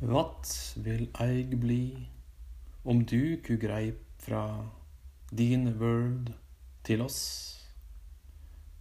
What 0.00 0.76
vil 0.76 1.08
eig 1.20 1.60
bli 1.60 2.08
om 2.84 3.04
du 3.04 3.36
ku 3.46 3.56
greip 3.56 4.02
fra 4.18 4.66
din 5.30 5.78
world 5.80 6.32
til 6.84 7.00
oss? 7.02 7.52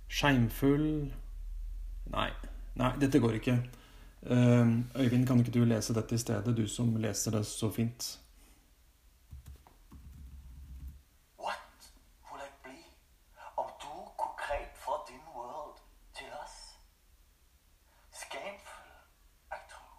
Skeimfull 0.08 1.14
Nei, 2.06 2.30
nei, 2.76 2.92
dette 3.02 3.20
går 3.20 3.32
ikke. 3.40 3.56
Øyvind, 4.96 5.28
kan 5.28 5.40
ikke 5.40 5.52
du 5.52 5.64
lese 5.66 5.94
dette 5.94 6.16
i 6.16 6.18
stedet, 6.18 6.58
du 6.58 6.68
som 6.68 6.96
leser 6.96 7.32
det 7.32 7.46
så 7.46 7.72
fint? 7.72 8.20
What 11.40 11.90
will 12.32 12.42
jeg 12.46 12.54
bli 12.64 12.80
om 13.58 13.70
du 13.82 13.94
kunne 14.20 14.38
greip 14.44 14.74
fra 14.84 14.96
din 15.10 15.26
world 15.36 15.78
til 16.18 16.30
oss? 16.44 16.56
Skamfull, 18.22 18.94
jeg 19.52 19.62
tror. 19.72 19.98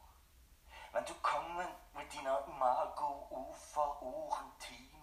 Men 0.94 1.02
du 1.10 1.14
kommer 1.22 1.66
med 1.96 2.06
dine 2.14 2.34
imago 2.52 3.08
ord 3.38 3.56
for 3.74 3.88
ord, 4.02 4.38
team, 4.66 5.00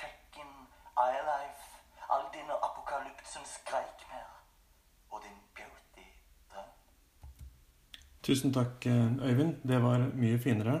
tekken, 0.00 0.50
iLife, 1.08 1.68
all 2.12 2.26
dine 2.34 2.54
apokalypsens 2.66 3.50
skreikmer 3.58 4.26
og 5.10 5.18
din 5.24 5.38
beauty 5.54 6.06
drøm. 6.50 6.70
Tusen 8.24 8.52
takk, 8.52 8.86
eh, 8.86 9.16
Øyvind. 9.20 9.56
Det 9.62 9.82
var 9.82 9.98
mye 10.16 10.38
finere. 10.38 10.80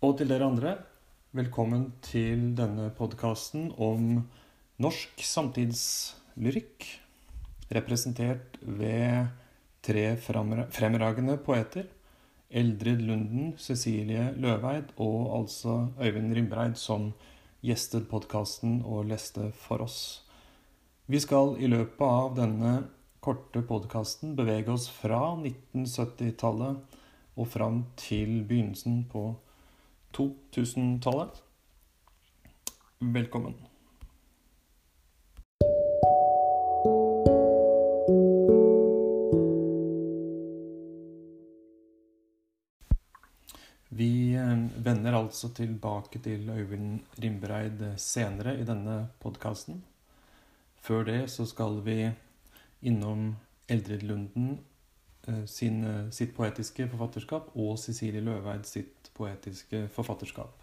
Og 0.00 0.16
til 0.16 0.28
dere 0.28 0.46
andre, 0.46 0.78
velkommen 1.34 1.92
til 2.00 2.56
denne 2.56 2.86
podkasten 2.96 3.74
om 3.76 4.24
norsk 4.80 5.20
samtidslyrikk. 5.20 6.86
Representert 7.76 8.56
ved 8.62 9.28
tre 9.82 10.16
fremragende 10.16 11.36
poeter. 11.36 11.84
Eldrid 12.50 13.04
Lunden, 13.04 13.58
Cecilie 13.58 14.32
Løveid 14.32 14.96
og 14.96 15.42
altså 15.42 15.92
Øyvind 16.00 16.34
Rimbreid 16.34 16.76
som 16.76 17.12
gjestet 17.62 18.08
podkasten 18.08 18.80
og 18.82 19.04
leste 19.04 19.52
for 19.52 19.84
oss. 19.84 20.22
Vi 21.06 21.20
skal 21.20 21.58
i 21.60 21.68
løpet 21.68 22.00
av 22.00 22.34
denne 22.34 22.95
korte 23.26 23.58
podkasten 23.66 24.36
bevege 24.38 24.70
oss 24.70 24.84
fra 24.86 25.32
1970-tallet 25.34 26.98
og 27.34 27.48
fram 27.50 27.80
til 27.98 28.44
begynnelsen 28.46 29.00
på 29.10 29.22
2000-tallet. 30.14 31.40
Velkommen. 33.16 33.56
Vi 43.90 44.36
eh, 44.38 44.54
vender 44.86 45.18
altså 45.18 45.50
tilbake 45.50 46.22
til 46.22 46.46
Øyvind 46.50 47.18
Rimbreid 47.18 47.82
senere 47.98 48.54
i 48.60 48.68
denne 48.70 49.08
podkasten. 49.18 49.82
Før 50.78 51.02
det 51.10 51.20
så 51.34 51.48
skal 51.50 51.82
vi 51.82 52.12
innom 52.82 53.34
Eldrid 53.68 54.02
Lunden 54.02 54.58
eh, 55.26 55.44
sin, 55.44 55.84
eh, 55.84 56.10
sitt 56.10 56.34
poetiske 56.36 56.88
forfatterskap 56.92 57.50
og 57.54 57.78
Cecilie 57.82 58.24
Løveid 58.24 58.66
sitt 58.68 59.10
poetiske 59.16 59.86
forfatterskap. 59.94 60.62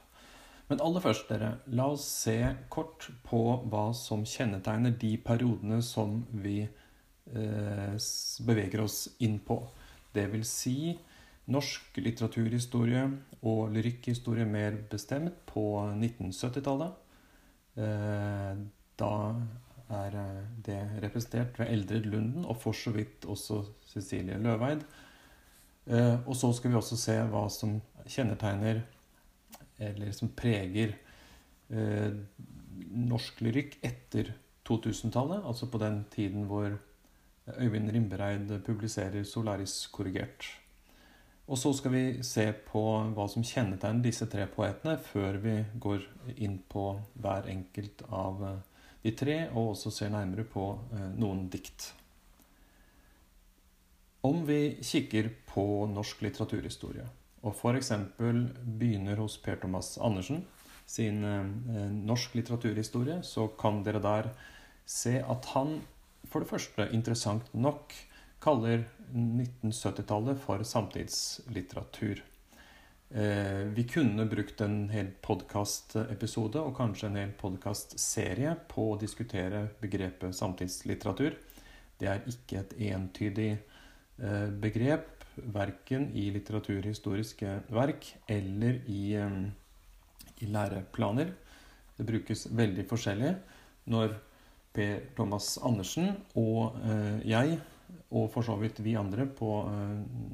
Men 0.69 0.81
aller 0.81 1.03
først, 1.03 1.27
dere, 1.29 1.57
la 1.75 1.89
oss 1.91 2.05
se 2.23 2.37
kort 2.71 3.09
på 3.27 3.41
hva 3.69 3.89
som 3.97 4.23
kjennetegner 4.25 4.95
de 4.99 5.17
periodene 5.21 5.81
som 5.83 6.21
vi 6.31 6.61
eh, 6.63 7.97
beveger 8.47 8.85
oss 8.85 9.03
inn 9.25 9.41
på. 9.43 9.59
Det 10.15 10.29
vil 10.31 10.45
si 10.47 10.93
norsk 11.51 11.99
litteraturhistorie 11.99 13.03
og 13.43 13.73
lyrikkhistorie 13.75 14.47
mer 14.47 14.77
bestemt 14.89 15.43
på 15.49 15.65
1970-tallet. 15.91 16.95
Eh, 17.83 18.63
da 18.99 19.13
er 19.95 20.17
eh, 20.19 20.43
det 20.65 20.79
representert 21.03 21.59
ved 21.59 21.71
Eldrid 21.73 22.05
Lunden 22.09 22.45
og 22.45 22.57
for 22.61 22.77
så 22.77 22.93
vidt 22.95 23.25
også 23.29 23.63
Cecilie 23.89 24.39
Løveid. 24.41 24.83
Eh, 25.87 26.27
Og 26.27 26.35
så 26.35 26.51
skal 26.53 26.71
vi 26.71 26.79
også 26.79 26.97
se 26.97 27.17
hva 27.31 27.47
som 27.51 27.81
kjennetegner, 28.07 28.81
eller 29.79 30.11
som 30.11 30.29
preger, 30.29 30.95
eh, 31.69 32.11
norsk 32.93 33.41
lyrikk 33.41 33.77
etter 33.83 34.33
2000-tallet, 34.65 35.43
altså 35.45 35.67
på 35.67 35.77
den 35.77 36.05
tiden 36.11 36.47
hvor 36.47 36.77
Øyvind 37.59 37.91
Rimbereid 37.91 38.63
publiserer 38.63 39.23
'Solaris 39.23 39.89
korrigert'. 39.91 40.63
Og 41.47 41.57
så 41.57 41.73
skal 41.73 41.91
vi 41.91 42.23
se 42.23 42.45
på 42.71 42.81
hva 43.15 43.27
som 43.27 43.43
kjennetegner 43.43 44.03
disse 44.05 44.25
tre 44.31 44.45
poetene, 44.47 44.97
før 44.97 45.37
vi 45.43 45.65
går 45.79 46.05
inn 46.37 46.61
på 46.69 47.01
hver 47.19 47.49
enkelt 47.51 48.05
av 48.09 48.43
eh, 48.47 48.72
de 49.03 49.11
tre, 49.17 49.37
og 49.51 49.73
også 49.73 49.91
ser 49.91 50.13
nærmere 50.13 50.45
på 50.47 50.69
eh, 50.95 51.11
noen 51.19 51.47
dikt. 51.51 51.91
Om 54.23 54.45
vi 54.47 54.77
kikker 54.79 55.29
på 55.49 55.65
norsk 55.91 56.23
litteraturhistorie, 56.23 57.05
og 57.43 57.55
f.eks. 57.57 57.91
begynner 58.17 59.19
hos 59.19 59.35
Per 59.43 59.59
Thomas 59.59 59.97
Andersen 59.99 60.45
sin 60.87 61.23
eh, 61.27 61.89
norsk 62.07 62.35
litteraturhistorie, 62.39 63.19
så 63.23 63.49
kan 63.59 63.83
dere 63.83 64.03
der 64.03 64.31
se 64.87 65.17
at 65.19 65.51
han 65.55 65.81
for 66.29 66.43
det 66.43 66.49
første, 66.49 66.87
interessant 66.95 67.49
nok, 67.53 67.93
kaller 68.43 68.83
1970-tallet 69.13 70.39
for 70.41 70.63
samtidslitteratur. 70.67 72.21
Eh, 73.15 73.65
vi 73.65 73.83
kunne 73.83 74.25
brukt 74.25 74.61
en 74.65 74.87
hel 74.89 75.11
podkastepisode 75.21 76.57
og 76.57 76.73
kanskje 76.73 77.11
en 77.11 77.19
hel 77.19 77.33
podkastserie 77.37 78.55
på 78.71 78.87
å 78.89 78.95
diskutere 78.97 79.67
begrepet 79.83 80.33
samtidslitteratur. 80.33 81.35
Det 82.01 82.09
er 82.09 82.25
ikke 82.31 82.63
et 82.63 82.73
entydig 82.89 83.51
eh, 83.51 84.49
begrep, 84.65 85.27
verken 85.53 86.07
i 86.17 86.25
litteraturhistoriske 86.33 87.53
verk 87.77 88.09
eller 88.33 88.81
i, 88.89 89.13
eh, 89.21 89.39
i 90.41 90.49
læreplaner. 90.49 91.35
Det 91.93 92.09
brukes 92.09 92.47
veldig 92.49 92.89
forskjellig 92.89 93.35
når 93.93 94.17
Per 94.73 95.09
Thomas 95.13 95.59
Andersen 95.61 96.15
og 96.33 96.79
jeg, 97.29 97.59
og 98.09 98.31
for 98.33 98.41
så 98.41 98.55
vidt 98.57 98.79
vi 98.81 98.95
andre 98.97 99.27
på 99.29 99.51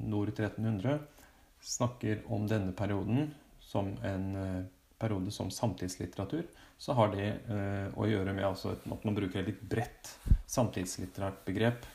Nord 0.08 0.32
1300, 0.32 1.02
snakker 1.62 2.24
om 2.28 2.48
denne 2.48 2.74
perioden 2.74 3.34
som 3.60 3.92
en 4.04 4.36
eh, 4.36 4.64
periode 5.00 5.32
som 5.32 5.52
samtidslitteratur, 5.52 6.44
så 6.78 6.96
har 6.98 7.12
det 7.14 7.28
eh, 7.28 7.88
å 7.96 8.08
gjøre 8.08 8.34
med 8.34 8.48
altså, 8.48 8.74
at 8.74 9.06
man 9.06 9.16
bruker 9.18 9.42
et 9.42 9.52
litt 9.52 9.62
bredt 9.72 10.14
samtidslitterært 10.50 11.44
begrep, 11.48 11.86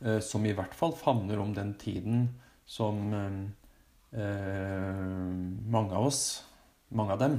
eh, 0.00 0.20
som 0.24 0.46
i 0.46 0.54
hvert 0.56 0.74
fall 0.76 0.94
favner 0.96 1.42
om 1.42 1.54
den 1.56 1.74
tiden 1.80 2.28
som 2.70 3.10
mange 4.10 5.94
av 5.94 6.04
oss, 6.08 6.42
mange 6.90 7.14
av 7.14 7.20
dem, 7.20 7.36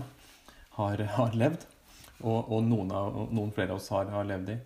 har, 0.77 1.01
har 1.17 1.33
levd. 1.35 1.65
Og, 2.21 2.51
og 2.53 2.63
noen, 2.63 2.91
av, 2.95 3.17
noen 3.31 3.51
flere 3.51 3.73
av 3.73 3.81
oss 3.81 3.89
har, 3.91 4.07
har 4.13 4.27
levd 4.29 4.53
i. 4.53 4.57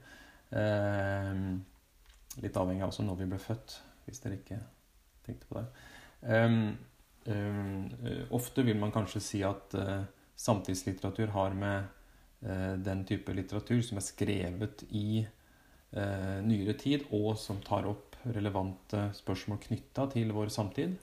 Litt 2.44 2.60
avhengig 2.62 2.86
av 2.86 2.92
også 2.92 3.06
når 3.08 3.18
vi 3.24 3.30
ble 3.32 3.40
født, 3.42 3.78
hvis 4.06 4.22
dere 4.22 4.38
ikke 4.38 4.60
tenkte 5.26 5.50
på 5.50 5.58
det. 5.58 5.66
Um, 6.30 6.76
ofte 7.26 8.62
vil 8.62 8.78
man 8.78 8.92
kanskje 8.94 9.22
si 9.24 9.40
at 9.46 9.74
eh, 9.74 10.04
samtidslitteratur 10.36 11.32
har 11.34 11.56
med 11.58 11.88
eh, 12.46 12.76
den 12.78 13.06
type 13.08 13.34
litteratur 13.34 13.82
som 13.82 13.98
er 13.98 14.06
skrevet 14.06 14.84
i 14.92 15.24
eh, 15.24 16.38
nyere 16.46 16.76
tid, 16.78 17.08
og 17.16 17.34
som 17.42 17.62
tar 17.66 17.88
opp 17.90 18.16
relevante 18.26 19.08
spørsmål 19.18 19.62
knytta 19.68 20.08
til 20.14 20.34
vår 20.36 20.54
samtid. 20.54 20.96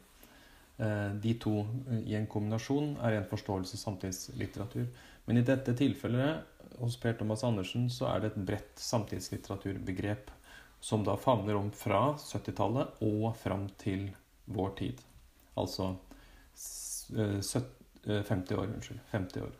Eh, 0.79 1.11
de 1.23 1.35
to 1.43 1.63
eh, 1.91 2.05
i 2.13 2.17
en 2.19 2.29
kombinasjon 2.31 2.97
er 3.03 3.19
en 3.19 3.29
forståelse 3.31 3.81
samtidslitteratur. 3.81 4.87
Men 5.27 5.39
i 5.39 5.47
dette 5.47 5.75
tilfellet 5.79 6.79
hos 6.81 6.97
Per 7.01 7.15
Thomas 7.19 7.45
Andersen 7.47 7.89
så 7.93 8.09
er 8.11 8.23
det 8.23 8.33
et 8.33 8.47
bredt 8.49 8.81
samtidslitteraturbegrep 8.83 10.31
som 10.83 11.05
da 11.07 11.15
favner 11.21 11.55
om 11.55 11.71
fra 11.71 12.09
70-tallet 12.19 13.05
og 13.07 13.37
fram 13.39 13.69
til 13.79 14.09
vår 14.51 14.73
tid. 14.81 15.03
Altså 15.55 15.93
eh, 15.93 15.95
eh, 15.95 16.12
50 17.13 18.57
år, 18.57 18.67
unnskyld. 18.67 19.01
50 19.11 19.43
år. 19.43 19.53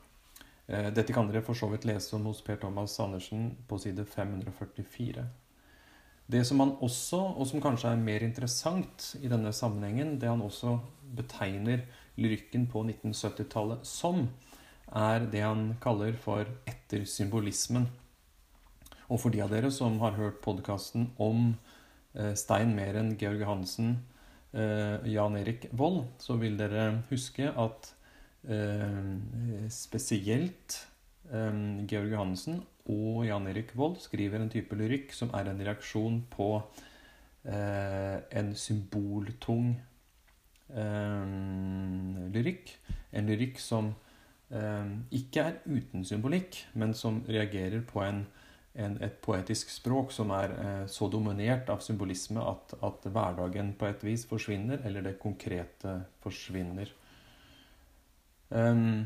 Eh, 0.67 0.89
Dette 0.95 1.13
kan 1.13 1.29
dere 1.29 1.45
for 1.45 1.59
så 1.59 1.69
vidt 1.73 1.87
lese 1.89 2.17
om 2.17 2.27
hos 2.31 2.43
Per 2.45 2.57
Thomas 2.63 2.99
Andersen 3.01 3.51
på 3.69 3.79
side 3.83 4.05
544. 4.09 5.25
Det 6.33 6.45
som 6.47 6.63
han 6.63 6.77
også, 6.81 7.19
og 7.19 7.47
som 7.51 7.61
kanskje 7.61 7.91
er 7.93 8.01
mer 8.01 8.23
interessant 8.25 9.11
i 9.21 9.29
denne 9.29 9.53
sammenhengen, 9.53 10.19
det 10.21 10.31
han 10.31 10.41
også 10.41 10.79
betegner 11.17 11.83
lyrikken 12.17 12.69
på 12.71 12.85
1970-tallet 12.87 13.85
som, 13.87 14.29
er 14.93 15.27
det 15.33 15.43
han 15.43 15.75
kaller 15.83 16.17
for 16.21 16.47
ettersymbolismen. 16.69 17.89
Og 19.09 19.21
for 19.21 19.35
de 19.35 19.43
av 19.45 19.53
dere 19.53 19.71
som 19.73 19.99
har 20.01 20.17
hørt 20.17 20.41
podkasten 20.45 21.11
om 21.21 21.55
eh, 22.15 22.33
Stein 22.39 22.73
Meren, 22.77 23.17
Georg 23.21 23.45
Hansen, 23.49 23.99
eh, 23.99 24.12
Jan 24.53 25.37
Erik 25.39 25.71
Vold, 25.73 26.03
så 26.21 26.37
vil 26.37 26.59
dere 26.61 27.03
huske 27.09 27.47
at 27.49 27.87
eh, 28.45 29.69
spesielt 29.73 30.77
eh, 31.33 31.63
Georg 31.89 32.13
Johannessen 32.13 32.61
og 32.91 33.23
Jan 33.27 33.47
Erik 33.47 33.77
Vold 33.79 34.01
skriver 34.03 34.43
en 34.43 34.51
type 34.51 34.75
lyrikk 34.77 35.15
som 35.15 35.31
er 35.39 35.51
en 35.51 35.61
reaksjon 35.63 36.23
på 36.33 36.49
eh, 37.47 38.19
en 38.39 38.55
symboltung 38.59 39.77
eh, 40.75 41.35
lyrikk. 42.35 42.75
En 43.13 43.29
lyrikk 43.31 43.61
som 43.63 43.93
eh, 44.51 44.95
ikke 45.15 45.47
er 45.47 45.61
uten 45.67 46.05
symbolikk, 46.05 46.65
men 46.75 46.95
som 46.95 47.23
reagerer 47.29 47.85
på 47.87 48.03
en 48.03 48.25
en, 48.75 48.97
et 49.05 49.17
poetisk 49.25 49.71
språk 49.73 50.13
som 50.15 50.33
er 50.33 50.55
eh, 50.57 50.85
så 50.89 51.09
dominert 51.13 51.69
av 51.73 51.83
symbolisme 51.85 52.41
at, 52.41 52.75
at, 52.81 53.05
hverdagen 53.05 53.75
på 53.79 53.89
et 53.91 54.05
vis 54.07 54.25
forsvinner, 54.29 54.81
eller 54.89 55.05
det 55.05 55.19
konkrete 55.21 55.99
forsvinner. 56.25 56.93
Um, 58.53 59.05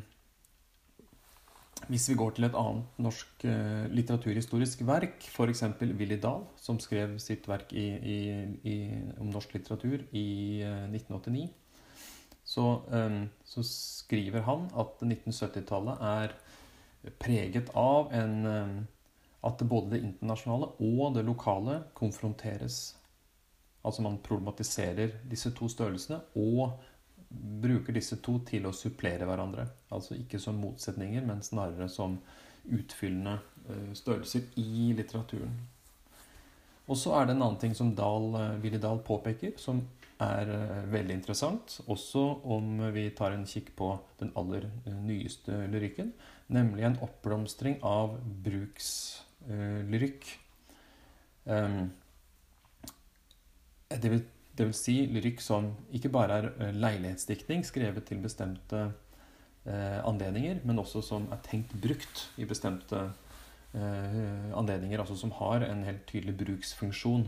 hvis 1.87 2.09
vi 2.11 2.17
går 2.19 2.33
til 2.35 2.47
et 2.49 2.57
annet 2.59 2.99
norsk 3.03 3.45
eh, 3.47 3.85
litteraturhistorisk 3.95 4.81
verk, 4.89 5.27
f.eks. 5.29 5.63
Willy 5.99 6.19
Dahl, 6.23 6.47
som 6.59 6.81
skrev 6.83 7.19
sitt 7.23 7.47
verk 7.51 7.71
i, 7.77 7.87
i, 8.01 8.19
i, 8.67 8.77
om 9.23 9.31
norsk 9.31 9.55
litteratur 9.55 10.03
i 10.11 10.27
eh, 10.67 10.87
1989, 10.89 11.47
så, 12.47 12.65
um, 12.91 13.25
så, 13.45 13.63
skriver 13.67 14.45
han 14.47 14.69
at 14.79 15.03
1970-tallet 15.03 16.03
er 16.07 16.37
preget 17.23 17.71
av 17.75 18.13
en 18.15 18.37
um, 18.47 18.77
at 19.47 19.63
både 19.69 19.95
det 19.95 20.05
internasjonale 20.05 20.73
og 20.83 21.15
det 21.17 21.25
lokale 21.27 21.81
konfronteres. 21.95 22.97
Altså 23.87 24.03
man 24.03 24.19
problematiserer 24.25 25.21
disse 25.31 25.53
to 25.55 25.69
størrelsene 25.71 26.19
og 26.35 26.81
bruker 27.63 27.95
disse 27.95 28.19
to 28.23 28.39
til 28.47 28.67
å 28.67 28.75
supplere 28.75 29.27
hverandre. 29.29 29.67
Altså 29.95 30.17
ikke 30.19 30.41
som 30.43 30.59
motsetninger, 30.63 31.25
men 31.27 31.45
snarere 31.47 31.89
som 31.91 32.19
utfyllende 32.67 33.39
eh, 33.69 33.93
størrelser 33.95 34.47
i 34.59 34.93
litteraturen. 34.97 35.55
Og 36.87 36.99
så 36.99 37.17
er 37.19 37.27
det 37.27 37.35
en 37.35 37.43
annen 37.43 37.61
ting 37.63 37.75
som 37.75 37.93
Dahl, 37.99 38.33
eh, 38.39 38.57
Willy 38.63 38.81
Dahl 38.83 39.03
påpeker, 39.07 39.55
som 39.63 39.83
er 40.23 40.51
eh, 40.51 40.89
veldig 40.91 41.19
interessant, 41.19 41.79
også 41.87 42.25
om 42.57 42.81
vi 42.95 43.09
tar 43.15 43.37
en 43.37 43.47
kikk 43.47 43.75
på 43.79 43.93
den 44.23 44.33
aller 44.39 44.69
nyeste 44.87 45.67
lyrikken, 45.71 46.15
nemlig 46.51 46.87
en 46.87 46.99
oppblomstring 47.07 47.81
av 47.87 48.19
bruks 48.47 48.91
lyrikk. 49.47 50.27
Um, 51.47 51.93
det, 53.89 54.11
vil, 54.11 54.23
det, 54.59 54.65
vil, 54.65 54.75
si 54.75 54.97
lyrikk 55.07 55.43
som 55.45 55.71
ikke 55.95 56.11
bare 56.11 56.41
er 56.41 56.49
uh, 56.59 56.71
leilighetsdiktning 56.75 57.63
skrevet 57.67 58.09
til 58.09 58.19
bestemte 58.25 58.89
uh, 58.91 60.01
anledninger, 60.09 60.59
men 60.67 60.83
også 60.83 61.05
som 61.07 61.29
er 61.31 61.43
tenkt 61.47 61.77
brukt 61.83 62.29
i 62.37 62.49
bestemte 62.49 63.09
anledninger, 63.77 64.97
altså 65.03 65.13
som 65.21 65.35
har 65.37 65.61
en 65.67 65.83
helt 65.85 66.07
tydelig 66.09 66.33
bruksfunksjon. 66.39 67.27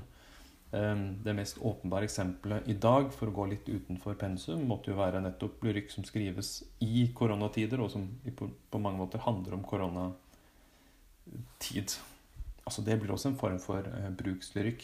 Det 0.72 1.34
mest 1.36 1.58
åpenbare 1.60 2.06
eksempelet 2.06 2.70
i 2.72 2.76
dag, 2.80 3.10
for 3.12 3.28
å 3.28 3.34
gå 3.36 3.44
litt 3.50 3.68
utenfor 3.68 4.16
pensum, 4.16 4.62
måtte 4.70 4.88
jo 4.88 4.96
være 4.96 5.20
nettopp 5.20 5.66
lyrikk 5.66 5.92
som 5.92 6.06
skrives 6.08 6.62
i 6.80 7.10
koronatider, 7.12 7.82
og 7.84 7.90
som 7.92 8.06
på, 8.24 8.48
mange 8.80 9.02
måter 9.02 9.20
handler 9.26 9.58
om 9.58 9.66
koronatid 11.28 11.98
altså 12.69 12.82
Det 12.84 12.98
blir 13.00 13.12
også 13.12 13.30
en 13.30 13.38
form 13.38 13.58
for 13.58 13.80
eh, 13.80 14.10
brukslyrikk. 14.12 14.82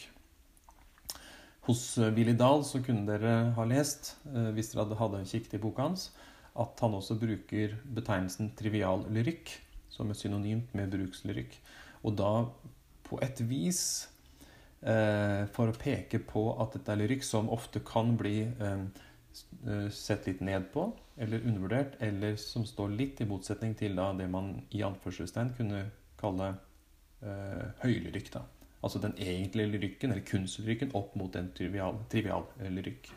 Hos 1.67 1.97
eh, 1.97 2.13
Willy 2.15 2.33
Dahl 2.33 2.63
så 2.65 2.81
kunne 2.81 3.05
dere 3.05 3.51
ha 3.53 3.65
lest, 3.69 4.15
eh, 4.25 4.49
hvis 4.53 4.71
dere 4.71 4.85
hadde, 4.85 4.97
hadde 4.97 5.25
kikket 5.29 5.53
i 5.53 5.61
boka 5.61 5.85
hans, 5.85 6.09
at 6.57 6.79
han 6.81 6.95
også 6.97 7.19
bruker 7.19 7.75
betegnelsen 7.85 8.55
trivial 8.57 9.05
lyrikk 9.13 9.51
som 9.89 10.09
er 10.09 10.17
synonymt 10.17 10.73
med 10.73 10.89
brukslyrikk. 10.95 11.59
Og 12.03 12.15
da 12.17 12.31
på 13.05 13.19
et 13.21 13.41
vis 13.45 14.07
eh, 14.81 15.45
for 15.53 15.69
å 15.69 15.77
peke 15.77 16.23
på 16.25 16.47
at 16.61 16.73
dette 16.73 16.91
er 16.91 17.03
lyrikk 17.03 17.25
som 17.27 17.51
ofte 17.53 17.83
kan 17.85 18.15
bli 18.17 18.47
sett 19.91 20.25
litt 20.29 20.39
ned 20.45 20.69
på, 20.71 20.87
eller 21.19 21.43
undervurdert, 21.43 21.97
eller 21.99 22.37
som 22.39 22.63
står 22.65 22.93
litt 22.95 23.21
i 23.21 23.27
motsetning 23.27 23.73
til 23.75 23.97
det 23.97 24.27
man 24.31 24.53
i 24.71 24.83
anførselstegn 24.85 25.51
kunne 25.57 25.81
kalle 26.25 26.51
eh, 27.21 27.67
høylyrikk. 27.85 28.33
da. 28.33 28.43
Altså 28.85 29.01
den 29.01 29.15
egentlige 29.17 29.71
lyrikken, 29.71 30.11
eller 30.11 30.25
kunstlyrikken, 30.25 30.91
opp 30.97 31.15
mot 31.17 31.35
en 31.35 31.51
trivial, 31.57 32.01
trivial 32.11 32.45
lyrikk. 32.69 33.09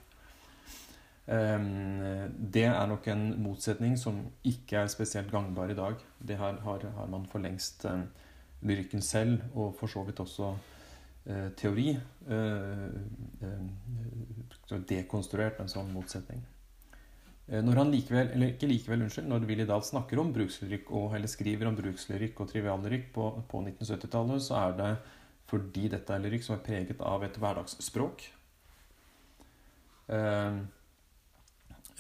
Um, 1.29 2.01
det 2.53 2.65
er 2.65 2.87
nok 2.89 3.05
en 3.13 3.27
motsetning 3.45 3.99
som 4.01 4.23
ikke 4.49 4.79
er 4.81 4.89
spesielt 4.89 5.29
gangbar 5.31 5.69
i 5.69 5.77
dag. 5.77 6.01
Det 6.25 6.39
her 6.41 6.57
har, 6.65 6.87
har 6.97 7.11
man 7.13 7.27
for 7.29 7.45
lengst 7.45 7.85
um, 7.85 8.07
lyrikken 8.65 9.05
selv, 9.05 9.43
og 9.53 9.75
for 9.77 9.93
så 9.93 10.07
vidt 10.09 10.23
også 10.25 10.55
uh, 11.29 11.51
teori, 11.57 11.99
uh, 12.31 12.89
dekonstruert 14.89 15.61
en 15.61 15.69
sånn 15.69 15.93
motsetning. 15.93 16.41
Eh, 17.49 17.63
når 17.65 17.81
han 17.81 17.93
likevel, 17.93 18.33
eller 18.35 18.53
ikke 18.53 18.69
likevel, 18.69 19.05
unnskyld, 19.07 19.29
når 19.31 19.47
Willy 19.49 19.67
Dahl 19.69 19.85
snakker 19.85 20.21
om 20.21 20.33
brukslyrikk, 20.35 20.91
eller 21.17 21.31
skriver 21.33 21.71
om 21.71 21.77
brukslyrikk 21.79 22.41
og 22.41 22.51
triviallyrikk 22.53 23.13
på, 23.15 23.29
på 23.49 23.63
1970-tallet, 23.65 24.45
så 24.45 24.59
er 24.63 24.77
det 24.81 24.91
fordi 25.49 25.87
dette 25.89 26.13
er 26.13 26.21
lyrikk 26.21 26.45
som 26.45 26.59
er 26.59 26.65
preget 26.67 27.01
av 27.01 27.25
et 27.25 27.39
hverdagsspråk. 27.41 28.27
Eh, 30.13 30.59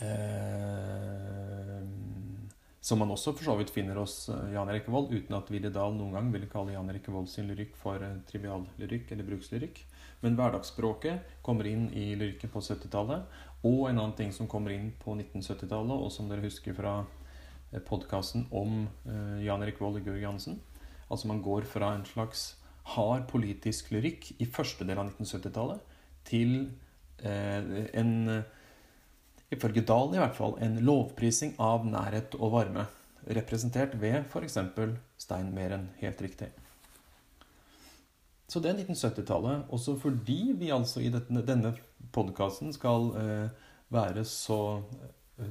eh, 0.04 1.86
som 2.88 3.02
man 3.02 3.10
også 3.12 3.34
for 3.36 3.44
så 3.44 3.54
vidt 3.58 3.72
finner 3.74 3.98
hos 4.00 4.28
eh, 4.32 4.52
Jan 4.54 4.70
Erik 4.72 4.86
Vold, 4.88 5.10
uten 5.12 5.36
at 5.36 5.50
Willy 5.52 5.68
Dahl 5.74 5.96
noen 5.96 6.14
gang 6.16 6.30
ville 6.32 6.48
kalle 6.48 6.72
Jan 6.72 6.88
Erik 6.88 7.08
Vold 7.12 7.28
sin 7.28 7.48
lyrikk 7.50 7.74
for 7.76 8.00
eh, 8.04 8.20
triviallyrikk 8.30 9.12
eller 9.12 9.28
brukslyrikk. 9.28 9.82
Men 10.22 10.38
hverdagsspråket 10.38 11.36
kommer 11.46 11.68
inn 11.68 11.88
i 11.92 12.10
lyrikken 12.18 12.50
på 12.50 12.62
70-tallet, 12.64 13.26
og 13.66 13.88
en 13.88 13.98
annen 13.98 14.14
ting 14.18 14.30
som 14.34 14.48
kommer 14.50 14.74
inn 14.74 14.92
på 15.00 15.16
1970-tallet, 15.16 15.94
og 15.94 16.12
som 16.14 16.28
dere 16.30 16.44
husker 16.44 16.76
fra 16.76 17.00
eh, 17.72 17.82
podkasten 17.82 18.46
om 18.54 18.84
uh, 19.08 19.38
Jan 19.42 19.64
Erik 19.64 19.80
Vold 19.82 19.98
og 20.00 20.06
Georg 20.06 20.22
Jansen. 20.22 20.60
Altså 21.08 21.30
man 21.30 21.42
går 21.42 21.66
fra 21.66 21.94
en 21.96 22.06
slags 22.06 22.52
hard 22.94 23.26
politisk 23.30 23.90
lyrikk 23.92 24.30
i 24.38 24.46
første 24.46 24.86
del 24.86 25.00
av 25.00 25.10
1970-tallet 25.10 25.98
til 26.28 26.54
uh, 27.24 27.88
en 27.98 28.14
Ifølge 29.48 29.80
Dahl 29.88 30.12
i 30.12 30.20
hvert 30.20 30.36
fall 30.36 30.58
en 30.60 30.74
lovprising 30.84 31.54
av 31.62 31.86
nærhet 31.88 32.34
og 32.36 32.52
varme. 32.52 32.84
Representert 33.32 33.94
ved 34.00 34.26
f.eks. 34.28 34.58
Stein 35.16 35.54
Meren. 35.56 35.88
Helt 36.02 36.20
riktig. 36.20 36.50
Så 38.48 38.62
det 38.64 38.70
er 38.70 38.80
1970-tallet. 38.80 39.66
Også 39.76 39.96
fordi 40.00 40.54
vi 40.56 40.70
altså 40.72 41.02
i 41.04 41.10
denne, 41.12 41.44
denne 41.44 41.74
podkasten 42.14 42.72
skal 42.72 43.10
eh, 43.20 43.66
være 43.92 44.24
så 44.28 44.60
eh, 45.38 45.50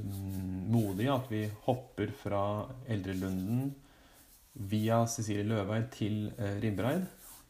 modige 0.73 1.13
at 1.13 1.29
vi 1.29 1.43
hopper 1.67 2.13
fra 2.23 2.41
Eldrelunden 2.89 3.75
via 4.57 5.03
Cecilie 5.05 5.45
Løveid 5.45 5.91
til 5.93 6.31
eh, 6.37 6.57
Rimreid, 6.63 7.05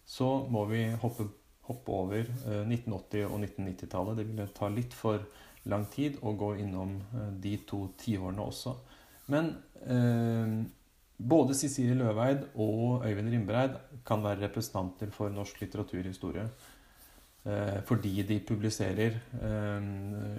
så 0.07 0.47
må 0.51 0.65
vi 0.67 0.83
hoppe, 0.99 1.29
hoppe 1.67 1.91
over 1.95 2.19
eh, 2.19 2.63
1980- 2.67 3.27
og 3.29 3.39
1990-tallet. 3.39 4.17
Det 4.19 4.27
ville 4.27 4.47
ta 4.55 4.69
litt 4.71 4.95
for 4.95 5.23
lang 5.67 5.87
tid 5.91 6.19
å 6.23 6.35
gå 6.39 6.53
innom 6.63 6.97
eh, 7.13 7.31
de 7.43 7.55
to 7.67 7.85
tiårene 7.99 8.43
også. 8.43 8.75
Men 9.31 9.53
eh, 9.87 10.59
både 11.17 11.55
Cecilie 11.57 11.97
Løveid 11.97 12.43
og 12.55 13.05
Øyvind 13.07 13.29
Rimbreid 13.33 13.77
kan 14.05 14.23
være 14.23 14.43
representanter 14.45 15.09
for 15.11 15.29
norsk 15.33 15.61
litteraturhistorie. 15.61 16.49
Eh, 17.47 17.83
fordi 17.85 18.21
de 18.21 18.39
publiserer, 18.47 19.19
eh, 19.41 19.83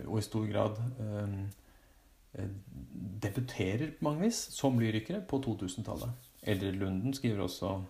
og 0.06 0.18
i 0.18 0.22
stor 0.22 0.46
grad 0.52 0.76
eh, 1.00 2.48
debuterer 3.22 3.86
på 3.98 4.04
mange 4.04 4.20
vis 4.26 4.34
som 4.52 4.78
lyrikere 4.78 5.22
på 5.28 5.40
2000-tallet. 5.46 6.10
Eldre 6.42 6.70
Lunden 6.70 7.14
skriver 7.14 7.42
også 7.42 7.82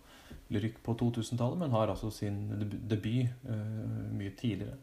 lyrikk 0.49 0.79
på 0.85 0.95
2000-tallet, 0.95 1.59
men 1.59 1.71
har 1.71 1.91
altså 1.91 2.11
sin 2.11 2.47
debut 2.91 3.27
mye 4.13 4.31
tidligere. 4.39 4.77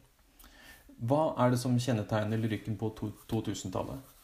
Hva 0.97 1.33
er 1.39 1.51
det 1.51 1.59
som 1.59 1.79
kjennetegner 1.79 2.37
lyrikken 2.37 2.77
på 2.77 2.91
2000-tallet? 3.31 4.14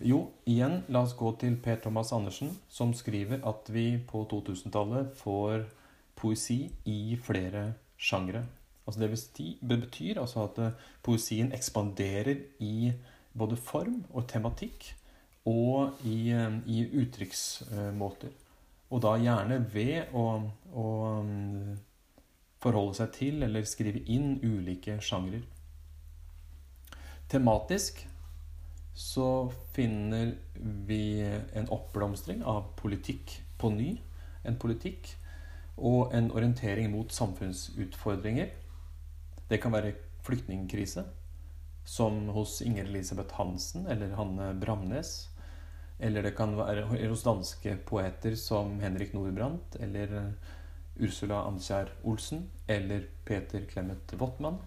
Jo, 0.00 0.30
igjen, 0.48 0.80
la 0.88 1.02
oss 1.04 1.12
gå 1.18 1.34
til 1.36 1.58
Per 1.60 1.76
Thomas 1.84 2.14
Andersen, 2.16 2.54
som 2.72 2.94
skriver 2.96 3.42
at 3.44 3.68
vi 3.68 3.98
på 4.08 4.24
2000-tallet 4.30 5.12
får 5.20 5.66
poesi 6.16 6.64
i 6.88 7.16
flere 7.20 7.74
sjangre. 8.00 8.46
Altså 8.86 9.00
det, 9.04 9.10
betyr 9.68 10.20
altså 10.20 10.46
at 10.48 10.58
eh, 10.58 10.78
poesien 11.04 11.52
ekspanderer 11.52 12.40
i 12.58 12.92
både 13.38 13.56
form 13.56 14.00
og 14.10 14.26
tematikk 14.28 14.94
og 15.46 16.00
i, 16.08 16.32
eh, 16.32 16.56
i 16.66 16.86
uttrykksmåter. 17.04 18.32
Og 18.90 19.02
da 19.04 19.12
gjerne 19.20 19.60
ved 19.72 20.14
å, 20.16 20.24
å 20.72 20.86
mm, 21.24 21.76
forholde 22.64 22.96
seg 22.96 23.12
til 23.18 23.44
eller 23.44 23.68
skrive 23.68 24.02
inn 24.08 24.38
ulike 24.42 24.96
sjangrer. 25.04 25.44
Tematisk 27.28 28.02
så 28.94 29.52
finner 29.72 30.34
vi 30.86 31.22
en 31.52 31.68
oppblomstring 31.68 32.44
av 32.44 32.72
politikk 32.76 33.38
på 33.58 33.70
ny. 33.72 33.96
En 34.44 34.58
politikk 34.60 35.14
og 35.76 36.12
en 36.14 36.30
orientering 36.34 36.90
mot 36.92 37.12
samfunnsutfordringer. 37.12 38.52
Det 39.48 39.60
kan 39.62 39.72
være 39.72 39.94
flyktningkrise, 40.22 41.04
som 41.84 42.28
hos 42.36 42.60
Inger 42.62 42.84
Elisabeth 42.84 43.34
Hansen 43.34 43.86
eller 43.90 44.14
Hanne 44.16 44.52
Bramnes. 44.60 45.30
Eller 45.98 46.22
det 46.22 46.34
kan 46.36 46.56
være 46.58 46.84
hos 47.08 47.24
danske 47.24 47.76
poeter 47.86 48.36
som 48.36 48.78
Henrik 48.82 49.14
Nordbrandt 49.14 49.76
eller 49.80 50.34
Ursula 51.00 51.44
Andkjær 51.46 51.92
Olsen 52.04 52.50
eller 52.68 53.06
Peter 53.24 53.64
Clemet 53.70 54.12
Wottmann. 54.18 54.58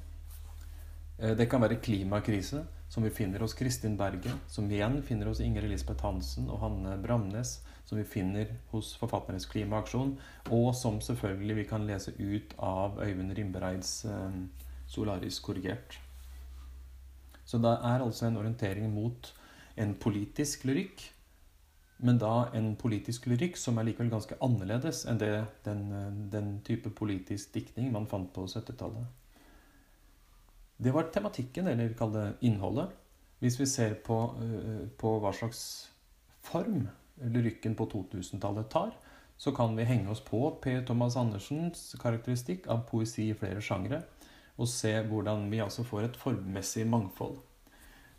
Eh, 1.18 1.36
det 1.38 1.50
kan 1.50 1.62
være 1.62 1.80
klimakrise, 1.84 2.66
som 2.90 3.04
vi 3.04 3.10
finner 3.10 3.40
hos 3.40 3.54
Kristin 3.54 3.98
Berge, 3.98 4.32
som 4.48 4.70
igjen 4.72 5.02
finner 5.04 5.30
hos 5.32 5.42
Inger 5.44 5.66
Elisabeth 5.66 6.06
Hansen 6.06 6.50
og 6.50 6.62
Hanne 6.62 6.98
Bramnes, 7.02 7.60
som 7.86 7.98
vi 7.98 8.06
finner 8.08 8.54
hos 8.72 8.94
Forfatternes 9.00 9.46
klimaaksjon, 9.50 10.16
og 10.54 10.70
som 10.78 11.02
selvfølgelig 11.02 11.58
vi 11.62 11.68
kan 11.70 11.86
lese 11.88 12.14
ut 12.20 12.56
av 12.58 13.02
Øyvind 13.04 13.36
Rimbereids 13.38 14.06
eh, 14.06 14.38
Solaris 14.88 15.40
korrigert. 15.40 16.00
Så 17.46 17.58
det 17.62 17.74
er 17.74 18.02
altså 18.02 18.26
en 18.28 18.38
orientering 18.42 18.90
mot 18.94 19.34
en 19.78 19.94
politisk 20.02 20.66
lyrikk, 20.66 21.12
men 21.98 22.18
da 22.20 22.50
en 22.58 22.74
politisk 22.76 23.28
lyrikk 23.30 23.58
som 23.58 23.78
er 23.78 23.88
likevel 23.88 24.10
ganske 24.12 24.38
annerledes 24.44 25.06
enn 25.08 25.20
det, 25.22 25.32
den, 25.64 25.86
den 26.32 26.58
type 26.68 26.92
politisk 26.92 27.54
diktning 27.56 27.92
man 27.94 28.10
fant 28.10 28.34
på 28.36 28.48
70-tallet. 28.50 29.06
Det 30.78 30.92
var 30.92 31.10
tematikken, 31.14 31.68
eller 31.68 31.94
kall 31.98 32.14
det 32.14 32.28
innholdet. 32.42 32.92
Hvis 33.40 33.60
vi 33.60 33.66
ser 33.66 33.96
på, 34.06 34.18
eh, 34.42 34.88
på 34.98 35.20
hva 35.20 35.32
slags 35.34 35.90
form 36.44 36.88
lyrikken 37.22 37.76
på 37.76 37.88
2000-tallet 37.92 38.70
tar, 38.70 38.92
så 39.38 39.52
kan 39.56 39.76
vi 39.76 39.84
henge 39.88 40.10
oss 40.12 40.22
på 40.24 40.40
Per 40.62 40.86
Thomas 40.88 41.16
Andersens 41.20 41.96
karakteristikk 42.00 42.68
av 42.72 42.86
poesi 42.90 43.30
i 43.30 43.38
flere 43.38 43.64
sjangre, 43.64 44.04
og 44.56 44.70
se 44.72 44.94
hvordan 45.04 45.50
vi 45.52 45.60
altså 45.64 45.84
får 45.84 46.08
et 46.08 46.18
formmessig 46.20 46.86
mangfold. 46.88 47.38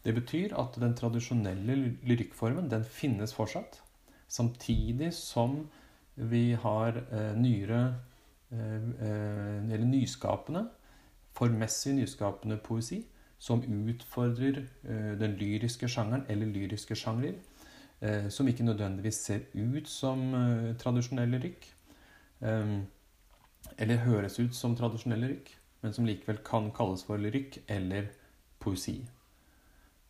Det 0.05 0.15
betyr 0.15 0.55
at 0.61 0.77
den 0.79 0.95
tradisjonelle 0.95 1.77
lyrikkformen 2.07 2.69
den 2.71 2.85
finnes 2.85 3.33
fortsatt, 3.35 3.81
samtidig 4.29 5.13
som 5.17 5.65
vi 6.15 6.53
har 6.53 7.01
eh, 7.11 7.33
nyere 7.37 7.81
eh, 8.53 8.91
eh, 9.09 9.73
eller 9.73 9.87
nyskapende, 9.89 10.67
formmessig 11.37 11.95
nyskapende 11.97 12.59
poesi 12.65 13.03
som 13.39 13.63
utfordrer 13.63 14.63
eh, 14.63 15.13
den 15.21 15.37
lyriske 15.41 15.89
sjangeren 15.89 16.25
eller 16.33 16.49
lyriske 16.49 16.97
sjangrer, 16.97 17.37
eh, 18.01 18.29
som 18.33 18.49
ikke 18.49 18.65
nødvendigvis 18.65 19.21
ser 19.29 19.45
ut 19.55 19.89
som 19.89 20.23
eh, 20.35 20.71
tradisjonell 20.81 21.37
lyrikk, 21.37 21.73
eller 23.81 24.03
høres 24.05 24.35
ut 24.39 24.55
som 24.55 24.75
tradisjonell 24.77 25.23
lyrikk, 25.25 25.55
men 25.81 25.95
som 25.97 26.05
likevel 26.05 26.43
kan 26.45 26.69
kalles 26.77 27.05
for 27.07 27.17
lyrikk 27.17 27.63
eller 27.73 28.11
poesi. 28.61 28.99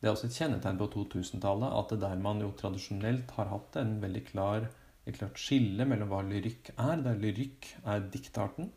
Det 0.01 0.09
er 0.09 0.13
også 0.13 0.27
et 0.27 0.39
kjennetegn 0.41 0.81
på 0.81 0.89
2000-tallet 0.93 1.77
at 1.79 1.95
det 1.95 2.01
der 2.03 2.19
man 2.21 2.43
jo 2.43 2.51
tradisjonelt 2.59 3.31
har 3.39 3.53
hatt 3.53 3.79
en 3.79 3.95
veldig 4.03 4.25
klar, 4.27 4.67
et 5.07 5.17
klart 5.21 5.39
skille 5.39 5.87
mellom 5.87 6.11
hva 6.11 6.25
lyrikk 6.27 6.73
er, 6.75 6.99
der 7.07 7.23
lyrikk 7.23 7.71
er 7.85 8.03
diktarten, 8.13 8.73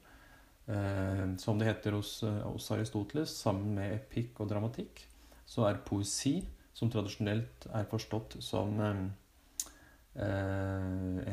som 1.41 1.57
det 1.57 1.65
heter 1.65 1.95
hos, 1.97 2.19
hos, 2.21 2.67
Aristoteles, 2.75 3.31
sammen 3.41 3.73
med 3.79 3.95
epikk 3.95 4.43
og 4.43 4.51
dramatikk, 4.51 5.01
så 5.49 5.65
er 5.65 5.79
poesi, 5.85 6.35
som 6.77 6.91
tradisjonelt 6.93 7.65
er 7.73 7.88
forstått 7.89 8.38
som 8.45 8.77
eh, 8.83 9.01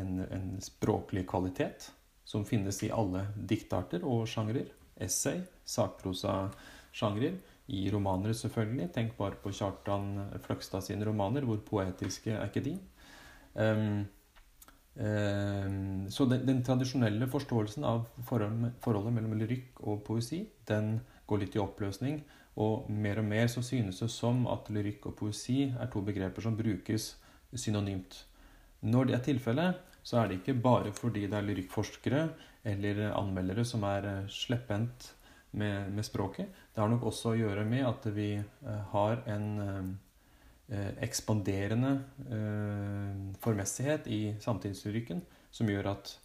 en, 0.00 0.14
en 0.24 0.48
språklig 0.64 1.26
kvalitet, 1.28 1.90
som 2.24 2.46
finnes 2.48 2.80
i 2.82 2.90
alle 2.90 3.26
diktarter 3.36 4.06
og 4.08 4.24
sjangrer, 4.30 4.72
essay, 4.96 5.44
sakprosa-sjangrer, 5.68 7.36
i 7.66 7.90
romaner, 7.90 8.34
selvfølgelig. 8.36 8.90
Tenk 8.94 9.16
bare 9.18 9.38
på 9.42 9.50
Kjartan 9.54 10.28
Fløgstad 10.44 10.84
sine 10.86 11.06
romaner. 11.06 11.46
Hvor 11.46 11.58
poetiske 11.66 12.30
er 12.36 12.46
ikke 12.46 12.62
de? 12.62 12.76
Um, 13.58 14.04
så 14.96 16.24
den, 16.24 16.46
den, 16.48 16.62
tradisjonelle 16.64 17.26
forståelsen 17.28 17.84
av 17.84 18.06
forhold, 18.24 18.70
forholdet 18.80 19.12
mellom 19.12 19.34
lyrikk 19.36 19.82
og 19.84 19.98
poesi, 20.06 20.38
den 20.68 20.94
går 21.28 21.42
litt 21.42 21.58
i 21.58 21.60
oppløsning. 21.60 22.22
Og 22.56 22.88
mer 22.88 23.20
og 23.20 23.28
mer 23.28 23.50
så 23.52 23.60
synes 23.60 24.00
det 24.00 24.08
som 24.14 24.46
at 24.48 24.70
lyrikk 24.72 25.10
og 25.10 25.18
poesi 25.18 25.66
er 25.68 25.90
to 25.92 26.00
begreper 26.06 26.46
som 26.46 26.56
brukes 26.56 27.10
synonymt. 27.52 28.22
Når 28.80 29.10
det 29.10 29.16
er 29.18 29.26
tilfellet, 29.26 29.82
så 30.06 30.20
er 30.20 30.28
det 30.28 30.40
ikke 30.40 30.60
bare 30.62 30.92
fordi 30.94 31.26
det 31.26 31.36
er 31.36 31.46
lyrikkforskere 31.46 32.22
eller 32.66 33.02
anmeldere 33.10 33.64
som 33.66 33.84
er 33.86 34.08
eh, 34.10 34.28
slepphendt 34.30 35.10
med, 35.56 35.92
med, 35.92 36.04
språket. 36.04 36.50
Det 36.74 36.82
har 36.82 36.90
nok 36.90 37.08
også 37.10 37.32
å 37.32 37.38
gjøre 37.38 37.64
med 37.68 37.86
at 37.88 38.06
vi 38.14 38.30
eh, 38.38 38.82
har 38.92 39.22
en 39.32 39.46
eh, 39.64 39.88
ekspanderende 40.68 41.92
eh, 42.26 43.18
formessighet 43.42 44.08
i 44.10 44.20
samtidslyrikken 44.42 45.22
som 45.54 45.68
gjør 45.70 45.92
at 45.94 46.16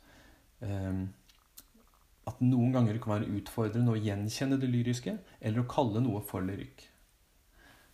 at 0.61 2.41
noen 2.45 2.69
ganger 2.69 2.93
det 2.93 2.99
kan 3.01 3.15
være 3.15 3.31
utfordrende 3.33 3.95
å 3.95 3.97
gjenkjenne 3.97 4.59
det 4.61 4.67
lyriske, 4.69 5.15
eller 5.41 5.63
å 5.63 5.69
kalle 5.71 6.03
noe 6.05 6.19
for 6.21 6.45
lyrikk. 6.45 6.83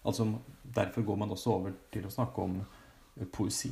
Altså, 0.04 0.26
derfor 0.76 1.06
går 1.08 1.22
man 1.22 1.32
også 1.32 1.54
over 1.54 1.78
til 1.96 2.10
å 2.10 2.12
snakke 2.12 2.44
om 2.44 2.58
poesi. 3.32 3.72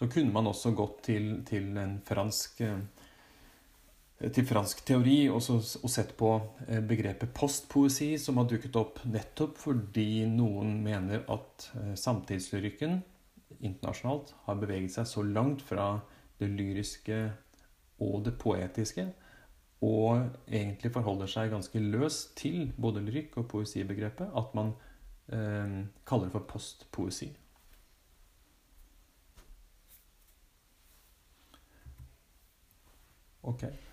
Så 0.00 0.08
kunne 0.08 0.32
man 0.32 0.48
også 0.48 0.72
gått 0.72 1.02
til, 1.10 1.28
til 1.44 1.76
en 1.76 1.98
fransk 2.08 2.64
Eh, 2.64 2.78
til 4.16 4.46
fransk 4.48 4.80
teori 4.88 5.26
og, 5.28 5.42
så, 5.44 5.58
og, 5.82 5.90
sett 5.92 6.14
på 6.16 6.30
eh, 6.66 6.80
begrepet 6.80 7.34
postpoesi, 7.36 8.14
som 8.20 8.40
har 8.40 8.48
dukket 8.48 8.78
opp 8.80 9.02
nettopp 9.04 9.58
fordi 9.60 10.24
noen 10.30 10.78
mener 10.84 11.26
at 11.32 11.68
eh, 11.76 11.92
samtidslyrikken 12.00 13.02
internasjonalt 13.60 14.32
har 14.46 14.60
beveget 14.60 14.96
seg 14.96 15.08
så 15.10 15.24
langt 15.24 15.64
fra 15.64 15.98
det 16.40 16.48
lyriske 16.52 17.20
og 18.04 18.24
det 18.26 18.34
poetiske, 18.40 19.06
og 19.84 20.26
egentlig 20.48 20.90
forholder 20.92 21.30
seg 21.30 21.52
ganske 21.52 21.80
løst 21.80 22.34
til 22.40 22.70
både 22.80 23.04
lyrikk 23.04 23.36
og 23.40 23.48
poesibegrepet, 23.52 24.32
at 24.32 24.56
man 24.56 24.72
eh, 25.32 25.82
kaller 26.08 26.28
det 26.28 26.36
for 26.36 26.48
postpoesi. 26.56 27.30
Okay. 33.46 33.85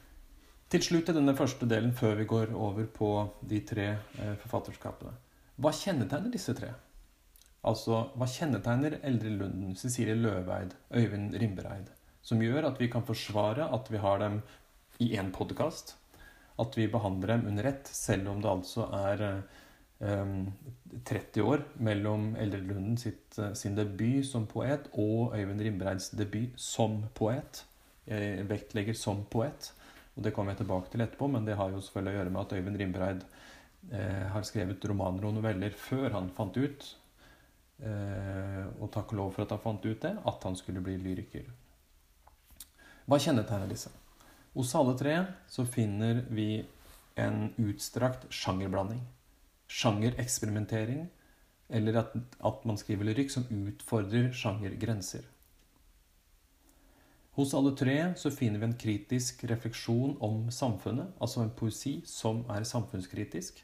Til 0.74 0.82
slutt 0.82 1.12
i 1.12 1.14
denne 1.14 1.36
første 1.38 1.68
delen, 1.70 1.92
før 1.94 2.16
vi 2.18 2.24
går 2.26 2.56
over 2.58 2.88
på 2.90 3.08
de 3.46 3.60
tre 3.62 3.84
eh, 3.94 4.32
forfatterskapene. 4.42 5.12
Hva 5.62 5.70
kjennetegner 5.70 6.32
disse 6.34 6.56
tre? 6.58 6.72
Altså, 7.70 8.00
hva 8.18 8.26
kjennetegner 8.26 8.96
Eldre 9.06 9.36
Lunden, 9.36 9.76
Cecilie 9.78 10.16
Løveid, 10.18 10.74
Øyvind 10.98 11.36
Rimbereid, 11.38 11.92
som 12.26 12.42
gjør 12.42 12.72
at 12.72 12.82
vi 12.82 12.88
kan 12.90 13.06
forsvare 13.06 13.68
at 13.78 13.92
vi 13.94 14.02
har 14.02 14.18
dem 14.24 14.40
i 14.98 15.12
én 15.14 15.30
podkast, 15.36 15.94
at 16.58 16.80
vi 16.80 16.90
behandler 16.90 17.36
dem 17.36 17.46
under 17.52 17.70
ett, 17.70 17.94
selv 17.94 18.34
om 18.34 18.42
det 18.42 18.50
altså 18.50 18.90
er 18.98 19.24
um, 20.02 20.50
30 21.06 21.46
år 21.54 21.68
mellom 21.86 22.32
Eldre 22.34 22.64
Lunden 22.66 22.98
sitt, 22.98 23.38
eh, 23.38 23.54
sin 23.54 23.78
debut 23.78 24.26
som 24.26 24.50
poet 24.50 24.90
og 24.98 25.38
Øyvind 25.38 25.62
Rimbereids 25.70 26.10
debut 26.18 26.58
som 26.58 27.04
poet. 27.14 27.62
Jeg 28.10 28.50
vektlegger 28.50 28.98
som 28.98 29.22
poet. 29.30 29.70
Og 30.14 30.24
Det 30.24 30.34
kommer 30.34 30.54
jeg 30.54 30.62
tilbake 30.62 30.92
til 30.92 31.02
etterpå, 31.02 31.28
men 31.28 31.46
det 31.46 31.58
har 31.58 31.72
jo 31.74 31.82
selvfølgelig 31.82 32.14
å 32.14 32.18
gjøre 32.20 32.34
med 32.34 32.42
at 32.44 32.54
Øyvind 32.58 32.80
Rimbereid 32.82 33.24
eh, 33.92 34.28
har 34.34 34.46
skrevet 34.46 34.86
romaner 34.90 35.26
og 35.26 35.34
noveller 35.40 35.74
før 35.78 36.14
han 36.14 36.30
fant 36.38 36.58
ut, 36.58 36.86
eh, 37.82 38.62
og 38.78 38.92
takk 38.94 39.16
og 39.16 39.20
lov 39.20 39.34
for 39.34 39.46
at 39.46 39.56
han 39.56 39.64
fant 39.64 39.88
ut 39.88 40.06
det, 40.06 40.14
at 40.14 40.48
han 40.48 40.60
skulle 40.60 40.84
bli 40.86 41.00
lyriker. 41.02 41.50
Hva 43.10 43.20
kjennetegner 43.20 43.68
disse? 43.72 43.90
Hos 44.54 44.76
alle 44.78 44.94
tre 45.00 45.18
så 45.50 45.66
finner 45.66 46.22
vi 46.30 46.62
en 47.18 47.50
utstrakt 47.58 48.30
sjangerblanding. 48.30 49.02
Sjangereksperimentering, 49.74 51.08
eller 51.74 52.04
at, 52.04 52.14
at 52.46 52.66
man 52.70 52.78
skriver 52.78 53.10
lyrikk 53.10 53.34
som 53.34 53.50
utfordrer 53.50 54.30
sjangergrenser. 54.38 55.26
Hos 57.34 57.54
alle 57.58 57.72
tre 57.74 57.98
så 58.20 58.30
finner 58.30 58.62
vi 58.62 58.68
en 58.68 58.78
kritisk 58.78 59.44
refleksjon 59.50 60.18
om 60.22 60.52
samfunnet, 60.54 61.16
altså 61.18 61.42
en 61.42 61.54
poesi 61.58 61.96
som 62.06 62.44
er 62.54 62.66
samfunnskritisk. 62.70 63.64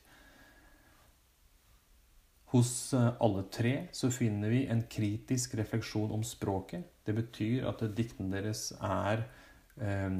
Hos 2.50 2.72
eh, 2.98 3.12
alle 3.22 3.44
tre 3.54 3.74
så 3.94 4.10
finner 4.10 4.50
vi 4.50 4.64
en 4.74 4.82
kritisk 4.90 5.54
refleksjon 5.60 6.10
om 6.16 6.24
språket. 6.26 6.88
Det 7.06 7.14
betyr 7.14 7.68
at 7.70 7.84
diktene 7.94 8.34
deres 8.34 8.72
er 8.82 9.22
eh, 9.78 10.18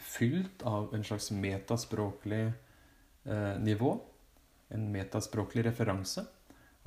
fylt 0.00 0.64
av 0.64 0.96
en 0.96 1.04
slags 1.04 1.28
metaspråklig 1.36 2.46
eh, 2.48 3.58
nivå. 3.60 3.98
en 4.72 4.88
metaspråklig 4.88 5.66
referanse. 5.66 6.24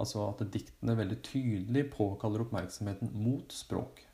Altså 0.01 0.25
at 0.25 0.41
diktene 0.49 0.97
veldig 0.97 1.21
tydelig 1.21 1.91
påkaller 1.93 2.41
oppmerksomheten 2.41 3.13
mot 3.13 3.53
språk. 3.53 4.04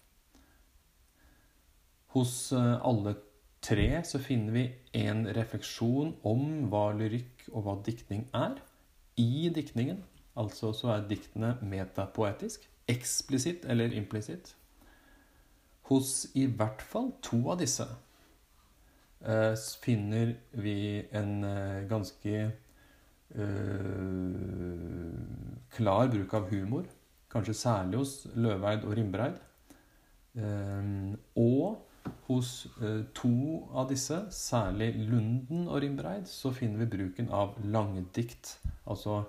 Hos 2.12 2.52
eh, 2.52 2.78
alle 2.84 3.16
tre 3.64 4.02
så 4.04 4.20
finner 4.20 4.56
vi 4.56 4.64
en 5.00 5.24
refleksjon 5.36 6.16
om 6.28 6.48
hva 6.72 6.90
lyrikk 6.98 7.46
og 7.54 7.64
hva 7.66 7.76
diktning 7.86 8.26
er. 8.36 8.58
I 9.22 9.52
diktningen 9.54 10.02
altså 10.40 10.72
så 10.76 10.96
er 10.96 11.08
diktene 11.08 11.58
metapoetisk, 11.62 12.66
eksplisitt 12.92 13.66
eller 13.70 13.94
implisitt. 13.96 14.56
Hos 15.92 16.32
i 16.36 16.46
hvert 16.48 16.82
fall 16.82 17.12
to 17.24 17.42
av 17.52 17.60
disse 17.62 17.86
eh, 19.24 19.56
finner 19.84 20.34
vi 20.52 21.04
en 21.16 21.44
eh, 21.48 21.84
ganske 21.90 22.36
eh, 23.36 24.02
klar 25.76 26.12
bruk 26.12 26.34
av 26.40 26.50
humor. 26.52 26.86
Kanskje 27.32 27.56
særlig 27.56 28.02
hos 28.02 28.28
Løveid 28.36 28.84
og 28.88 28.98
Rimbreid. 28.98 29.40
Eh, 30.36 31.16
og 31.40 31.88
hos 32.28 32.66
eh, 32.82 33.04
to 33.18 33.34
av 33.74 33.90
disse, 33.92 34.18
særlig 34.34 34.94
Lunden 35.10 35.68
og 35.68 35.82
Rimbreid, 35.84 36.28
så 36.30 36.54
finner 36.56 36.84
vi 36.84 36.92
bruken 36.98 37.30
av 37.34 37.58
langdikt. 37.64 38.58
Altså 38.90 39.24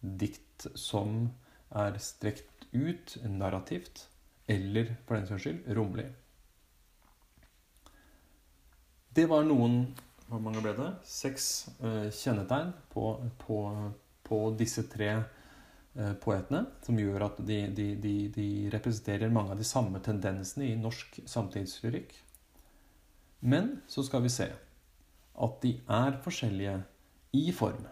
dikt 0.00 0.68
som 0.78 1.30
er 1.74 1.98
strekt 2.02 2.66
ut 2.74 3.16
narrativt, 3.24 4.06
eller 4.48 4.94
for 5.06 5.16
den 5.16 5.28
saks 5.28 5.46
skyld 5.46 5.70
romlig. 5.76 6.08
Det 9.14 9.28
var 9.30 9.46
noen 9.46 9.94
Hvor 10.24 10.40
mange 10.40 10.62
ble 10.64 10.72
det? 10.72 10.86
Seks 11.04 11.46
eh, 11.84 12.06
kjennetegn 12.08 12.70
på, 12.90 13.10
på, 13.42 13.58
på 14.24 14.38
disse 14.58 14.86
tre 14.88 15.10
poetene, 16.22 16.64
som 16.82 16.98
gjør 16.98 17.28
at 17.28 17.36
de, 17.46 17.58
de, 17.70 17.88
de, 18.02 18.14
de, 18.34 18.46
representerer 18.74 19.30
mange 19.32 19.54
av 19.54 19.60
de 19.60 19.66
samme 19.68 20.00
tendensene 20.02 20.66
i 20.66 20.78
norsk 20.78 21.20
samtidslyrikk. 21.30 22.16
Men 23.46 23.76
så 23.90 24.02
skal 24.06 24.24
vi 24.24 24.32
se 24.32 24.48
at 25.34 25.60
de 25.62 25.74
er 25.90 26.18
forskjellige 26.24 26.78
i 27.36 27.50
form. 27.54 27.84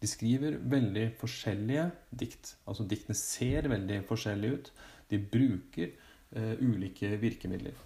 De 0.00 0.08
skriver 0.08 0.58
veldig 0.60 1.06
forskjellige 1.20 1.86
dikt. 2.10 2.56
Altså 2.68 2.86
diktene 2.88 3.16
ser 3.16 3.68
veldig 3.72 4.02
forskjellige 4.08 4.58
ut. 4.58 4.72
De 5.10 5.20
bruker 5.20 5.92
uh, 6.36 6.54
ulike 6.60 7.14
virkemidler. 7.22 7.76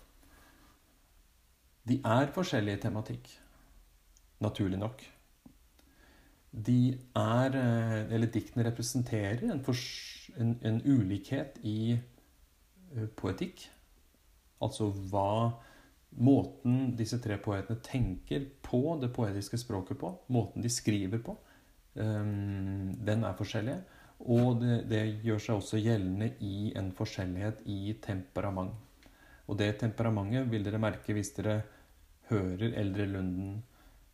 De 1.87 2.01
er 2.05 2.33
forskjellige 2.35 2.83
tematikk. 2.87 3.31
Naturlig 4.41 4.81
nok. 4.81 5.05
De 6.51 6.99
er 7.15 7.55
uh, 7.55 8.13
Eller 8.13 8.31
diktene 8.33 8.67
representerer 8.67 9.45
en, 9.47 9.63
en, 10.41 10.55
en 10.67 10.81
ulikhet 10.83 11.61
i 11.63 11.95
uh, 11.95 13.07
poetikk. 13.17 13.69
Altså 14.61 14.91
hva 15.11 15.53
Måten 16.11 16.97
disse 16.99 17.21
tre 17.23 17.37
poetene 17.39 17.79
tenker 17.87 18.43
på 18.67 18.97
det 18.99 19.13
poetiske 19.15 19.61
språket 19.63 19.99
på, 20.01 20.09
måten 20.35 20.65
de 20.65 20.71
skriver 20.73 21.21
på, 21.23 21.37
um, 21.95 22.91
den 22.99 23.23
er 23.23 23.37
forskjellig. 23.39 23.77
Og 24.21 24.59
det, 24.61 24.83
det, 24.91 25.05
gjør 25.25 25.39
seg 25.41 25.61
også 25.61 25.81
gjeldende 25.81 26.33
i 26.45 26.73
en 26.77 26.91
forskjellighet 26.93 27.63
i 27.71 27.95
temperament. 28.03 28.75
Og 29.47 29.57
det 29.59 29.77
temperamentet 29.81 30.51
vil 30.51 30.67
dere 30.67 30.83
merke 30.83 31.15
hvis 31.17 31.33
dere 31.39 31.61
hører 32.29 32.75
Eldre 32.83 33.07
Lunden, 33.09 33.63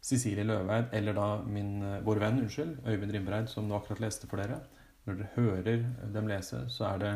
Cecilie 0.07 0.47
Løveid, 0.47 0.93
eller 0.95 1.17
da 1.17 1.29
min, 1.43 1.81
vår 2.07 2.21
venn, 2.23 2.43
unnskyld, 2.45 2.77
Øyvind 2.87 3.15
Rimbreid, 3.17 3.49
som 3.51 3.67
nå 3.67 3.75
akkurat 3.79 4.05
leste 4.05 4.29
for 4.31 4.39
dere. 4.39 4.61
Når 5.07 5.19
dere 5.19 5.33
hører 5.35 5.89
dem 6.15 6.29
lese, 6.31 6.61
så 6.71 6.87
er 6.93 7.03
det 7.03 7.15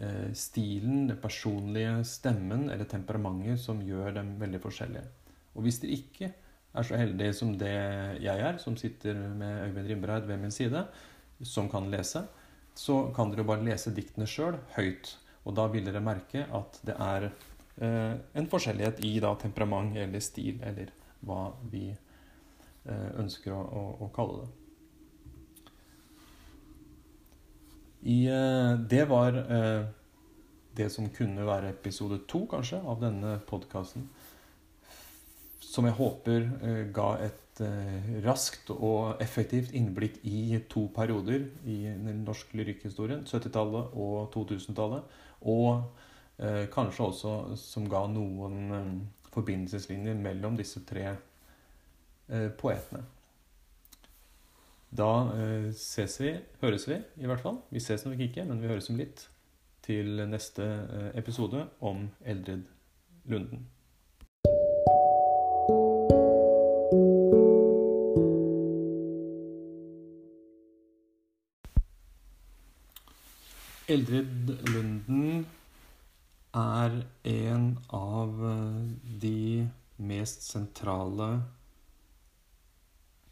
Eh, 0.00 0.32
stilen, 0.34 1.06
den 1.06 1.18
personlige 1.22 2.04
stemmen 2.04 2.66
eller 2.70 2.84
temperamentet 2.84 3.60
som 3.62 3.82
gjør 3.82 4.16
dem 4.16 4.32
veldig 4.40 4.58
forskjellige. 4.62 5.04
Og 5.54 5.62
hvis 5.62 5.78
dere 5.82 5.94
ikke 5.94 6.30
er 6.74 6.86
så 6.88 6.98
heldige 6.98 7.34
som 7.38 7.52
det 7.58 7.74
jeg 8.24 8.42
er, 8.42 8.58
som 8.58 8.76
sitter 8.76 9.14
med 9.14 9.68
Øyvind 9.68 9.86
Rimbreid 9.92 10.26
ved 10.26 10.40
min 10.42 10.50
side, 10.50 10.86
som 11.42 11.70
kan 11.70 11.86
lese, 11.90 12.24
så 12.74 13.12
kan 13.14 13.30
dere 13.30 13.46
bare 13.46 13.62
lese 13.62 13.94
diktene 13.94 14.26
sjøl 14.26 14.58
høyt. 14.74 15.14
Og 15.44 15.54
da 15.54 15.68
vil 15.70 15.86
dere 15.86 16.02
merke 16.02 16.42
at 16.42 16.80
det 16.82 16.98
er 16.98 17.28
eh, 17.78 18.16
en 18.34 18.50
forskjellighet 18.50 18.98
i 19.06 19.20
da, 19.22 19.36
temperament 19.38 19.94
eller 19.96 20.18
stil, 20.18 20.58
eller 20.66 20.90
hva 21.22 21.52
vi 21.70 21.86
eh, 21.92 22.02
ønsker 22.86 23.54
å, 23.54 23.62
å, 23.64 23.82
å 24.04 24.12
kalle 24.14 24.42
det. 24.42 24.52
I, 28.04 28.26
eh, 28.28 28.78
det 28.78 29.04
var 29.08 29.32
eh, 29.32 29.84
det 30.76 30.90
som 30.92 31.08
kunne 31.08 31.46
være 31.46 31.72
episode 31.72 32.20
to, 32.28 32.44
kanskje, 32.50 32.82
av 32.84 33.00
denne 33.00 33.38
podkasten. 33.48 34.04
Som 35.64 35.88
jeg 35.88 35.96
håper 35.96 36.44
eh, 36.44 36.84
ga 36.94 37.14
et 37.24 37.40
raskt 38.24 38.72
og 38.74 39.20
effektivt 39.22 39.70
innblikk 39.78 40.16
i 40.26 40.58
to 40.66 40.88
perioder 40.90 41.44
i 41.70 41.76
den 41.86 42.24
norske 42.26 42.58
lyrikkhistorien. 42.58 43.22
70-tallet 43.30 43.92
og 43.94 44.32
2000-tallet. 44.34 45.12
Og 45.46 45.84
kanskje 46.74 47.04
også 47.04 47.34
som 47.54 47.86
ga 47.86 48.00
noen 48.10 49.04
forbindelseslinjer 49.30 50.18
mellom 50.18 50.58
disse 50.58 50.82
tre 50.88 51.12
poetene. 52.58 53.04
Da 54.94 55.10
eh, 55.34 55.72
ses 55.74 56.20
vi, 56.20 56.30
høres 56.60 56.84
vi 56.86 57.00
i 57.18 57.26
hvert 57.26 57.42
fall. 57.42 57.56
Vi 57.74 57.80
ses 57.82 58.04
nok 58.06 58.20
ikke, 58.28 58.44
men 58.46 58.60
vi 58.62 58.70
høres 58.70 58.90
om 58.92 58.98
litt. 59.00 59.26
Til 59.82 60.22
neste 60.30 60.64
eh, 60.64 61.08
episode 61.18 61.66
om 61.82 62.06
Eldred 62.22 62.68
Lunden. 63.26 63.66
Eldred 73.90 74.54
Lunden 74.70 75.44
er 76.54 77.00
en 77.34 77.66
av 77.90 78.46
eh, 78.52 78.78
de 79.26 79.66
mest 79.98 80.46
sentrale 80.46 81.32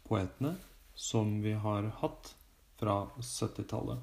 poetene 0.07 0.55
som 0.95 1.41
vi 1.41 1.53
har 1.53 1.89
hatt 2.01 2.33
fra 2.79 2.97
70-tallet. 3.19 3.99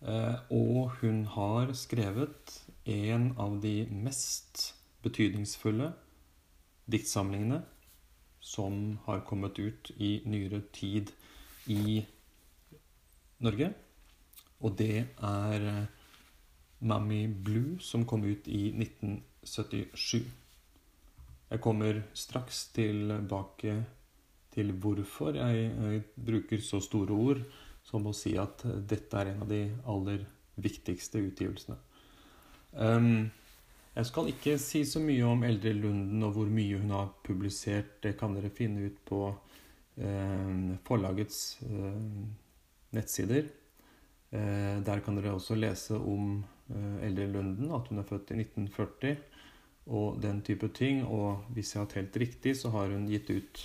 Eh, 0.00 0.36
og 0.54 0.98
hun 1.00 1.24
har 1.34 1.72
skrevet 1.74 2.60
en 2.88 3.32
av 3.38 3.58
de 3.60 3.82
mest 3.90 4.68
betydningsfulle 5.02 5.90
diktsamlingene 6.88 7.62
som 8.40 8.98
har 9.04 9.24
kommet 9.26 9.58
ut 9.58 9.90
i 9.96 10.18
nyere 10.24 10.62
tid 10.72 11.12
i 11.66 12.00
Norge. 13.44 13.72
Og 14.62 14.74
det 14.78 15.04
er 15.04 15.68
eh, 15.74 15.84
Mammy 16.80 17.26
Blue, 17.26 17.78
som 17.82 18.06
kom 18.06 18.24
ut 18.24 18.46
i 18.48 18.68
1977. 18.70 20.22
Jeg 21.48 21.60
kommer 21.64 22.02
straks 22.14 22.68
tilbake 22.76 23.80
til 24.58 24.74
hvorfor 24.82 25.38
jeg, 25.38 25.70
jeg, 25.70 26.04
bruker 26.26 26.62
så 26.64 26.80
store 26.82 27.14
ord 27.14 27.42
som 27.86 28.06
å 28.06 28.14
si 28.16 28.34
at 28.38 28.64
dette 28.90 29.16
er 29.16 29.32
en 29.32 29.44
av 29.46 29.50
de 29.50 29.62
aller 29.88 30.24
viktigste 30.58 31.22
utgivelsene. 31.22 31.78
Um, 32.74 33.28
jeg 33.94 34.06
skal 34.10 34.28
ikke 34.30 34.56
si 34.62 34.82
så 34.86 35.00
mye 35.02 35.24
om 35.26 35.44
Eldre 35.46 35.72
Lunden 35.74 36.22
og 36.26 36.34
hvor 36.36 36.50
mye 36.52 36.78
hun 36.82 36.92
har 36.94 37.14
publisert. 37.26 37.96
Det 38.02 38.16
kan 38.18 38.34
dere 38.36 38.52
finne 38.54 38.90
ut 38.90 38.98
på 39.08 39.22
um, 39.30 40.76
forlagets 40.86 41.40
um, 41.66 42.28
nettsider. 42.94 43.48
Uh, 44.34 44.78
der 44.84 45.02
kan 45.04 45.16
dere 45.16 45.32
også 45.38 45.56
lese 45.58 45.96
om 45.96 46.36
uh, 46.44 46.98
Eldre 47.06 47.30
Lunden, 47.32 47.72
at 47.74 47.88
hun 47.88 48.02
er 48.02 48.06
født 48.10 48.34
i 48.34 48.42
1940 48.42 49.16
og 49.88 50.20
den 50.22 50.44
type 50.44 50.68
ting. 50.76 51.02
Og 51.06 51.48
hvis 51.56 51.74
jeg 51.74 51.82
har 51.82 51.90
telt 51.94 52.20
riktig, 52.20 52.54
så 52.60 52.70
har 52.74 52.92
hun 52.92 53.08
gitt 53.08 53.32
ut 53.32 53.64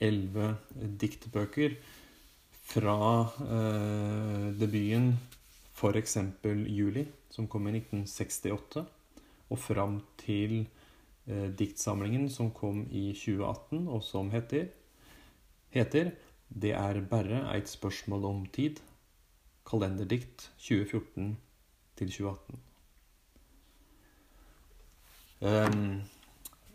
elleve 0.00 0.56
diktbøker 1.00 1.74
fra 2.68 2.98
eh, 3.42 4.46
debuten 4.58 5.14
f.eks. 5.78 6.16
'Juli', 6.42 7.06
som 7.30 7.46
kom 7.48 7.68
i 7.68 7.76
1968, 7.78 8.84
og 9.48 9.58
fram 9.58 10.00
til 10.18 10.66
eh, 11.26 11.48
diktsamlingen 11.58 12.28
som 12.30 12.50
kom 12.50 12.86
i 12.90 13.12
2018, 13.14 13.88
og 13.88 14.02
som 14.02 14.30
heter, 14.30 14.68
heter 15.70 16.12
'Det 16.48 16.72
er 16.72 17.00
berre 17.00 17.54
eit 17.54 17.68
spørsmål 17.68 18.24
om 18.24 18.46
tid'. 18.46 18.82
Kalenderdikt 19.66 20.50
2014 20.58 21.36
til 21.96 22.10
2018. 22.10 22.60
Um, 25.40 26.02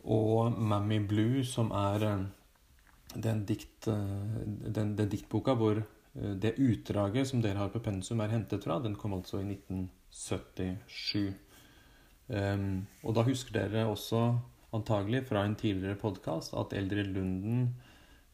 og 0.04 0.52
Mammy 0.62 1.08
Blue, 1.08 1.44
som 1.44 1.72
er 1.72 2.28
den, 3.16 3.46
dikt, 3.46 3.88
eh, 3.88 4.42
den, 4.74 4.96
den 4.98 5.10
diktboka 5.12 5.54
hvor 5.60 5.78
eh, 5.82 5.86
det 6.40 6.56
utdraget 6.62 7.28
som 7.30 7.42
dere 7.44 7.60
har 7.62 7.70
på 7.74 7.84
pensum, 7.84 8.22
er 8.24 8.34
hentet 8.34 8.64
fra, 8.66 8.76
den 8.84 8.96
kom 9.00 9.14
altså 9.18 9.36
i 9.42 9.46
1977. 9.56 11.34
Um, 12.34 12.88
og 13.04 13.12
da 13.18 13.22
husker 13.28 13.52
dere 13.58 13.82
også 13.92 14.20
antagelig 14.74 15.22
fra 15.28 15.40
en 15.46 15.56
tidligere 15.60 16.00
podkast 16.00 16.52
at 16.58 16.74
Eldre 16.78 17.04
Lunden 17.04 17.60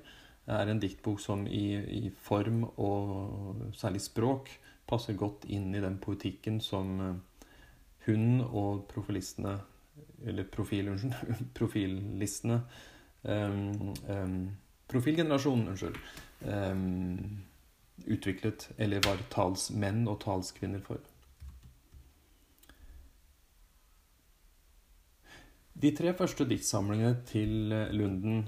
er 0.50 0.72
en 0.72 0.82
diktbok 0.82 1.20
som 1.22 1.46
i, 1.48 1.66
i, 1.78 2.10
form 2.26 2.64
og 2.82 3.74
særlig 3.78 4.02
språk 4.02 4.50
passer 4.90 5.18
godt 5.18 5.46
inn 5.54 5.70
i 5.76 5.82
den 5.84 6.00
poetikken 6.02 6.58
som 6.64 6.96
hun 8.08 8.42
og 8.42 8.88
profilistene 8.90 9.60
Eller 10.26 10.44
profil, 10.52 10.88
unnskyld. 10.92 11.52
Profillistene 11.56 12.62
um, 13.24 13.94
um, 14.08 14.50
Profilgenerasjonen, 14.90 15.68
unnskyld. 15.68 15.96
Um, 16.42 17.44
utviklet, 18.08 18.70
eller 18.78 19.04
var 19.06 19.22
talsmenn 19.32 20.08
og 20.08 20.22
talskvinner 20.24 20.82
for. 20.82 21.04
De 25.80 25.92
tre 25.96 26.12
første 26.18 26.48
diktsamlingene 26.48 27.22
til 27.28 27.76
Lunden, 27.96 28.48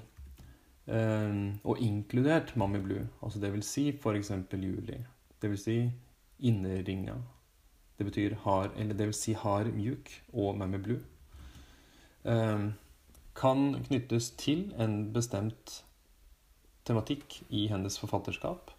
og 0.87 1.77
inkludert 1.79 2.55
Mammy 2.57 2.79
Blue, 2.81 3.07
altså 3.21 3.39
det 3.39 3.51
vil 3.53 3.63
si 3.63 3.83
f.eks. 3.93 4.31
Juli, 4.53 4.97
det 5.41 5.49
vil 5.49 5.59
si 5.61 5.75
innerringa. 6.39 7.15
det 7.97 8.05
betyr 8.05 8.35
hard, 8.43 8.71
eller 8.77 8.97
det 8.97 9.05
vil 9.05 9.13
si 9.13 9.33
hard, 9.33 9.67
mjuk 9.75 10.09
og 10.33 10.57
Mammy 10.57 10.77
Blue. 10.81 10.99
Um, 12.23 12.73
kan 13.35 13.83
knyttes 13.85 14.31
til 14.37 14.73
en 14.79 15.13
bestemt 15.13 15.83
tematikk 16.85 17.43
i 17.49 17.67
hennes 17.71 17.99
forfatterskap. 18.01 18.71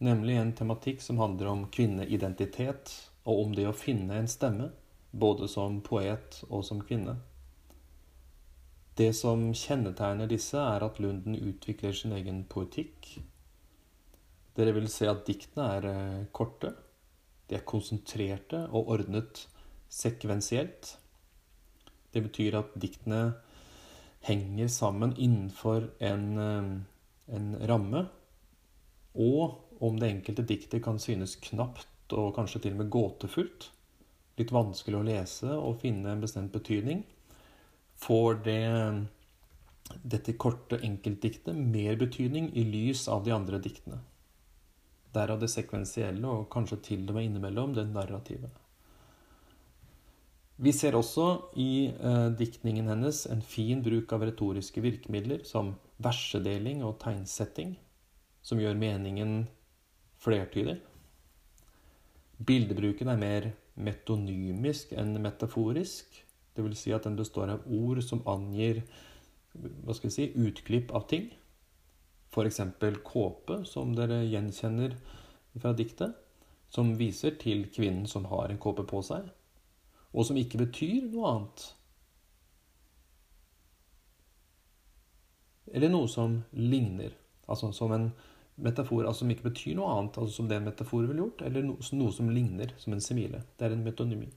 Nemlig 0.00 0.38
en 0.40 0.52
tematikk 0.56 1.02
som 1.04 1.20
handler 1.20 1.50
om 1.52 1.66
kvinneidentitet 1.72 2.92
og 3.24 3.44
om 3.44 3.54
det 3.54 3.68
å 3.68 3.76
finne 3.76 4.16
en 4.16 4.30
stemme, 4.30 4.70
både 5.12 5.48
som 5.48 5.80
poet 5.84 6.40
og 6.48 6.64
som 6.64 6.80
kvinne. 6.80 7.18
Det 8.98 9.12
som 9.16 9.50
kjennetegner 9.54 10.28
disse, 10.30 10.58
er 10.58 10.84
at 10.84 10.98
Lunden 11.00 11.36
utvikler 11.38 11.94
sin 11.96 12.12
egen 12.16 12.42
poetikk. 12.50 13.14
Dere 14.56 14.74
vil 14.76 14.88
se 14.92 15.08
at 15.08 15.22
diktene 15.28 15.68
er 15.76 15.86
eh, 15.90 16.24
korte. 16.36 16.72
De 17.48 17.56
er 17.58 17.66
konsentrerte 17.66 18.64
og 18.68 18.90
ordnet 18.96 19.44
sekvensielt. 19.90 20.96
Det 22.10 22.22
betyr 22.26 22.58
at 22.58 22.74
diktene 22.82 23.22
henger 24.26 24.68
sammen 24.68 25.14
innenfor 25.16 25.88
en, 25.98 26.26
eh, 26.38 27.36
en 27.36 27.52
ramme. 27.70 28.08
Og 29.14 29.80
om 29.80 29.96
det 29.98 30.10
enkelte 30.10 30.44
diktet 30.46 30.84
kan 30.84 30.98
synes 30.98 31.36
knapt 31.36 32.12
og 32.12 32.34
kanskje 32.36 32.62
til 32.62 32.74
og 32.74 32.82
med 32.82 32.90
gåtefullt, 32.90 33.70
litt 34.38 34.52
vanskelig 34.52 34.98
å 34.98 35.06
lese 35.06 35.54
og 35.54 35.80
finne 35.82 36.12
en 36.12 36.22
bestemt 36.22 36.52
betydning, 36.52 37.04
får 38.00 38.40
det, 38.44 38.60
dette 40.02 40.36
korte 40.40 40.80
enkeltdiktet 40.86 41.56
mer 41.56 41.98
betydning 42.00 42.50
i 42.56 42.64
lys 42.64 43.06
av 43.08 43.24
de 43.26 43.34
andre 43.36 43.60
diktene. 43.62 44.00
Derav 45.14 45.40
det 45.42 45.50
sekvensielle, 45.50 46.26
og 46.26 46.48
kanskje 46.52 46.80
til 46.86 47.06
og 47.08 47.16
med 47.16 47.28
innimellom 47.28 47.74
det 47.74 47.88
narrative. 47.90 48.50
Vi 50.60 50.72
ser 50.76 50.92
også 50.92 51.26
i 51.56 51.88
eh, 51.88 52.26
diktningen 52.36 52.90
hennes 52.90 53.22
en 53.32 53.40
fin 53.40 53.80
bruk 53.82 54.12
av 54.12 54.26
retoriske 54.28 54.82
virkemidler 54.84 55.40
som 55.48 55.72
versedeling 56.04 56.82
og 56.84 56.98
tegnsetting, 57.00 57.78
som 58.44 58.60
gjør 58.60 58.76
meningen 58.76 59.46
flertydig. 60.20 60.76
Bildebruken 62.44 63.08
er 63.08 63.20
mer 63.20 63.48
metonymisk 63.80 64.92
enn 65.00 65.16
metaforisk. 65.24 66.20
Det 66.54 66.64
vil 66.64 66.76
si 66.76 66.92
at 66.92 67.06
den 67.06 67.18
består 67.18 67.52
av 67.54 67.66
ord 67.66 68.02
som 68.04 68.24
angir 68.28 68.82
hva 69.52 69.94
skal 69.96 70.12
si, 70.14 70.28
utklipp 70.38 70.92
av 70.94 71.06
ting. 71.10 71.30
F.eks. 72.30 72.60
kåpe, 73.04 73.64
som 73.66 73.94
dere 73.96 74.22
gjenkjenner 74.28 74.94
fra 75.58 75.72
diktet, 75.74 76.14
som 76.70 76.94
viser 76.98 77.34
til 77.42 77.64
kvinnen 77.74 78.06
som 78.06 78.28
har 78.30 78.50
en 78.50 78.60
kåpe 78.62 78.84
på 78.86 79.02
seg, 79.02 79.26
og 80.14 80.26
som 80.26 80.38
ikke 80.38 80.60
betyr 80.62 81.08
noe 81.10 81.32
annet. 81.34 81.64
Eller 85.74 85.90
noe 85.90 86.10
som 86.10 86.40
ligner, 86.54 87.14
altså 87.50 87.72
som 87.74 87.94
en 87.94 88.10
metafor 88.60 89.06
altså 89.06 89.24
som 89.24 89.32
ikke 89.32 89.48
betyr 89.48 89.76
noe 89.78 89.90
annet, 89.94 90.18
altså 90.18 90.40
som 90.40 90.48
det 90.50 90.58
en 90.60 90.68
metafor 90.68 91.06
ville 91.06 91.24
gjort, 91.24 91.42
eller 91.46 91.66
noe, 91.66 92.12
som 92.14 92.30
ligner, 92.30 92.74
som 92.78 92.94
en 92.94 93.02
simile. 93.02 93.42
Det 93.58 93.66
er 93.66 93.74
en 93.74 93.84
metonymi. 93.86 94.28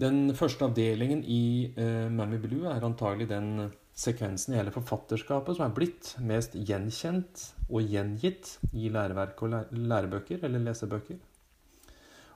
Den 0.00 0.32
første 0.34 0.64
avdelingen 0.64 1.20
i 1.24 1.72
uh, 1.76 2.08
Mammy 2.12 2.38
Blue 2.40 2.68
er 2.70 2.84
antagelig 2.86 3.28
den 3.30 3.70
sekvensen 3.92 4.54
i 4.54 4.58
hele 4.58 4.72
forfatterskapet 4.72 5.58
som 5.58 5.66
er 5.66 5.74
blitt 5.76 6.14
mest 6.24 6.56
gjenkjent 6.56 7.44
og 7.68 7.84
gjengitt 7.92 8.56
i 8.72 8.88
læreverk 8.92 9.42
og 9.44 9.74
lærebøker 9.76 10.46
eller 10.48 10.64
lesebøker. 10.64 11.20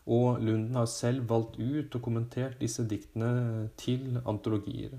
Og 0.07 0.39
Lunden 0.39 0.77
har 0.79 0.87
selv 0.91 1.25
valgt 1.31 1.57
ut 1.59 1.97
og 1.97 2.03
kommentert 2.03 2.61
disse 2.61 2.85
diktene 2.87 3.71
til 3.81 4.21
antologier. 4.23 4.93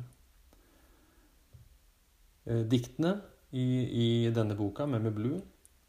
Eh, 2.47 2.65
diktene 2.67 3.13
i, 3.51 3.67
i, 3.85 4.07
denne 4.35 4.57
boka, 4.57 4.89
Memmy 4.89 5.13
Blue, 5.15 5.39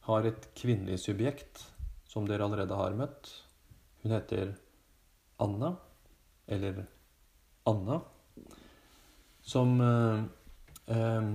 har 0.07 0.28
et 0.28 0.46
kvinnelig 0.57 1.00
subjekt 1.02 1.64
som 2.09 2.28
dere 2.28 2.46
allerede 2.46 2.78
har 2.78 2.94
møtt. 2.96 3.33
Hun 4.04 4.14
heter 4.14 4.54
Anna 5.42 5.74
eller 6.48 6.84
Anna, 7.68 8.00
som 9.42 9.80
eh, 9.80 10.24
eh, 10.96 11.30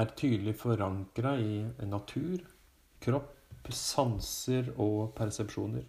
er 0.00 0.14
tydelig 0.18 0.54
forankra 0.60 1.36
i 1.42 1.64
natur, 1.90 2.42
kropp, 3.02 3.34
sanser 3.74 4.70
og 4.80 5.10
persepsjoner. 5.18 5.84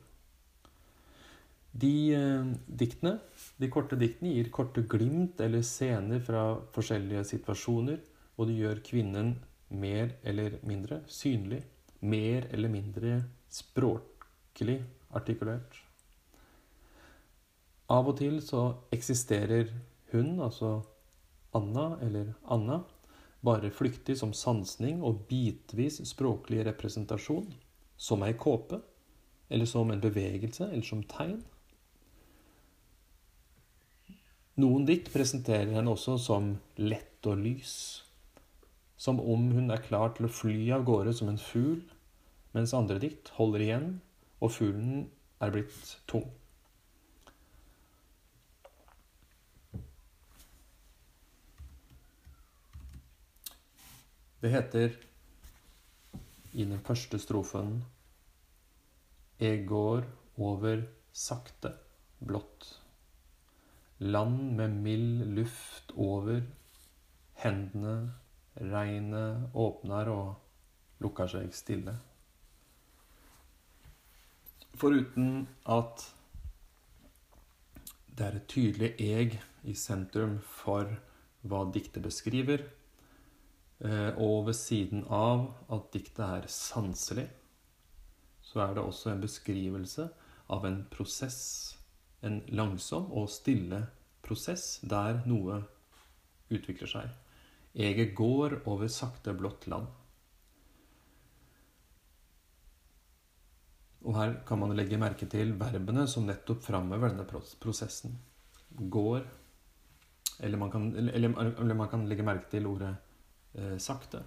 De 1.71 1.93
eh, 2.17 2.49
diktene, 2.81 3.19
de 3.62 3.69
korte 3.71 3.97
diktene 3.99 4.33
gir 4.35 4.49
korte 4.53 4.83
glimt 4.89 5.39
eller 5.45 5.63
scener 5.65 6.23
fra 6.25 6.45
forskjellige 6.75 7.27
situasjoner, 7.35 8.01
og 8.39 8.49
de 8.49 8.57
gjør 8.63 8.81
kvinnen 8.85 9.35
mer 9.69 10.15
eller 10.27 10.57
mindre 10.65 11.03
synlig, 11.12 11.62
mer 12.01 12.47
eller 12.53 12.71
mindre 12.73 13.19
språklig 13.53 14.79
artikulert. 15.15 15.88
Av 17.89 18.06
og 18.06 18.19
til 18.19 18.38
så 18.45 18.63
eksisterer 18.93 19.71
hun, 20.12 20.36
altså 20.45 20.80
Anna 21.58 21.95
eller 22.06 22.36
Anna, 22.45 22.84
bare 23.41 23.71
flyktig 23.73 24.17
som 24.19 24.34
sansning 24.36 24.99
og 25.06 25.23
bitvis 25.30 25.97
språklig 26.10 26.62
representasjon, 26.67 27.47
som 27.97 28.25
ei 28.28 28.36
kåpe, 28.38 28.82
eller 29.49 29.65
som 29.65 29.89
en 29.89 30.04
bevegelse, 30.04 30.67
eller 30.69 30.86
som 30.86 31.02
tegn. 31.10 31.39
Noen 34.60 34.86
dikt 34.86 35.10
presenterer 35.13 35.71
henne 35.73 35.93
også 35.95 36.17
som 36.21 36.52
lett 36.78 37.25
og 37.32 37.39
lys, 37.41 37.73
som 38.99 39.21
om 39.23 39.47
hun 39.56 39.71
er 39.71 39.82
klar 39.82 40.12
til 40.17 40.28
å 40.28 40.34
fly 40.36 40.58
av 40.75 40.84
gårde 40.86 41.15
som 41.15 41.32
en 41.32 41.39
fugl, 41.41 41.80
mens 42.54 42.75
andre 42.75 42.99
dikt 43.02 43.32
holder 43.39 43.63
igjen, 43.65 43.89
og 44.43 44.54
fuglen 44.54 45.08
er 45.41 45.56
blitt 45.56 45.95
tung. 46.12 46.28
Det 54.39 54.49
heter 54.54 54.93
i 56.52 56.63
den 56.63 56.80
første 56.80 57.19
strofen 57.19 57.82
Eg 59.39 59.65
går 59.67 60.06
over 60.39 60.86
sakte, 61.12 61.73
blått. 62.23 62.69
Land 63.99 64.56
med 64.56 64.78
mild 64.86 65.25
luft 65.36 65.91
over. 65.95 66.39
Hendene, 67.39 68.13
regnet 68.56 69.56
åpner 69.56 70.12
og 70.12 71.04
lukker 71.04 71.28
seg 71.32 71.52
stille. 71.56 71.97
Foruten 74.80 75.45
at 75.67 76.08
det 78.15 78.28
er 78.28 78.39
et 78.39 78.52
tydelig 78.52 78.93
eg 79.04 79.39
i 79.67 79.75
sentrum 79.75 80.39
for 80.63 80.95
hva 81.47 81.65
diktet 81.75 82.04
beskriver, 82.04 82.63
og 83.79 84.49
ved 84.49 84.57
siden 84.59 85.05
av 85.07 85.45
at 85.71 85.85
diktet 85.93 86.25
er 86.25 86.47
sanselig, 86.51 87.29
så 88.43 88.63
er 88.65 88.73
det 88.75 88.83
også 88.83 89.13
en 89.13 89.21
beskrivelse 89.23 90.09
av 90.49 90.65
en 90.67 90.81
prosess. 90.91 91.77
En 92.25 92.41
langsom 92.51 93.07
og 93.15 93.29
stille 93.31 93.85
prosess 94.25 94.81
der 94.83 95.21
noe 95.29 95.61
utvikler 96.51 96.91
seg. 96.91 97.13
Eget 97.79 98.15
går 98.17 98.59
over 98.67 98.89
sakte, 98.91 99.35
blått 99.37 99.69
land. 99.71 99.87
Og 104.03 104.15
her 104.15 104.39
kan 104.47 104.61
man 104.61 104.73
legge 104.75 104.97
merke 104.99 105.27
til 105.29 105.53
verbene 105.59 106.07
som 106.09 106.25
nettopp 106.27 106.63
framhever 106.65 107.11
denne 107.13 107.27
prosessen. 107.61 108.15
Går 108.69 109.27
eller 110.39 110.57
man, 110.57 110.71
kan, 110.71 110.89
eller, 110.95 111.33
eller 111.59 111.75
man 111.75 111.89
kan 111.91 112.05
legge 112.07 112.23
merke 112.23 112.47
til 112.51 112.67
ordet 112.69 112.93
eh, 113.53 113.77
sakte. 113.77 114.23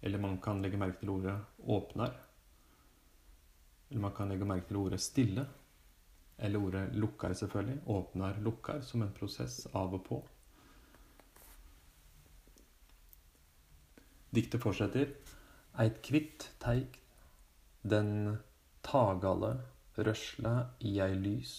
Eller 0.00 0.18
man 0.18 0.38
kan 0.40 0.62
legge 0.62 0.78
merke 0.78 1.00
til 1.00 1.12
ordet 1.14 1.36
åpner. 1.58 2.12
Eller 3.90 4.00
man 4.00 4.14
kan 4.16 4.28
legge 4.28 4.48
merke 4.48 4.68
til 4.68 4.80
ordet 4.80 5.00
stille. 5.00 5.46
Eller 6.38 6.62
ordet 6.62 6.84
lukker, 6.94 7.32
selvfølgelig. 7.32 7.78
Åpner, 7.86 8.40
lukker, 8.44 8.80
som 8.80 9.02
en 9.02 9.14
prosess 9.16 9.66
av 9.74 9.94
og 9.96 10.04
på. 10.04 10.20
Diktet 14.36 14.60
fortsetter. 14.60 15.16
Eit 15.80 16.02
kvitt 16.04 16.50
teik, 16.60 17.00
den 17.82 18.36
tagale 18.84 19.56
rørsla 19.96 20.54
i 20.84 20.98
ei 21.00 21.14
lys 21.16 21.56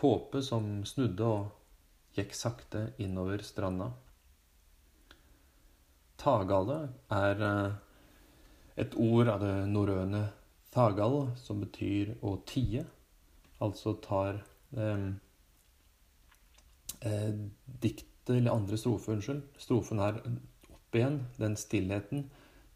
kåpe 0.00 0.40
som 0.42 0.80
snudde 0.88 1.26
og 1.28 2.16
gikk 2.16 2.32
sakte 2.36 2.86
innover 3.04 3.42
stranda. 3.44 3.90
Tagale 6.20 6.78
er 7.14 7.42
eh, 7.46 7.72
et 8.84 8.94
ord 9.00 9.30
av 9.32 9.42
det 9.44 9.54
norrøne 9.72 10.26
tagal, 10.74 11.32
som 11.40 11.62
betyr 11.64 12.14
å 12.22 12.36
tie. 12.48 12.84
Altså 13.64 13.96
tar 14.04 14.42
eh, 14.76 15.06
eh, 17.00 17.30
diktet, 17.80 18.34
eller 18.36 18.54
andre 18.54 18.78
strofe, 18.78 19.16
unnskyld, 19.16 19.42
strofen 19.58 20.02
her 20.02 20.20
opp 20.70 20.96
igjen, 20.96 21.22
den 21.40 21.56
stillheten 21.58 22.28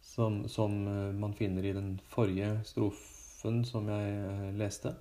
som, 0.02 0.42
som 0.48 0.80
eh, 0.88 1.12
man 1.14 1.36
finner 1.36 1.68
i 1.68 1.76
den 1.76 1.98
forrige 2.10 2.56
strofen 2.68 3.12
strofen 3.44 3.64
som 3.64 3.88
jeg 3.88 4.12
eh, 4.24 4.52
leste. 4.56 4.94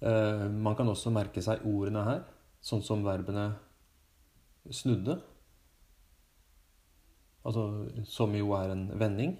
Eh, 0.00 0.48
man 0.48 0.74
kan 0.76 0.88
også 0.88 1.10
merke 1.12 1.42
seg 1.42 1.64
ordene 1.68 2.04
her, 2.06 2.22
sånn 2.64 2.82
som 2.82 3.04
verbene 3.04 3.52
snudde. 4.70 5.18
Altså, 7.44 7.66
som 8.06 8.34
jo 8.36 8.52
er 8.58 8.74
en 8.74 8.86
vending. 8.98 9.36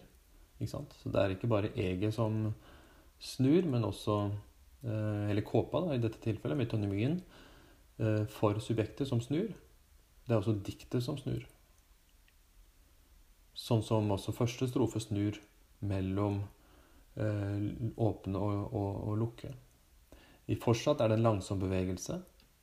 Ikke 0.59 0.73
sant? 0.75 0.95
Så 1.01 1.13
det 1.13 1.21
er 1.21 1.35
ikke 1.35 1.51
bare 1.51 1.73
eget 1.79 2.15
som 2.15 2.49
snur, 3.23 3.67
men 3.71 3.85
også 3.87 4.17
eh, 4.85 5.31
Eller 5.31 5.47
kåpa, 5.47 5.85
da, 5.87 5.95
i 5.95 6.03
dette 6.03 6.21
tilfellet, 6.23 6.59
metonymien, 6.59 7.23
for 8.33 8.57
subjektet 8.59 9.07
som 9.07 9.21
snur. 9.23 9.53
Det 10.27 10.33
er 10.33 10.41
også 10.41 10.57
diktet 10.65 11.05
som 11.05 11.15
snur. 11.21 11.45
Sånn 13.55 13.85
som 13.87 14.11
også 14.11 14.33
første 14.35 14.67
strofe 14.67 14.99
snur 14.99 15.37
mellom 15.87 16.41
Eh, 17.15 17.65
åpne 17.97 18.41
og, 18.41 18.73
og, 18.73 18.93
og, 19.09 19.17
lukke. 19.21 19.51
I 20.49 20.57
fortsatt 20.61 21.03
er 21.03 21.13
det 21.13 21.19
en 21.19 21.27
langsom 21.27 21.61
bevegelse 21.61 22.17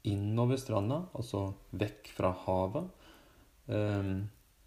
innover 0.10 0.58
stranda, 0.58 1.04
altså 1.14 1.44
vekk 1.78 2.10
fra 2.16 2.32
havet, 2.48 2.88
eh, 3.70 4.10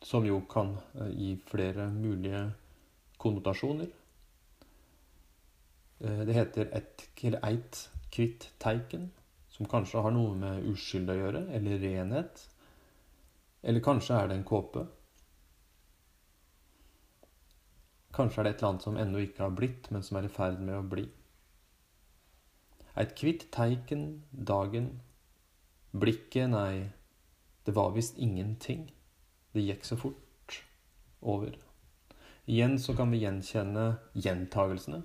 som 0.02 0.26
jo 0.26 0.40
kan 0.50 0.76
eh, 0.94 1.10
gi 1.10 1.32
flere 1.46 1.88
mulige 1.90 2.44
konnotasjoner. 3.16 3.90
Eh, 6.00 6.22
det 6.26 6.36
heter 6.36 6.70
et, 6.72 7.04
eller 7.22 7.44
eit 7.46 7.82
kvitt 8.12 8.48
teiken, 8.62 9.10
som 9.52 9.68
kanskje 9.70 10.02
har 10.02 10.14
noe 10.14 10.34
med 10.36 10.66
uskyld 10.72 11.12
å 11.12 11.18
gjøre, 11.18 11.46
eller 11.54 11.78
renhet. 11.82 12.46
Eller 13.62 13.84
kanskje 13.84 14.18
er 14.18 14.28
det 14.28 14.40
en 14.40 14.48
kåpe. 14.48 14.86
Kanskje 18.12 18.42
er 18.42 18.44
det 18.44 18.54
et 18.54 18.62
eller 18.62 18.72
annet 18.72 18.84
som 18.84 18.98
ennå 19.00 19.22
ikke 19.22 19.46
har 19.46 19.54
blitt, 19.56 19.90
men 19.94 20.02
som 20.04 20.18
er 20.18 20.26
i 20.26 20.32
ferd 20.32 20.58
med 20.60 20.76
å 20.76 20.84
bli. 20.84 21.06
Eit 22.98 23.14
kvitt 23.16 23.46
teiken 23.54 24.02
dagen, 24.32 24.90
blikket, 25.96 26.50
nei, 26.52 26.90
det 27.64 27.72
var 27.78 27.94
visst 27.94 28.18
ingenting. 28.20 28.90
Det 29.52 29.64
gikk 29.66 29.84
så 29.84 29.98
fort 30.00 30.58
over. 31.20 31.56
Igjen 32.46 32.78
så 32.80 32.96
kan 32.96 33.12
vi 33.12 33.20
gjenkjenne 33.22 33.84
gjentagelsene. 34.18 35.02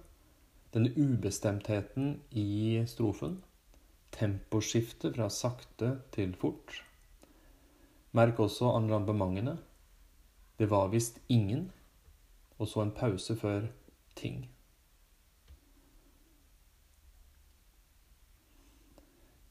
Denne 0.73 0.91
ubestemtheten 0.95 2.19
i 2.31 2.83
strofen. 2.87 3.41
Temposkiftet 4.15 5.17
fra 5.17 5.29
sakte 5.29 5.97
til 6.15 6.33
fort. 6.39 6.81
Merk 8.15 8.39
også 8.39 8.71
enrambementene. 8.77 9.57
Det 10.57 10.69
var 10.71 10.89
visst 10.89 11.19
ingen 11.29 11.67
og 12.57 12.67
så 12.67 12.81
en 12.81 12.93
pause 12.95 13.35
før 13.37 13.67
ting. 14.17 14.47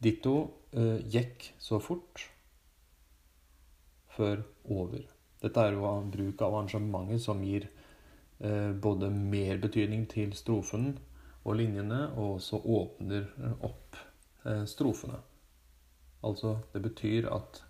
Ditto 0.03 0.35
uh, 0.77 0.99
gikk 1.07 1.53
så 1.63 1.79
fort 1.81 2.27
før 4.17 4.43
over. 4.73 5.05
Dette 5.43 5.63
er 5.63 5.77
jo 5.77 5.93
bruk 6.13 6.43
av 6.43 6.57
arrangementet 6.57 7.23
som 7.23 7.43
gir 7.45 7.69
eh, 8.41 8.73
både 8.73 9.11
mer 9.13 9.61
betydning 9.63 10.07
til 10.11 10.33
strofen 10.37 10.95
og 11.47 11.59
linjene, 11.61 12.09
og 12.17 12.41
også 12.41 12.61
åpner 12.65 13.29
opp 13.65 13.99
eh, 14.45 14.65
strofene. 14.67 15.21
Altså, 16.27 16.57
det 16.73 16.83
betyr 16.83 17.29
at 17.31 17.63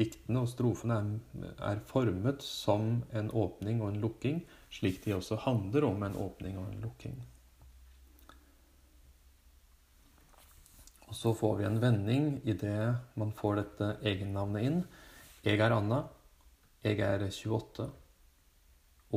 diktene 0.00 0.42
og 0.42 0.48
strofene 0.50 0.96
er, 0.98 1.52
er, 1.70 1.82
formet 1.86 2.42
som 2.44 3.02
en 3.16 3.30
åpning 3.30 3.82
og 3.82 3.92
en 3.92 4.00
lukking, 4.02 4.40
slik 4.72 5.04
de 5.04 5.14
også 5.16 5.38
handler 5.44 5.86
om 5.86 6.02
en 6.02 6.18
åpning 6.18 6.58
og 6.58 6.66
en 6.72 6.82
lukking. 6.84 7.14
Og 11.10 11.16
Så 11.16 11.32
får 11.34 11.56
vi 11.58 11.64
en 11.66 11.80
vending 11.82 12.26
idet 12.46 13.16
man 13.18 13.32
får 13.34 13.56
dette 13.58 13.86
egennavnet 14.06 14.66
inn. 14.66 14.76
Jeg 15.42 15.58
er 15.58 15.72
Anna. 15.74 16.04
Jeg 16.86 17.00
er 17.02 17.24
28. 17.26 17.86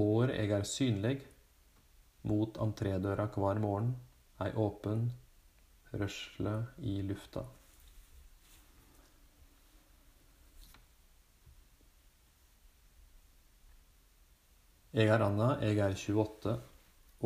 År 0.01 0.33
jeg 0.33 0.49
er 0.57 0.65
synlig. 0.65 1.19
Mot 2.25 2.57
entrédøra 2.57 3.27
hver 3.35 3.61
morgen. 3.61 3.93
Ei 4.41 4.49
åpen 4.57 5.05
rørsle 5.93 6.55
i 6.81 6.97
lufta. 7.05 7.45
Jeg 14.97 15.13
er 15.13 15.29
Anna, 15.29 15.53
jeg 15.61 15.77
er 15.77 15.93
28 15.93 16.59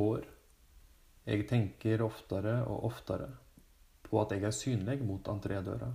år. 0.04 0.28
Jeg 1.24 1.48
tenker 1.48 2.04
oftere 2.04 2.66
og 2.68 2.90
oftere 2.92 3.32
på 4.10 4.20
at 4.22 4.34
jeg 4.36 4.46
er 4.48 4.56
synlig 4.56 5.00
mot 5.06 5.32
entrédøra. 5.32 5.90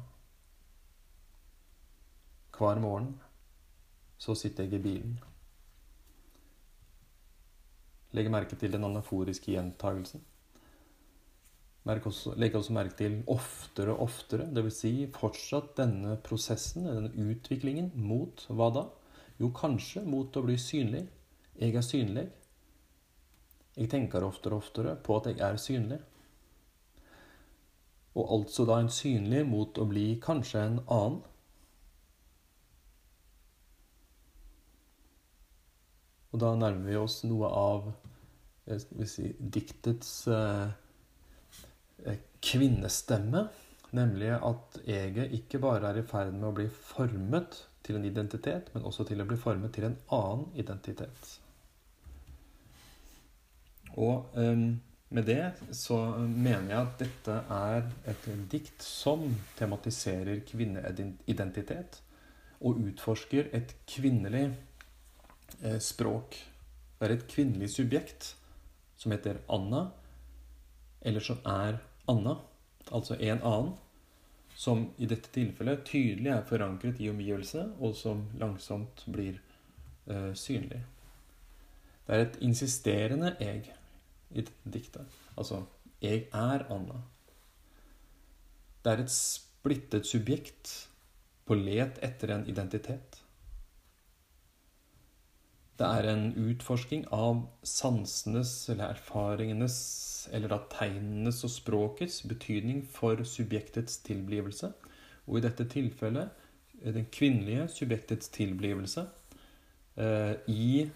Hver 2.52 2.80
morgen 2.82 3.14
så 4.20 4.36
sitter 4.38 4.68
jeg 4.68 4.78
i 4.78 4.82
bilen. 4.82 5.14
Legg 8.12 8.28
merke 8.30 8.58
til 8.60 8.74
den 8.74 8.84
anaforiske 8.84 9.54
gjentagelsen. 9.54 10.22
Legg 11.88 12.54
også 12.54 12.74
merke 12.76 12.94
til 13.00 13.16
oftere 13.26 13.96
og 13.96 14.04
oftere, 14.04 14.46
dvs. 14.54 14.76
Si 14.84 14.92
fortsatt 15.10 15.72
denne 15.80 16.18
prosessen, 16.22 16.86
denne 16.86 17.10
utviklingen, 17.32 17.90
mot 17.96 18.44
hva 18.52 18.68
da? 18.76 18.84
Jo, 19.40 19.48
kanskje 19.56 20.04
mot 20.06 20.36
å 20.36 20.44
bli 20.44 20.54
synlig 20.60 21.08
jeg 21.58 21.74
er 21.76 21.84
synlig. 21.84 22.24
Jeg 23.76 23.88
tenker 23.92 24.24
oftere 24.24 24.56
og 24.56 24.64
oftere 24.64 24.94
på 24.96 25.18
at 25.18 25.28
jeg 25.30 25.40
er 25.44 25.58
synlig. 25.60 25.98
Og 28.12 28.32
altså 28.36 28.66
da 28.68 28.78
en 28.82 28.92
synlig 28.92 29.44
mot 29.48 29.78
å 29.80 29.86
bli 29.88 30.06
kanskje 30.22 30.64
en 30.66 30.80
annen. 30.84 31.20
Og 36.32 36.40
da 36.40 36.52
nærmer 36.56 36.88
vi 36.88 36.96
oss 37.00 37.22
noe 37.28 37.48
av 37.48 37.90
si, 39.08 39.32
diktets 39.36 40.12
eh, 40.32 40.68
eh, 42.08 42.22
kvinnestemme. 42.44 43.46
Nemlig 43.92 44.30
at 44.38 44.78
eget 44.88 45.34
ikke 45.36 45.60
bare 45.60 45.90
er 45.90 46.00
i 46.00 46.06
ferd 46.08 46.32
med 46.32 46.48
å 46.48 46.54
bli 46.56 46.68
formet 46.72 47.58
til 47.84 47.98
en 47.98 48.06
identitet, 48.08 48.70
men 48.72 48.86
også 48.88 49.04
til 49.08 49.20
å 49.20 49.26
bli 49.28 49.36
formet 49.40 49.74
til 49.76 49.90
en 49.90 49.98
annen 50.14 50.46
identitet. 50.56 51.34
Og 53.92 54.32
um, 54.38 54.80
med 55.12 55.26
det 55.28 55.52
så 55.76 55.98
mener 56.18 56.70
jeg 56.70 56.78
at 56.78 57.00
dette 57.00 57.36
er 57.52 57.84
et 58.10 58.28
dikt 58.52 58.84
som 58.84 59.24
tematiserer 59.58 60.40
kvinneidentitet 60.48 62.00
og 62.62 62.80
utforsker 62.86 63.50
et 63.56 63.74
kvinnelig 63.90 64.46
eh, 65.60 65.78
språk. 65.82 66.38
Det 66.98 67.08
er 67.08 67.16
et 67.16 67.26
kvinnelig 67.28 67.72
subjekt 67.74 68.32
som 68.96 69.12
heter 69.14 69.40
Anna, 69.50 69.88
eller 71.02 71.24
som 71.24 71.42
er 71.48 71.80
Anna, 72.08 72.36
altså 72.90 73.18
en 73.18 73.42
annen, 73.42 73.72
som 74.54 74.84
i 75.00 75.08
dette 75.10 75.32
tilfellet 75.34 75.84
tydelig 75.88 76.30
er 76.30 76.46
forankret 76.46 77.00
i 77.02 77.10
omgivelsene, 77.10 77.72
og 77.80 77.96
som 77.98 78.26
langsomt 78.38 79.02
blir 79.10 79.40
uh, 80.06 80.30
synlig. 80.38 80.82
Det 82.06 82.14
er 82.14 82.26
et 82.26 82.38
insisterende 82.44 83.32
jeg 83.40 83.72
i 84.34 84.44
dette 84.44 84.72
diktet. 84.72 85.06
Altså 85.36 85.64
'jeg 86.02 86.28
er 86.32 86.64
Anna'. 86.68 87.02
Det 88.84 88.92
er 88.92 89.02
et 89.02 89.10
splittet 89.10 90.06
subjekt 90.06 90.88
på 91.46 91.54
let 91.54 91.98
etter 92.02 92.34
en 92.34 92.46
identitet. 92.46 93.22
Det 95.78 95.86
er 95.86 96.08
en 96.12 96.32
utforsking 96.36 97.06
av 97.12 97.48
sansenes 97.62 98.68
eller 98.68 98.92
erfaringenes 98.92 99.78
eller 100.32 100.52
av 100.52 100.68
tegnenes 100.70 101.44
og 101.44 101.50
språkets 101.50 102.22
betydning 102.28 102.84
for 102.86 103.22
subjektets 103.26 103.96
tilblivelse, 104.06 104.72
og 105.26 105.38
i 105.38 105.40
dette 105.40 105.66
tilfellet 105.72 106.30
den 106.82 107.06
kvinnelige 107.14 107.68
subjektets 107.70 108.30
tilblivelse 108.34 109.06
eh, 109.96 110.34
i 110.50 110.90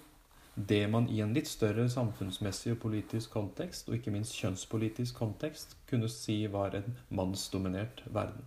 det 0.56 0.86
man 0.88 1.08
i 1.12 1.20
en 1.20 1.34
litt 1.36 1.48
større 1.48 1.84
samfunnsmessig 1.92 2.72
og 2.72 2.82
politisk 2.86 3.34
kontekst, 3.36 3.90
og 3.90 3.98
ikke 3.98 4.12
minst 4.14 4.36
kjønnspolitisk 4.40 5.18
kontekst, 5.18 5.76
kunne 5.88 6.08
si 6.08 6.46
var 6.48 6.74
en 6.78 6.96
mannsdominert 7.12 8.00
verden. 8.08 8.44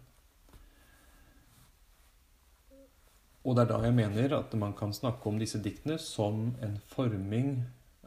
Og 3.46 3.56
det 3.56 3.64
er 3.64 3.70
da 3.72 3.84
jeg 3.86 3.96
mener 3.96 4.34
at 4.36 4.54
man 4.60 4.74
kan 4.78 4.92
snakke 4.94 5.30
om 5.30 5.38
disse 5.40 5.62
diktene 5.64 6.00
som 6.02 6.50
en 6.66 6.80
forming 6.90 7.62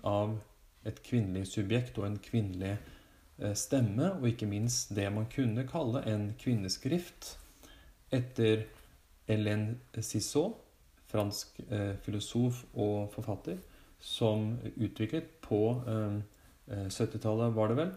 av 0.04 0.36
et 0.84 0.98
kvinnelig 1.06 1.46
subjekt 1.54 1.98
og 1.98 2.08
en 2.08 2.18
kvinnelig 2.22 2.74
eh, 2.74 3.54
stemme, 3.54 4.12
og 4.18 4.28
ikke 4.28 4.50
minst 4.50 4.92
det 4.96 5.08
man 5.14 5.30
kunne 5.30 5.64
kalle 5.70 6.02
en 6.10 6.32
kvinneskrift 6.42 7.36
etter 8.12 8.66
Hélène 9.30 9.78
Cissot, 10.02 10.58
fransk 11.08 11.62
eh, 11.70 11.94
filosof 12.02 12.64
og 12.74 13.12
forfatter, 13.14 13.62
som 14.02 14.56
utviklet 14.74 15.38
på 15.44 15.62
eh, 15.86 16.18
70-tallet, 16.88 17.46
eh, 17.48 17.56
var 17.56 17.70
det 17.70 17.78
vel, 17.78 17.92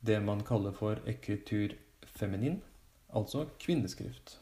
det 0.00 0.20
man 0.24 0.44
kaller 0.46 0.72
for 0.76 1.02
ekritur 1.10 1.74
feminin, 2.16 2.60
altså 3.12 3.48
kvinneskrift 3.60 4.38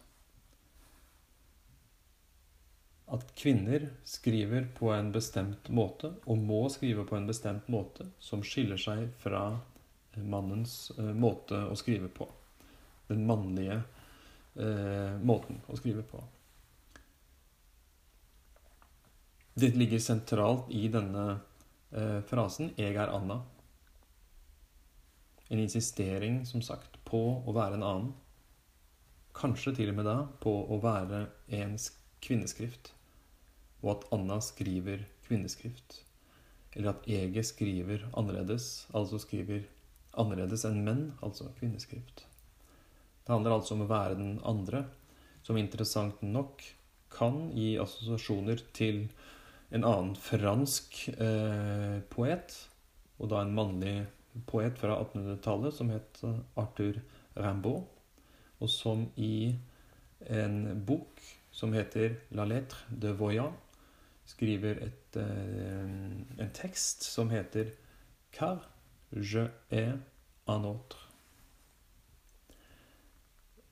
at 3.08 3.34
kvinner 3.36 3.88
skriver 4.04 4.66
på 4.76 4.90
en 4.92 5.12
bestemt 5.12 5.68
måte, 5.72 6.12
og 6.28 6.38
må 6.38 6.66
skrive 6.72 7.06
på 7.08 7.16
en 7.16 7.28
bestemt 7.28 7.68
måte, 7.72 8.08
som 8.20 8.42
skiller 8.44 8.80
seg 8.80 9.08
fra 9.22 9.44
mannens 10.18 10.90
eh, 10.98 11.14
måte 11.16 11.62
å 11.70 11.76
skrive 11.78 12.10
på. 12.12 12.28
Den 13.08 13.24
mannlige 13.28 13.78
eh, 14.60 15.16
måten 15.24 15.62
å 15.68 15.78
skrive 15.80 16.04
på. 16.04 16.20
Det 19.58 19.72
ligger 19.74 19.98
sentralt 19.98 20.68
i 20.70 20.84
denne 20.92 21.40
eh, 21.90 22.20
frasen 22.30 22.70
'Jeg 22.76 22.94
er 22.94 23.10
Anna'. 23.10 23.40
En 25.50 25.58
insistering, 25.58 26.44
som 26.46 26.62
sagt, 26.62 26.98
på 27.04 27.42
å 27.42 27.54
være 27.56 27.74
en 27.74 27.82
annen. 27.82 28.12
Kanskje 29.34 29.74
til 29.74 29.90
og 29.90 29.96
med 29.96 30.06
da 30.06 30.16
på 30.44 30.52
å 30.68 30.78
være 30.82 31.26
en 31.48 31.74
kvinneskrift 32.22 32.92
og 33.82 33.90
at 33.96 34.06
Anna 34.14 34.38
skriver 34.42 35.04
kvinneskrift. 35.26 36.02
Eller 36.74 36.92
at 36.92 37.06
Ege 37.10 37.42
skriver 37.42 38.06
annerledes, 38.12 38.86
altså 38.94 39.18
skriver 39.22 39.64
annerledes 40.18 40.64
enn 40.68 40.82
menn, 40.86 41.04
altså 41.22 41.50
kvinneskrift. 41.58 42.26
Det 43.24 43.34
handler 43.34 43.58
altså 43.58 43.74
om 43.74 43.84
å 43.86 43.90
være 43.90 44.18
den 44.18 44.36
andre, 44.46 44.84
som 45.42 45.58
interessant 45.58 46.22
nok 46.22 46.62
kan 47.12 47.48
gi 47.56 47.76
assosiasjoner 47.80 48.62
til 48.76 49.06
en 49.70 49.84
annen 49.84 50.14
fransk 50.16 51.08
eh, 51.14 51.98
poet, 52.12 52.54
og 53.18 53.30
da 53.32 53.42
en 53.42 53.54
mannlig 53.56 53.96
poet 54.48 54.78
fra 54.78 54.96
1800-tallet 55.02 55.74
som 55.74 55.90
het 55.92 56.20
Arthur 56.58 57.00
Rimbaud, 57.36 57.84
og 58.58 58.70
som 58.72 59.06
i 59.16 59.54
en 60.26 60.84
bok 60.86 61.22
som 61.54 61.74
heter 61.74 62.16
La 62.34 62.46
lettre 62.48 62.98
de 63.02 63.12
Voyant, 63.18 63.54
skriver 64.28 64.82
et, 64.84 65.16
eh, 65.16 65.84
en 66.44 66.50
tekst 66.54 67.02
som 67.02 67.30
heter 67.30 67.72
Car 68.32 68.68
je 69.12 69.48
est 69.70 69.94
un 70.46 70.64
autre. 70.64 70.98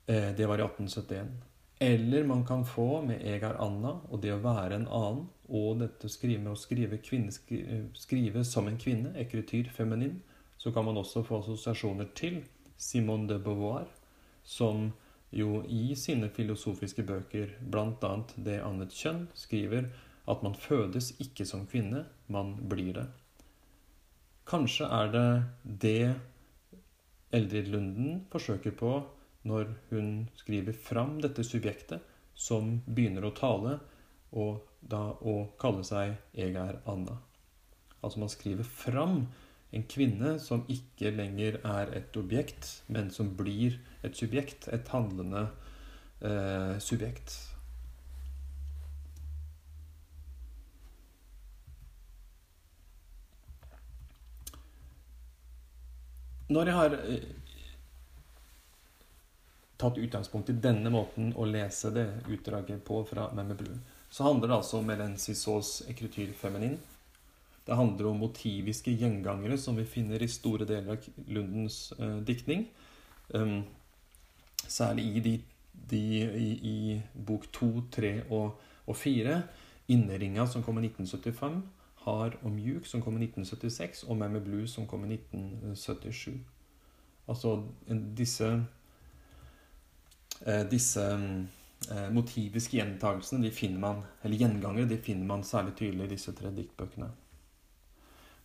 Eh, 0.07 0.35
det 0.35 0.45
var 0.45 0.57
i 0.57 0.63
1871. 0.63 1.27
Eller 1.79 2.23
man 2.23 2.45
kan 2.45 2.65
få 2.65 3.01
med 3.05 3.21
Egar 3.21 3.59
Anna 3.61 3.99
og 4.09 4.21
det 4.21 4.31
å 4.33 4.41
være 4.41 4.79
en 4.79 4.87
annen, 4.87 5.27
og 5.47 5.77
dette 5.79 6.09
skrive 6.09 6.41
med 6.41 6.55
å 6.55 6.59
skrive, 6.59 6.97
kvinne, 6.99 7.31
skrive 7.95 8.43
som 8.45 8.67
en 8.67 8.79
kvinne, 8.81 9.13
ekretyr 9.21 9.69
feminin, 9.75 10.17
så 10.57 10.73
kan 10.73 10.87
man 10.87 10.97
også 10.97 11.23
få 11.23 11.39
assosiasjoner 11.43 12.09
til 12.17 12.41
Simone 12.77 13.29
de 13.29 13.37
Beauvoir, 13.39 13.85
som 14.43 14.89
jo 15.31 15.61
i 15.69 15.93
sine 15.95 16.31
filosofiske 16.33 17.05
bøker, 17.05 17.53
bl.a. 17.61 18.11
Det 18.35 18.57
annet 18.63 18.95
kjønn, 18.95 19.27
skriver 19.37 19.91
at 20.27 20.43
man 20.43 20.57
fødes 20.57 21.13
ikke 21.23 21.45
som 21.47 21.67
kvinne, 21.69 22.05
man 22.27 22.55
blir 22.69 22.93
det. 22.97 23.05
Kanskje 24.47 24.87
er 24.87 25.13
det 25.13 25.29
det 25.83 26.15
Eldrid 27.35 27.69
Lunden 27.71 28.25
forsøker 28.31 28.73
på 28.79 28.91
når 29.47 29.71
hun 29.89 30.11
skriver 30.35 30.75
fram 30.75 31.17
dette 31.23 31.45
subjektet 31.47 32.03
som 32.37 32.77
begynner 32.85 33.25
å 33.27 33.35
tale, 33.37 33.77
og 34.37 34.61
da 34.81 35.15
å 35.23 35.35
kalle 35.59 35.83
seg 35.87 36.17
'Jeg 36.33 36.55
er 36.55 36.81
Anna'. 36.85 37.17
Altså 38.03 38.19
man 38.19 38.29
skriver 38.29 38.63
fram 38.63 39.27
en 39.71 39.83
kvinne 39.83 40.37
som 40.39 40.63
ikke 40.71 41.11
lenger 41.11 41.59
er 41.65 41.91
et 41.97 42.17
objekt, 42.17 42.83
men 42.87 43.09
som 43.11 43.35
blir 43.35 43.79
et 44.03 44.15
subjekt, 44.15 44.67
et 44.71 44.87
handlende 44.87 45.49
eh, 46.21 46.79
subjekt. 46.79 47.35
Når 56.49 56.65
jeg 56.65 56.75
har 56.75 56.93
eh, 57.03 57.46
tatt 59.77 59.97
utgangspunkt 59.97 60.49
i 60.49 60.57
denne 60.61 60.89
måten 60.93 61.31
å 61.37 61.45
lese 61.45 61.91
det 61.93 62.07
utdraget 62.33 62.83
på 62.85 63.03
fra 63.05 63.29
Memme 63.37 63.55
Blue, 63.57 63.77
så 64.09 64.23
handler 64.23 64.49
det 64.49 64.57
altså 64.57 64.79
om 64.79 64.89
Hélène 64.89 65.19
Cissauds 65.21 65.81
ekrityr 65.89 66.31
feminin. 66.37 66.77
Det 67.67 67.75
handler 67.75 68.07
om 68.07 68.21
motiviske 68.23 68.91
gjengangere 68.95 69.57
som 69.59 69.75
vi 69.75 69.85
finner 69.85 70.23
i 70.23 70.29
store 70.31 70.65
deler 70.65 70.95
av 70.95 71.27
Lundens 71.27 71.91
eh, 71.99 72.19
diktning. 72.23 72.69
Um, 73.35 73.65
særlig 74.67 75.03
i, 75.03 75.19
de, 75.19 75.33
de, 75.91 76.03
i, 76.23 76.51
i 76.63 77.01
bok 77.27 77.49
to, 77.51 77.71
tre 77.91 78.21
og, 78.29 78.55
og 78.87 78.95
fire. 78.95 79.41
Inneringa, 79.91 80.47
som 80.47 80.63
kom 80.63 80.79
i 80.79 80.87
1975. 80.87 81.59
Hard 82.07 82.39
og 82.41 82.51
mjuk, 82.55 82.87
som 82.87 83.03
kom 83.03 83.19
i 83.19 83.25
1976, 83.27 84.05
og 84.07 84.17
Mammy 84.17 84.39
Blue, 84.39 84.67
som 84.67 84.87
kom 84.87 85.03
i 85.03 85.13
1977. 85.17 86.39
Altså 87.27 87.57
disse 88.15 88.47
Disse 90.69 91.03
eh, 91.91 92.09
motiviske 92.13 92.77
gjentagelsene, 92.77 93.43
de 93.45 93.51
finner 93.53 93.79
man, 93.81 94.03
eller 94.21 94.37
gjengangere, 94.37 94.89
de 94.89 94.99
finner 95.01 95.25
man 95.29 95.45
særlig 95.45 95.75
tydelig 95.79 96.07
i 96.07 96.13
disse 96.15 96.33
tre 96.37 96.51
diktbøkene. 96.55 97.09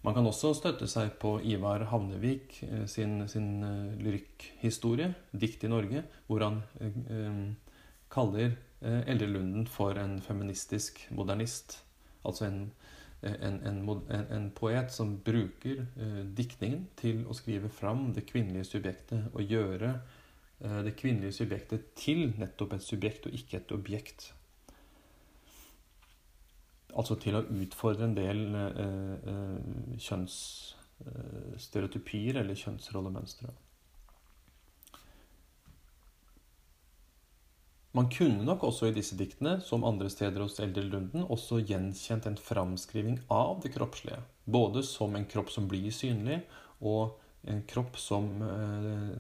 Man 0.02 0.16
kan 0.16 0.26
også 0.26 0.50
støtte 0.58 0.88
seg 0.90 1.12
på 1.22 1.36
Ivar 1.46 1.84
Havnevik 1.92 2.58
eh, 2.66 2.86
sin, 2.90 3.22
sin 3.28 3.62
lyrikkhistorie, 4.02 5.12
'Dikt 5.32 5.64
i 5.64 5.70
Norge', 5.70 6.04
hvor 6.26 6.46
han 6.46 6.62
eh, 6.80 7.44
kaller 8.10 8.56
eh, 8.80 9.02
Elde 9.06 9.30
Lunden 9.30 9.66
for 9.66 9.98
en 9.98 10.20
feministisk 10.20 11.06
modernist. 11.10 11.80
Altså 12.24 12.46
en 12.46 12.64
en, 13.22 13.60
en, 13.62 14.26
en, 14.30 14.50
poet 14.50 14.92
som 14.92 15.14
bruker 15.24 15.84
eh, 15.94 16.22
diktningen 16.34 16.88
til 16.98 17.22
å 17.30 17.36
skrive 17.38 17.68
fram 17.70 18.08
det 18.16 18.24
kvinnelige 18.26 18.66
subjektet 18.66 19.28
og 19.30 19.46
gjøre 19.46 19.92
eh, 19.94 20.11
det 20.62 20.94
kvinnelige 20.94 21.34
subjektet 21.40 21.88
til 21.98 22.20
nettopp 22.38 22.76
et 22.76 22.84
subjekt 22.86 23.26
og 23.26 23.34
ikke 23.34 23.56
et 23.58 23.72
objekt. 23.74 24.28
Altså 26.92 27.16
til 27.20 27.36
å 27.38 27.46
utfordre 27.62 28.04
en 28.06 28.16
del 28.16 28.54
eh, 28.54 29.14
eh 29.32 29.58
kjønnsstereotypier 30.06 32.34
eller 32.42 32.60
kjønnsrollemønstre. 32.62 33.50
Man 37.92 38.08
kunne 38.08 38.44
nok 38.44 38.62
også 38.64 38.86
i 38.88 38.94
disse 38.96 39.16
diktene, 39.18 39.58
som 39.60 39.84
andre 39.84 40.08
steder 40.10 40.40
hos 40.40 40.60
Eldre 40.64 40.82
Lunden, 40.86 41.26
også 41.28 41.58
gjenkjent 41.60 42.26
en 42.26 42.38
framskriving 42.40 43.18
av 43.28 43.60
det 43.64 43.74
kroppslige. 43.74 44.22
Både 44.44 44.82
som 44.82 45.16
en 45.16 45.26
kropp 45.28 45.50
som 45.52 45.68
blir 45.68 45.90
synlig, 45.92 46.40
og 46.80 47.18
en 47.52 47.60
kropp 47.68 47.98
som 48.00 48.42
eh, 48.46 49.12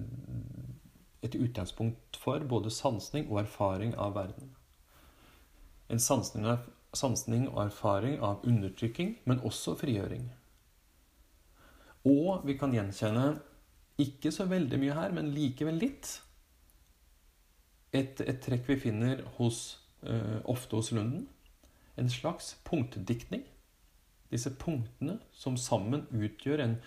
et 1.22 1.34
utgangspunkt 1.34 2.16
for 2.18 2.42
både 2.48 2.70
sansning 2.70 3.30
og 3.30 3.40
erfaring 3.44 3.94
av 3.94 4.14
verden. 4.14 4.54
En 5.88 6.00
sansning, 6.00 6.46
sansning 6.94 7.48
og 7.50 7.66
erfaring 7.66 8.18
av 8.20 8.42
undertrykking, 8.48 9.18
men 9.24 9.42
også 9.46 9.76
frigjøring. 9.78 10.26
Og 12.08 12.42
vi 12.46 12.56
kan 12.58 12.74
gjenkjenne 12.74 13.36
ikke 14.02 14.32
så 14.34 14.48
veldig 14.50 14.78
mye 14.82 14.96
her, 14.96 15.14
men 15.14 15.30
likevel 15.34 15.78
litt 15.78 16.16
et, 17.92 18.20
et 18.20 18.40
trekk 18.42 18.66
vi 18.70 18.78
finner 18.80 19.22
hos, 19.36 19.62
uh, 20.08 20.40
ofte 20.48 20.76
hos 20.78 20.90
Lunden. 20.96 21.28
En 22.00 22.08
slags 22.10 22.56
punktdiktning. 22.64 23.44
Disse 24.32 24.50
punktene 24.56 25.18
som 25.36 25.58
sammen 25.60 26.06
utgjør 26.10 26.64
en, 26.64 26.78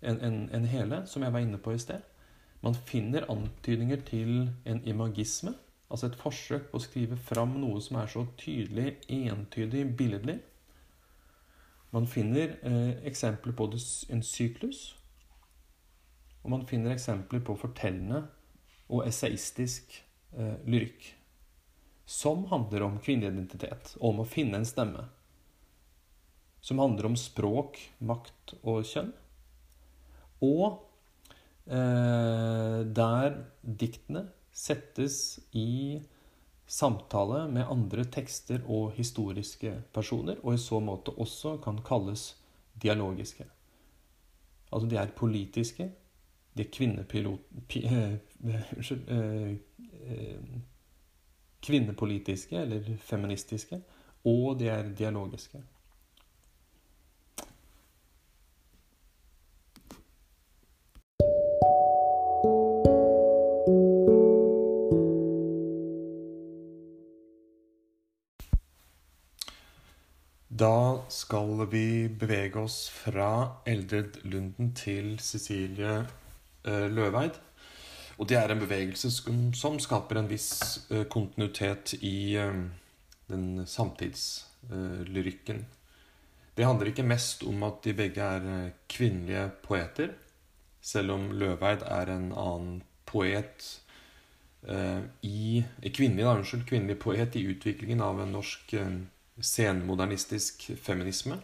en, 0.00 0.20
en, 0.24 0.38
en 0.56 0.66
hele, 0.72 1.02
som 1.06 1.22
jeg 1.22 1.36
var 1.36 1.44
inne 1.44 1.60
på 1.60 1.76
i 1.76 1.82
sted. 1.82 2.00
Man 2.64 2.76
finner 2.88 3.26
antydninger 3.28 4.00
til 4.08 4.48
en 4.64 4.80
imagisme, 4.88 5.52
altså 5.90 6.08
et 6.08 6.16
forsøk 6.16 6.70
på 6.70 6.78
å 6.80 6.84
skrive 6.84 7.18
fram 7.20 7.58
noe 7.60 7.82
som 7.84 7.98
er 8.00 8.08
så 8.08 8.24
tydelig, 8.40 8.94
entydig, 9.12 9.84
billedlig. 9.98 10.38
Man 11.92 12.08
finner 12.08 12.54
eh, 12.64 12.94
eksempler 13.10 13.52
på 13.58 13.66
en 13.68 14.24
syklus, 14.24 14.94
og 16.42 16.54
man 16.54 16.64
finner 16.68 16.94
eksempler 16.94 17.44
på 17.44 17.56
fortellende 17.60 18.24
og 18.88 19.04
esaistisk 19.08 19.98
eh, 20.32 20.56
lyrikk. 20.64 21.10
Som 22.08 22.46
handler 22.48 22.86
om 22.88 22.96
kvinneidentitet, 23.00 23.94
om 24.00 24.20
å 24.20 24.28
finne 24.28 24.60
en 24.60 24.68
stemme. 24.68 25.06
Som 26.64 26.80
handler 26.80 27.10
om 27.10 27.20
språk, 27.20 27.78
makt 28.00 28.56
og 28.62 28.84
kjønn. 28.88 29.12
Og 30.44 30.80
der 31.66 33.36
diktene 33.64 34.26
settes 34.52 35.40
i 35.56 35.96
samtale 36.68 37.46
med 37.48 37.70
andre 37.72 38.04
tekster 38.04 38.60
og 38.68 38.92
historiske 38.98 39.72
personer, 39.94 40.36
og 40.42 40.54
i 40.54 40.60
så 40.60 40.80
måte 40.84 41.14
også 41.16 41.56
kan 41.64 41.80
kalles 41.86 42.34
dialogiske. 42.82 43.46
Altså 44.72 44.88
de 44.90 44.98
er 45.00 45.16
politiske, 45.16 45.88
de 46.56 46.66
er 46.66 46.72
kvinnepilot... 46.72 47.40
Eh, 47.80 48.12
eh, 48.44 49.56
Eh, 50.06 50.40
kvinnepolitiske 51.62 52.56
eller 52.56 52.96
feministiske, 53.00 53.80
og 54.24 54.58
de 54.58 54.68
er 54.68 54.90
dialogiske. 54.92 55.62
Skal 71.08 71.66
vi 71.70 72.08
bevege 72.08 72.60
oss 72.60 72.88
fra 72.92 73.60
Eldred 73.66 74.18
Lunden 74.22 74.72
til 74.76 75.18
Cecilie 75.20 76.04
eh, 76.64 76.86
Løveid. 76.90 77.38
Og 78.18 78.28
det 78.30 78.38
er 78.38 78.52
en 78.52 78.62
bevegelse 78.62 79.10
som, 79.10 79.78
skaper 79.82 80.20
en 80.20 80.28
viss 80.30 80.86
uh, 80.92 81.02
kontinuitet 81.10 81.96
i 81.98 82.36
uh, 82.38 82.60
den 83.26 83.64
samtidslyrikken. 83.66 85.64
det 86.56 86.64
handler 86.64 86.86
ikke 86.92 87.02
mest 87.02 87.42
om 87.42 87.62
at 87.66 87.80
de 87.84 87.94
begge 87.98 88.22
er 88.22 88.70
kvinnelige 88.88 89.48
poeter, 89.62 90.12
selv 90.80 91.10
om 91.10 91.32
Løveid 91.32 91.82
er 91.82 92.12
en 92.12 92.30
annen 92.32 92.82
poet 93.06 93.80
i 95.22 95.90
kvinnelig, 95.92 96.24
da, 96.24 96.36
unnskyld, 96.38 96.62
kvinnelig 96.64 96.94
poet 97.02 97.34
i 97.36 97.42
utviklingen 97.50 98.00
av 98.00 98.22
en 98.22 98.30
norsk 98.32 98.72
senmodernistisk 99.40 100.68
feminisme. 100.82 101.38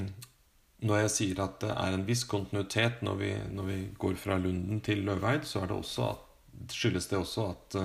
når 0.86 1.00
jeg 1.00 1.10
sier 1.16 1.42
at 1.42 1.58
det 1.64 1.72
er 1.74 1.96
en 1.96 2.06
viss 2.06 2.22
kontinuitet 2.30 3.02
når 3.02 3.18
vi, 3.18 3.32
når 3.50 3.66
vi 3.66 3.78
går 3.98 4.14
fra 4.22 4.38
Lunden 4.38 4.78
til 4.86 5.02
Løveid, 5.08 5.42
så 5.42 5.64
det 5.66 5.80
at, 6.06 6.70
skyldes 6.70 7.10
det 7.10 7.18
også 7.18 7.48
at 7.50 7.78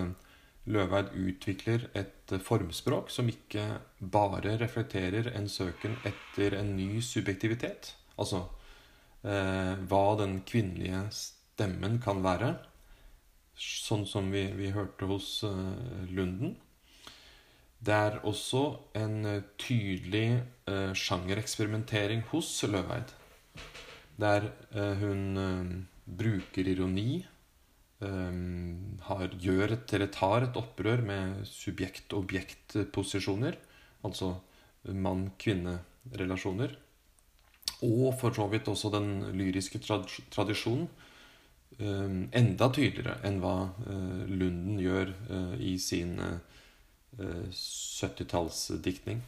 Løveid 0.69 1.09
utvikler 1.17 1.89
et 1.97 2.22
formspråk 2.41 3.11
som 3.13 3.29
ikke 3.29 3.63
bare 3.99 4.55
reflekterer 4.61 5.31
en 5.37 5.49
søken 5.51 5.95
etter 6.07 6.57
en 6.59 6.73
ny 6.77 7.01
subjektivitet. 7.03 7.93
Altså 8.17 8.45
eh, 9.23 9.73
hva 9.89 10.03
den 10.19 10.39
kvinnelige 10.47 11.05
stemmen 11.15 11.99
kan 12.03 12.23
være, 12.25 12.55
sånn 13.59 14.05
som 14.09 14.31
vi, 14.33 14.47
vi 14.57 14.71
hørte 14.73 15.09
hos 15.09 15.43
eh, 15.47 16.05
Lunden. 16.13 16.55
Det 17.83 17.93
er 17.93 18.21
også 18.23 18.61
en 18.95 19.25
uh, 19.27 19.41
tydelig 19.59 20.27
eh, 20.71 20.93
sjangereksperimentering 20.95 22.21
hos 22.29 22.55
Løveid. 22.63 23.11
Der 24.15 24.45
hun 25.01 25.35
bruker 26.05 26.67
ironi, 26.69 27.25
har, 28.03 29.27
gjør 29.39 29.71
et, 29.77 29.93
eller 29.95 30.09
tar 30.13 30.41
et 30.47 30.57
opprør 30.59 30.99
med 31.05 31.47
subjekt-objekt-posisjoner. 31.47 33.55
Altså 34.03 34.33
mann-kvinne-relasjoner. 34.83 36.71
Og 37.83 38.13
for 38.19 38.31
så 38.35 38.47
vidt 38.51 38.67
også 38.71 38.89
den 38.93 39.07
lyriske 39.37 39.79
tradisjonen 39.83 40.87
Ehm, 41.81 42.27
enda 42.37 42.67
tydeligere 42.69 43.15
enn 43.25 43.39
hva 43.41 43.73
eh, 43.89 44.29
Lunden 44.29 44.77
gjør 44.81 45.09
eh, 45.09 45.53
i 45.73 45.77
sin 45.81 46.19
70-tallsdiktning. 47.17 49.17
Eh, 49.17 49.23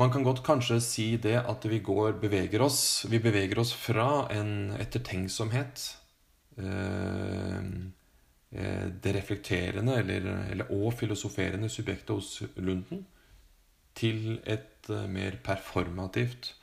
Man 0.00 0.10
kan 0.12 0.24
godt 0.24 0.42
kanskje 0.46 0.80
si 0.84 1.16
det 1.20 1.36
at 1.40 1.64
vi 1.68 1.78
går, 1.84 2.12
beveger 2.22 2.62
oss 2.64 3.06
Vi 3.10 3.18
beveger 3.20 3.58
oss 3.60 3.72
fra 3.76 4.28
en 4.32 4.72
ettertenksomhet 4.78 5.96
det 8.50 9.12
reflekterende 9.14 9.94
eller, 10.00 10.26
eller, 10.50 10.72
og 10.74 10.92
filosoferende 10.98 11.68
subjektet 11.72 12.14
hos 12.14 12.42
Lunden 12.56 13.04
til 13.96 14.40
et 14.44 14.90
mer 15.08 15.38
performativt 15.44 16.54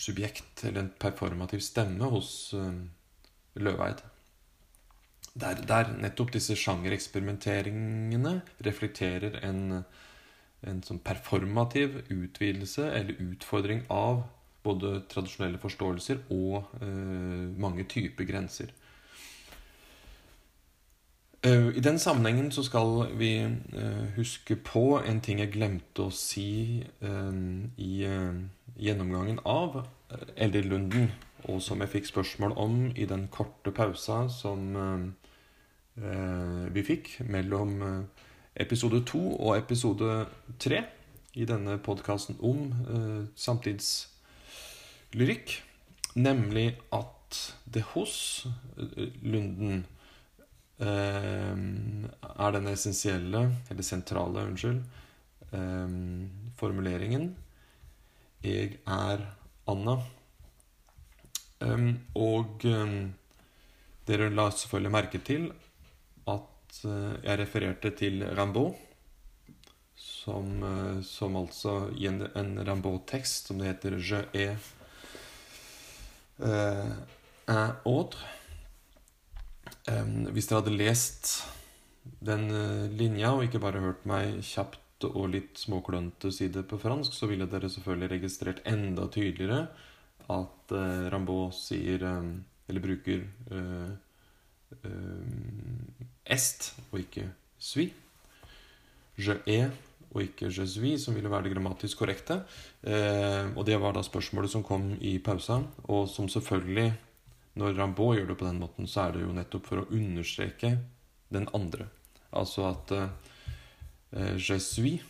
subjekt 0.00 0.64
eller 0.64 0.84
en 0.84 0.92
performativ 1.00 1.60
stemme 1.64 2.08
hos 2.12 2.54
Løveid. 3.54 4.02
Der, 5.40 5.60
der, 5.62 5.92
nettopp 6.02 6.32
disse 6.34 6.56
sjangereksperimenteringene 6.58 8.40
reflekterer 8.66 9.38
en, 9.46 9.84
en 10.66 10.82
sånn 10.82 10.98
performativ 11.06 12.00
utvidelse 12.10 12.88
eller 12.90 13.20
utfordring 13.22 13.84
av 13.94 14.24
både 14.62 15.00
tradisjonelle 15.10 15.58
forståelser 15.58 16.24
og 16.30 16.70
eh, 16.82 17.48
mange 17.60 17.84
typer 17.88 18.28
grenser. 18.28 18.72
Eh, 21.42 21.70
I 21.76 21.80
den 21.80 21.98
sammenhengen 21.98 22.52
så 22.52 22.62
skal 22.62 23.06
vi 23.16 23.32
eh, 23.40 24.04
huske 24.16 24.56
på 24.56 25.00
en 25.00 25.20
ting 25.24 25.40
jeg 25.40 25.54
glemte 25.54 26.08
å 26.08 26.12
si 26.12 26.84
i 27.80 27.92
gjennomgangen 28.80 29.40
av 29.44 29.80
eh, 29.80 30.26
Eldrid-Lunden, 30.36 31.10
og 31.48 31.62
som 31.64 31.80
jeg 31.80 31.94
fikk 31.94 32.10
spørsmål 32.10 32.52
om 32.60 32.76
i 32.92 33.06
den 33.08 33.26
korte 33.32 33.72
pausa 33.72 34.26
som 34.28 34.76
eh, 34.76 36.66
vi 36.74 36.84
fikk 36.84 37.14
mellom 37.24 37.82
eh, 37.82 38.26
episode 38.60 39.00
to 39.08 39.22
og 39.38 39.56
episode 39.56 40.26
tre 40.60 40.84
i 41.34 41.46
denne 41.48 41.78
podkasten 41.78 42.36
om 42.42 42.66
eh, 42.68 43.22
samtidslyrikk. 45.10 45.62
Nemlig 46.14 46.78
at 46.90 47.54
det 47.64 47.82
hos 47.94 48.46
eh, 48.76 49.08
Lunden 49.22 49.84
eh, 50.78 51.56
er 52.20 52.52
den 52.52 52.66
essensielle, 52.66 53.56
eller 53.70 53.82
sentrale, 53.82 54.46
unnskyld, 54.46 54.82
eh, 55.52 55.88
formuleringen 56.56 57.36
'Jeg 58.42 58.78
er 58.86 59.36
Anna'. 59.66 60.00
Og 62.14 62.62
dere 64.06 64.30
la 64.30 64.50
selvfølgelig 64.50 64.90
merke 64.90 65.18
til 65.18 65.52
at 66.26 66.80
jeg 67.22 67.38
refererte 67.38 67.90
til 67.90 68.24
Rimbaud, 68.24 68.74
som, 69.94 70.64
som 71.02 71.36
altså 71.36 71.90
i 71.98 72.06
en, 72.06 72.22
en 72.34 72.66
Rimbaud-tekst 72.66 73.48
som 73.48 73.58
det 73.58 73.66
heter 73.66 73.98
'Je 74.00 74.24
uh, 74.54 74.56
un 76.40 77.72
autre'. 77.84 78.26
Um, 79.90 80.26
hvis 80.34 80.46
dere 80.46 80.60
hadde 80.60 80.76
lest 80.76 81.30
den 82.20 82.50
linja 82.96 83.32
og 83.32 83.46
ikke 83.46 83.62
bare 83.62 83.80
hørt 83.80 84.04
meg 84.08 84.40
kjapt 84.44 85.06
og 85.08 85.30
litt 85.32 85.58
småklønete 85.58 86.30
si 86.32 86.48
det 86.52 86.66
på 86.68 86.78
fransk, 86.78 87.14
så 87.16 87.26
ville 87.30 87.48
dere 87.50 87.70
selvfølgelig 87.72 88.10
registrert 88.12 88.60
enda 88.68 89.08
tydeligere 89.08 89.66
at 90.30 90.74
uh, 90.76 91.08
Rambaud 91.10 91.54
sier 91.56 92.04
Eller 92.70 92.80
bruker 92.80 93.24
uh, 93.50 93.90
uh, 94.84 95.24
est 96.26 96.74
og 96.92 97.00
ikke 97.00 97.26
suis. 97.58 97.92
Je 99.18 99.34
ai 99.46 99.70
og 100.10 100.24
ikke 100.24 100.50
je 100.50 100.66
suis, 100.66 101.04
som 101.04 101.14
ville 101.14 101.30
være 101.30 101.46
det 101.46 101.52
grammatisk 101.54 101.98
korrekte. 102.02 102.40
og 103.54 103.64
det 103.66 103.76
var 103.80 103.92
da 103.94 104.02
spørsmålet 104.02 104.50
som 104.50 104.64
kom 104.66 104.96
i 105.00 105.18
pausa, 105.18 105.62
og 105.84 106.08
som 106.08 106.28
selvfølgelig 106.28 106.92
Når 107.54 107.74
Rimbaud 107.74 108.16
gjør 108.16 108.26
det 108.26 108.38
på 108.38 108.46
den 108.46 108.58
måten, 108.58 108.86
så 108.86 109.00
er 109.00 109.12
det 109.12 109.22
jo 109.22 109.32
nettopp 109.34 109.66
for 109.66 109.80
å 109.80 109.88
understreke 109.90 110.78
den 111.34 111.48
andre. 111.54 111.88
Altså 112.32 112.68
at 112.70 112.92
je 114.38 114.58
suis 114.58 115.02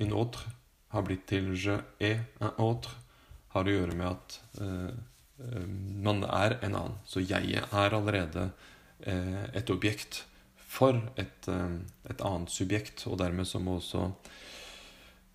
un 0.00 0.12
autre 0.12 0.48
har 0.92 1.04
blitt 1.06 1.26
til 1.28 1.52
je 1.56 1.78
est 2.00 2.20
un 2.40 2.52
autre 2.58 2.92
har 3.54 3.68
å 3.68 3.74
gjøre 3.76 3.96
med 3.96 4.08
at 4.08 4.36
uh, 4.60 4.92
man 6.04 6.22
er 6.24 6.58
en 6.62 6.76
annen. 6.76 6.98
Så 7.04 7.24
jeg 7.24 7.62
er 7.62 7.96
allerede 7.96 8.50
uh, 9.06 9.44
et 9.52 9.72
objekt 9.72 10.24
for 10.72 10.96
et, 11.20 11.48
uh, 11.52 11.76
et, 12.08 12.24
annet 12.24 12.52
subjekt, 12.52 13.04
og 13.10 13.18
dermed 13.20 13.48
så 13.48 13.60
må 13.60 13.76
også 13.78 14.06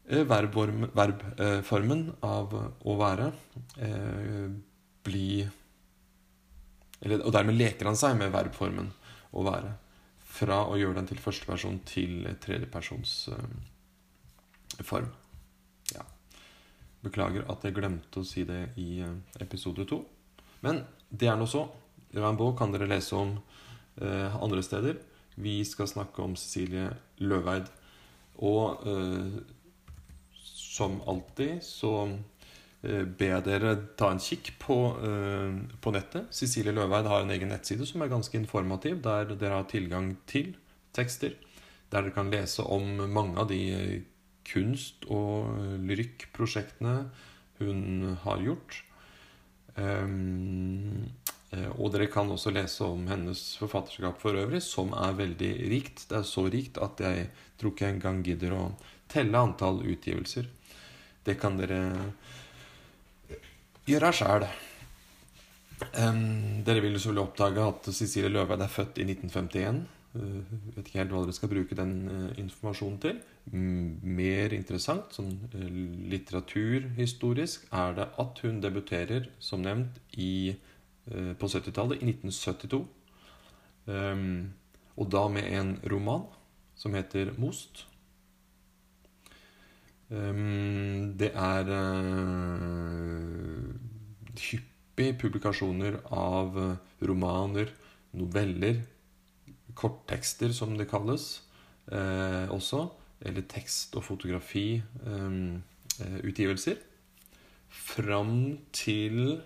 verbformen 0.07 0.89
verb, 0.95 1.23
av 2.23 2.53
å 2.88 2.93
være 2.95 3.25
bli 5.03 5.43
eller, 7.03 7.25
Og 7.27 7.33
dermed 7.35 7.59
leker 7.59 7.89
han 7.89 7.99
seg 7.99 8.15
med 8.17 8.31
verbformen 8.31 8.88
å 9.35 9.43
være. 9.43 9.73
Fra 10.39 10.63
å 10.71 10.79
gjøre 10.79 11.01
den 11.01 11.11
til 11.11 11.19
førsteperson 11.21 11.81
til 11.91 12.23
tredjepersons 12.39 13.17
form. 14.88 15.11
Beklager 17.05 17.45
at 17.51 17.65
jeg 17.65 17.75
glemte 17.77 18.21
å 18.21 18.25
si 18.25 18.43
det 18.47 18.71
i 18.81 19.01
eh, 19.05 19.17
episode 19.43 19.85
to. 19.89 20.01
Men 20.65 20.81
det 21.09 21.29
er 21.29 21.38
nå 21.38 21.45
så. 21.49 21.67
Rimbaud 22.15 22.55
kan 22.57 22.73
dere 22.73 22.89
lese 22.89 23.15
om 23.17 23.35
eh, 24.01 24.38
andre 24.41 24.63
steder. 24.65 24.97
Vi 25.38 25.61
skal 25.65 25.89
snakke 25.89 26.23
om 26.23 26.35
Cecilie 26.39 26.89
Løveid. 27.21 27.69
Og 28.45 28.88
eh, 28.89 29.38
som 30.43 30.99
alltid 31.09 31.61
så 31.65 31.93
eh, 32.07 33.03
ber 33.05 33.33
jeg 33.35 33.45
dere 33.45 33.73
ta 33.97 34.11
en 34.13 34.21
kikk 34.21 34.53
på, 34.61 34.77
eh, 35.05 35.59
på 35.81 35.93
nettet. 35.93 36.29
Cecilie 36.33 36.73
Løveid 36.73 37.09
har 37.09 37.25
en 37.25 37.33
egen 37.33 37.53
nettside 37.53 37.85
som 37.89 38.01
er 38.01 38.13
ganske 38.13 38.38
informativ, 38.38 39.01
der 39.05 39.33
dere 39.35 39.61
har 39.61 39.69
tilgang 39.69 40.15
til 40.29 40.55
tekster. 40.97 41.38
Der 41.91 42.03
dere 42.03 42.15
kan 42.15 42.33
lese 42.33 42.65
om 42.65 42.97
mange 43.13 43.38
av 43.39 43.49
de 43.49 44.03
kunst- 44.47 45.05
og 45.11 45.53
lyrikkprosjektene 45.83 46.97
hun 47.59 48.17
har 48.23 48.41
gjort. 48.43 48.83
Um, 49.77 51.09
og 51.80 51.93
dere 51.93 52.10
kan 52.12 52.28
også 52.28 52.52
lese 52.52 52.84
om 52.84 53.06
hennes 53.08 53.39
forfatterskap 53.56 54.20
for 54.20 54.36
øvrig, 54.36 54.60
som 54.66 54.91
er 54.91 55.16
veldig 55.16 55.52
rikt. 55.72 56.04
Det 56.10 56.18
er 56.20 56.26
så 56.28 56.43
rikt 56.52 56.80
at 56.84 57.00
jeg 57.00 57.30
tror 57.58 57.72
ikke 57.72 57.86
jeg 57.86 57.95
engang 57.95 58.20
gidder 58.26 58.56
å 58.58 58.64
telle 59.08 59.39
antall 59.39 59.80
utgivelser. 59.88 60.50
Det 61.24 61.38
kan 61.39 61.56
dere 61.60 61.80
gjøre 63.88 64.12
sjæl. 64.16 64.48
Um, 65.95 66.66
dere 66.66 66.82
vil 66.84 66.98
selvfølgelig 66.98 67.24
oppdage 67.24 67.70
at 67.72 67.89
Cecilie 67.93 68.34
Løveid 68.34 68.66
er 68.66 68.74
født 68.74 69.00
i 69.00 69.08
1951. 69.08 69.82
Uh, 70.18 70.43
vet 70.76 70.88
ikke 70.88 71.00
helt 71.00 71.16
hva 71.16 71.24
dere 71.24 71.38
skal 71.38 71.52
bruke 71.54 71.80
den 71.80 71.98
uh, 72.12 72.30
informasjonen 72.41 73.02
til 73.04 73.24
mer 73.52 74.54
interessant, 74.56 75.14
sånn 75.16 75.36
uh, 75.54 75.68
litteraturhistorisk, 76.12 77.68
er 77.72 77.95
det 78.00 78.08
at 78.20 78.41
hun 78.43 78.60
debuterer, 78.64 79.30
som 79.39 79.64
nevnt, 79.64 80.02
i, 80.18 80.52
eh, 80.52 80.58
på 81.08 81.47
70-tallet, 81.47 82.01
i 82.01 82.05
1972. 82.12 82.82
Um, 83.88 83.93
ehm, 83.93 84.53
og 84.97 85.12
da 85.14 85.28
med 85.32 85.45
en 85.53 85.80
roman 85.91 86.24
som 86.76 86.93
heter 86.93 87.26
'Most'. 87.38 87.86
Um, 90.10 91.18
det 91.20 91.32
er 91.36 91.64
uh, 91.68 91.74
hyppig 94.39 95.20
publikasjoner 95.20 95.97
av 96.12 96.78
romaner, 97.01 97.66
noveller, 98.14 98.82
korttekster, 99.76 100.51
som 100.51 100.78
det 100.78 100.89
kalles, 100.89 101.43
uh, 101.91 102.49
også 102.49 102.89
eller 103.22 103.41
tekst- 103.41 103.95
og 103.95 104.03
fotografiutgivelser. 104.03 106.72
Um, 106.72 106.78
fram 107.68 108.60
til 108.72 109.41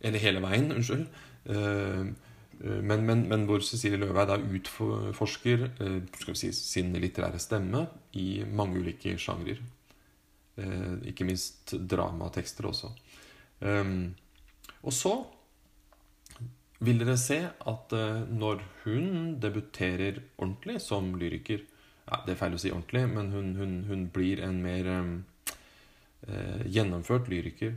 Eller 0.00 0.22
hele 0.22 0.42
veien, 0.44 0.72
unnskyld. 0.74 1.06
Uh, 1.48 2.10
men, 2.58 3.04
men, 3.06 3.24
men, 3.30 3.44
hvor 3.46 3.62
Cecilie 3.62 4.00
Løveid 4.00 4.30
da 4.32 4.36
utforsker 4.42 5.68
vi 5.78 6.34
si, 6.34 6.50
sin 6.52 6.90
litterære 6.98 7.38
stemme 7.38 7.84
i 8.18 8.42
mange 8.42 8.80
ulike 8.82 9.12
sjangrer. 9.14 9.60
Ikke 11.06 11.22
minst 11.22 11.70
dramatekster 11.86 12.66
også. 12.66 12.90
Og 13.62 14.96
så 14.96 15.12
vil 16.82 16.98
dere 16.98 17.14
se 17.14 17.38
at 17.46 17.94
når 18.42 18.64
hun 18.82 19.36
debuterer 19.38 20.18
ordentlig 20.34 20.80
som 20.82 21.12
lyriker 21.14 21.62
ja, 22.08 22.22
Det 22.24 22.34
er 22.34 22.40
feil 22.40 22.56
å 22.56 22.60
si 22.60 22.72
ordentlig, 22.72 23.04
men 23.12 23.30
hun, 23.34 23.52
hun, 23.58 23.74
hun 23.88 24.06
blir 24.12 24.40
en 24.44 24.62
mer 24.64 24.88
eh, 24.88 26.62
gjennomført 26.64 27.28
lyriker 27.28 27.74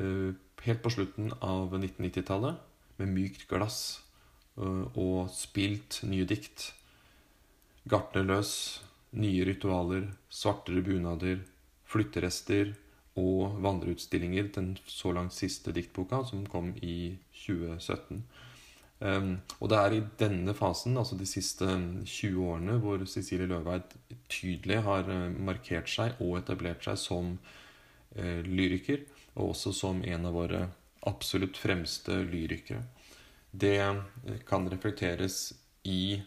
eh, 0.00 0.30
helt 0.64 0.82
på 0.82 0.92
slutten 0.92 1.32
av 1.40 1.74
1990-tallet, 1.74 2.56
med 2.96 3.12
mykt 3.12 3.44
glass 3.50 4.00
eh, 4.56 4.86
og 4.96 5.28
spilt 5.34 6.00
nye 6.08 6.24
dikt. 6.28 6.70
Gartnerløs, 7.86 8.54
nye 9.20 9.44
ritualer, 9.46 10.08
svartere 10.32 10.82
bunader, 10.82 11.44
flytterester 11.86 12.72
og 13.20 13.60
vandreutstillinger. 13.64 14.50
Den 14.56 14.74
så 14.86 15.12
langt 15.16 15.36
siste 15.36 15.74
diktboka, 15.76 16.24
som 16.28 16.46
kom 16.50 16.72
i 16.82 17.16
2017. 17.44 18.24
Um, 18.96 19.34
og 19.60 19.68
det 19.68 19.78
er 19.78 19.92
i 19.92 20.04
denne 20.20 20.54
fasen, 20.56 20.96
altså 20.96 21.18
de 21.20 21.26
siste 21.28 21.66
20 21.68 22.46
årene, 22.48 22.78
hvor 22.80 23.02
Cecilie 23.04 23.48
Løveid 23.50 23.92
tydelig 24.32 24.78
har 24.86 25.04
uh, 25.10 25.28
markert 25.36 25.90
seg 25.92 26.16
og 26.24 26.38
etablert 26.38 26.86
seg 26.86 26.96
som 27.00 27.34
uh, 28.16 28.40
lyriker, 28.40 29.04
og 29.36 29.52
også 29.52 29.72
som 29.76 30.02
en 30.04 30.26
av 30.28 30.36
våre 30.36 30.62
absolutt 31.06 31.58
fremste 31.60 32.18
lyrikere. 32.26 32.82
Det 33.52 33.78
uh, 33.78 34.02
kan 34.48 34.66
reflekteres 34.68 35.54
i 35.86 36.18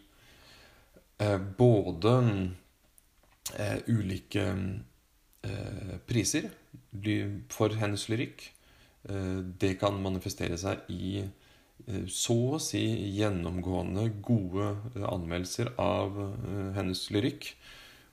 både 1.60 2.12
ulike 3.92 4.44
priser 6.08 6.46
for 7.52 7.76
hennes 7.76 8.06
lyrikk. 8.08 8.46
det 9.60 9.74
kan 9.82 10.00
manifestere 10.00 10.56
seg 10.62 10.88
i 10.96 11.26
Eh, 11.88 12.06
så 12.12 12.38
å 12.56 12.62
si 12.62 12.82
gjennomgående 13.18 14.10
gode 14.26 14.72
eh, 14.96 15.06
anmeldelser 15.08 15.74
av 15.82 16.20
eh, 16.24 16.72
hennes 16.78 17.06
lyrikk. 17.14 17.54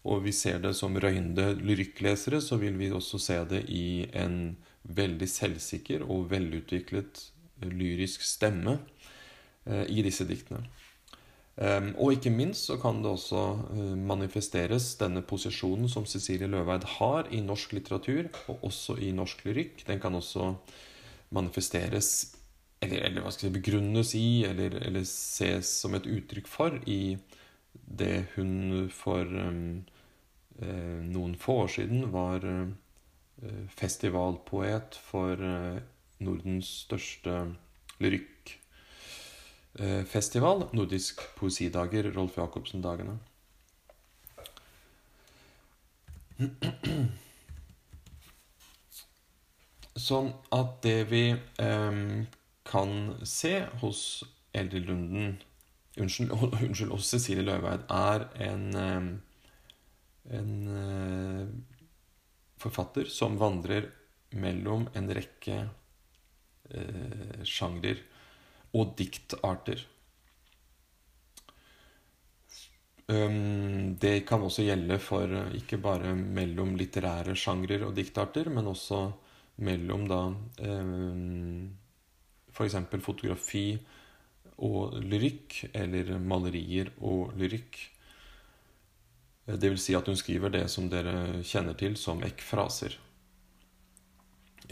Og 0.07 0.23
vi 0.23 0.33
ser 0.37 0.61
det 0.63 0.77
som 0.79 0.95
røynde 1.03 1.51
lyrikklesere, 1.59 2.41
så 2.41 2.61
vil 2.63 2.77
vi 2.79 2.93
også 2.95 3.19
se 3.19 3.41
det 3.51 3.65
i 3.75 4.07
en 4.15 4.55
veldig 4.87 5.29
selvsikker 5.29 6.05
og 6.07 6.29
velutviklet 6.31 7.25
lyrisk 7.67 8.23
stemme 8.23 8.79
i 9.67 10.03
disse 10.05 10.23
diktene. 10.29 10.61
Um, 11.57 11.95
og 11.97 12.13
ikke 12.13 12.29
minst 12.29 12.67
så 12.69 12.75
kan 12.77 12.99
det 13.01 13.09
også 13.09 13.43
uh, 13.73 13.93
manifesteres 13.97 14.91
denne 15.01 15.23
posisjonen 15.25 15.89
som 15.89 16.05
Cecilie 16.05 16.51
Løveid 16.53 16.85
har 16.99 17.31
i 17.33 17.41
norsk 17.41 17.73
litteratur, 17.79 18.29
og 18.53 18.67
også 18.69 18.99
i 19.01 19.09
norsk 19.17 19.41
lyrikk. 19.47 19.81
Den 19.89 20.03
kan 20.03 20.15
også 20.15 20.51
manifesteres, 21.33 22.37
eller, 22.85 23.07
eller 23.09 23.25
hva 23.25 23.33
skal 23.33 23.49
jeg 23.49 23.55
si, 23.55 23.57
begrunnes 23.57 24.13
i, 24.19 24.29
eller, 24.45 24.77
eller, 24.85 25.09
ses 25.09 25.71
som 25.81 25.97
et 25.97 26.05
uttrykk 26.05 26.51
for, 26.51 26.77
i 26.85 27.17
det 27.73 28.27
hun 28.35 28.91
for 28.93 29.25
um, 29.25 29.87
eh, 30.61 31.01
noen 31.09 31.35
få 31.41 31.63
år 31.65 31.73
siden 31.73 32.11
var 32.13 32.45
uh, 32.45 32.69
festivalpoet 33.77 34.97
for 35.11 35.41
Nordens 36.25 36.71
største 36.87 37.35
lyrikk 38.01 38.57
Eh, 39.79 40.05
Nordisk 40.73 41.21
poesidager, 41.37 42.15
Rolf 42.15 42.39
Jacobsen-dagene. 42.39 43.19
Sånn 49.97 50.31
at 50.53 50.73
det 50.85 51.11
vi 51.11 51.25
eh, 51.33 52.01
kan 52.65 52.97
se 53.25 53.53
hos 53.83 54.01
Eldrid 54.53 54.89
Lunden 54.89 55.37
Unnskyld, 55.97 56.33
unnskyld, 56.65 56.93
hos 56.93 57.09
Cecilie 57.09 57.45
Løveid, 57.45 57.85
er 57.89 58.27
en, 58.49 58.67
eh, 58.77 59.05
en 60.39 60.51
eh, 60.73 61.47
forfatter 62.61 63.11
som 63.13 63.37
vandrer 63.41 63.91
mellom 64.37 64.89
en 64.97 65.11
rekke 65.15 65.59
eh, 66.71 67.45
sjangrer 67.47 68.01
og 68.77 68.97
diktarter. 68.99 69.85
Um, 73.07 73.95
det 74.03 74.25
kan 74.27 74.43
også 74.43 74.65
gjelde 74.67 74.97
for 74.99 75.31
uh, 75.31 75.53
ikke 75.55 75.79
bare 75.79 76.11
mellom 76.19 76.73
litterære 76.75 77.37
sjangrer 77.39 77.85
og 77.87 77.95
diktarter, 77.95 78.51
men 78.51 78.67
også 78.67 79.05
mellom 79.63 80.09
da 80.11 80.23
um, 80.27 81.69
f.eks. 82.51 82.75
fotografi 83.05 83.69
og 84.67 84.97
lyrikk, 85.05 85.69
eller 85.71 86.17
malerier 86.19 86.91
og 86.99 87.37
lyrikk. 87.39 87.79
Det 89.47 89.71
vil 89.71 89.79
si 89.79 89.95
at 89.95 90.09
hun 90.11 90.19
skriver 90.19 90.51
det 90.51 90.65
som 90.73 90.89
dere 90.91 91.45
kjenner 91.47 91.77
til 91.79 91.95
som 92.01 92.25
ekfraser 92.27 92.97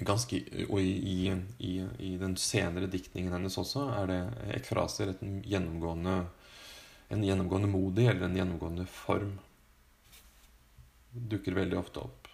ganske, 0.02 0.40
Og 0.68 0.80
i, 0.80 1.32
i, 1.58 1.86
i, 1.98 2.16
den 2.18 2.36
senere 2.40 2.86
diktningen 2.90 3.32
hennes 3.32 3.58
også 3.60 3.90
er 4.00 4.06
det 4.10 4.22
ekfraser 4.58 5.08
et 5.12 5.22
gjennomgående, 5.46 6.16
en 7.14 7.24
gjennomgående 7.24 7.68
modi 7.70 8.06
eller 8.08 8.24
en 8.26 8.36
gjennomgående 8.38 8.86
form. 8.90 9.38
Dukker 11.14 11.54
veldig 11.54 11.78
ofte 11.78 12.00
opp. 12.02 12.28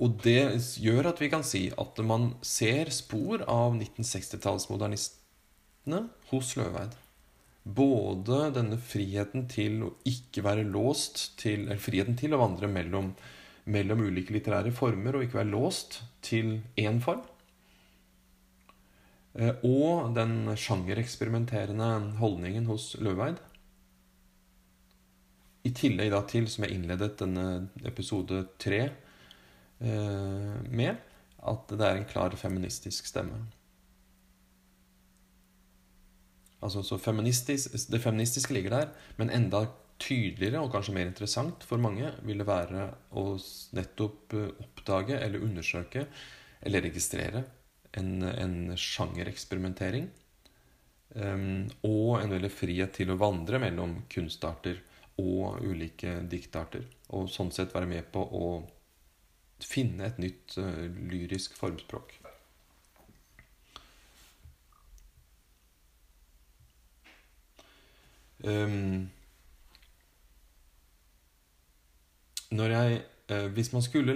Og 0.00 0.10
det 0.24 0.60
gjør 0.82 1.06
at 1.12 1.20
vi 1.22 1.28
kan 1.30 1.44
si 1.46 1.70
at 1.70 1.98
man 2.02 2.34
ser 2.42 2.90
spor 2.90 3.42
av 3.46 3.74
1960-tallsmodernistene 3.76 6.08
hos 6.32 6.56
Løveid. 6.58 7.03
Både 7.64 8.50
denne 8.52 8.76
friheten 8.76 9.46
til 9.48 9.86
å 9.86 9.94
ikke 10.04 10.42
være 10.44 10.66
låst 10.68 11.30
til 11.40 11.62
Eller 11.64 11.80
friheten 11.80 12.18
til 12.20 12.36
å 12.36 12.42
vandre 12.42 12.68
mellom 12.68 13.14
mellom 13.64 14.02
ulike 14.04 14.34
litterære 14.34 14.72
former 14.76 15.16
og 15.16 15.24
ikke 15.24 15.40
være 15.40 15.52
låst 15.54 16.02
til 16.24 16.58
én 16.80 17.00
form. 17.04 17.22
Eh, 19.34 19.56
og 19.64 20.14
den 20.16 20.52
sjangereksperimenterende 20.58 22.18
holdningen 22.20 22.68
hos 22.70 22.92
Løveid. 23.00 23.40
I 25.64 25.72
tillegg 25.72 26.12
da 26.12 26.20
til, 26.28 26.46
som 26.52 26.66
jeg 26.66 26.76
innledet 26.76 27.16
denne 27.22 27.70
episode 27.88 28.44
tre 28.60 28.82
eh, 28.84 30.54
med, 30.68 31.00
at 31.44 31.72
det 31.72 31.88
er 31.88 31.98
en 31.98 32.08
klar 32.08 32.36
feministisk 32.36 33.08
stemme. 33.08 33.40
Altså, 36.64 36.82
så 36.82 36.98
feministisk, 36.98 37.74
Det 37.90 38.00
feministiske 38.00 38.54
ligger 38.54 38.70
der, 38.70 38.92
men 39.16 39.30
enda 39.30 39.66
tydeligere 40.00 40.62
og 40.64 40.72
kanskje 40.72 40.94
mer 40.96 41.06
interessant 41.06 41.64
for 41.66 41.78
mange 41.78 42.08
vil 42.26 42.40
det 42.40 42.48
være 42.48 42.88
å 43.14 43.26
nettopp 43.76 44.34
eh, 44.34 44.50
oppdage 44.64 45.20
eller 45.20 45.44
undersøke 45.44 46.06
eller 46.64 46.82
registrere 46.82 47.44
en, 48.00 48.24
en 48.24 48.56
sjangereksperimentering. 48.80 50.08
Um, 51.14 51.68
og 51.86 52.16
en 52.18 52.32
veldig 52.32 52.50
frihet 52.50 52.96
til 52.96 53.12
å 53.12 53.18
vandre 53.20 53.60
mellom 53.62 54.00
kunstarter 54.10 54.80
og 55.22 55.60
ulike 55.62 56.16
diktarter. 56.26 56.88
Og 57.14 57.28
sånn 57.30 57.52
sett 57.54 57.74
være 57.76 57.86
med 57.86 58.08
på 58.10 58.24
å 58.24 58.48
finne 59.62 60.08
et 60.08 60.18
nytt 60.18 60.56
uh, 60.58 60.88
lyrisk 61.12 61.54
formspråk. 61.60 62.16
Um, 68.44 69.08
når 72.52 72.74
jeg 72.74 72.98
uh, 73.32 73.46
Hvis 73.56 73.70
man 73.72 73.82
skulle 73.82 74.14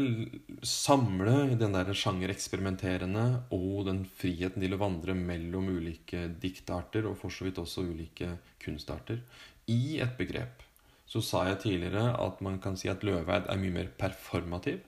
samle 0.61 1.57
den 1.57 1.72
der 1.72 1.95
sjangereksperimenterende 1.97 3.24
og 3.57 3.87
den 3.89 4.03
friheten 4.05 4.61
til 4.61 4.76
å 4.76 4.81
vandre 4.83 5.16
mellom 5.16 5.70
ulike 5.79 6.26
diktarter, 6.43 7.09
og 7.09 7.16
for 7.20 7.33
så 7.33 7.49
vidt 7.49 7.61
også 7.62 7.87
ulike 7.89 8.35
kunstarter, 8.61 9.22
i 9.68 9.99
et 10.05 10.12
begrep, 10.20 10.61
så 11.09 11.22
sa 11.24 11.47
jeg 11.49 11.62
tidligere 11.64 12.11
at 12.20 12.41
man 12.45 12.61
kan 12.61 12.76
si 12.76 12.91
at 12.93 13.05
Løveid 13.05 13.49
er 13.49 13.61
mye 13.61 13.74
mer 13.81 13.89
performativ 13.97 14.85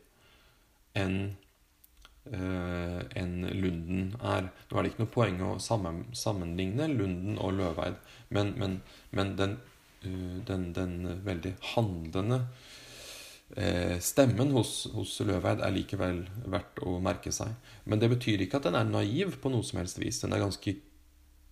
enn 1.01 1.33
enn 2.31 3.47
Lunden 3.59 4.13
er. 4.23 4.51
Nå 4.71 4.79
er 4.79 4.87
det 4.87 4.93
ikke 4.93 5.03
noe 5.03 5.15
poeng 5.15 5.41
å 5.43 5.53
sammenligne 5.59 6.87
Lunden 6.93 7.41
og 7.43 7.57
Løveid, 7.59 7.97
men, 8.31 8.53
men, 8.61 8.77
men 9.19 9.33
den, 9.41 9.57
uh, 10.05 10.37
den, 10.47 10.69
den, 10.77 10.95
veldig 11.27 11.57
handlende 11.73 12.45
Eh, 13.59 13.99
stemmen 13.99 14.53
hos, 14.55 14.85
hos 14.95 15.17
Løveid 15.27 15.59
er 15.65 15.73
likevel 15.75 16.21
verdt 16.53 16.79
å 16.87 16.99
merke 17.03 17.33
seg. 17.35 17.51
Men 17.83 17.99
det 18.03 18.11
betyr 18.13 18.45
ikke 18.45 18.61
at 18.61 18.69
den 18.69 18.79
er 18.79 18.87
naiv 18.87 19.41
på 19.43 19.51
noe 19.51 19.67
som 19.67 19.81
helst 19.81 19.99
vis. 19.99 20.21
Den 20.23 20.37
er 20.37 20.45
ganske 20.45 20.77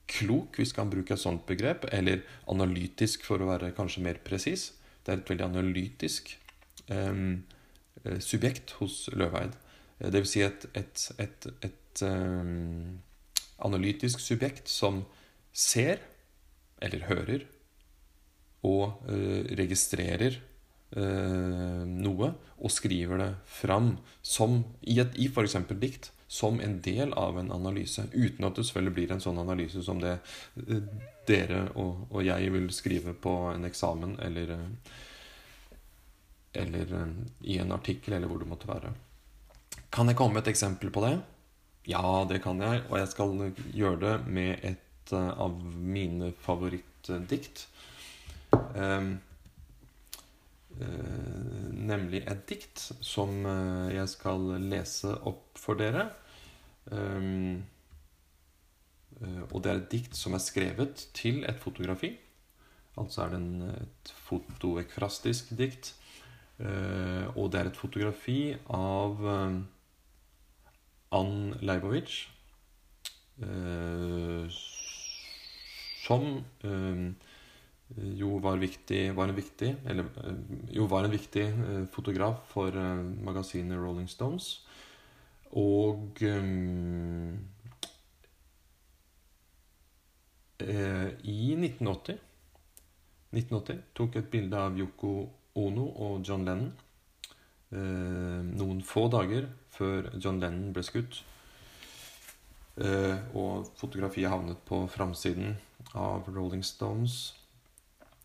klok, 0.08 0.60
hvis 0.60 0.76
man 0.76 0.92
bruker 0.92 1.16
et 1.16 1.24
sånt 1.24 1.44
begrep, 1.48 1.88
eller 1.92 2.22
analytisk, 2.48 3.26
for 3.26 3.42
å 3.42 3.50
være 3.50 3.74
kanskje 3.76 4.04
mer 4.06 4.20
presis. 4.24 4.70
Det 5.02 5.12
er 5.12 5.22
et 5.22 5.32
veldig 5.32 5.48
analytisk 5.48 6.36
eh, 6.86 7.24
subjekt 8.22 8.76
hos 8.78 9.08
Løveid. 9.18 9.58
Det 9.98 10.22
vil 10.22 10.30
si 10.30 10.42
et, 10.46 10.66
et, 10.78 11.04
et, 11.18 11.48
et 11.66 12.02
um, 12.06 12.98
analytisk 13.66 14.22
subjekt 14.22 14.70
som 14.70 15.02
ser, 15.52 16.02
eller 16.82 17.08
hører, 17.08 17.48
og 18.66 19.00
uh, 19.10 19.42
registrerer 19.58 20.38
uh, 20.94 21.82
noe 21.86 22.30
og 22.58 22.74
skriver 22.74 23.22
det 23.22 23.32
fram 23.50 23.96
som, 24.22 24.62
i, 24.82 25.00
et, 25.02 25.18
i 25.18 25.26
f.eks. 25.30 25.58
dikt 25.78 26.12
som 26.28 26.60
en 26.60 26.80
del 26.80 27.12
av 27.12 27.38
en 27.40 27.52
analyse. 27.52 28.04
Uten 28.12 28.44
at 28.44 28.56
det 28.56 28.66
selvfølgelig 28.68 28.94
blir 28.94 29.12
en 29.14 29.22
sånn 29.24 29.40
analyse 29.40 29.82
som 29.82 30.00
det 30.02 30.18
eh, 30.60 30.82
dere 31.28 31.62
og, 31.74 32.04
og, 32.10 32.20
jeg 32.24 32.52
vil 32.52 32.68
skrive 32.74 33.14
på 33.16 33.34
en 33.54 33.64
eksamen 33.64 34.18
eller, 34.26 34.52
eh, 34.58 34.98
eller 36.64 36.92
eh, 37.00 37.14
i 37.48 37.56
en 37.62 37.72
artikkel, 37.72 38.18
eller 38.18 38.28
hvor 38.28 38.44
det 38.44 38.50
måtte 38.50 38.68
være. 38.68 38.92
Kan 39.90 40.10
jeg 40.10 40.18
komme 40.18 40.36
med 40.36 40.44
et 40.44 40.52
eksempel 40.52 40.92
på 40.92 41.02
det? 41.06 41.14
Ja, 41.88 42.24
det 42.28 42.42
kan 42.44 42.60
jeg. 42.60 42.82
Og 42.90 42.98
jeg 43.00 43.08
skal 43.08 43.40
gjøre 43.72 44.00
det 44.02 44.14
med 44.28 44.64
et 44.66 45.14
av 45.16 45.54
mine 45.64 46.32
favorittdikt. 46.44 47.64
Um, 48.52 49.14
uh, 50.76 51.64
nemlig 51.72 52.20
et 52.28 52.44
dikt 52.48 52.82
som 53.00 53.46
eh, 53.48 53.94
jeg 53.94 54.08
skal 54.12 54.42
lese 54.68 55.14
opp 55.28 55.56
for 55.56 55.80
dere. 55.80 56.10
Eh, 56.92 57.56
og 59.48 59.62
det 59.64 59.70
er 59.70 59.80
et 59.80 59.88
dikt 59.90 60.14
som 60.14 60.36
er 60.36 60.44
skrevet 60.44 61.08
til 61.16 61.40
et 61.48 61.58
fotografi. 61.58 62.12
Altså 63.00 63.24
er 63.24 63.32
det 63.32 63.40
en, 63.40 63.62
et 63.72 64.12
fotoekfrastisk 64.28 65.56
dikt. 65.58 65.94
Og 66.58 67.50
det 67.50 67.58
er 67.60 67.68
et 67.70 67.78
fotografi 67.78 68.40
av 68.74 69.20
Ann 71.16 71.54
Leibovic. 71.62 72.26
Som 76.04 76.42
jo 77.96 78.38
var, 78.42 78.58
viktig, 78.60 79.14
var 79.16 79.28
en 79.28 79.36
viktig 79.36 79.70
eller, 79.88 80.04
eh, 80.24 80.40
jo 80.76 80.86
var 80.86 81.04
en 81.04 81.12
viktig 81.12 81.44
eh, 81.44 81.84
fotograf 81.92 82.42
for 82.52 82.68
eh, 82.68 83.04
magasinet 83.24 83.78
Rolling 83.80 84.08
Stones. 84.08 84.66
Og 85.56 86.20
um, 86.20 87.38
i 90.60 91.54
1980 91.54 92.18
1980 93.32 93.78
tok 93.96 94.18
et 94.18 94.28
bilde 94.28 94.58
av 94.60 94.76
Yoko 94.76 95.12
Ono 95.62 95.86
og 96.04 96.26
John 96.26 96.44
Lennon 96.44 96.68
eh, 97.72 98.42
noen 98.58 98.82
få 98.84 99.06
dager 99.12 99.48
før 99.78 100.10
John 100.18 100.40
Lennon 100.42 100.74
ble 100.76 100.84
skutt. 100.86 101.22
Eh, 102.78 103.16
og 103.38 103.70
fotografiet 103.78 104.30
havnet 104.30 104.60
på 104.68 104.84
framsiden 104.92 105.56
av 105.98 106.28
Rolling 106.30 106.62
Stones. 106.66 107.18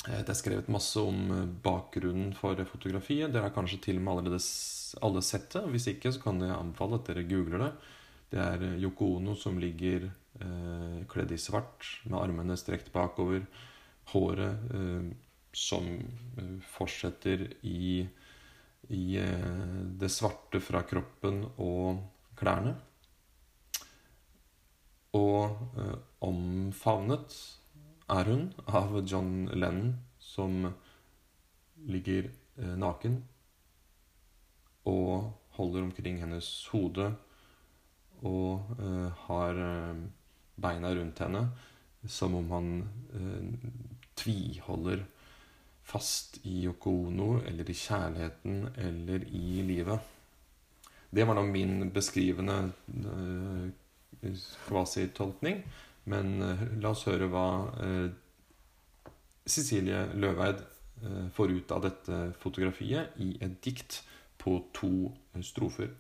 Eh, 0.08 0.20
det 0.20 0.34
er 0.34 0.38
skrevet 0.38 0.72
masse 0.74 1.00
om 1.02 1.24
eh, 1.34 1.50
bakgrunnen 1.66 2.34
for 2.38 2.60
fotografiet. 2.70 3.32
Dere 3.34 3.48
har 3.48 3.56
kanskje 3.56 3.82
til 3.88 4.02
og 4.02 4.06
med 4.06 4.14
allerede 4.14 4.42
alle 5.02 5.26
sett 5.26 5.50
det. 5.56 5.66
Hvis 5.74 5.90
ikke, 5.96 6.14
så 6.14 6.22
kan 6.26 6.42
jeg 6.44 6.54
anbefale 6.54 7.00
at 7.00 7.10
dere 7.10 7.28
googler 7.30 7.68
det. 7.68 7.72
Det 8.34 8.42
er 8.42 8.66
Yoko 8.82 9.14
Ono 9.20 9.36
som 9.38 9.60
ligger 9.62 10.10
eh, 10.10 11.00
kledd 11.10 11.34
i 11.34 11.42
svart, 11.42 11.86
med 12.10 12.20
armene 12.22 12.58
strekt 12.58 12.94
bakover 12.94 13.46
håret 14.12 14.74
eh, 14.74 15.12
som 15.54 15.86
fortsetter 16.74 17.46
i, 17.70 18.04
i 18.90 19.18
eh, 19.18 19.84
det 20.00 20.10
svarte 20.12 20.62
fra 20.64 20.84
kroppen 20.88 21.44
og 21.62 22.02
klærne. 22.40 22.76
Og 25.14 25.60
omfavnet 26.26 27.36
er 28.10 28.30
hun 28.32 28.48
av 28.66 28.96
John 29.06 29.46
Lennon, 29.54 29.92
som 30.18 30.66
ligger 31.86 32.32
naken 32.58 33.20
og 34.90 35.30
holder 35.60 35.86
omkring 35.86 36.18
hennes 36.24 36.50
hode 36.74 37.12
og 38.26 38.82
har 39.28 39.62
beina 40.66 40.94
rundt 40.98 41.22
henne 41.22 41.44
som 42.10 42.36
om 42.36 42.50
han 42.52 42.72
tviholder 44.16 45.06
fast 45.84 46.40
i 46.48 46.64
Yoko 46.64 46.92
Ono, 47.08 47.38
eller 47.48 47.70
i 47.70 47.76
kjærligheten, 47.78 48.68
eller 48.78 49.26
i 49.30 49.62
livet. 49.68 50.00
Det 51.14 51.28
var 51.28 51.38
da 51.38 51.44
min 51.46 51.92
beskrivende 51.94 52.72
uh, 53.06 53.68
kvasitolkning. 54.68 55.62
Men 56.06 56.42
uh, 56.42 56.64
la 56.82 56.92
oss 56.92 57.06
høre 57.08 57.30
hva 57.32 57.48
uh, 57.78 58.08
Cecilie 59.46 60.08
Løveid 60.16 60.64
uh, 61.04 61.28
får 61.36 61.54
ut 61.54 61.76
av 61.76 61.84
dette 61.86 62.24
fotografiet 62.42 63.20
i 63.22 63.36
et 63.44 63.60
dikt 63.64 64.02
på 64.42 64.58
to 64.76 65.12
strofer. 65.46 65.94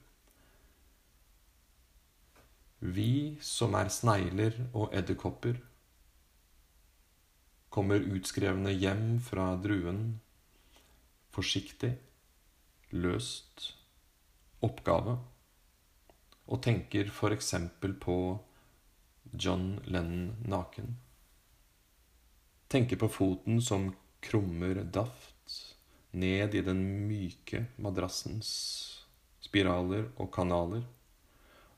Vi 2.83 3.37
som 3.39 3.77
er 3.79 3.91
snegler 3.93 4.57
og 4.73 4.91
edderkopper 4.91 5.61
kommer 7.73 7.95
utskrevne 7.95 8.69
hjem 8.77 9.15
fra 9.17 9.55
druen. 9.57 10.19
Forsiktig, 11.33 11.95
løst, 12.93 13.71
oppgave. 14.61 15.15
Og 16.45 16.61
tenker 16.61 17.09
f.eks. 17.09 17.49
på 18.03 18.17
John 19.31 19.79
Lennon 19.89 20.35
naken. 20.45 20.91
Tenker 22.69 23.01
på 23.01 23.09
foten 23.09 23.57
som 23.61 23.89
krummer 24.21 24.83
daft 24.83 25.57
ned 26.11 26.53
i 26.53 26.61
den 26.61 26.83
myke 27.07 27.63
madrassens 27.81 28.51
spiraler 29.41 30.11
og 30.21 30.29
kanaler, 30.35 30.85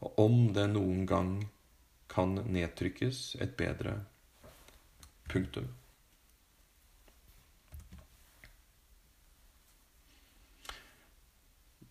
og 0.04 0.20
om 0.20 0.38
det 0.60 0.68
noen 0.76 1.08
gang 1.08 1.34
kan 2.12 2.36
nedtrykkes 2.44 3.24
et 3.40 3.56
bedre 3.56 4.02
punktum. 5.32 5.72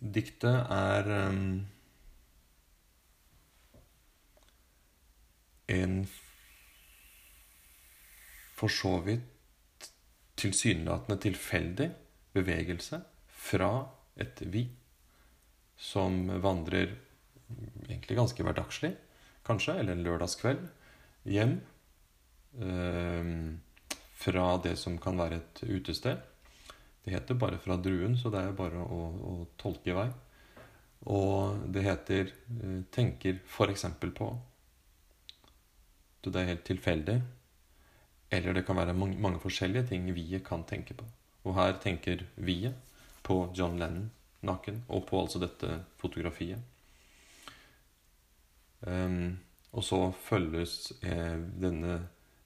Diktet 0.05 0.67
er 0.69 1.09
um, 1.31 1.63
en 5.73 5.97
for 8.55 8.69
så 8.69 8.99
vidt 9.07 9.89
tilsynelatende 10.37 11.17
tilfeldig 11.25 11.89
bevegelse 12.37 13.01
fra 13.29 13.71
et 14.21 14.43
vi 14.53 14.67
som 15.81 16.27
vandrer 16.43 16.95
egentlig 17.89 18.17
ganske 18.19 18.45
hverdagslig, 18.45 18.93
kanskje, 19.47 19.79
eller 19.79 19.97
en 19.97 20.05
lørdagskveld, 20.07 20.63
hjem 21.29 21.59
eh, 22.61 23.33
fra 24.25 24.47
det 24.65 24.77
som 24.81 24.97
kan 25.03 25.19
være 25.21 25.41
et 25.41 25.65
utested. 25.69 26.23
Det 27.05 27.13
heter 27.13 27.35
bare 27.35 27.59
'Fra 27.59 27.77
druen', 27.77 28.17
så 28.17 28.31
det 28.31 28.41
er 28.41 28.53
bare 28.57 28.81
å, 28.81 29.01
å 29.31 29.47
tolke 29.61 29.91
i 29.91 29.97
vei. 29.97 30.09
Og 31.07 31.67
det 31.73 31.83
heter 31.85 32.33
eh, 32.33 32.83
'tenker 32.91 33.41
f.eks. 33.45 33.85
på'. 34.01 34.39
Så 36.25 36.31
det 36.31 36.41
er 36.41 36.53
helt 36.55 36.65
tilfeldig. 36.65 37.21
Eller 38.31 38.55
det 38.55 38.65
kan 38.67 38.77
være 38.77 38.97
mange, 38.97 39.19
mange 39.21 39.39
forskjellige 39.39 39.89
ting 39.89 40.09
vi 40.15 40.41
kan 40.45 40.65
tenke 40.65 40.95
på. 40.95 41.05
Og 41.45 41.55
her 41.55 41.77
tenker 41.79 42.25
vi 42.37 42.73
på 43.23 43.53
John 43.55 43.79
Lennon 43.79 44.11
naken, 44.45 44.83
og 44.89 45.07
på 45.09 45.21
altså 45.21 45.41
dette 45.41 45.85
fotografiet. 46.01 46.59
Um, 48.81 49.39
og 49.73 49.85
så 49.85 49.99
følges 50.13 50.93
eh, 51.03 51.39
denne 51.61 51.97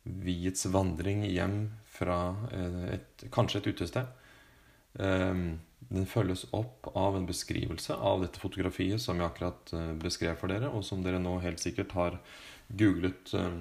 viets 0.02 0.66
vandring 0.72 1.24
hjem 1.26 1.56
fra 1.92 2.18
eh, 2.54 2.84
et, 2.94 3.24
kanskje 3.34 3.60
et 3.60 3.70
utested 3.74 4.06
den 5.88 6.06
følges 6.06 6.44
opp 6.52 6.90
av 6.96 7.16
en 7.16 7.26
beskrivelse 7.28 7.94
av 7.94 8.20
dette 8.24 8.40
fotografiet 8.42 9.00
som 9.00 9.20
jeg 9.20 9.30
akkurat 9.30 9.72
eh, 9.72 9.92
beskrev 10.00 10.36
for 10.40 10.52
dere, 10.52 10.68
og 10.68 10.84
som 10.84 11.02
dere 11.04 11.20
nå 11.22 11.38
helt 11.40 11.62
sikkert 11.62 11.94
har 11.96 12.18
googlet 12.68 13.32
eh, 13.38 13.60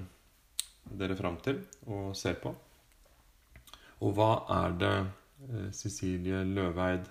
dere 1.00 1.16
fram 1.20 1.38
til 1.44 1.62
og 1.86 2.12
ser 2.20 2.40
på. 2.44 2.52
Og 4.04 4.18
hva 4.18 4.32
er 4.58 4.76
det 4.82 4.96
eh, 4.98 5.70
Cecilie 5.76 6.44
Løveid 6.48 7.08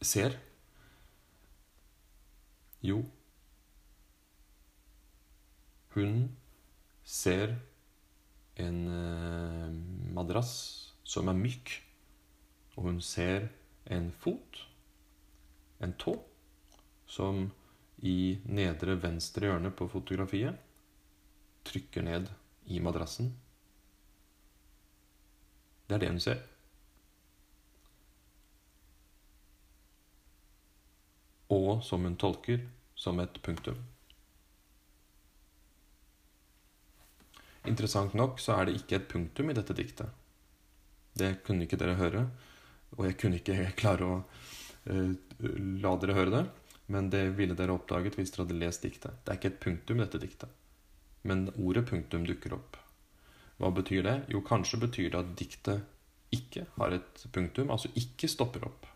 ser? 0.00 0.32
Jo, 2.80 3.02
hun 5.92 6.14
ser 7.04 7.52
en 8.56 8.78
madrass 10.16 10.85
som 11.06 11.30
er 11.30 11.38
myk, 11.38 11.70
og 12.76 12.88
hun 12.88 12.98
ser 13.00 13.46
en 13.86 14.10
fot, 14.10 14.58
en 15.80 15.94
tå, 16.02 16.16
som 17.06 17.46
i 18.02 18.36
nedre 18.50 18.96
venstre 19.00 19.46
hjørne 19.48 19.70
på 19.72 19.86
fotografiet 19.88 20.58
trykker 21.66 22.04
ned 22.06 22.28
i 22.66 22.80
madrassen. 22.82 23.30
Det 25.86 25.94
er 25.94 26.02
det 26.02 26.10
hun 26.10 26.22
ser. 26.22 26.42
Og 31.54 31.84
som 31.86 32.02
hun 32.02 32.18
tolker 32.18 32.66
som 32.98 33.22
et 33.22 33.38
punktum. 33.42 33.78
Interessant 37.66 38.14
nok 38.14 38.40
så 38.42 38.58
er 38.58 38.66
det 38.66 38.80
ikke 38.80 38.98
et 38.98 39.10
punktum 39.10 39.50
i 39.50 39.54
dette 39.56 39.74
diktet. 39.74 40.10
Det 41.16 41.32
kunne 41.46 41.66
ikke 41.66 41.78
dere 41.80 41.96
høre. 41.98 42.26
Og 42.96 43.08
jeg 43.08 43.18
kunne 43.20 43.40
ikke 43.40 43.70
klare 43.80 44.06
å 44.06 44.20
uh, 44.20 45.12
la 45.82 45.96
dere 46.02 46.16
høre 46.18 46.34
det. 46.34 46.44
Men 46.92 47.10
det 47.10 47.24
ville 47.38 47.56
dere 47.58 47.74
oppdaget 47.74 48.18
hvis 48.18 48.32
dere 48.32 48.46
hadde 48.46 48.60
lest 48.60 48.86
diktet. 48.86 49.22
Det 49.24 49.32
er 49.32 49.40
ikke 49.40 49.52
et 49.54 49.62
punktum, 49.64 50.02
dette 50.02 50.22
diktet. 50.22 50.52
Men 51.26 51.48
ordet 51.58 51.86
punktum 51.88 52.26
dukker 52.28 52.54
opp. 52.54 52.78
Hva 53.56 53.72
betyr 53.74 54.04
det? 54.04 54.16
Jo, 54.30 54.42
kanskje 54.46 54.82
betyr 54.84 55.10
det 55.10 55.22
at 55.22 55.32
diktet 55.38 55.92
ikke 56.34 56.66
har 56.76 56.94
et 56.96 57.26
punktum, 57.32 57.70
altså 57.72 57.90
ikke 57.98 58.28
stopper 58.28 58.66
opp. 58.68 58.86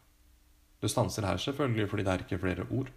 Det 0.81 0.91
stanser 0.91 1.27
her 1.27 1.41
selvfølgelig 1.41 1.89
fordi 1.91 2.07
det 2.07 2.13
er 2.13 2.25
ikke 2.25 2.41
flere 2.43 2.67
ord. 2.71 2.91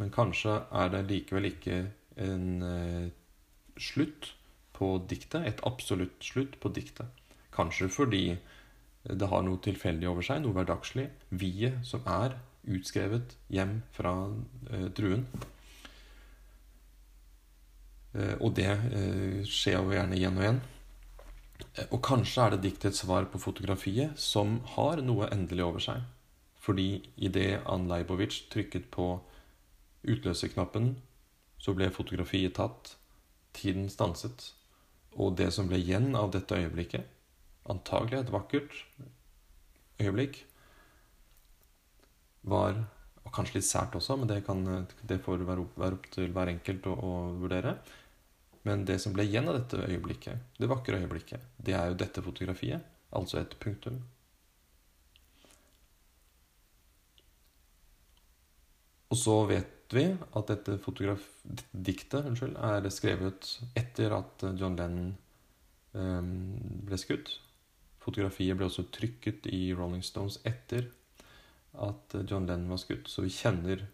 Men 0.00 0.12
kanskje 0.14 0.56
er 0.72 0.92
det 0.94 1.06
likevel 1.10 1.50
ikke 1.50 1.80
en 2.20 2.62
eh, 2.64 3.08
slutt 3.80 4.32
på 4.76 4.94
diktet, 5.10 5.44
et 5.46 5.60
absolutt 5.68 6.24
slutt 6.24 6.56
på 6.60 6.72
diktet. 6.72 7.06
Kanskje 7.54 7.90
fordi 7.92 8.24
det 9.02 9.30
har 9.30 9.42
noe 9.46 9.60
tilfeldig 9.64 10.08
over 10.10 10.26
seg, 10.26 10.42
noe 10.42 10.54
hverdagslig. 10.56 11.08
Viet 11.30 11.80
som 11.88 12.04
er 12.08 12.36
utskrevet 12.68 13.36
hjem 13.48 13.80
fra 13.96 14.12
eh, 14.70 14.88
druen. 14.96 15.24
Eh, 18.12 18.36
og 18.42 18.54
det 18.58 18.68
eh, 18.70 19.40
skjer 19.48 19.78
jo 19.78 19.94
gjerne 19.94 20.18
igjen 20.18 20.38
og 20.38 20.44
igjen. 20.44 20.60
Eh, 21.76 21.86
og 21.88 22.00
kanskje 22.04 22.44
er 22.44 22.54
det 22.54 22.64
diktets 22.66 23.02
svar 23.04 23.28
på 23.32 23.40
fotografiet 23.42 24.18
som 24.20 24.58
har 24.76 25.02
noe 25.04 25.30
endelig 25.32 25.66
over 25.66 25.84
seg. 25.84 26.02
Fordi 26.60 27.00
idet 27.16 27.62
Ann 27.70 27.88
Leibovic 27.88 28.42
trykket 28.52 28.90
på 28.92 29.14
utløserknappen, 30.04 30.94
så 31.60 31.72
ble 31.76 31.88
fotografiet 31.92 32.56
tatt. 32.58 32.96
Tiden 33.56 33.88
stanset. 33.92 34.52
Og 35.16 35.34
det 35.40 35.50
som 35.56 35.68
ble 35.68 35.80
igjen 35.80 36.12
av 36.16 36.30
dette 36.34 36.56
øyeblikket, 36.56 37.08
antagelig 37.72 38.20
et 38.20 38.32
vakkert 38.34 38.78
øyeblikk, 40.00 40.42
var 42.50 42.78
og 43.20 43.34
kanskje 43.36 43.58
litt 43.58 43.68
sært 43.68 43.96
også, 43.98 44.16
men 44.18 44.30
det, 44.30 44.40
kan, 44.46 44.62
det 45.06 45.20
får 45.22 45.44
være 45.46 45.62
opp, 45.64 45.74
være 45.78 45.98
opp, 45.98 46.06
til 46.14 46.32
hver 46.34 46.50
enkelt 46.50 46.86
å, 46.90 46.94
å, 46.96 47.10
vurdere. 47.38 47.76
Men 48.66 48.82
det 48.88 48.98
som 49.02 49.14
ble 49.14 49.26
igjen 49.28 49.48
av 49.48 49.58
dette 49.58 49.84
øyeblikket, 49.86 50.56
det 50.58 50.68
vakre 50.70 50.98
øyeblikket, 51.00 51.44
det 51.62 51.76
er 51.76 51.92
jo 51.92 52.00
dette 52.00 52.24
fotografiet. 52.24 52.96
Altså 53.16 53.40
et 53.40 53.54
punktum. 53.62 54.00
Og 59.10 59.18
så 59.18 59.36
vet 59.50 59.94
vi 59.94 60.04
at 60.14 60.50
dette 60.52 60.76
diktet 61.72 62.28
unnskyld, 62.28 62.54
er 62.54 62.90
skrevet 62.94 63.48
etter 63.78 64.14
at 64.14 64.44
John 64.58 64.78
Lennon 64.78 65.14
um, 65.98 66.34
ble 66.86 66.98
skutt. 67.00 67.32
Fotografiet 68.10 68.58
ble 68.58 68.66
også 68.66 68.88
trykket 68.90 69.46
i 69.54 69.70
Rolling 69.78 70.02
Stones 70.02 70.40
etter 70.42 70.88
at 71.78 72.14
John 72.26 72.48
Lennon 72.48 72.72
var 72.72 72.80
skutt. 72.82 73.06
Så 73.08 73.22
vi 73.22 73.30
kjenner 73.30 73.84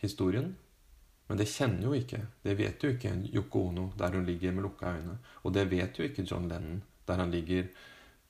historien. 0.00 0.54
Men 1.28 1.38
det 1.38 1.46
kjenner 1.46 1.84
jo 1.84 1.92
ikke, 1.94 2.24
det 2.42 2.56
vet 2.58 2.82
jo 2.82 2.88
ikke 2.90 3.12
Yoko 3.30 3.66
Ono 3.68 3.84
der 4.00 4.16
hun 4.16 4.24
ligger 4.26 4.56
med 4.56 4.64
lukka 4.64 4.96
øyne. 4.96 5.18
Og 5.44 5.52
det 5.54 5.68
vet 5.70 5.98
jo 5.98 6.08
ikke 6.08 6.24
John 6.24 6.48
Lennon 6.48 6.80
der 7.06 7.20
han 7.20 7.30
ligger 7.30 7.68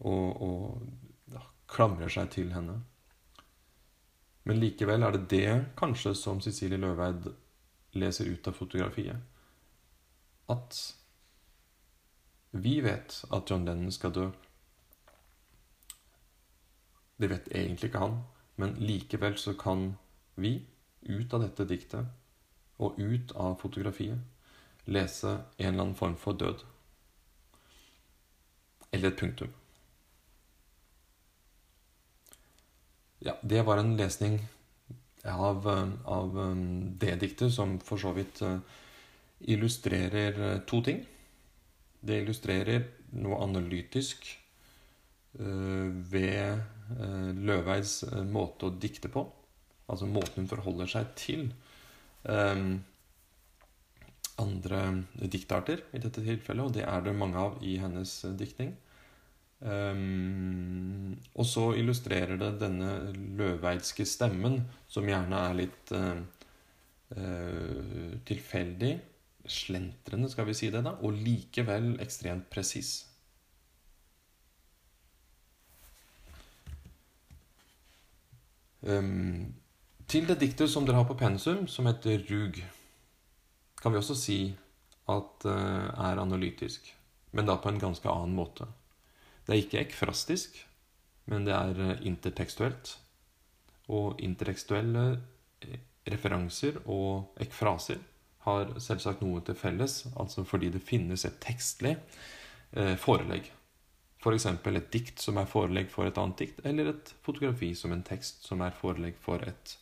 og, 0.01 0.43
og 0.43 1.33
ja, 1.33 1.45
klamrer 1.71 2.11
seg 2.13 2.29
til 2.35 2.53
henne. 2.53 2.81
Men 4.45 4.61
likevel 4.61 5.07
er 5.07 5.15
det 5.17 5.25
det 5.31 5.55
kanskje 5.79 6.13
som 6.19 6.43
Cecilie 6.43 6.81
Løveid 6.81 7.31
leser 8.01 8.29
ut 8.35 8.51
av 8.51 8.59
fotografiet. 8.59 9.17
At 10.51 10.77
vi 12.51 12.81
vet 12.83 13.23
at 13.31 13.51
John 13.51 13.65
Lennon 13.65 13.95
skal 13.95 14.17
dø. 14.17 14.29
Det 17.21 17.29
vet 17.29 17.51
egentlig 17.53 17.91
ikke 17.91 18.01
han, 18.01 18.21
men 18.57 18.77
likevel 18.81 19.37
så 19.39 19.53
kan 19.59 19.91
vi, 20.41 20.61
ut 21.05 21.33
av 21.37 21.45
dette 21.45 21.67
diktet 21.69 22.81
og 22.81 22.97
ut 23.01 23.33
av 23.37 23.59
fotografiet, 23.61 24.21
lese 24.89 25.29
en 25.59 25.67
eller 25.67 25.83
annen 25.83 25.97
form 25.97 26.17
for 26.17 26.37
død. 26.37 26.65
Eller 28.93 29.13
et 29.13 29.21
punktum. 29.21 29.53
Ja, 33.21 33.37
det 33.43 33.63
var 33.69 33.79
en 33.79 33.97
lesning 34.01 34.41
av, 35.29 35.69
av 36.09 36.39
um, 36.39 36.97
det 36.99 37.19
diktet 37.21 37.53
som 37.53 37.77
for 37.85 38.01
så 38.01 38.15
vidt 38.17 38.41
uh, 38.41 38.57
illustrerer 39.45 40.63
to 40.69 40.81
ting. 40.85 41.05
Det 42.01 42.23
illustrerer 42.23 42.87
noe 43.21 43.43
analytisk 43.45 44.25
ved 45.31 46.80
Løveids 47.37 48.01
måte 48.31 48.69
å 48.69 48.75
dikte 48.83 49.11
på. 49.13 49.25
Altså 49.91 50.07
måten 50.07 50.45
hun 50.45 50.51
forholder 50.51 50.91
seg 50.91 51.11
til 51.19 51.49
um, 52.23 52.79
andre 54.41 54.83
diktarter 55.33 55.83
i 55.93 56.01
dette 56.03 56.23
tilfellet, 56.25 56.65
og 56.65 56.77
det 56.77 56.87
er 56.87 57.03
det 57.05 57.17
mange 57.17 57.41
av 57.41 57.59
i 57.67 57.77
hennes 57.83 58.15
diktning. 58.39 58.73
Um, 59.61 61.19
og 61.35 61.45
så 61.45 61.67
illustrerer 61.77 62.39
det 62.41 62.55
denne 62.63 63.11
løveidske 63.37 64.07
stemmen, 64.09 64.63
som 64.89 65.09
gjerne 65.09 65.43
er 65.51 65.59
litt 65.59 65.93
uh, 65.93 66.23
uh, 67.19 68.17
tilfeldig, 68.29 68.95
slentrende, 69.51 70.31
skal 70.33 70.49
vi 70.49 70.57
si 70.57 70.71
det, 70.73 70.85
da, 70.87 70.95
og 71.05 71.19
likevel 71.19 71.97
ekstremt 72.01 72.49
presis. 72.53 73.10
Um, 78.81 79.55
til 80.11 80.27
det 80.27 80.41
diktet 80.41 80.71
som 80.73 80.87
dere 80.87 81.03
har 81.03 81.09
på 81.09 81.19
pensum, 81.19 81.67
som 81.69 81.87
heter 81.87 82.25
Rug, 82.31 82.59
kan 83.81 83.93
vi 83.93 84.01
også 84.01 84.17
si 84.19 84.41
at 85.11 85.47
uh, 85.47 85.89
er 85.91 86.23
analytisk, 86.23 86.89
men 87.33 87.47
da 87.47 87.59
på 87.61 87.71
en 87.71 87.81
ganske 87.83 88.11
annen 88.11 88.37
måte. 88.37 88.67
Det 89.47 89.55
er 89.55 89.63
ikke 89.65 89.81
ekfrastisk, 89.85 90.59
men 91.31 91.47
det 91.47 91.55
er 91.55 91.81
eh, 91.83 92.03
intertekstuelt. 92.07 92.97
Og 93.91 94.21
intertekstuelle 94.23 95.05
eh, 95.67 95.81
referanser 96.11 96.81
og 96.87 97.41
ekfraser 97.43 98.01
har 98.47 98.75
selvsagt 98.81 99.25
noe 99.25 99.43
til 99.45 99.59
felles, 99.59 100.05
altså 100.17 100.45
fordi 100.49 100.71
det 100.73 100.85
finnes 100.85 101.27
et 101.29 101.41
tekstlig 101.43 101.97
eh, 102.73 102.97
forelegg. 102.99 103.51
F.eks. 104.21 104.47
Et 104.47 104.91
dikt 104.93 105.23
som 105.23 105.39
er 105.41 105.49
forelegg 105.49 105.89
for 105.93 106.09
et 106.09 106.19
annet 106.21 106.43
dikt, 106.43 106.61
eller 106.69 106.93
et 106.93 107.15
fotografi 107.25 107.73
som 107.75 107.95
en 107.95 108.05
tekst 108.05 108.45
som 108.47 108.61
er 108.61 108.77
forelegg 108.77 109.17
for 109.21 109.41
et 109.47 109.75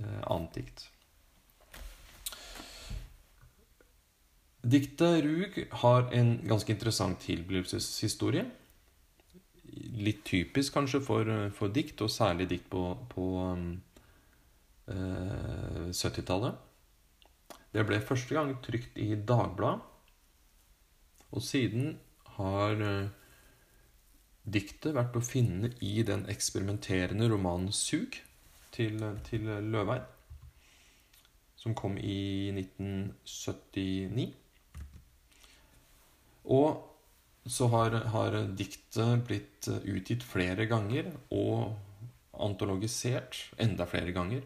eh, 0.00 0.20
annet 0.26 0.58
dikt. 0.58 0.88
Diktet 4.64 5.24
Rug 5.24 5.58
har 5.84 6.06
en 6.16 6.38
ganske 6.48 6.72
interessant 6.72 7.20
tilblivelseshistorie 7.20 8.46
litt 9.74 10.22
typisk 10.24 10.74
kanskje 10.76 11.00
for, 11.04 11.30
for, 11.54 11.72
dikt, 11.74 12.00
og 12.04 12.12
særlig 12.12 12.46
dikt 12.50 12.68
på, 12.72 12.82
på 13.10 13.26
eh, 14.92 15.90
70-tallet. 15.90 16.62
Det 17.74 17.84
ble 17.88 17.98
første 18.06 18.36
gang 18.36 18.54
trykt 18.62 18.98
i 19.02 19.14
Dagbladet, 19.18 19.82
og 21.34 21.42
siden 21.42 21.96
har 22.36 22.82
eh, 22.86 23.10
diktet 24.44 24.94
vært 24.96 25.16
å 25.16 25.24
finne 25.24 25.72
i 25.80 26.02
den 26.06 26.26
eksperimenterende 26.30 27.28
romanen 27.32 27.72
'Sug' 27.72 28.20
til, 28.74 29.00
til 29.24 29.48
Løveid, 29.72 30.04
som 31.56 31.74
kom 31.74 31.96
i 31.98 32.50
1979. 32.52 34.32
Og 36.44 36.90
så 37.46 37.68
har, 37.72 37.96
har, 38.12 38.36
diktet 38.56 39.24
blitt 39.28 39.68
utgitt 39.68 40.24
flere 40.24 40.66
ganger 40.68 41.10
og 41.32 41.74
antologisert 42.32 43.36
enda 43.60 43.86
flere 43.88 44.12
ganger. 44.12 44.42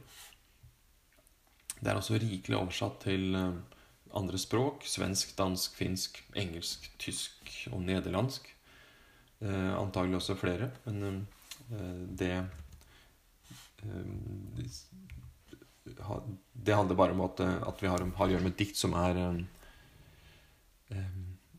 Det 1.79 1.91
er 1.91 1.99
også 1.99 2.19
rikelig 2.19 2.59
oversatt 2.59 3.01
til 3.07 3.35
eh, 3.39 3.55
andre 4.19 4.39
språk. 4.39 4.83
Svensk, 4.87 5.37
dansk, 5.39 5.77
finsk, 5.79 6.19
engelsk, 6.37 6.91
tysk 6.99 7.53
og 7.71 7.85
nederlandsk. 7.87 8.51
Eh, 9.41 9.73
antagelig 9.79 10.17
også 10.19 10.37
flere. 10.39 10.71
Men 10.87 11.27
eh, 11.71 12.03
det 12.23 12.33
eh, 13.83 14.07
Det 16.53 16.75
handler 16.75 16.95
bare 16.99 17.13
om 17.17 17.21
at, 17.25 17.41
at 17.41 17.83
vi 17.83 17.89
har, 17.89 18.03
har 18.03 18.27
å 18.27 18.31
gjøre 18.33 18.45
med 18.45 18.53
et 18.53 18.65
dikt 18.65 18.77
som 18.77 18.93
er 18.99 19.23
eh, 19.23 19.41
eh, 20.97 21.19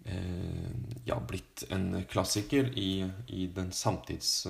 Eh, 0.09 0.71
ja, 1.05 1.19
blitt 1.27 1.63
en 1.69 2.05
klassiker 2.05 2.77
i, 2.80 3.11
i 3.27 3.47
den 3.47 3.71
samtids, 3.71 4.47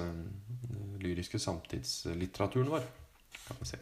lyriske 1.00 1.40
samtidslitteraturen 1.40 2.70
vår, 2.70 2.86
kan 3.48 3.58
vi 3.60 3.66
si. 3.74 3.80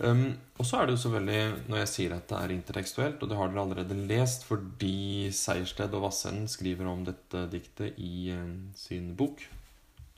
Um, 0.00 0.30
og 0.56 0.64
så 0.64 0.78
er 0.78 0.86
det 0.88 0.94
jo 0.94 1.00
selvfølgelig, 1.02 1.64
når 1.68 1.82
jeg 1.82 1.88
sier 1.92 2.12
at 2.16 2.28
det 2.30 2.36
er 2.38 2.52
intertekstuelt, 2.54 3.20
og 3.20 3.28
det 3.28 3.36
har 3.36 3.50
dere 3.52 3.64
allerede 3.66 3.96
lest 4.08 4.46
fordi 4.48 5.28
Sejersted 5.36 5.92
og 5.92 6.06
Vassenden 6.06 6.46
skriver 6.48 6.88
om 6.88 7.02
dette 7.04 7.42
diktet 7.52 7.98
i 8.00 8.30
uh, 8.32 8.46
sin 8.76 9.12
bok, 9.16 9.44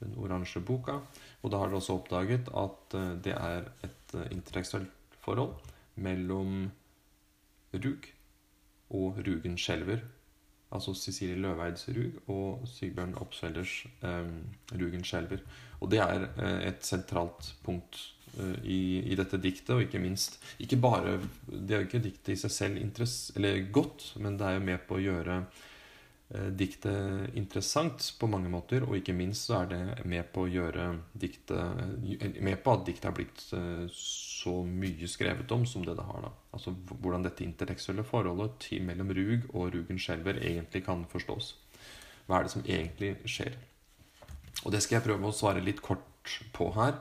Den 0.02 0.14
oransje 0.18 0.58
boka, 0.66 0.96
og 1.42 1.50
da 1.50 1.58
har 1.58 1.70
dere 1.70 1.78
også 1.78 1.98
oppdaget 1.98 2.48
at 2.58 2.96
uh, 2.98 3.10
det 3.22 3.34
er 3.34 3.68
et 3.86 4.16
intertekstuelt 4.30 5.18
forhold 5.22 5.54
mellom 5.94 6.70
Rug 7.74 8.08
og 8.90 9.18
Rugen 9.26 9.58
skjelver. 9.58 10.02
Altså 10.72 10.94
Cecilie 10.94 11.36
Løveids 11.36 11.88
Rug 11.88 12.30
og 12.30 12.66
Sigbjørn 12.68 13.14
Oppsvelders 13.20 13.86
um, 14.02 14.42
Rugen 14.72 15.04
skjelver. 15.04 15.42
Og 15.80 15.90
det 15.90 16.00
er 16.02 16.26
et 16.68 16.84
sentralt 16.86 17.54
punkt 17.64 17.98
i, 18.64 19.02
i, 19.12 19.16
dette 19.18 19.36
diktet, 19.36 19.74
og 19.74 19.82
ikke 19.84 20.00
minst 20.00 20.38
Ikke 20.62 20.78
bare 20.80 21.18
Det 21.46 21.74
er 21.74 21.82
jo 21.82 21.88
ikke 21.88 22.04
diktet 22.04 22.32
i 22.34 22.38
seg 22.40 22.54
selv 22.54 22.80
eller 23.36 23.66
godt, 23.74 24.14
men 24.16 24.38
det 24.40 24.46
er 24.46 24.56
jo 24.56 24.64
med 24.64 24.86
på 24.88 24.96
å 24.96 25.02
gjøre 25.02 25.36
eh, 26.32 26.48
diktet 26.56 27.36
interessant 27.38 28.06
på 28.18 28.28
mange 28.30 28.48
måter, 28.52 28.86
og 28.86 28.96
ikke 28.96 29.14
minst 29.16 29.48
så 29.48 29.62
er 29.62 29.70
det 29.72 30.06
med 30.08 30.30
på 30.32 30.46
å 30.46 30.50
gjøre 30.50 30.86
diktet 31.12 32.38
Med 32.40 32.62
på 32.64 32.76
at 32.76 32.86
diktet 32.88 33.10
er 33.10 33.16
blitt 33.18 33.44
eh, 33.58 33.84
så 33.92 34.54
mye 34.66 35.08
skrevet 35.10 35.52
om 35.52 35.66
som 35.68 35.84
det 35.84 35.96
det 35.98 36.06
har. 36.08 36.24
da. 36.24 36.32
Altså 36.56 36.74
Hvordan 36.92 37.26
dette 37.26 37.44
intellektuelle 37.44 38.04
forholdet 38.04 38.56
til, 38.64 38.86
mellom 38.88 39.12
Rug 39.18 39.50
og 39.52 39.74
Rugen 39.76 40.00
Skjelver 40.00 40.40
egentlig 40.40 40.86
kan 40.88 41.04
forstås. 41.12 41.54
Hva 42.26 42.38
er 42.38 42.48
det 42.48 42.54
som 42.54 42.64
egentlig 42.64 43.16
skjer? 43.28 43.60
Og 44.62 44.72
det 44.72 44.82
skal 44.82 44.98
jeg 44.98 45.06
prøve 45.08 45.28
å 45.28 45.36
svare 45.36 45.62
litt 45.64 45.82
kort 45.82 46.38
på 46.54 46.70
her. 46.76 46.98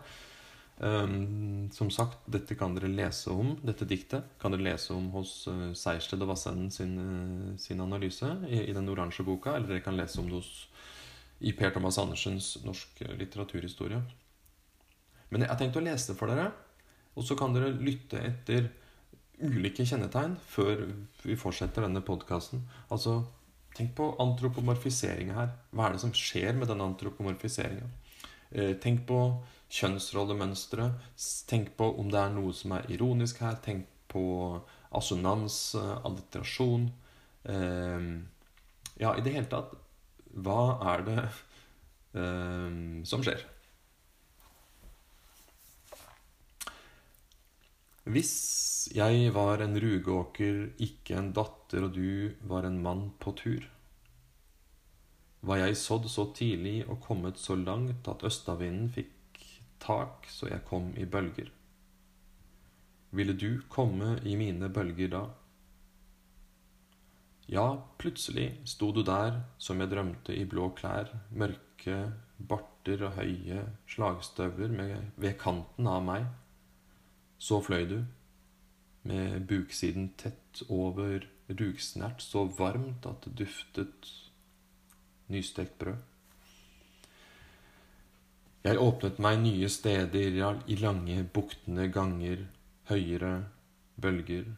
Um, 0.81 1.69
som 1.69 1.91
sagt, 1.93 2.23
dette 2.25 2.55
kan 2.57 2.73
dere 2.73 2.87
lese 2.89 3.29
om, 3.29 3.51
dette 3.61 3.85
diktet 3.85 4.31
kan 4.41 4.49
dere 4.49 4.71
lese 4.71 4.95
om 4.95 5.11
hos 5.13 5.43
uh, 5.45 5.67
Sejersted 5.77 6.23
og 6.25 6.31
Vassenden 6.31 6.71
sin, 6.73 6.95
uh, 6.97 7.51
sin 7.61 7.83
analyse 7.83 8.25
i, 8.47 8.63
i 8.63 8.73
den 8.73 8.89
oransje 8.89 9.21
boka, 9.27 9.53
eller 9.53 9.75
dere 9.75 9.83
kan 9.85 9.99
lese 9.99 10.17
om 10.23 10.31
det 10.31 10.39
hos, 10.39 10.49
i 11.45 11.53
Per 11.57 11.75
Thomas 11.75 11.99
Andersens 12.01 12.55
norsk 12.65 13.03
litteraturhistorie. 13.19 14.01
Men 15.29 15.45
jeg 15.45 15.53
har 15.53 15.61
tenkt 15.61 15.77
å 15.77 15.85
lese 15.85 16.11
det 16.11 16.17
for 16.17 16.33
dere, 16.33 16.49
og 17.13 17.29
så 17.29 17.37
kan 17.37 17.53
dere 17.53 17.69
lytte 17.77 18.17
etter 18.17 18.71
ulike 19.41 19.85
kjennetegn 19.85 20.33
før 20.49 20.87
vi 21.21 21.37
fortsetter 21.37 21.85
denne 21.85 22.01
podkasten. 22.05 22.65
Altså, 22.89 23.19
tenk 23.77 23.93
på 24.01 24.09
antropomorfiseringa 24.21 25.37
her. 25.37 25.55
Hva 25.69 25.87
er 25.87 25.95
det 25.95 26.05
som 26.07 26.17
skjer 26.17 26.57
med 26.57 26.73
den 26.73 26.81
antropomorfiseringa? 26.89 27.85
Uh, 28.49 28.73
tenk 28.81 29.05
på 29.05 29.23
kjønnsrollemønstre. 29.71 30.87
Tenk 31.49 31.73
på 31.79 31.87
om 32.01 32.11
det 32.11 32.19
er 32.21 32.33
noe 32.35 32.53
som 32.55 32.75
er 32.77 32.89
ironisk 32.91 33.41
her. 33.43 33.57
Tenk 33.63 33.87
på 34.11 34.23
assonans, 34.97 35.75
eh, 35.79 35.95
alliterasjon. 36.07 36.89
Eh, 37.43 38.09
ja, 39.01 39.15
i 39.15 39.23
det 39.23 39.33
hele 39.37 39.49
tatt 39.49 39.77
Hva 40.31 40.77
er 40.93 41.01
det 41.07 41.23
som 43.07 43.23
skjer? 43.23 43.41
Hvis 48.11 48.31
jeg 48.95 49.31
var 49.35 49.63
en 49.63 49.75
rugåker, 49.79 50.73
ikke 50.79 51.17
en 51.19 51.31
datter, 51.35 51.87
og 51.87 51.95
du 51.95 52.35
var 52.47 52.67
en 52.67 52.81
mann 52.83 53.05
på 53.19 53.31
tur 53.39 53.67
var 55.41 55.61
jeg 55.63 55.79
sådd 55.79 56.05
så 56.09 56.27
tidlig 56.37 56.83
og 56.87 57.01
kommet 57.01 57.39
så 57.41 57.57
langt 57.57 58.07
at 58.09 58.25
østavinden 58.27 58.91
fikk 58.93 59.09
tak 59.81 60.27
så 60.29 60.49
jeg 60.51 60.65
kom 60.69 60.91
i 60.97 61.05
bølger. 61.05 61.49
Ville 63.11 63.33
du 63.35 63.61
komme 63.69 64.15
i 64.23 64.37
mine 64.39 64.69
bølger 64.71 65.11
da? 65.11 65.25
Ja, 67.51 67.65
plutselig 67.99 68.61
sto 68.69 68.91
du 68.95 69.01
der 69.03 69.41
som 69.59 69.81
jeg 69.83 69.91
drømte 69.91 70.35
i 70.37 70.45
blå 70.47 70.69
klær, 70.77 71.09
mørke 71.35 71.97
barter 72.37 73.03
og 73.09 73.17
høye 73.17 73.65
slagstøvler 73.91 74.77
ved 75.19 75.35
kanten 75.41 75.89
av 75.91 76.05
meg. 76.05 76.29
Så 77.41 77.59
fløy 77.65 77.83
du, 77.89 77.97
med 79.03 79.47
buksiden 79.49 80.11
tett 80.21 80.61
over 80.69 81.25
rugsnert, 81.49 82.21
så 82.21 82.45
varmt 82.45 83.05
at 83.09 83.25
det 83.25 83.33
duftet 83.41 84.11
nystekt 85.31 85.77
brød. 85.81 85.99
Jeg 88.61 88.77
åpnet 88.77 89.17
meg 89.17 89.39
nye 89.41 89.67
steder 89.73 90.35
i 90.69 90.75
lange, 90.77 91.23
buktende 91.33 91.87
ganger, 91.89 92.43
høyere 92.91 93.31
bølger. 93.97 94.51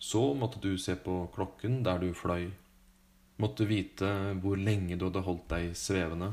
Så 0.00 0.22
måtte 0.34 0.62
du 0.62 0.78
se 0.80 0.96
på 0.96 1.26
klokken 1.34 1.82
der 1.84 2.00
du 2.00 2.14
fløy, 2.16 2.46
måtte 3.36 3.66
vite 3.68 4.08
hvor 4.40 4.56
lenge 4.56 4.96
du 4.96 5.04
hadde 5.10 5.24
holdt 5.26 5.44
deg 5.52 5.76
svevende. 5.76 6.30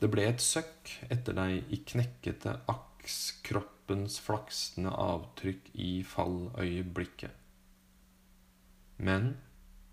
Det 0.00 0.08
ble 0.08 0.24
et 0.30 0.40
søkk 0.40 0.94
etter 1.12 1.36
deg 1.36 1.68
i 1.68 1.82
knekkete 1.92 2.56
aks, 2.72 3.18
kroppens 3.44 4.16
flaksende 4.24 4.94
avtrykk 4.96 5.68
i 5.76 5.92
falløyeblikket. 6.08 7.36
Men 8.96 9.34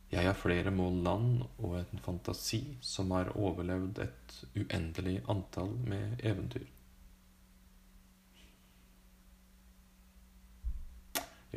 jeg 0.07 0.23
har 0.23 0.37
flere 0.39 0.71
mål 0.71 1.01
land 1.03 1.31
og 1.59 1.77
en 1.81 2.01
fantasi 2.03 2.61
som 2.79 3.11
har 3.11 3.33
overlevd 3.35 3.99
et 4.05 4.35
uendelig 4.55 5.17
antall 5.27 5.73
med 5.83 6.23
eventyr. 6.23 6.67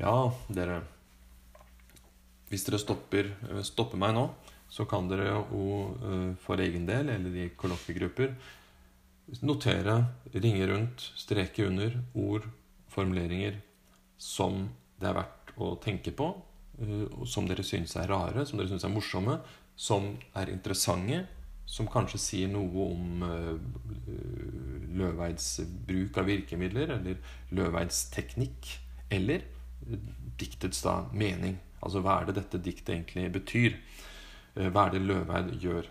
Ja, 0.01 0.32
dere 0.48 0.82
Hvis 2.51 2.64
dere 2.66 2.80
stopper, 2.82 3.28
eh, 3.46 3.62
stopper 3.62 3.98
meg 4.01 4.16
nå, 4.16 4.24
så 4.66 4.82
kan 4.90 5.07
dere 5.07 5.28
jo 5.30 5.66
eh, 6.03 6.32
for 6.42 6.59
egen 6.59 6.82
del, 6.88 7.12
eller 7.14 7.36
i 7.38 7.44
kollokviegrupper, 7.55 8.32
notere, 9.46 9.94
ringe 10.34 10.66
rundt, 10.66 11.05
streke 11.14 11.68
under 11.68 11.94
ord, 12.18 12.48
formuleringer 12.90 13.61
som 14.18 14.64
det 14.98 15.12
er 15.12 15.20
verdt 15.20 15.53
å 15.62 15.76
tenke 15.78 16.11
på, 16.11 16.32
som 17.28 17.49
dere 17.49 17.64
syns 17.66 17.97
er 18.01 18.09
rare, 18.09 18.47
som 18.47 18.59
dere 18.61 18.70
syns 18.70 18.87
er 18.87 18.93
morsomme, 18.93 19.37
som 19.76 20.14
er 20.37 20.53
interessante, 20.53 21.24
som 21.70 21.89
kanskje 21.91 22.18
sier 22.18 22.51
noe 22.51 22.87
om 22.91 23.22
uh, 23.22 23.55
Løveids 24.99 25.61
bruk 25.87 26.18
av 26.18 26.26
virkemidler, 26.26 26.97
eller 26.97 27.20
Løveids 27.55 28.09
teknikk, 28.14 28.72
eller 29.12 29.45
diktets 30.41 30.83
da 30.83 30.97
mening. 31.12 31.61
Altså 31.81 32.03
hva 32.05 32.18
er 32.20 32.28
det 32.28 32.41
dette 32.41 32.61
diktet 32.64 32.95
egentlig 32.95 33.31
betyr? 33.33 33.78
Hva 34.57 34.89
er 34.89 34.97
det 34.97 35.05
Løveid 35.05 35.55
gjør? 35.62 35.87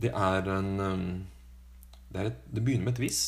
Det 0.00 0.12
er 0.16 0.48
en 0.54 0.70
det, 2.12 2.20
er 2.20 2.24
et, 2.30 2.38
det 2.54 2.64
begynner 2.64 2.84
med 2.84 2.92
et 2.92 2.98
hvis. 3.04 3.20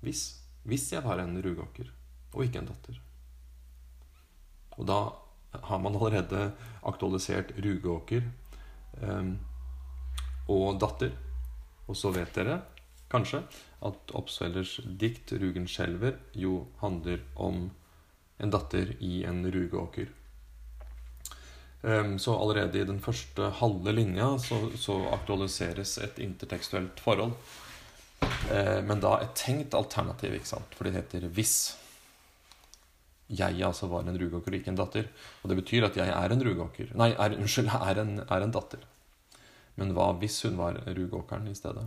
Hvis. 0.00 0.43
Hvis 0.64 0.90
jeg 0.92 1.04
var 1.04 1.20
en 1.20 1.36
rugåker 1.44 1.90
og 2.34 2.44
ikke 2.46 2.62
en 2.62 2.70
datter. 2.70 3.00
Og 4.78 4.88
da 4.88 5.00
har 5.68 5.78
man 5.78 5.94
allerede 5.94 6.48
aktualisert 6.82 7.52
rugåker 7.62 8.24
eh, 9.00 9.28
og 10.50 10.80
datter. 10.82 11.14
Og 11.86 11.98
så 11.98 12.10
vet 12.14 12.34
dere 12.34 12.62
kanskje 13.12 13.44
at 13.84 14.14
Oppsvellers 14.16 14.80
dikt 14.98 15.32
'Rugen 15.32 15.68
skjelver' 15.70 16.18
jo 16.32 16.66
handler 16.80 17.20
om 17.36 17.70
en 18.38 18.50
datter 18.50 18.96
i 19.00 19.24
en 19.24 19.44
rugåker. 19.52 20.08
Um, 21.82 22.18
så 22.18 22.32
allerede 22.40 22.80
i 22.80 22.84
den 22.88 23.00
første 23.00 23.50
halve 23.60 23.92
linja 23.92 24.38
så, 24.40 24.56
så 24.80 24.96
aktualiseres 25.12 25.98
et 25.98 26.18
intertekstuelt 26.18 27.00
forhold 27.04 27.34
men 28.84 29.00
da 29.00 29.16
et 29.22 29.32
tenkt 29.38 29.74
alternativ, 29.74 30.34
ikke 30.36 30.48
sant? 30.48 30.74
for 30.76 30.84
det 30.84 30.94
heter 30.94 31.28
'hvis'. 31.28 31.76
Jeg 33.32 33.62
altså 33.64 33.88
var 33.88 34.04
en 34.04 34.18
rugåker 34.20 34.52
ikke 34.52 34.68
en 34.68 34.76
datter. 34.76 35.08
Og 35.42 35.48
det 35.48 35.56
betyr 35.56 35.86
at 35.86 35.96
jeg 35.96 36.08
er 36.08 36.32
en 36.32 36.44
rugåker 36.44 36.92
Nei, 36.94 37.10
er, 37.12 37.36
unnskyld, 37.38 37.68
er 37.88 38.00
er 38.28 38.44
en 38.44 38.52
datter. 38.52 38.84
Men 39.76 39.94
hva 39.96 40.12
hvis 40.20 40.42
hun 40.44 40.58
var 40.60 40.76
rugåkeren 40.86 41.48
i 41.48 41.54
stedet? 41.54 41.86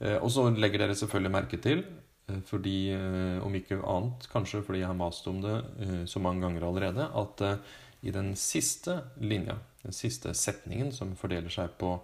Eh, 0.00 0.16
og 0.16 0.30
så 0.30 0.48
legger 0.50 0.78
dere 0.78 0.94
selvfølgelig 0.94 1.32
merke 1.32 1.60
til, 1.62 1.84
eh, 2.28 2.40
fordi, 2.44 2.94
om 3.42 3.54
ikke 3.54 3.82
annet, 3.84 4.28
kanskje 4.32 4.64
fordi 4.64 4.80
jeg 4.80 4.88
har 4.88 4.98
mast 4.98 5.26
om 5.28 5.42
det 5.42 6.08
så 6.08 6.18
mange 6.18 6.40
ganger 6.40 6.66
allerede, 6.66 7.10
at 7.14 7.60
i 8.02 8.10
den 8.10 8.34
siste 8.36 9.00
linja, 9.20 9.56
den 9.82 9.92
siste 9.92 10.34
setningen 10.34 10.92
som 10.92 11.14
fordeler 11.16 11.52
seg 11.52 11.76
på 11.78 11.96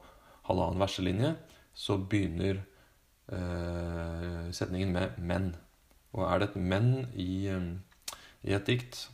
halvannen 0.49 0.81
verselinje, 0.81 1.35
så 1.75 1.99
begynner 1.99 2.63
setningen 3.29 4.93
med 4.93 5.19
'men'. 5.19 5.55
Og 6.13 6.35
er 6.35 6.39
det 6.39 6.49
et 6.49 6.57
'men' 6.57 7.09
i, 7.15 7.49
um, 7.49 7.83
i 8.43 8.53
et 8.53 8.67
dikt, 8.67 9.11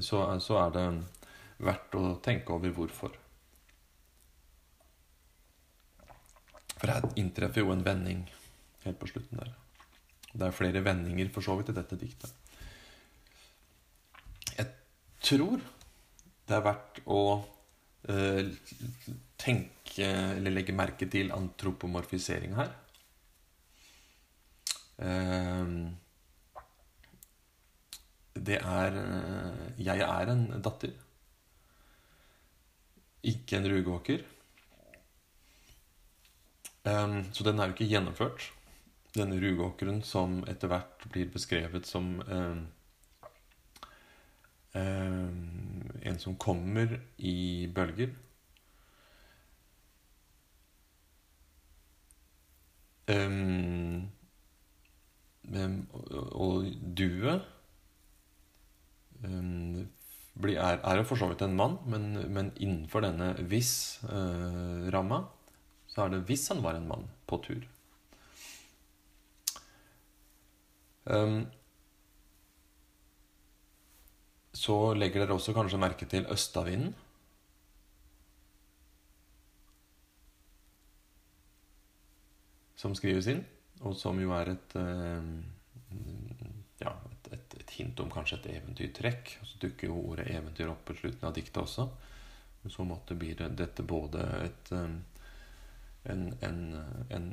så, 0.00 0.40
så, 0.40 0.56
er 0.56 0.70
det 0.70 1.04
verdt 1.58 1.94
å 1.94 2.20
tenke 2.24 2.52
over 2.52 2.70
hvorfor. 2.70 3.16
For 6.76 6.90
her 6.90 7.08
inntreffer 7.16 7.60
jo 7.62 7.72
en 7.72 7.84
vending 7.84 8.24
helt 8.84 8.98
på 8.98 9.06
slutten 9.06 9.38
der. 9.38 9.52
Det 10.32 10.46
er 10.46 10.56
flere 10.56 10.84
vendinger 10.84 11.28
for 11.32 11.44
så 11.44 11.56
vidt 11.58 11.68
i 11.68 11.76
dette 11.76 11.98
diktet. 12.00 12.32
Jeg 14.56 14.66
tror 15.22 15.60
det 16.48 16.56
er 16.56 16.64
verdt 16.64 17.02
å 17.06 17.22
uh, 18.08 18.42
tenke 19.42 20.06
eller 20.06 20.54
legge 20.54 20.74
merke 20.76 21.08
til 21.10 21.34
antropomorfisering 21.34 22.54
her. 22.56 22.70
Ehm, 25.02 25.96
det 28.34 28.58
er 28.60 28.98
eh, 28.98 29.84
Jeg 29.86 30.04
er 30.06 30.32
en 30.32 30.46
datter. 30.62 30.92
Ikke 33.22 33.58
en 33.58 33.68
rugåker. 33.70 34.24
Ehm, 36.84 37.32
så 37.32 37.44
den 37.44 37.58
er 37.58 37.70
jo 37.70 37.76
ikke 37.76 37.90
gjennomført. 37.90 38.50
Denne 39.14 39.40
rugåkeren 39.42 40.02
som 40.02 40.40
etter 40.48 40.70
hvert 40.72 41.04
blir 41.12 41.28
beskrevet 41.30 41.86
som 41.86 42.14
ehm, 42.22 42.62
en 44.72 46.18
som 46.18 46.36
kommer 46.40 46.94
i 47.18 47.68
bølger. 47.74 48.14
Um, 53.10 54.10
og 56.38 56.68
duet 56.98 57.42
blir, 59.22 60.56
er, 60.56 60.78
er 60.78 61.00
jo 61.00 61.06
for 61.06 61.18
så 61.18 61.28
vidt 61.30 61.42
en 61.44 61.56
mann, 61.56 61.76
men, 61.86 62.12
men 62.32 62.52
innenfor 62.56 63.04
denne 63.04 63.32
hvis-ramma 63.50 65.22
så 65.92 66.04
er 66.04 66.14
det 66.14 66.22
hvis 66.30 66.46
han 66.52 66.62
var 66.64 66.78
en 66.78 66.88
mann 66.88 67.08
på 67.28 67.38
tur. 67.44 67.66
Um, 71.04 71.42
så 74.54 74.76
legger 74.94 75.24
dere 75.24 75.36
også 75.36 75.54
kanskje 75.56 75.80
merke 75.80 76.06
til 76.08 76.28
østavinden. 76.30 76.94
Som 82.82 82.96
skrives 82.98 83.28
inn, 83.30 83.44
og 83.86 83.94
som 83.98 84.18
jo 84.18 84.32
er 84.34 84.56
et 84.56 84.74
uh, 84.74 85.22
ja, 86.82 86.92
et, 87.10 87.32
et, 87.36 87.56
et, 87.60 87.74
hint 87.78 88.00
om 88.02 88.10
kanskje 88.10 88.40
et 88.40 88.48
eventyrtrekk. 88.56 89.36
Så 89.46 89.60
dukker 89.62 89.90
jo 89.90 90.00
ordet 90.12 90.26
'eventyr' 90.30 90.72
opp 90.72 90.84
på 90.88 90.96
slutten 90.98 91.28
av 91.28 91.34
diktet 91.36 91.62
også. 91.62 91.88
I 92.62 92.70
så 92.70 92.84
måte 92.86 93.18
blir 93.18 93.38
dette 93.38 93.82
både 93.82 94.22
et, 94.44 94.72
en, 94.72 96.34
en, 96.40 96.60
en, 97.10 97.28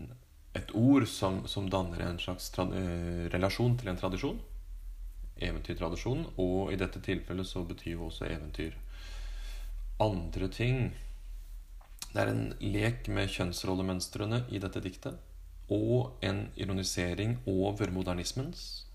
et 0.58 0.72
ord 0.74 1.06
som, 1.08 1.44
som, 1.48 1.70
danner 1.70 2.02
en 2.02 2.20
slags 2.20 2.50
relasjon 3.34 3.78
til 3.78 3.92
en 3.92 4.00
tradisjon, 4.00 4.40
eventyrtradisjonen, 5.38 6.26
og 6.42 6.74
i 6.74 6.80
dette 6.82 7.02
tilfellet 7.06 7.48
så 7.48 7.62
betyr 7.64 7.94
jo 7.94 8.08
også 8.10 8.26
eventyr 8.26 8.74
andre 10.02 10.50
ting. 10.50 10.90
Det 12.10 12.24
er 12.24 12.34
en 12.34 12.46
lek 12.60 13.08
med 13.14 13.30
kjønnsrollemønstrene 13.30 14.48
i 14.50 14.62
dette 14.64 14.82
diktet, 14.82 15.20
og 15.70 16.20
en 16.26 16.48
ironisering 16.58 17.38
over 17.48 17.92
modernismens 17.94 18.86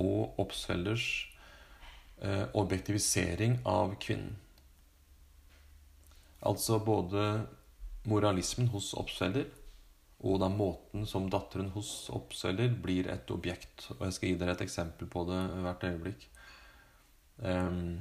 og 0.00 0.38
Obsfelders 0.40 1.06
eh, 2.22 2.46
objektivisering 2.54 3.58
av 3.68 3.96
kvinnen. 4.00 4.36
Altså 6.40 6.78
både 6.80 7.24
moralismen 8.08 8.70
hos 8.72 8.94
Obsfelder 8.96 9.48
og 10.20 10.40
da 10.42 10.50
måten 10.52 11.06
som 11.08 11.30
datteren 11.32 11.70
hos 11.72 12.10
Obsfelder 12.12 12.72
blir 12.84 13.08
et 13.08 13.30
objekt. 13.32 13.86
Og 13.96 14.04
jeg 14.06 14.16
skal 14.16 14.28
gi 14.30 14.40
dere 14.40 14.56
et 14.56 14.64
eksempel 14.66 15.08
på 15.08 15.24
det 15.28 15.40
hvert 15.64 15.86
øyeblikk. 15.88 16.26
Um, 17.40 18.00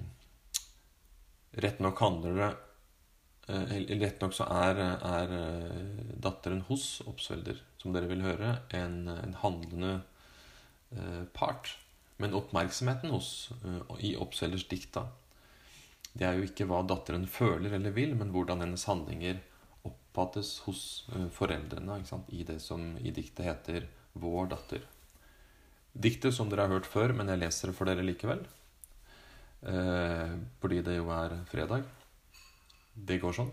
rett 1.55 1.79
nok 1.79 2.01
handler 2.03 2.33
det 2.35 2.49
uh, 3.47 3.69
Rett 4.01 4.19
nok 4.19 4.35
så 4.35 4.49
er, 4.51 4.81
er 4.99 5.31
uh, 5.31 6.09
datteren 6.19 6.59
hos 6.67 6.99
Obsfelder, 7.07 7.61
som 7.79 7.93
dere 7.95 8.09
vil 8.11 8.25
høre, 8.25 8.57
en, 8.75 9.07
en 9.11 9.35
handlende 9.41 9.93
eh, 10.91 11.23
part. 11.33 11.75
Men 12.19 12.35
oppmerksomheten 12.35 13.13
hos, 13.15 13.51
uh, 13.63 13.95
i 14.03 14.11
Oppsellers 14.19 14.65
dikta 14.67 15.05
det 16.19 16.25
er 16.25 16.35
jo 16.35 16.47
ikke 16.49 16.65
hva 16.67 16.81
datteren 16.83 17.27
føler 17.29 17.77
eller 17.77 17.93
vil, 17.95 18.15
men 18.17 18.33
hvordan 18.33 18.63
hennes 18.63 18.83
handlinger 18.89 19.37
oppfattes 19.87 20.57
hos 20.65 20.81
uh, 21.13 21.29
foreldrene 21.31 21.99
i 22.35 22.43
det 22.43 22.57
som 22.63 22.97
i 22.97 23.13
diktet 23.15 23.45
heter 23.45 23.87
'Vår 24.19 24.49
datter'. 24.51 24.87
Diktet 25.93 26.33
som 26.35 26.49
dere 26.49 26.65
har 26.67 26.73
hørt 26.75 26.89
før, 26.89 27.13
men 27.13 27.29
jeg 27.29 27.39
leser 27.39 27.69
det 27.69 27.77
for 27.77 27.87
dere 27.87 28.03
likevel. 28.03 28.41
Eh, 29.61 30.35
fordi 30.61 30.81
det 30.85 30.95
jo 30.95 31.09
er 31.11 31.35
fredag. 31.49 31.83
Det 32.95 33.19
går 33.19 33.35
sånn. 33.35 33.51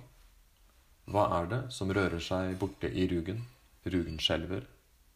Hva 1.10 1.24
er 1.40 1.48
det 1.50 1.60
som 1.74 1.90
rører 1.90 2.22
seg 2.22 2.58
borte 2.60 2.90
i 2.90 3.06
rugen? 3.10 3.42
Rugen 3.86 4.18
skjelver. 4.18 4.64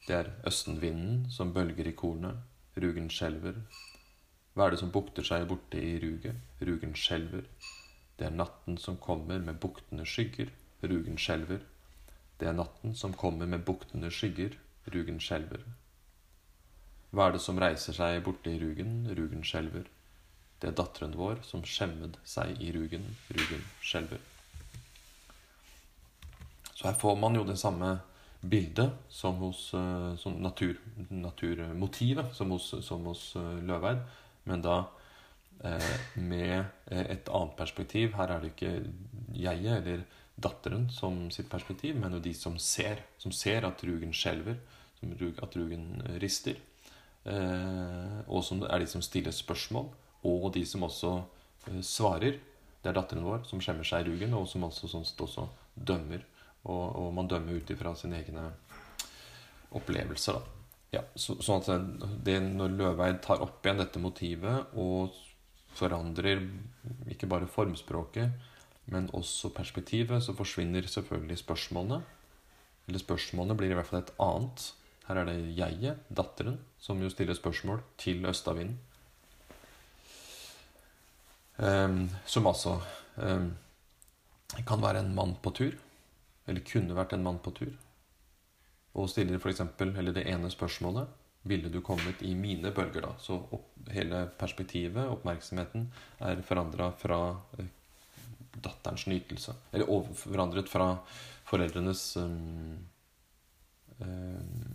Det 0.07 0.15
er 0.15 0.29
østenvinden 0.47 1.25
som 1.31 1.53
bølger 1.55 1.89
i 1.91 1.93
kornet. 1.93 2.37
Rugen 2.77 3.11
skjelver. 3.11 3.57
Hva 4.55 4.67
er 4.67 4.75
det 4.75 4.81
som 4.81 4.93
bukter 4.95 5.27
seg 5.27 5.49
borte 5.51 5.81
i 5.83 5.97
ruget? 6.03 6.39
Rugen 6.63 6.95
skjelver. 6.95 7.45
Det 8.19 8.29
er 8.29 8.37
natten 8.37 8.79
som 8.79 8.97
kommer 8.97 9.43
med 9.43 9.59
buktende 9.61 10.07
skygger. 10.07 10.53
Rugen 10.83 11.19
skjelver. 11.19 11.65
Det 12.39 12.49
er 12.49 12.55
natten 12.57 12.95
som 12.95 13.13
kommer 13.13 13.47
med 13.47 13.65
buktende 13.67 14.11
skygger. 14.11 14.55
Rugen 14.87 15.19
skjelver. 15.21 15.65
Hva 17.11 17.27
er 17.27 17.35
det 17.35 17.43
som 17.43 17.59
reiser 17.59 17.97
seg 17.97 18.21
borte 18.23 18.53
i 18.53 18.61
rugen? 18.63 19.03
Rugen 19.19 19.43
skjelver. 19.43 19.89
Det 20.61 20.71
er 20.71 20.77
datteren 20.79 21.17
vår 21.19 21.43
som 21.49 21.65
skjemmed 21.67 22.21
seg 22.23 22.55
i 22.63 22.71
rugen. 22.77 23.17
Rugen 23.35 23.67
skjelver. 23.83 24.23
Så 26.75 26.87
her 26.87 26.97
får 26.97 27.19
man 27.19 27.35
jo 27.37 27.43
det 27.45 27.59
samme 27.61 27.99
bildet 28.41 28.91
som 29.09 29.37
hos 29.45 29.75
eh, 29.75 30.15
som 30.17 30.39
natur, 30.43 30.79
naturmotivet 31.09 32.35
som 32.37 32.51
hos, 32.55 32.73
som 32.87 33.05
hos 33.07 33.35
eh, 33.37 33.59
Løveid, 33.69 34.01
men 34.49 34.63
da 34.65 34.79
eh, 35.65 35.93
med 36.17 36.65
et 36.89 37.29
annet 37.29 37.57
perspektiv. 37.59 38.15
Her 38.17 38.37
er 38.37 38.41
det 38.41 38.55
ikke 38.55 38.75
jeget 39.37 39.83
eller 39.83 40.07
datteren 40.41 40.89
som 40.93 41.29
sitt 41.31 41.51
perspektiv, 41.53 41.97
men 42.01 42.17
jo 42.17 42.23
de 42.25 42.33
som 42.35 42.57
ser. 42.59 43.05
Som 43.21 43.33
ser 43.33 43.67
at 43.69 43.85
rugen 43.85 44.15
skjelver, 44.17 44.57
at 45.43 45.57
rugen 45.57 46.03
rister. 46.23 46.57
Eh, 47.29 48.21
og 48.29 48.45
som 48.45 48.63
er 48.65 48.81
de 48.81 48.89
som 48.89 49.05
stiller 49.05 49.35
spørsmål, 49.37 49.91
og 50.25 50.53
de 50.55 50.65
som 50.67 50.85
også 50.89 51.17
eh, 51.69 51.83
svarer. 51.85 52.41
Det 52.81 52.89
er 52.89 52.97
datteren 52.97 53.27
vår 53.27 53.45
som 53.45 53.61
skjemmer 53.61 53.85
seg 53.85 54.07
i 54.07 54.13
rugen, 54.13 54.35
og 54.35 54.49
som 54.49 54.65
altså 54.65 54.89
sånn 54.89 55.05
også 55.05 55.49
dømmer 55.77 56.25
og, 56.65 56.87
og 56.97 57.13
man 57.17 57.29
dømmer 57.31 57.61
ut 57.61 57.71
ifra 57.73 57.95
sine 57.97 58.21
egne 58.21 58.51
opplevelser. 59.77 60.39
da. 60.39 60.57
Ja, 60.91 61.03
så, 61.15 61.37
sånn 61.39 61.63
at 61.63 62.07
det, 62.27 62.41
Når 62.43 62.73
Løveid 62.75 63.21
tar 63.23 63.43
opp 63.45 63.65
igjen 63.65 63.79
dette 63.79 64.03
motivet 64.03 64.73
og 64.79 65.15
forandrer 65.79 66.43
ikke 67.13 67.29
bare 67.31 67.47
formspråket, 67.51 68.33
men 68.91 69.07
også 69.15 69.53
perspektivet, 69.55 70.19
så 70.25 70.35
forsvinner 70.35 70.89
selvfølgelig 70.91 71.39
spørsmålene. 71.45 72.01
Eller 72.89 73.03
spørsmålene 73.03 73.55
blir 73.59 73.71
i 73.71 73.77
hvert 73.79 73.87
fall 73.87 74.01
et 74.01 74.15
annet. 74.19 74.65
Her 75.07 75.21
er 75.21 75.29
det 75.29 75.55
jeget, 75.55 76.01
datteren, 76.11 76.59
som 76.83 76.99
jo 77.03 77.11
stiller 77.13 77.39
spørsmål 77.39 77.85
til 77.99 78.27
østavinden. 78.27 78.81
Um, 81.61 82.09
som 82.25 82.47
altså 82.49 82.79
um, 83.21 83.51
kan 84.67 84.83
være 84.83 85.05
en 85.05 85.15
mann 85.15 85.35
på 85.45 85.53
tur 85.53 85.75
eller 86.51 86.67
kunne 86.67 86.97
vært 86.99 87.15
en 87.15 87.25
mann 87.25 87.39
på 87.43 87.55
tur, 87.55 87.73
og 88.99 89.09
stiller 89.11 89.39
f.eks. 89.39 89.63
eller 89.81 90.15
det 90.17 90.27
ene 90.29 90.51
spørsmålet 90.51 91.17
ville 91.43 91.71
du 91.73 91.81
kommet 91.81 92.23
i 92.23 92.35
mine 92.35 92.73
bølger, 92.75 93.01
da? 93.07 93.15
Så 93.19 93.39
opp, 93.55 93.71
hele 93.95 94.27
perspektivet, 94.39 95.07
oppmerksomheten, 95.09 95.87
er 96.27 96.43
forandra 96.45 96.91
fra 97.01 97.21
eh, 97.59 97.71
datterens 98.61 99.07
nytelse. 99.09 99.55
Eller 99.73 99.89
over, 99.89 100.13
forandret 100.21 100.69
fra 100.69 100.91
foreldrenes 101.49 102.03
um, 102.21 102.77
um, 104.05 104.69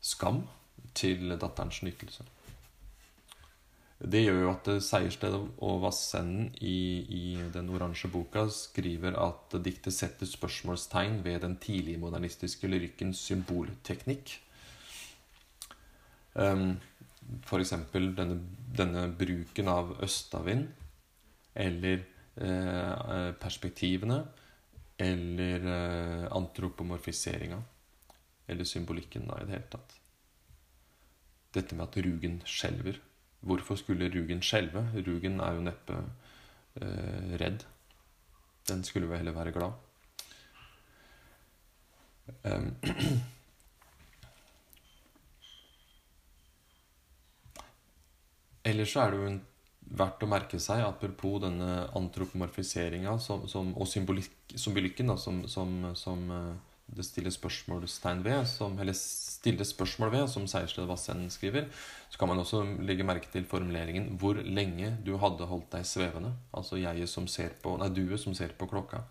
skam 0.00 0.40
til 0.96 1.36
datterens 1.36 1.82
nytelse. 1.84 2.24
Det 3.98 4.20
gjør 4.22 4.36
jo 4.44 4.50
at 4.52 4.68
Seierstedet 4.86 5.40
og 5.66 5.80
Vassenden 5.82 6.52
i, 6.62 7.02
i, 7.02 7.22
den 7.50 7.70
oransje 7.74 8.06
boka 8.12 8.44
skriver 8.54 9.16
at 9.18 9.56
diktet 9.64 9.96
setter 9.96 10.28
spørsmålstegn 10.28 11.24
ved 11.24 11.40
den 11.42 11.56
tidlige 11.58 11.98
modernistiske 11.98 12.70
lyrikkens 12.70 13.24
symbolteknikk. 13.26 14.36
Um, 16.38 16.76
F.eks. 17.42 17.74
Denne, 17.92 18.38
denne 18.78 19.08
bruken 19.18 19.68
av 19.72 19.90
østavind, 20.04 20.68
eller 21.58 22.04
eh, 22.38 23.32
perspektivene, 23.40 24.20
eller 24.98 25.66
eh, 25.74 26.24
antropomorfiseringa, 26.38 27.58
eller 28.48 28.68
symbolikken 28.68 29.26
da, 29.28 29.42
i 29.42 29.48
det 29.48 29.56
hele 29.58 29.70
tatt. 29.74 29.98
Dette 31.58 31.76
med 31.76 31.88
at 31.88 32.00
rugen 32.06 32.40
skjelver. 32.48 33.02
Hvorfor 33.40 33.78
skulle 33.78 34.10
Rugen 34.10 34.42
skjelve? 34.42 34.82
Rugen 35.06 35.40
er 35.40 35.54
jo 35.54 35.66
neppe 35.66 35.98
eh, 36.80 37.36
redd. 37.40 37.64
Den 38.68 38.84
skulle 38.84 39.06
jo 39.06 39.14
heller 39.16 39.36
være 39.36 39.52
glad. 39.52 39.72
Um, 42.44 42.74
Ellers 48.68 48.92
så 48.92 49.00
er 49.00 49.14
det 49.14 49.20
jo 49.20 49.30
verdt 49.98 50.24
å 50.24 50.28
merke 50.28 50.58
seg, 50.60 50.82
apropos 50.84 51.38
denne 51.40 51.86
antropomorfiseringa 51.96 53.14
og 53.14 53.86
symbolikken 53.88 55.08
da, 55.08 55.16
som, 55.16 55.40
som, 55.48 55.78
som 55.96 56.26
eh, 56.34 56.67
det 56.96 57.04
stiller 57.04 57.30
spørsmålstegn 57.30 58.24
ved, 58.24 58.46
som, 58.48 58.78
eller 58.80 58.96
stille 58.96 59.64
spørsmål 59.64 60.12
ved, 60.12 60.28
som 60.28 60.46
Sejersted 60.48 60.86
Vassenden 60.88 61.30
skriver, 61.30 61.68
så 62.10 62.18
kan 62.18 62.28
man 62.28 62.38
også 62.38 62.64
legge 62.80 63.04
merke 63.04 63.28
til 63.32 63.44
formuleringen 63.44 64.16
'hvor 64.18 64.40
lenge 64.42 64.96
du 65.06 65.16
hadde 65.16 65.46
holdt 65.46 65.72
deg 65.72 65.84
svevende'. 65.84 66.32
Altså 66.54 66.76
jeget 66.76 67.08
som 67.08 67.26
ser 67.26 67.50
på, 67.62 67.76
nei, 67.76 67.88
duet 67.88 68.20
som 68.20 68.34
ser 68.34 68.48
på 68.58 68.66
klokka. 68.66 69.04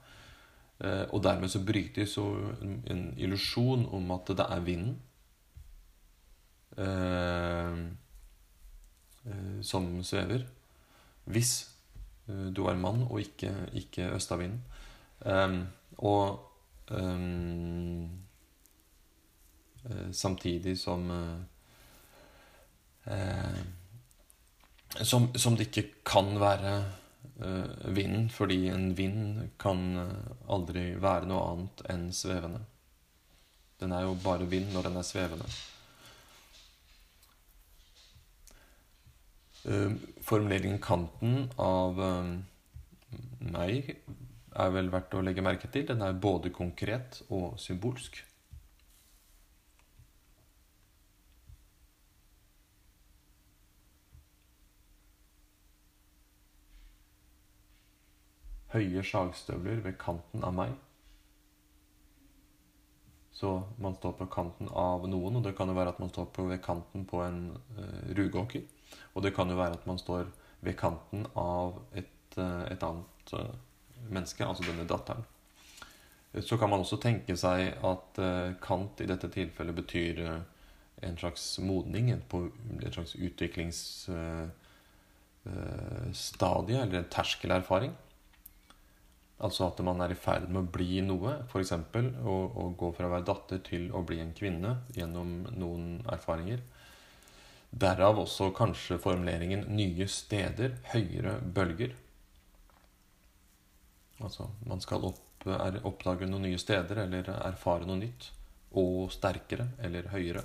Eh, 0.79 1.05
og 1.09 1.23
dermed 1.23 1.49
så 1.49 1.65
brytes 1.65 2.17
jo 2.17 2.53
en, 2.61 3.13
illusjon 3.17 3.87
om 3.91 4.11
at 4.11 4.27
det 4.27 4.45
er 4.49 4.59
vinden. 4.59 5.01
Eh, 6.77 7.79
eh, 9.25 9.61
som 9.61 10.03
svever. 10.03 10.45
Hvis 11.25 11.69
du 12.27 12.65
er 12.67 12.75
mann 12.75 13.07
og 13.09 13.19
ikke, 13.19 13.53
ikke 13.73 14.11
østavinden. 14.11 14.61
Og 15.97 16.46
um, 16.91 18.09
samtidig 20.11 20.77
som 20.79 21.09
uh, 21.11 21.39
som, 25.03 25.29
som, 25.35 25.55
det 25.55 25.69
ikke 25.69 25.83
kan 26.07 26.39
være 26.39 26.73
uh, 27.43 27.95
vind, 27.95 28.29
fordi 28.31 28.67
en 28.71 28.97
vind 28.97 29.49
kan 29.59 29.79
aldri 30.49 30.89
være 30.99 31.29
noe 31.29 31.45
annet 31.53 31.85
enn 31.91 32.09
svevende. 32.15 32.65
Den 33.79 33.93
er 33.93 34.07
jo 34.07 34.15
bare 34.23 34.47
vind 34.49 34.71
når 34.73 34.89
den 34.89 34.97
er 34.97 35.05
svevende. 35.05 35.47
Uh, 39.67 39.93
formuleringen 40.21 40.79
'kanten' 40.81 41.49
av 41.59 41.99
uh, 41.99 42.37
meg 43.39 43.95
er 44.57 44.73
vel 44.73 44.89
verdt 44.93 45.13
å 45.17 45.21
legge 45.25 45.43
merke 45.45 45.69
til. 45.71 45.85
Den 45.87 46.01
er 46.05 46.17
både 46.17 46.51
konkret 46.53 47.21
og 47.29 47.59
symbolsk. 47.61 48.23
Høye 58.73 59.03
sagstøvler 59.05 59.79
ved 59.85 59.95
kanten 60.01 60.43
av 60.43 60.53
meg. 60.57 60.75
Så 63.37 63.51
man 63.77 63.95
står 63.95 64.15
på 64.17 64.25
kanten 64.33 64.69
av 64.73 65.05
noen, 65.07 65.37
og 65.37 65.45
det 65.45 65.53
kan 65.57 65.69
jo 65.69 65.77
være 65.77 65.93
at 65.93 65.99
man 66.01 66.09
står 66.09 66.31
på 66.33 66.47
ved 66.49 66.59
kanten 66.65 67.05
på 67.05 67.21
en 67.21 67.51
uh, 67.77 68.09
rugåker. 68.17 68.65
Og 69.13 69.23
det 69.23 69.35
kan 69.37 69.49
jo 69.49 69.59
være 69.59 69.77
at 69.77 69.85
man 69.85 70.01
står 70.01 70.25
ved 70.65 70.73
kanten 70.79 71.27
av 71.37 71.77
et, 71.93 72.09
uh, 72.39 72.65
et 72.65 72.83
annet 72.83 73.33
uh, 73.37 73.53
menneske, 74.13 74.45
altså 74.45 74.63
denne 74.67 74.87
datteren. 74.89 75.25
Så 76.43 76.57
kan 76.59 76.69
man 76.69 76.83
også 76.83 76.99
tenke 77.01 77.37
seg 77.39 77.79
at 77.87 78.19
kant 78.61 79.01
i 79.01 79.07
dette 79.09 79.29
tilfellet 79.33 79.75
betyr 79.77 80.21
en 81.01 81.17
slags 81.17 81.59
modning, 81.59 82.11
en 82.11 82.21
slags 82.91 83.15
utviklingsstadie, 83.15 84.51
eller 86.81 86.99
en 86.99 87.09
terskelerfaring. 87.13 87.95
Altså 89.37 89.67
at 89.67 89.81
man 89.85 90.01
er 90.01 90.15
i 90.15 90.17
ferd 90.17 90.47
med 90.49 90.63
å 90.63 90.71
bli 90.73 91.01
noe, 91.05 91.35
f.eks. 91.45 91.71
Å, 91.77 92.33
å 92.33 92.63
gå 92.77 92.89
fra 92.97 93.05
å 93.05 93.13
være 93.13 93.27
datter 93.27 93.61
til 93.65 93.91
å 93.93 94.01
bli 94.05 94.17
en 94.23 94.33
kvinne 94.37 94.79
gjennom 94.97 95.43
noen 95.53 96.01
erfaringer. 96.09 96.63
Derav 97.69 98.17
også 98.23 98.49
kanskje 98.55 98.97
formuleringen 99.03 99.67
'nye 99.69 100.07
steder', 100.09 100.79
'høyere 100.89 101.37
bølger'. 101.53 101.93
Altså 104.23 104.49
man 104.67 104.81
skal 104.83 105.05
opp, 105.07 105.47
oppdage 105.47 106.27
noen 106.29 106.47
nye 106.47 106.59
steder 106.61 107.03
eller 107.05 107.31
erfare 107.37 107.87
noe 107.87 107.99
nytt. 108.01 108.31
Og 108.77 109.11
sterkere 109.13 109.69
eller 109.83 110.09
høyere. 110.11 110.43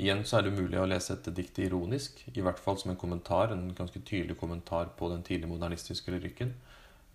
Igjen 0.00 0.22
så 0.24 0.38
er 0.38 0.46
det 0.46 0.56
mulig 0.56 0.78
å 0.80 0.86
lese 0.88 1.16
et 1.16 1.28
dikt 1.34 1.58
ironisk, 1.60 2.22
i 2.30 2.42
hvert 2.44 2.60
fall 2.62 2.78
som 2.78 2.92
en 2.92 2.98
kommentar, 2.98 3.50
en 3.52 3.72
ganske 3.76 4.00
tydelig 4.06 4.36
kommentar 4.38 4.92
på 4.96 5.10
den 5.10 5.24
tidlig 5.26 5.50
modernistiske 5.50 6.14
lyrikken. 6.14 6.54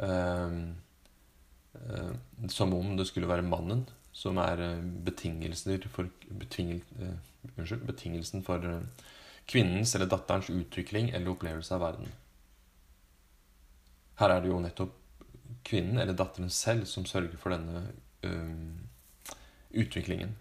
Eh, 0.03 0.57
eh, 1.79 2.11
som 2.51 2.75
om 2.75 2.97
det 2.99 3.07
skulle 3.09 3.31
være 3.31 3.47
mannen 3.47 3.85
som 4.15 4.39
er 4.39 4.61
eh, 4.63 5.87
for, 5.91 6.09
betingel, 6.39 6.81
eh, 7.01 7.15
unnskyld, 7.57 7.83
betingelsen 7.87 8.43
for 8.43 8.63
eh, 8.63 9.09
kvinnens 9.47 9.95
eller 9.95 10.07
datterens 10.09 10.49
utvikling 10.49 11.09
eller 11.09 11.33
opplevelse 11.33 11.75
av 11.75 11.83
verden. 11.83 12.13
Her 14.19 14.31
er 14.31 14.43
det 14.43 14.51
jo 14.51 14.61
nettopp 14.63 14.93
kvinnen 15.65 15.99
eller 15.99 16.15
datteren 16.17 16.51
selv 16.53 16.85
som 16.89 17.07
sørger 17.09 17.37
for 17.41 17.55
denne 17.55 17.87
eh, 18.23 18.85
utviklingen. 19.75 20.35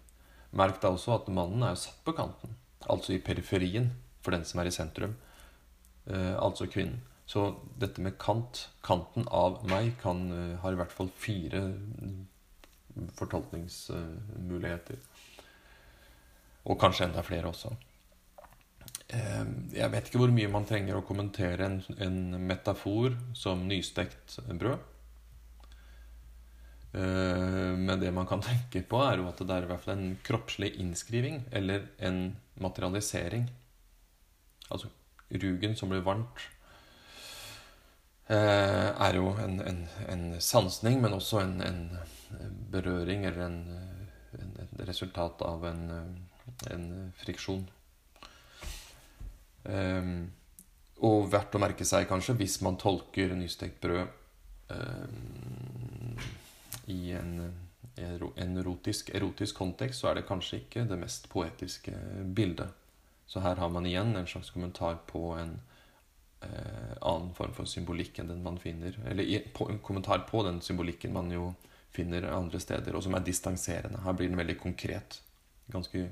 Merk 0.55 0.79
da 0.81 0.93
også 0.93 1.17
at 1.17 1.31
mannen 1.33 1.63
er 1.65 1.73
jo 1.75 1.81
satt 1.83 1.99
på 2.05 2.15
kanten, 2.15 2.55
altså 2.87 3.15
i 3.15 3.23
periferien 3.23 3.89
for 4.23 4.35
den 4.35 4.45
som 4.47 4.61
er 4.61 4.69
i 4.69 4.73
sentrum, 4.73 5.17
uh, 6.07 6.35
altså 6.39 6.69
kvinnen. 6.71 7.01
Så 7.27 7.43
dette 7.81 8.01
med 8.05 8.15
kant, 8.21 8.67
kanten 8.85 9.27
av 9.33 9.59
meg, 9.69 9.91
kan, 10.01 10.23
uh, 10.31 10.55
har 10.61 10.73
i 10.73 10.79
hvert 10.79 10.93
fall 10.95 11.11
fire 11.19 11.65
fortolkningsmuligheter. 13.19 15.01
Og 16.65 16.79
kanskje 16.81 17.09
enda 17.09 17.25
flere 17.25 17.51
også. 17.51 17.73
Uh, 19.13 19.45
jeg 19.75 19.91
vet 19.93 20.07
ikke 20.09 20.19
hvor 20.23 20.33
mye 20.33 20.49
man 20.49 20.65
trenger 20.65 20.97
å 20.97 21.05
kommentere 21.05 21.67
en, 21.67 21.79
en 22.01 22.19
metafor 22.49 23.13
som 23.37 23.67
nystekt 23.69 24.39
brød. 24.49 24.81
Eh, 26.95 27.77
men 27.77 27.99
det 27.99 28.11
man 28.15 28.27
kan 28.27 28.41
tenke 28.43 28.83
på, 28.87 29.01
er 29.03 29.19
jo 29.19 29.27
at 29.27 29.41
det 29.43 29.55
er 29.55 29.65
i 29.65 29.69
hvert 29.71 29.83
fall 29.83 29.97
en 29.97 30.17
kroppslig 30.23 30.71
innskriving, 30.79 31.41
eller 31.51 31.89
en 31.99 32.37
materialisering. 32.63 33.49
Altså 34.71 34.91
rugen 35.43 35.75
som 35.75 35.91
blir 35.91 36.05
varmt, 36.05 36.45
eh, 38.31 38.91
er 39.07 39.19
jo 39.19 39.33
en, 39.43 39.59
en, 39.59 39.81
en 40.07 40.25
sansning, 40.39 41.01
men 41.03 41.17
også 41.17 41.41
en, 41.43 41.59
en 41.67 42.55
berøring 42.71 43.25
eller 43.25 43.49
en, 43.49 43.59
resultat 44.85 45.41
av 45.47 45.63
en, 45.67 45.85
friksjon. 47.21 47.63
Eh, 49.65 50.11
og 51.05 51.27
verdt 51.31 51.57
å 51.57 51.61
merke 51.61 51.85
seg, 51.87 52.07
kanskje, 52.07 52.37
hvis 52.39 52.61
man 52.63 52.77
tolker 52.79 53.33
nystekt 53.35 53.81
brød 53.83 54.07
i 56.89 57.11
en, 57.13 57.33
en 57.97 58.57
erotisk, 58.57 59.11
erotisk, 59.13 59.57
kontekst, 59.57 60.01
så 60.01 60.09
er 60.09 60.19
det 60.19 60.27
kanskje 60.29 60.61
ikke 60.63 60.85
det 60.89 60.97
mest 61.01 61.29
poetiske 61.29 61.93
bildet. 62.37 62.73
Så 63.25 63.41
her 63.41 63.59
har 63.61 63.69
man 63.73 63.85
igjen 63.85 64.15
en 64.15 64.27
slags 64.27 64.51
kommentar 64.53 64.99
på 65.09 65.33
en 65.39 65.55
eh, 66.45 66.93
annen 67.01 67.31
form 67.37 67.55
for 67.57 67.69
symbolikk 67.69 68.19
enn 68.21 68.29
den 68.29 68.43
man 68.45 68.59
finner 68.61 68.97
Eller 69.09 69.47
på, 69.53 69.69
en 69.69 69.79
kommentar 69.79 70.27
på 70.29 70.43
den 70.45 70.61
symbolikken 70.61 71.13
man 71.13 71.31
jo 71.33 71.53
finner 71.95 72.27
andre 72.29 72.59
steder, 72.59 72.95
og 72.95 73.03
som 73.03 73.15
er 73.15 73.25
distanserende. 73.25 74.03
Her 74.03 74.13
blir 74.13 74.29
den 74.29 74.39
veldig 74.39 74.59
konkret. 74.59 75.21
Ganske 75.71 76.09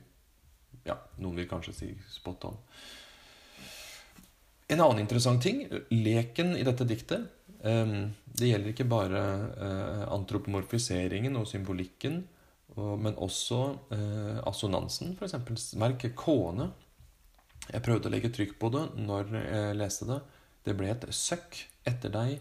Ja, 0.83 0.97
noen 1.21 1.37
vil 1.37 1.47
kanskje 1.47 1.73
si 1.77 1.87
spot 2.11 2.45
on. 2.49 2.57
En 4.73 4.81
annen 4.81 5.03
interessant 5.03 5.41
ting, 5.43 5.63
leken 5.93 6.55
i 6.57 6.65
dette 6.65 6.87
diktet, 6.89 7.29
Ehm, 7.63 8.11
det 8.25 8.49
gjelder 8.49 8.73
ikke 8.73 8.89
bare 8.91 9.19
eh, 9.55 10.05
antropomorfiseringen 10.11 11.37
og 11.39 11.47
symbolikken, 11.47 12.23
men 12.73 13.13
også 13.21 13.59
eh, 13.93 14.39
assonansen, 14.49 15.11
f.eks. 15.13 15.67
Merk 15.77 16.07
kåne. 16.17 16.71
Jeg 17.67 17.83
prøvde 17.85 18.09
å 18.09 18.11
legge 18.11 18.31
trykk 18.33 18.57
på 18.59 18.71
det 18.73 18.81
når 18.97 19.29
jeg 19.37 19.77
leste 19.77 20.07
det. 20.09 20.17
Det 20.65 20.73
ble 20.79 20.89
et 20.89 21.05
søkk 21.13 21.59
etter 21.87 22.11
deg 22.11 22.33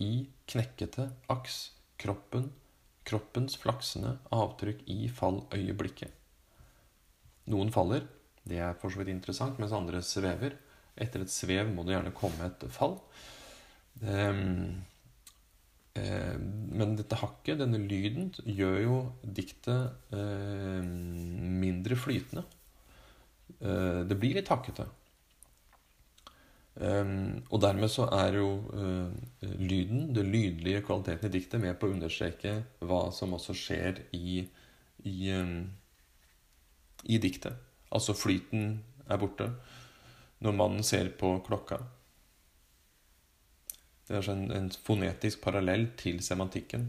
i 0.00 0.12
knekkete 0.48 1.08
aks, 1.32 1.58
kroppen, 2.00 2.48
kroppens 3.04 3.58
flaksende 3.60 4.14
avtrykk 4.32 4.86
i 4.94 5.10
falløyeblikket. 5.12 6.14
Noen 7.50 7.74
faller, 7.74 8.06
det 8.46 8.62
er 8.62 8.78
for 8.78 8.94
så 8.94 9.02
vidt 9.02 9.10
interessant, 9.12 9.58
mens 9.58 9.74
andre 9.76 10.00
svever. 10.06 10.54
Etter 11.00 11.24
et 11.24 11.32
svev 11.32 11.70
må 11.72 11.84
det 11.86 11.96
gjerne 11.96 12.14
komme 12.16 12.46
et 12.50 12.64
fall. 12.74 12.98
Um, 14.04 14.80
men 16.00 16.94
dette 16.96 17.18
hakket, 17.18 17.58
denne 17.60 17.80
lyden, 17.82 18.30
gjør 18.46 18.76
jo 18.84 18.96
diktet 19.36 19.90
uh, 20.14 20.84
mindre 21.60 21.98
flytende. 21.98 22.44
Uh, 23.58 24.06
det 24.08 24.16
blir 24.20 24.38
litt 24.38 24.50
hakkete. 24.52 24.86
Og 26.80 27.58
dermed 27.60 27.90
så 27.92 28.06
er 28.14 28.38
jo 28.38 28.52
uh, 28.72 29.10
lyden, 29.42 30.14
den 30.16 30.30
lydlige 30.32 30.80
kvaliteten 30.86 31.28
i 31.28 31.34
diktet, 31.34 31.60
med 31.60 31.74
på 31.76 31.90
å 31.90 31.92
understreke 31.92 32.54
hva 32.86 33.02
som 33.12 33.34
også 33.36 33.56
skjer 33.58 33.98
i, 34.16 34.38
i, 35.04 35.18
i 37.04 37.20
diktet. 37.20 37.58
Altså 37.90 38.14
flyten 38.16 38.78
er 39.10 39.20
borte. 39.20 39.50
Når 40.40 40.56
mannen 40.56 40.84
ser 40.86 41.10
på 41.20 41.34
klokka, 41.44 41.82
det 44.10 44.16
er 44.18 44.28
en, 44.32 44.48
en 44.50 44.70
fonetisk 44.72 45.42
parallell 45.44 45.84
til 46.00 46.18
semantikken. 46.24 46.88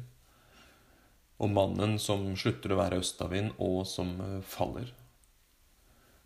Og 1.42 1.52
mannen 1.54 2.00
som 2.02 2.24
slutter 2.40 2.74
å 2.74 2.80
være 2.80 2.98
østavind, 3.04 3.54
og 3.62 3.84
som 3.90 4.16
eh, 4.26 4.40
faller. 4.42 4.90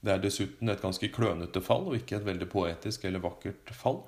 Det 0.06 0.14
er 0.14 0.22
dessuten 0.24 0.72
et 0.72 0.84
ganske 0.84 1.10
klønete 1.12 1.60
fall, 1.66 1.90
og 1.90 1.98
ikke 1.98 2.20
et 2.20 2.28
veldig 2.28 2.48
poetisk 2.52 3.08
eller 3.10 3.24
vakkert 3.24 3.74
fall. 3.76 4.04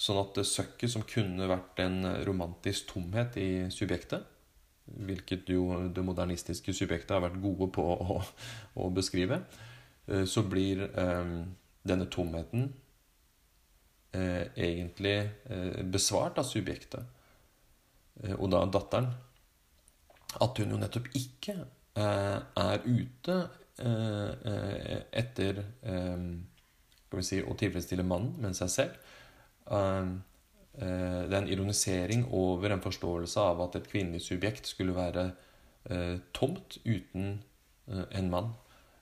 Sånn 0.00 0.20
at 0.22 0.32
det 0.38 0.46
søkket 0.48 0.94
som 0.94 1.04
kunne 1.04 1.48
vært 1.50 1.82
en 1.84 2.04
romantisk 2.24 2.94
tomhet 2.94 3.36
i 3.36 3.50
subjektet, 3.74 4.24
hvilket 5.10 5.50
jo 5.52 5.66
det 5.92 6.04
modernistiske 6.06 6.72
subjektet 6.74 7.18
har 7.18 7.26
vært 7.26 7.42
gode 7.42 7.68
på 7.74 7.84
å, 7.84 8.20
å 8.80 8.88
beskrive, 8.96 9.42
eh, 10.08 10.24
så 10.24 10.46
blir 10.48 10.86
eh, 10.88 11.34
denne 11.86 12.06
tomheten 12.12 12.72
eh, 14.12 14.46
egentlig 14.54 15.16
eh, 15.50 15.82
besvart 15.84 16.38
av 16.40 16.48
subjektet, 16.48 17.04
eh, 18.22 18.34
og 18.36 18.50
da 18.52 18.64
datteren. 18.66 19.10
At 20.40 20.60
hun 20.62 20.76
jo 20.76 20.78
nettopp 20.78 21.08
ikke 21.18 21.56
er 22.00 22.84
ute 22.86 23.34
etter 25.18 25.56
skal 25.82 27.18
vi 27.18 27.24
si, 27.26 27.40
å 27.42 27.56
tilfredsstille 27.58 28.04
mannen, 28.06 28.36
men 28.38 28.54
seg 28.54 28.70
selv. 28.70 29.00
det 29.66 31.34
er 31.34 31.38
en 31.40 31.50
ironisering 31.50 32.28
over 32.30 32.70
en 32.70 32.84
forståelse 32.84 33.42
av 33.42 33.64
at 33.64 33.80
et 33.80 33.90
kvinnelig 33.90 34.22
subjekt 34.28 34.70
skulle 34.70 34.94
være 34.94 35.32
tomt 36.36 36.78
uten 36.86 37.40
en 37.90 38.30
mann. 38.30 38.54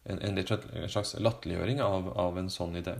En, 0.08 0.20
en 0.24 0.88
slags 0.88 1.14
latterliggjøring 1.20 1.82
av, 1.84 2.08
av, 2.16 2.38
en 2.40 2.50
sånn 2.52 2.78
idé. 2.80 2.94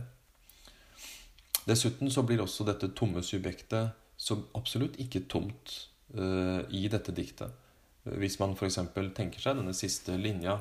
Dessuten 1.65 2.11
så 2.13 2.23
blir 2.25 2.43
også 2.43 2.67
dette 2.67 2.91
tomme 2.97 3.23
subjektet 3.25 3.95
så 4.19 4.37
absolutt 4.57 4.99
ikke 5.01 5.23
tomt 5.31 5.73
uh, 6.17 6.61
i 6.75 6.85
dette 6.91 7.13
diktet. 7.15 7.49
Hvis 8.03 8.37
man 8.41 8.53
f.eks. 8.53 8.79
tenker 9.15 9.41
seg 9.41 9.57
denne 9.57 9.73
siste 9.77 10.17
linja, 10.19 10.57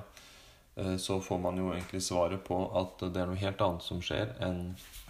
uh, 0.79 0.97
så 1.01 1.19
får 1.25 1.43
man 1.43 1.61
jo 1.61 1.73
egentlig 1.75 2.01
svaret 2.07 2.45
på 2.47 2.61
at 2.81 3.03
det 3.09 3.23
er 3.23 3.31
noe 3.31 3.41
helt 3.41 3.65
annet 3.65 3.85
som 3.85 4.01
skjer 4.05 4.37
enn 4.45 4.63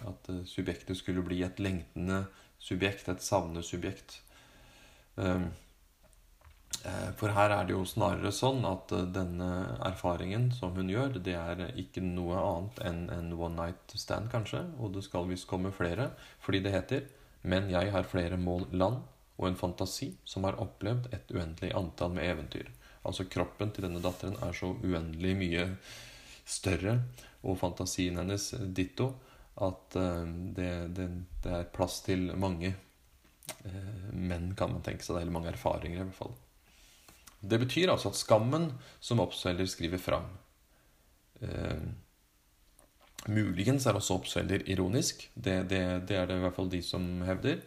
at 0.09 0.31
uh, 0.33 0.41
subjektet 0.49 0.97
skulle 0.97 1.23
bli 1.25 1.43
et 1.45 1.61
lengtende 1.61 2.23
subjekt, 2.59 3.07
et 3.07 3.23
savnende 3.23 3.63
subjekt. 3.63 4.19
Eh, 5.19 5.45
for 7.19 7.33
her 7.35 7.51
er 7.51 7.65
det 7.67 7.73
jo 7.73 7.83
snarere 7.87 8.31
sånn 8.31 8.63
at 8.67 8.91
eh, 8.95 9.07
denne 9.11 9.49
erfaringen 9.83 10.47
som 10.55 10.71
hun 10.77 10.89
gjør, 10.91 11.17
det 11.25 11.35
er 11.35 11.63
ikke 11.81 12.03
noe 12.05 12.39
annet 12.39 12.81
enn 12.87 12.99
en 13.11 13.31
one 13.35 13.55
night 13.57 13.95
stand, 13.99 14.29
kanskje. 14.31 14.63
Og 14.79 14.93
det 14.95 15.03
skal 15.07 15.27
visst 15.27 15.49
komme 15.49 15.73
flere, 15.75 16.11
fordi 16.45 16.63
det 16.65 16.75
heter 16.75 17.07
Men 17.41 17.69
jeg 17.71 17.91
har 17.91 18.03
flere 18.03 18.35
mål 18.35 18.65
land 18.71 18.97
og 19.37 19.45
en 19.47 19.55
fantasi 19.55 20.09
som 20.27 20.43
har 20.43 20.57
opplevd 20.59 21.05
et 21.15 21.29
uendelig 21.31 21.71
antall 21.71 22.11
med 22.11 22.27
eventyr. 22.27 22.67
Altså 23.07 23.29
kroppen 23.31 23.71
til 23.71 23.85
denne 23.87 24.01
datteren 24.03 24.35
er 24.43 24.51
så 24.51 24.73
uendelig 24.83 25.35
mye 25.39 25.63
større, 26.43 26.97
og 27.43 27.55
fantasien 27.61 28.19
hennes 28.19 28.49
ditto, 28.75 29.13
at 29.63 29.95
eh, 29.95 30.27
det, 30.55 30.73
det, 30.95 31.07
det 31.43 31.55
er 31.61 31.73
plass 31.73 32.01
til 32.07 32.31
mange 32.35 32.75
menn, 34.13 34.51
kan 34.55 34.71
man 34.71 34.83
tenke 34.85 35.03
seg. 35.03 35.15
Det 35.15 35.23
Eller 35.23 35.33
mange 35.39 35.51
erfaringer, 35.55 36.03
i 36.03 36.03
hvert 36.03 36.19
fall. 36.19 36.35
Det 37.39 37.59
betyr 37.61 37.91
altså 37.91 38.11
at 38.11 38.19
skammen 38.19 38.69
som 38.99 39.21
oppselger 39.23 39.67
skriver 39.69 40.01
fram 40.01 40.27
eh, 41.41 41.87
Muligens 43.27 43.85
er 43.87 43.97
også 43.99 44.15
oppselger 44.19 44.63
ironisk. 44.71 45.25
Det, 45.35 45.69
det, 45.69 45.81
det, 46.07 46.15
er 46.15 46.27
det 46.27 46.37
i 46.39 46.43
hvert 46.43 46.55
fall 46.55 46.71
de 46.71 46.79
som 46.83 47.03
hevder. 47.27 47.59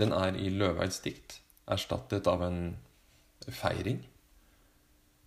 Den 0.00 0.14
er 0.16 0.36
i 0.40 0.48
Løveids 0.48 1.02
dikt 1.04 1.38
erstattet 1.70 2.26
av 2.28 2.42
en 2.44 2.60
feiring 3.44 4.00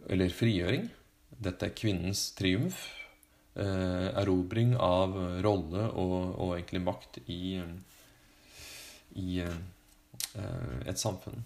eller 0.09 0.33
frigjøring. 0.33 0.87
Dette 1.29 1.69
er 1.69 1.77
kvinnens 1.77 2.31
triumf. 2.37 2.87
Eh, 3.57 4.07
erobring 4.21 4.75
av 4.81 5.15
rolle 5.41 5.87
og, 5.97 6.17
og, 6.37 6.51
egentlig 6.59 6.81
makt 6.85 7.17
i, 7.25 7.57
i 9.17 9.39
eh, 9.41 10.83
et 10.85 11.01
samfunn. 11.01 11.41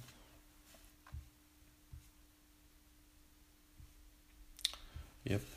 Jepp. 5.31 5.49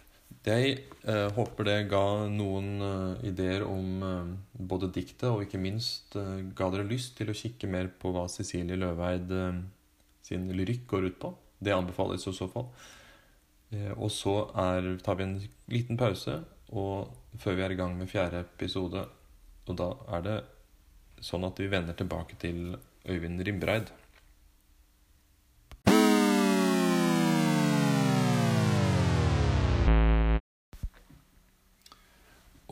Jeg 0.45 0.73
eh, 1.09 1.31
håper 1.33 1.69
det 1.69 1.77
ga 1.89 2.03
noen 2.29 2.67
eh, 2.85 3.29
ideer 3.31 3.63
om 3.65 4.03
eh, 4.05 4.33
både 4.53 4.91
diktet 4.93 5.31
og 5.31 5.45
ikke 5.47 5.61
minst 5.61 6.17
eh, 6.21 6.43
ga 6.57 6.69
dere 6.73 6.85
lyst 6.89 7.15
til 7.17 7.31
å 7.33 7.37
kikke 7.37 7.71
mer 7.71 7.89
på 7.89 8.13
hva 8.13 8.27
Cecilie 8.29 8.77
Løveid 8.77 9.33
eh, 9.33 9.63
sin 10.25 10.45
lyrikk 10.53 10.85
går 10.91 11.09
ut 11.09 11.19
på. 11.23 11.33
Det 11.65 11.73
anbefales 11.73 12.27
i 12.29 12.35
så 12.37 12.49
fall. 12.53 12.69
Eh, 13.73 13.93
og 13.97 14.13
så 14.13 14.37
er, 14.67 14.91
tar 15.05 15.17
vi 15.21 15.29
en 15.29 15.39
liten 15.73 16.01
pause 16.01 16.43
og 16.75 17.39
før 17.41 17.57
vi 17.57 17.65
er 17.65 17.75
i 17.75 17.79
gang 17.81 17.97
med 17.97 18.11
fjerde 18.11 18.45
episode. 18.45 19.07
Og 19.65 19.79
da 19.81 19.91
er 20.19 20.25
det 20.29 20.39
sånn 21.25 21.47
at 21.49 21.61
vi 21.61 21.73
vender 21.73 21.97
tilbake 21.97 22.37
til 22.41 22.75
Øyvind 23.09 23.41
Rimbreid. 23.47 23.93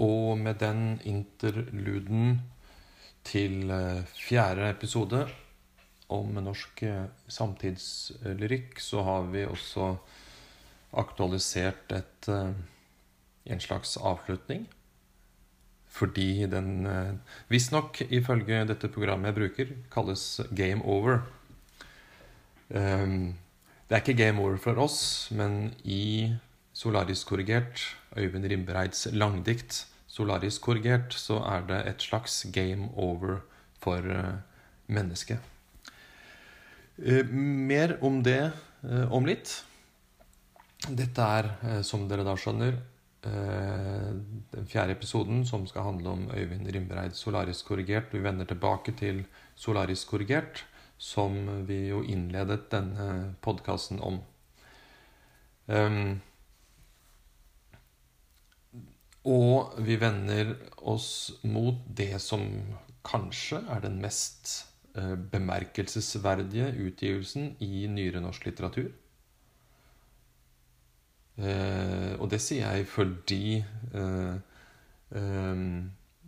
Og 0.03 0.39
med 0.39 0.59
den 0.59 0.99
interluden 1.07 2.41
til 3.25 3.71
eh, 3.71 4.03
fjerde 4.19 4.71
episode 4.73 5.23
om 6.13 6.35
norsk 6.43 6.83
eh, 6.89 7.05
samtidslyrikk, 7.31 8.81
så 8.83 9.05
har 9.07 9.29
vi 9.31 9.45
også 9.47 9.93
aktualisert 10.99 11.95
et, 11.95 12.29
eh, 12.29 12.51
en 13.47 13.63
slags 13.63 13.95
avslutning. 13.97 14.67
Fordi 15.93 16.47
den 16.49 16.87
visstnok, 17.53 18.01
ifølge 18.09 18.63
dette 18.65 18.89
programmet 18.89 19.29
jeg 19.29 19.37
bruker, 19.37 19.73
kalles 19.93 20.41
game 20.57 20.81
over. 20.89 21.19
Det 22.71 23.93
er 23.93 24.01
ikke 24.01 24.17
game 24.17 24.41
over 24.41 24.57
for 24.57 24.81
oss, 24.81 25.29
men 25.37 25.75
i 25.85 26.33
Solaris-korrigert, 26.73 27.85
Øyvind 28.17 28.49
Rimbreids 28.49 29.05
langdikt 29.13 29.83
Solaris-korrigert, 30.13 31.15
så 31.17 31.39
er 31.49 31.65
det 31.69 31.81
et 31.89 32.05
slags 32.05 32.43
game 32.53 32.91
over 33.01 33.41
for 33.81 34.05
uh, 34.05 34.37
mennesket. 34.93 35.41
Uh, 36.99 37.25
mer 37.33 37.97
om 38.05 38.21
det 38.25 38.51
uh, 38.85 39.07
om 39.13 39.27
litt. 39.27 39.55
Dette 40.83 41.29
er, 41.39 41.49
som 41.87 42.09
dere 42.11 42.25
da 42.27 42.35
skjønner, 42.35 42.75
den 43.23 44.65
fjerde 44.67 44.97
episoden 44.97 45.45
som 45.47 45.63
skal 45.71 45.85
handle 45.87 46.11
om 46.11 46.25
Øyvind 46.35 46.67
Rimbreid 46.75 47.15
Solaris-korrigert. 47.15 48.11
Vi 48.11 48.19
vender 48.19 48.49
tilbake 48.51 48.91
til 48.99 49.21
Solaris-korrigert, 49.55 50.65
som 50.99 51.39
vi 51.69 51.85
jo 51.93 52.01
innledet 52.03 52.67
denne 52.75 53.37
podkasten 53.47 54.03
om. 54.03 54.19
Um, 55.71 56.19
og 59.29 59.77
vi 59.79 59.97
vender 60.01 60.57
oss 60.91 61.39
mot 61.47 61.79
det 61.87 62.17
som 62.23 62.43
kanskje 63.07 63.61
er 63.71 63.83
den 63.85 64.01
mest 64.03 64.65
eh, 64.99 65.15
bemerkelsesverdige 65.15 66.73
utgivelsen 66.89 67.53
i 67.63 67.87
nyere 67.91 68.23
norsk 68.23 68.49
litteratur. 68.49 68.91
Eh, 71.39 72.13
og 72.19 72.27
det 72.35 72.43
sier 72.43 72.67
jeg 72.67 72.91
fordi 72.91 73.45
eh, 73.63 74.35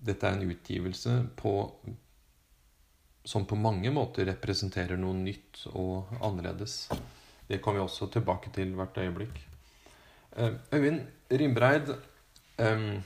dette 0.04 0.28
er 0.28 0.36
en 0.36 0.54
utgivelse 0.54 1.16
på, 1.38 1.52
som 3.24 3.46
på 3.48 3.58
mange 3.58 3.90
måter 3.94 4.28
representerer 4.28 5.00
noe 5.00 5.16
nytt 5.18 5.64
og 5.72 6.14
annerledes. 6.20 6.92
Det 7.48 7.58
kommer 7.64 7.80
vi 7.80 7.88
også 7.88 8.10
tilbake 8.12 8.52
til 8.54 8.74
hvert 8.76 8.98
øyeblikk. 9.00 9.38
Øyvind 10.74 11.00
Rimbreid 11.30 11.94
um, 12.58 13.02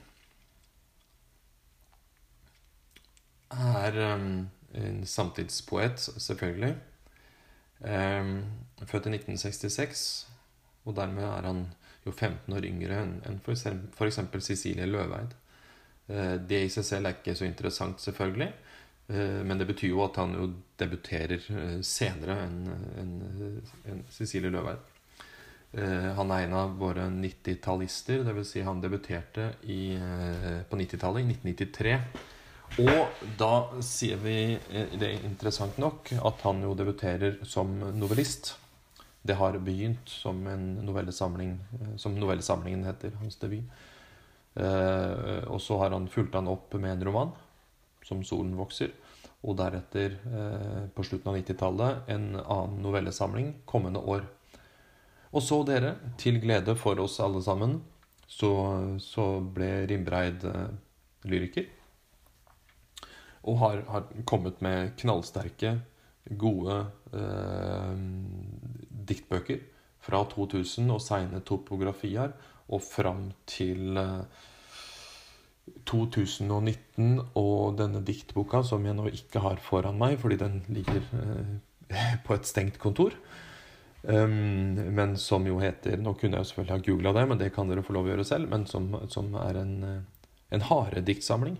er 3.51 4.15
um, 4.15 4.49
en 4.75 5.07
samtidspoet, 5.07 6.01
selvfølgelig. 6.01 6.77
Um, 7.81 8.45
født 8.87 9.07
i 9.07 9.15
1966, 9.15 10.29
og 10.85 10.97
dermed 10.97 11.25
er 11.25 11.47
han 11.47 11.67
jo 12.07 12.13
15 12.13 12.55
år 12.55 12.67
yngre 12.67 13.03
enn 13.03 13.19
en 13.29 13.41
f.eks. 13.45 14.21
Cecilie 14.47 14.87
Løveid. 14.87 15.37
Uh, 16.09 16.37
det 16.49 16.65
i 16.65 16.73
seg 16.73 16.85
selv 16.85 17.07
er 17.07 17.19
ikke 17.19 17.37
så 17.39 17.47
interessant, 17.47 18.01
selvfølgelig. 18.01 18.53
Uh, 19.09 19.41
men 19.47 19.59
det 19.59 19.67
betyr 19.67 19.95
jo 19.95 20.05
at 20.05 20.17
han 20.21 20.35
jo 20.37 20.53
debuterer 20.81 21.41
uh, 21.55 21.81
senere 21.83 22.43
enn 22.45 22.63
en, 23.01 23.13
en 23.89 24.07
Cecilie 24.13 24.53
Løveid. 24.53 24.98
Eh, 25.73 26.13
han 26.17 26.31
er 26.33 26.47
en 26.47 26.57
av 26.57 26.77
våre 26.81 27.09
90-tallister. 27.13 28.23
Dvs. 28.25 28.53
Si 28.55 28.63
han 28.65 28.81
debuterte 28.81 29.53
i, 29.63 29.95
eh, 29.95 30.63
på 30.69 30.77
90-tallet, 30.77 31.23
i 31.23 31.29
1993. 31.29 31.99
Og 32.85 33.25
da 33.41 33.53
sier 33.85 34.17
vi 34.23 34.39
eh, 34.55 34.95
det 34.97 35.11
er 35.11 35.27
interessant 35.29 35.77
nok 35.81 36.13
at 36.17 36.47
han 36.47 36.63
jo 36.65 36.75
debuterer 36.77 37.43
som 37.45 37.75
novellist. 37.99 38.55
Det 39.23 39.37
har 39.37 39.59
begynt 39.61 40.09
som 40.09 40.41
en 40.49 40.79
novellesamling, 40.87 41.59
som 42.01 42.15
novellesamlingen 42.17 42.87
heter, 42.87 43.13
hans 43.21 43.37
debut. 43.37 43.67
Og 44.57 45.59
så 45.61 45.77
har 45.83 45.93
han 45.93 46.07
fulgt 46.09 46.35
han 46.35 46.49
opp 46.49 46.73
med 46.79 46.93
en 46.93 47.05
roman, 47.05 47.33
som 48.03 48.23
'Solen 48.23 48.57
vokser'. 48.57 48.95
Og 49.43 49.57
deretter, 49.59 50.17
på 50.95 51.05
slutten 51.05 51.29
av 51.29 51.37
90-tallet, 51.37 52.09
en 52.09 52.41
annen 52.41 52.81
novellesamling 52.83 53.55
kommende 53.67 54.01
år. 54.01 54.25
Og 55.33 55.45
så, 55.45 55.61
dere, 55.69 55.97
til 56.21 56.41
glede 56.41 56.75
for 56.79 57.01
oss 57.03 57.19
alle 57.21 57.43
sammen, 57.45 57.79
så, 58.29 58.53
så 59.01 59.27
ble 59.41 59.87
Rimbreid 59.89 60.45
eh, 60.49 60.69
lyriker. 61.29 61.69
Og 63.49 63.59
har, 63.63 63.83
har, 63.89 64.09
kommet 64.29 64.61
med 64.65 64.95
knallsterke, 65.01 65.79
gode 66.37 66.77
eh, 67.17 67.95
diktbøker 69.09 69.63
fra 70.05 70.21
2000 70.29 70.93
og 70.93 71.01
seine 71.01 71.41
topografier 71.47 72.35
og 72.69 72.83
fram 72.85 73.31
til 73.49 73.97
eh, 73.97 74.45
2019 75.89 77.19
og 77.37 77.79
denne 77.79 78.01
diktboka, 78.05 78.63
som 78.65 78.85
jeg 78.85 78.97
nå 78.97 79.09
ikke 79.13 79.43
har 79.45 79.61
foran 79.65 79.99
meg 80.01 80.19
fordi 80.21 80.41
den 80.41 80.61
ligger 80.73 81.01
eh, 81.21 82.17
på 82.25 82.37
et 82.37 82.49
stengt 82.49 82.81
kontor. 82.83 83.17
Um, 84.03 84.79
men 84.95 85.17
som 85.19 85.43
jo 85.47 85.57
heter 85.59 85.99
Nå 85.99 86.13
kunne 86.15 86.39
jeg 86.39 86.45
jo 86.45 86.49
selvfølgelig 86.53 86.75
ha 86.77 86.85
googla 86.87 87.13
det, 87.17 87.25
men 87.29 87.41
det 87.41 87.49
kan 87.55 87.71
dere 87.71 87.83
få 87.83 87.97
lov 87.97 88.07
å 88.07 88.13
gjøre 88.13 88.29
selv. 88.29 88.51
Men 88.53 88.67
som, 88.71 88.93
som 89.11 89.33
er 89.43 89.59
en, 89.63 89.75
eh, 89.85 90.31
en 90.55 90.65
harediktsamling. 90.69 91.59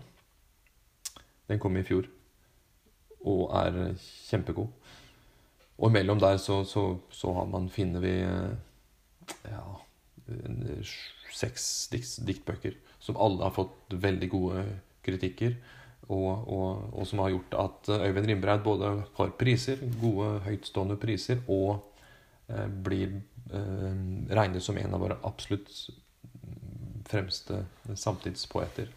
Den 1.49 1.59
kom 1.59 1.77
i 1.77 1.85
fjor 1.85 2.07
og 3.27 3.49
er 3.59 3.97
kjempegod. 4.29 4.69
Og 5.79 5.91
imellom 5.91 6.19
der 6.19 6.37
så, 6.39 6.61
så, 6.67 6.99
så 7.11 7.33
har 7.35 7.47
man, 7.51 7.69
finner 7.71 8.03
vi 8.03 8.13
eh, 8.23 8.53
ja, 9.51 9.63
seks 11.35 11.89
dikt, 11.91 12.19
diktbøker 12.27 12.77
som 12.99 13.17
alle 13.19 13.45
har 13.45 13.55
fått 13.55 13.95
veldig 13.95 14.29
gode 14.31 14.63
kritikker. 15.05 15.55
Og, 16.09 16.29
og, 16.49 16.89
og 16.97 17.05
som 17.05 17.21
har 17.21 17.35
gjort 17.35 17.55
at 17.61 17.89
Øyvind 17.99 18.31
Rimbreid 18.31 18.63
både 18.65 18.95
får 19.17 19.35
priser, 19.37 19.81
gode, 20.01 20.39
høytstående 20.47 20.97
priser, 20.99 21.43
og 21.47 21.69
eh, 21.75 21.88
blir 22.67 23.21
eh, 23.53 23.93
regnet 24.29 24.63
som 24.63 24.77
en 24.77 24.93
av 24.93 25.03
våre 25.03 25.17
absolutt 25.23 25.69
fremste 27.09 27.63
samtidspoeter. 27.95 28.89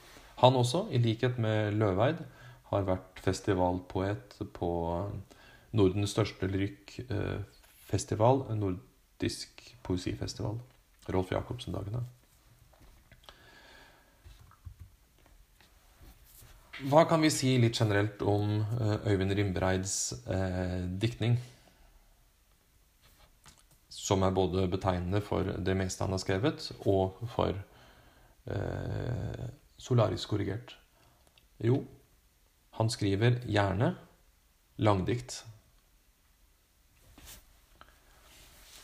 Han 0.43 0.57
også, 0.59 0.87
i 0.91 0.99
likhet 1.01 1.39
med 1.41 1.77
Løveid, 1.79 2.17
har 2.73 2.89
vært 2.89 3.21
festivalpoet 3.25 4.39
på 4.57 4.71
Nordens 5.77 6.13
største 6.13 6.49
lyrikkfestival, 6.49 8.45
nordisk 8.57 9.63
poesifestival. 9.85 10.59
Rolf 11.13 11.33
Jacobsen-dagene. 11.33 12.03
Hva 16.91 17.05
kan 17.07 17.23
vi 17.23 17.31
si 17.31 17.55
litt 17.63 17.79
generelt 17.79 18.23
om 18.27 18.59
eh, 18.59 19.11
Øyvind 19.13 19.35
Rimbreids 19.39 20.13
eh, 20.27 20.83
diktning? 20.99 21.37
Som 24.03 24.25
er 24.27 24.35
både 24.35 24.67
betegnende 24.71 25.21
for 25.23 25.47
det 25.47 25.77
meste 25.79 26.03
han 26.03 26.15
har 26.15 26.23
skrevet, 26.23 26.65
og 26.91 27.21
for 27.31 27.55
eh, 28.51 29.45
solarisk 29.79 30.33
korrigert. 30.35 30.75
Jo, 31.63 31.85
han 32.79 32.91
skriver 32.91 33.39
gjerne 33.47 33.93
langdikt. 34.83 35.43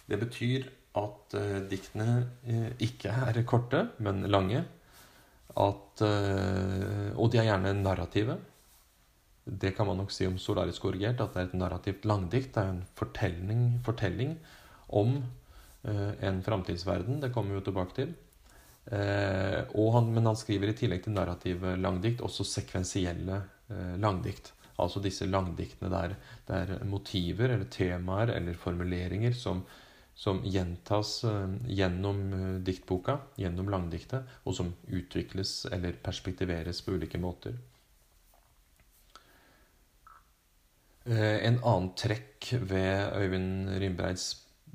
Det 0.09 0.19
betyr 0.21 0.69
at 0.99 1.35
eh, 1.37 1.57
diktene 1.71 2.11
eh, 2.47 2.71
ikke 2.85 3.13
er 3.29 3.43
korte, 3.49 3.89
men 4.05 4.23
lange 4.31 4.63
at 5.59 6.03
eh, 6.05 7.11
Og 7.19 7.33
de 7.33 7.41
er 7.41 7.49
gjerne 7.49 7.75
narrative. 7.81 8.37
Det 9.49 9.73
kan 9.75 9.89
man 9.89 9.97
nok 9.99 10.13
si 10.13 10.27
om 10.29 10.39
solarisk 10.39 10.85
korrigert, 10.85 11.21
at 11.21 11.35
det 11.35 11.41
er 11.41 11.49
et 11.49 11.59
narrativt 11.59 12.05
langdikt. 12.07 12.55
Det 12.55 12.63
er 12.63 12.73
en 12.75 12.85
fortelling, 12.97 13.63
fortelling 13.85 14.37
om 14.89 15.17
eh, 15.83 16.13
en 16.29 16.43
framtidsverden. 16.43 17.21
Det 17.21 17.33
kommer 17.35 17.55
vi 17.55 17.61
jo 17.61 17.67
tilbake 17.71 17.97
til. 17.97 18.15
Eh, 18.87 19.75
han, 19.95 20.13
men 20.15 20.31
han 20.31 20.39
skriver 20.39 20.73
i 20.73 20.79
tillegg 20.79 21.05
til 21.05 21.17
narrative 21.17 21.77
langdikt 21.77 22.25
også 22.25 22.47
sekvensielle 22.47 23.43
langdikt. 24.01 24.55
Altså 24.81 25.03
disse 25.05 25.27
langdiktene 25.29 25.91
der 25.93 26.15
det 26.49 26.61
er 26.63 26.87
motiver 26.89 27.53
eller 27.53 27.69
temaer 27.69 28.33
eller 28.33 28.57
formuleringer 28.57 29.35
som 29.37 29.61
som 30.19 30.41
gjentas 30.45 31.25
eh, 31.25 31.51
gjennom 31.67 32.33
eh, 32.33 32.55
diktboka, 32.67 33.21
gjennom 33.39 33.69
langdiktet, 33.71 34.27
og 34.43 34.57
som 34.57 34.73
utvikles 34.91 35.61
eller 35.71 35.95
perspektiveres 36.03 36.81
på 36.83 36.97
ulike 36.99 37.21
måter. 37.23 37.55
Eh, 41.07 41.37
en 41.47 41.61
annen 41.63 41.93
trekk 41.95 42.51
ved 42.67 43.15
Øyvind 43.15 43.71
Rimbreids 43.79 44.27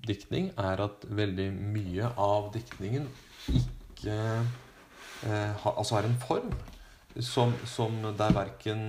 diktning 0.08 0.52
er 0.60 0.84
at 0.84 1.06
veldig 1.08 1.48
mye 1.56 2.12
av 2.20 2.52
diktningen 2.54 3.08
ikke 3.48 4.18
altså 5.24 5.96
har 5.96 6.08
en 6.10 6.18
form 6.20 6.50
som, 7.24 7.54
som 7.70 7.96
der 8.18 8.36
verken 8.36 8.82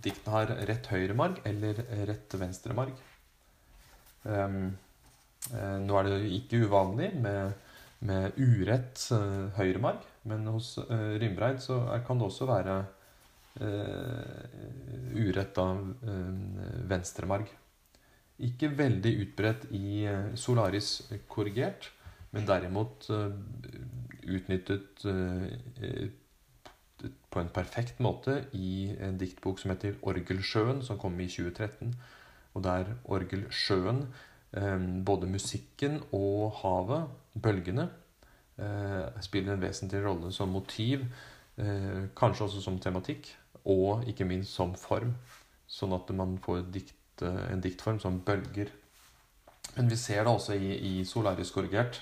diktene 0.00 0.32
har 0.32 0.52
rett 0.70 0.88
høyremarg 0.88 1.42
eller 1.44 1.82
rett 2.08 2.36
venstremarg. 2.40 2.94
Um, 4.24 4.72
Eh, 5.54 5.78
nå 5.82 5.98
er 5.98 6.08
det 6.08 6.18
ikke 6.40 6.64
uvanlig 6.66 7.12
med, 7.22 7.54
med 8.06 8.38
urett 8.40 9.04
eh, 9.14 9.58
høyremarg, 9.58 10.02
men 10.26 10.46
hos 10.50 10.74
eh, 10.82 11.12
Rimbreid 11.22 11.60
så 11.62 11.84
er, 11.94 12.02
kan 12.06 12.18
det 12.18 12.26
også 12.26 12.48
være 12.50 12.80
uh, 13.56 15.12
urett 15.16 15.58
av 15.62 15.78
uh, 16.02 16.32
venstremarg. 16.90 17.46
Ikke 18.38 18.68
veldig 18.76 19.12
utbredt 19.24 19.64
i 19.72 20.04
Solaris 20.36 21.08
korrigert, 21.28 21.92
men 22.34 22.44
derimot 22.48 23.06
utnyttet 23.08 25.04
på 27.32 27.40
en 27.40 27.48
perfekt 27.54 28.02
måte 28.04 28.42
i 28.52 28.92
en 29.00 29.16
diktbok 29.16 29.58
som 29.62 29.72
heter 29.72 29.96
'Orgelsjøen', 30.02 30.82
som 30.82 30.98
kom 30.98 31.20
i 31.20 31.28
2013. 31.28 31.94
Og 32.54 32.64
der 32.64 32.92
Orgelsjøen 33.04 34.04
både 35.04 35.26
musikken 35.26 36.00
og 36.12 36.52
havet, 36.62 37.08
bølgene, 37.42 37.88
eh, 38.58 39.20
spiller 39.20 39.54
en 39.54 39.62
vesentlig 39.62 40.04
rolle 40.04 40.32
som 40.32 40.48
motiv, 40.48 41.04
eh, 41.58 42.08
kanskje 42.16 42.44
også 42.44 42.62
som 42.62 42.78
tematikk, 42.78 43.36
og 43.64 44.04
ikke 44.08 44.24
minst 44.24 44.54
som 44.54 44.74
form. 44.74 45.14
Sånn 45.68 45.92
at 45.92 46.14
man 46.14 46.38
får 46.38 46.72
dikt, 46.72 46.94
eh, 47.22 47.44
en 47.52 47.62
diktform 47.64 48.00
som 48.02 48.20
bølger. 48.26 48.72
Men 49.76 49.88
vi 49.92 49.98
ser 50.00 50.24
det 50.24 50.32
også 50.32 50.56
i, 50.56 50.72
i 51.00 51.04
Solaris 51.04 51.52
korrigert 51.52 52.00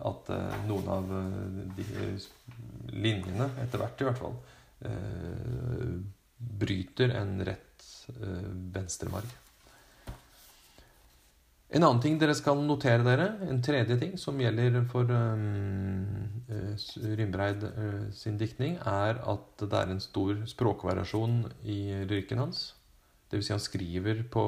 at 0.00 0.30
noen 0.64 0.86
av 0.88 1.10
de 1.76 1.84
linjene, 2.94 3.50
etter 3.60 3.82
hvert 3.82 4.00
i 4.00 4.06
hvert 4.06 4.20
fall, 4.22 4.38
bryter 6.62 7.12
en 7.18 7.34
rett 7.44 7.84
venstremarg. 8.72 9.34
En 11.76 11.84
annen 11.84 12.00
ting 12.00 12.16
dere 12.18 12.32
skal 12.38 12.64
notere 12.64 13.04
dere, 13.04 13.28
en 13.44 13.60
tredje 13.60 13.98
ting 14.00 14.16
som 14.18 14.40
gjelder 14.40 14.80
for 14.88 15.12
Rimbreid 17.20 17.68
sin 18.16 18.40
diktning, 18.40 18.80
er 18.80 19.20
at 19.20 19.66
det 19.66 19.82
er 19.82 19.92
en 19.92 20.00
stor 20.00 20.46
språkvariasjon 20.48 21.42
i 21.68 21.80
lyrikken 22.08 22.40
hans. 22.40 22.70
Dvs. 23.30 23.46
Si 23.46 23.54
han 23.54 23.62
skriver 23.62 24.24
på, 24.30 24.44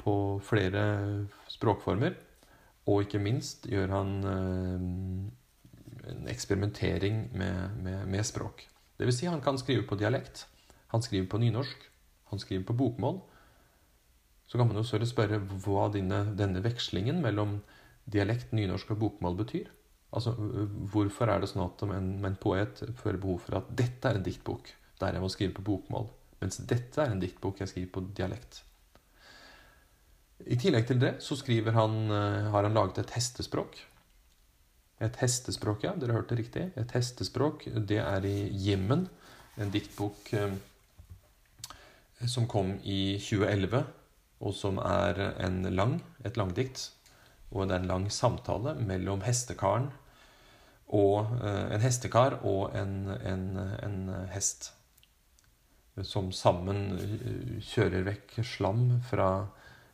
på, 0.00 0.14
flere 0.44 0.84
språkformer. 1.52 2.16
Og 2.90 3.06
ikke 3.06 3.22
minst 3.22 3.68
gjør 3.70 3.94
han 3.94 4.14
uh, 4.26 6.08
en 6.10 6.26
eksperimentering 6.28 7.28
med, 7.32 7.78
med, 7.84 8.06
med 8.10 8.26
språk. 8.26 8.66
Dvs. 9.00 9.20
Si 9.20 9.30
han 9.30 9.42
kan 9.44 9.58
skrive 9.60 9.86
på 9.88 9.98
dialekt. 10.00 10.46
Han 10.92 11.02
skriver 11.02 11.30
på 11.30 11.40
nynorsk. 11.42 11.88
Han 12.32 12.42
skriver 12.42 12.66
på 12.68 12.76
bokmål. 12.76 13.22
Så 14.46 14.58
kan 14.58 14.68
man 14.68 14.76
jo 14.76 15.06
spørre 15.06 15.40
hva 15.64 15.88
dine, 15.94 16.20
denne 16.36 16.60
vekslingen 16.62 17.22
mellom 17.24 17.60
dialekt, 18.04 18.52
nynorsk 18.52 18.92
og 18.92 19.00
bokmål 19.00 19.38
betyr. 19.40 19.70
Altså, 20.14 20.34
Hvorfor 20.92 21.30
er 21.32 21.40
det 21.40 21.50
sånn 21.50 21.64
at 21.64 21.82
en, 21.88 22.10
en 22.26 22.36
poet 22.38 22.82
føler 23.00 23.20
behov 23.22 23.40
for 23.46 23.58
at 23.58 23.70
dette 23.74 24.10
er 24.10 24.20
en 24.20 24.26
diktbok 24.26 24.70
der 25.00 25.16
jeg 25.16 25.24
må 25.24 25.30
skrive 25.32 25.56
på 25.56 25.64
bokmål, 25.66 26.06
mens 26.44 26.60
dette 26.68 27.00
er 27.00 27.12
en 27.12 27.22
diktbok 27.22 27.62
jeg 27.62 27.72
skriver 27.72 27.90
på 27.94 28.04
dialekt? 28.16 28.60
I 30.44 30.58
tillegg 30.60 30.86
til 30.88 31.00
det 31.00 31.14
så 31.24 31.38
han, 31.72 31.94
eh, 32.10 32.50
har 32.52 32.62
han 32.64 32.74
laget 32.74 32.98
et 32.98 33.14
hestespråk. 33.16 33.80
Et 35.00 35.16
hestespråk, 35.16 35.84
ja, 35.84 35.94
dere 35.96 36.12
hørte 36.12 36.36
riktig. 36.36 36.70
Et 36.76 36.90
hestespråk, 36.92 37.64
det 37.88 37.98
er 37.98 38.24
i 38.24 38.48
Jimmen, 38.52 39.08
en 39.56 39.70
diktbok 39.70 40.32
eh, 40.32 40.54
som 42.26 42.46
kom 42.46 42.78
i 42.84 43.18
2011 43.18 43.84
og 44.40 44.54
som 44.54 44.78
er 44.78 45.40
lang, 45.70 46.02
et 46.24 46.36
langdikt. 46.36 46.90
Og 47.50 47.68
det 47.68 47.76
er 47.76 47.82
en 47.82 47.88
lang 47.90 48.10
samtale 48.12 48.74
mellom 48.74 49.22
hestekaren 49.22 49.90
og 50.94 51.38
eh, 51.42 51.74
en 51.74 51.82
hestekar 51.82 52.40
og 52.44 52.74
en, 52.76 53.08
en, 53.24 53.44
en, 53.82 54.00
hest. 54.34 54.72
Som 56.02 56.32
sammen 56.34 56.96
eh, 56.98 57.60
kjører 57.62 58.02
vekk 58.08 58.40
slam 58.42 59.00
fra 59.06 59.28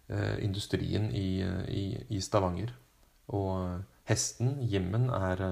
eh, 0.08 0.38
industrien 0.44 1.10
i, 1.12 1.42
i, 1.68 1.84
i 2.08 2.20
Stavanger. 2.24 2.72
Og 3.36 3.82
hesten, 4.08 4.56
Jimmen, 4.64 5.10
er, 5.12 5.44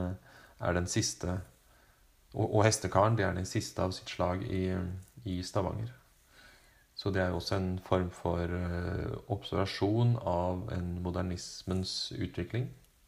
er 0.59 0.77
den 0.79 0.89
siste 0.91 1.41
og, 2.35 2.55
og 2.55 2.65
Hestekaren 2.67 3.17
det 3.17 3.25
er 3.25 3.37
den 3.37 3.47
siste 3.49 3.83
av 3.83 3.95
sitt 3.97 4.11
slag 4.13 4.43
i, 4.45 4.67
i 5.25 5.39
Stavanger. 5.43 5.95
Så 6.99 7.13
det 7.15 7.23
er 7.23 7.33
også 7.33 7.57
en 7.57 7.79
form 7.79 8.11
for 8.11 8.53
observasjon 9.31 10.17
av 10.27 10.67
en 10.75 10.97
modernismens 11.03 12.13
utvikling. 12.19 12.67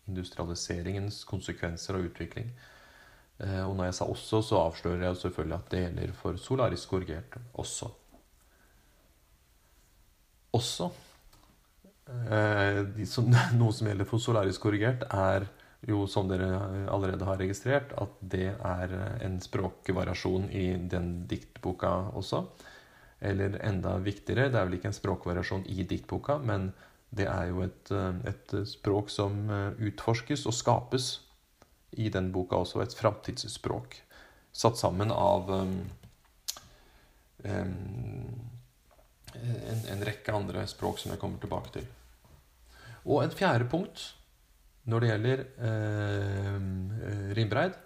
Industrialiseringens 0.09 1.25
konsekvenser 1.27 1.99
og 1.99 2.07
utvikling. 2.13 2.53
Uh, 3.41 3.65
og 3.69 3.77
når 3.77 3.85
jeg 3.89 3.95
sa 3.95 4.05
'også', 4.05 4.43
så 4.43 4.57
avslører 4.61 5.07
jeg 5.07 5.17
selvfølgelig 5.17 5.59
at 5.59 5.71
det 5.71 5.81
gjelder 5.85 6.13
for 6.13 6.37
solarisk 6.37 6.89
korrigert 6.89 7.39
også. 7.55 7.89
Også 10.53 10.91
uh, 12.09 13.07
som, 13.07 13.33
Noe 13.61 13.73
som 13.73 13.87
gjelder 13.87 14.05
for 14.05 14.19
solarisk 14.19 14.61
korrigert, 14.61 15.07
er 15.11 15.47
jo, 15.89 16.07
som 16.07 16.29
dere 16.29 16.51
allerede 16.93 17.25
har 17.25 17.39
registrert, 17.41 17.95
at 17.97 18.19
det 18.21 18.53
er 18.53 18.93
en 19.25 19.41
språkvariasjon 19.41 20.51
i 20.53 20.77
den 20.77 21.27
diktboka 21.27 22.13
også. 22.21 22.45
Eller 23.21 23.57
enda 23.65 23.97
viktigere, 24.01 24.51
det 24.53 24.61
er 24.61 24.69
vel 24.69 24.79
ikke 24.79 24.91
en 24.91 24.97
språkvariasjon 24.97 25.67
i 25.69 25.85
diktboka, 25.89 26.39
men 26.39 26.71
det 27.17 27.27
er 27.27 27.51
jo 27.51 27.65
et, 27.67 27.91
eh, 27.91 28.21
et 28.31 28.55
språk 28.69 29.11
som 29.11 29.51
eh, 29.51 29.89
utforskes 29.91 30.47
og 30.47 30.55
skapes 30.55 31.11
i 31.91 32.09
den 32.13 32.31
boka 32.33 32.61
også. 32.61 32.83
Et 32.83 32.95
framtidsspråk. 32.95 34.01
Satt 34.53 34.79
sammen 34.79 35.13
av 35.15 35.51
um, 35.51 35.75
um, 37.45 37.75
en, 39.35 39.85
en, 39.93 40.05
rekke 40.07 40.35
andre 40.35 40.67
språk 40.71 40.99
som 40.99 41.13
jeg 41.13 41.21
kommer 41.23 41.43
tilbake 41.43 41.75
til. 41.79 41.87
Og 43.07 43.23
et 43.25 43.37
fjerde 43.37 43.69
punkt 43.71 44.11
når 44.91 45.03
det 45.03 45.11
gjelder 45.11 45.43
eh, 45.69 46.57
Rimbreid 47.37 47.77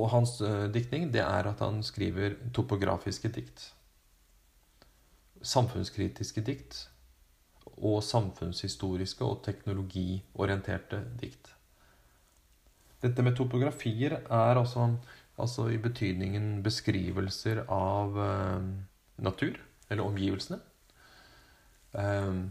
og 0.00 0.08
hans 0.14 0.38
eh, 0.40 0.68
diktning, 0.72 1.10
det 1.12 1.22
er 1.24 1.50
at 1.50 1.60
han 1.60 1.82
skriver 1.84 2.38
topografiske 2.56 3.28
dikt. 3.34 3.66
Samfunnskritiske 5.42 6.44
dikt. 6.46 6.86
Og 7.80 8.02
samfunnshistoriske 8.04 9.24
og 9.24 9.42
teknologiorienterte 9.44 11.02
dikt. 11.20 11.52
Dette 13.00 13.24
med 13.24 13.36
topografier 13.38 14.18
er 14.20 14.60
altså, 14.60 14.90
altså 15.40 15.68
i 15.72 15.80
betydningen 15.80 16.62
beskrivelser 16.64 17.64
av 17.72 18.16
uh, 18.18 18.64
natur, 19.24 19.56
eller 19.90 20.04
omgivelsene. 20.04 20.60
Uh, 21.96 22.50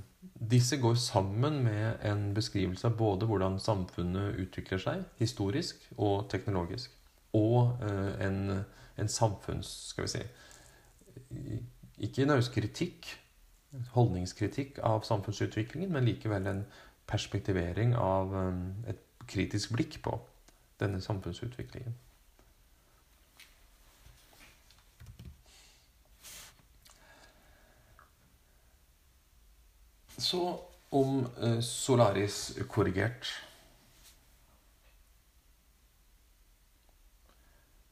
disse 0.51 0.77
går 0.77 0.95
sammen 0.99 1.61
med 1.63 2.01
en 2.03 2.33
beskrivelse 2.35 2.87
av 2.87 2.97
både 2.99 3.27
hvordan 3.29 3.59
samfunnet 3.59 4.39
utvikler 4.41 4.81
seg 4.83 5.03
historisk 5.19 5.85
og 5.95 6.25
teknologisk 6.31 6.91
og 7.33 7.77
eh, 7.85 8.25
en, 8.27 8.63
en 8.97 9.07
samfunns... 9.11 9.69
Skal 9.91 10.07
vi 10.07 10.09
si 10.09 10.23
Ikke 11.99 12.25
nødvendigvis 12.25 12.53
kritikk, 12.53 13.09
holdningskritikk 13.93 14.79
av 14.83 15.03
samfunnsutviklingen, 15.07 15.91
men 15.93 16.07
likevel 16.07 16.47
en 16.47 16.63
perspektivering 17.07 17.95
av 17.95 18.35
eh, 18.35 18.91
et 18.95 19.05
kritisk 19.29 19.75
blikk 19.75 20.01
på 20.03 20.17
denne 20.79 21.01
samfunnsutviklingen. 21.01 21.95
Så 30.19 30.59
om 30.89 31.27
eh, 31.41 31.59
Solaris 31.59 32.57
korrigert. 32.67 33.27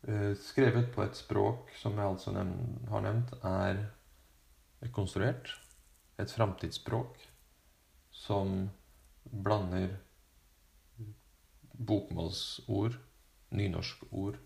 Eh, 0.01 0.33
skrevet 0.39 0.91
på 0.95 1.03
et 1.03 1.15
språk 1.15 1.71
som 1.79 1.95
jeg 1.97 2.07
altså 2.07 2.33
har 2.35 3.05
nevnt, 3.05 3.31
er 3.43 4.91
konstruert. 4.95 5.53
Et 6.19 6.31
framtidsspråk 6.31 7.21
som 8.11 8.69
blander 9.23 9.95
bokmålsord, 11.77 12.97
nynorskord, 13.49 14.37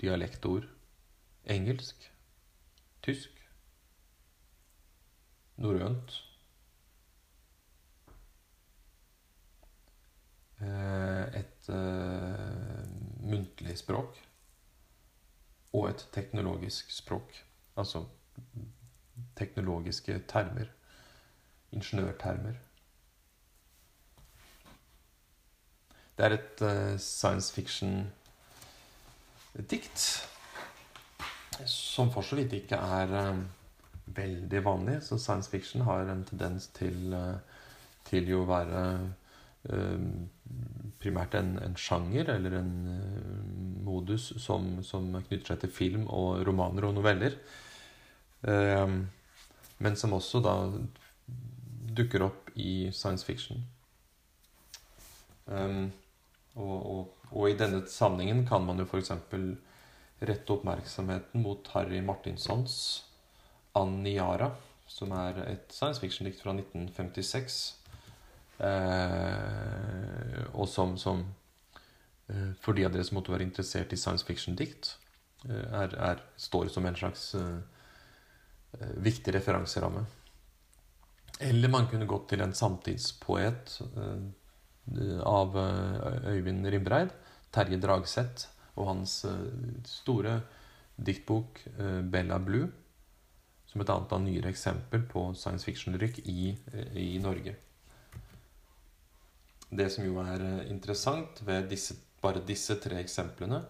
dialektord, 0.00 0.68
engelsk, 1.44 2.12
tysk, 3.02 3.34
norrønt 5.58 6.14
eh, 10.60 11.40
Et 11.40 11.68
uh, 11.68 12.84
muntlig 13.20 13.74
språk 13.78 14.16
og 15.76 15.90
et 15.90 16.06
teknologisk 16.14 16.90
språk. 16.94 17.34
Altså 17.76 18.04
teknologiske 19.36 20.22
termer. 20.28 20.70
Ingeniørtermer. 21.72 22.56
Det 26.18 26.26
er 26.26 26.34
et 26.34 26.62
uh, 26.66 26.96
science 26.98 27.54
fiction-dikt 27.54 28.16
som 31.66 32.10
for 32.10 32.22
så 32.26 32.36
vidt 32.38 32.52
ikke 32.58 32.74
er 32.74 33.06
uh, 33.14 33.38
veldig 34.16 34.64
vanlig. 34.66 34.96
Så 35.06 35.18
science 35.22 35.50
fiction 35.50 35.80
har 35.86 36.10
en 36.10 36.24
tendens 36.26 36.66
til, 36.74 37.14
uh, 37.14 37.38
til 38.08 38.28
jo 38.32 38.42
å 38.42 38.50
være 38.50 38.82
primært 41.02 41.34
en, 41.36 41.58
en, 41.60 41.76
sjanger 41.76 42.30
eller 42.32 42.52
en 42.56 42.72
modus 43.84 44.30
som, 44.40 44.82
som, 44.86 45.22
knytter 45.26 45.46
seg 45.50 45.58
til 45.60 45.70
film 45.74 46.06
og 46.14 46.46
romaner 46.46 46.84
og 46.88 46.94
noveller. 46.96 47.34
Men 48.40 49.96
som 49.98 50.14
også 50.16 50.40
da 50.46 50.54
dukker 51.98 52.22
opp 52.30 52.48
i 52.54 52.88
science 52.94 53.26
fiction. 53.26 53.66
Um, 55.50 55.92
og, 56.56 56.76
og, 56.78 57.26
og, 57.30 57.42
i 57.50 57.56
denne 57.58 57.82
sammenhengen 57.90 58.46
kan 58.48 58.64
man 58.64 58.80
jo 58.80 58.86
f.eks. 58.88 59.12
rette 60.18 60.54
oppmerksomheten 60.54 61.42
mot 61.44 61.68
Harry 61.74 62.00
Martinsons 62.02 62.78
Anniara, 63.78 64.50
som 64.88 65.12
er 65.14 65.42
et 65.44 65.74
science 65.74 66.00
fiction-dikt 66.00 66.40
fra 66.42 66.56
1956 66.56 67.78
Eh, 68.58 70.38
og 70.58 70.68
som, 70.68 70.96
som 70.98 71.22
eh, 72.26 72.50
for 72.60 72.74
de 72.74 72.86
av 72.86 72.94
dere 72.94 73.06
som 73.06 73.20
måtte 73.20 73.30
være 73.30 73.46
interessert 73.46 73.92
i 73.94 73.98
science 74.00 74.26
fiction-dikt, 74.26 74.96
eh, 75.46 75.82
er, 75.84 76.22
står 76.36 76.72
som 76.74 76.86
en 76.86 76.98
slags 76.98 77.30
viktig 78.78 79.32
referanseramme. 79.32 80.02
Eller 81.40 81.70
man 81.72 81.86
kunne 81.88 82.06
gått 82.10 82.26
til 82.32 82.42
en 82.44 82.52
samtidspoet 82.54 83.78
av 85.26 85.56
Øyvind 85.58 86.66
Ribreid, 86.72 87.12
Terje 87.52 87.78
Dragseth, 87.82 88.48
og 88.78 88.92
hans 88.92 89.20
store 89.86 90.40
diktbok 90.96 91.60
'Bella 92.10 92.38
Blue', 92.38 92.70
som 93.68 93.82
et 93.82 93.90
annet 93.92 94.12
av 94.16 94.22
nyere 94.24 94.52
eksempel 94.52 95.04
på 95.10 95.28
science 95.36 95.66
fiction-rykk 95.66 96.22
i, 96.24 96.52
i 96.96 97.18
Norge. 97.22 97.56
Det 99.68 99.90
som 99.92 100.06
jo 100.06 100.16
er 100.22 100.44
eh, 100.44 100.70
interessant 100.72 101.42
ved 101.44 101.68
disse, 101.72 101.98
bare 102.22 102.40
disse 102.48 102.78
tre 102.80 103.02
eksemplene, 103.02 103.60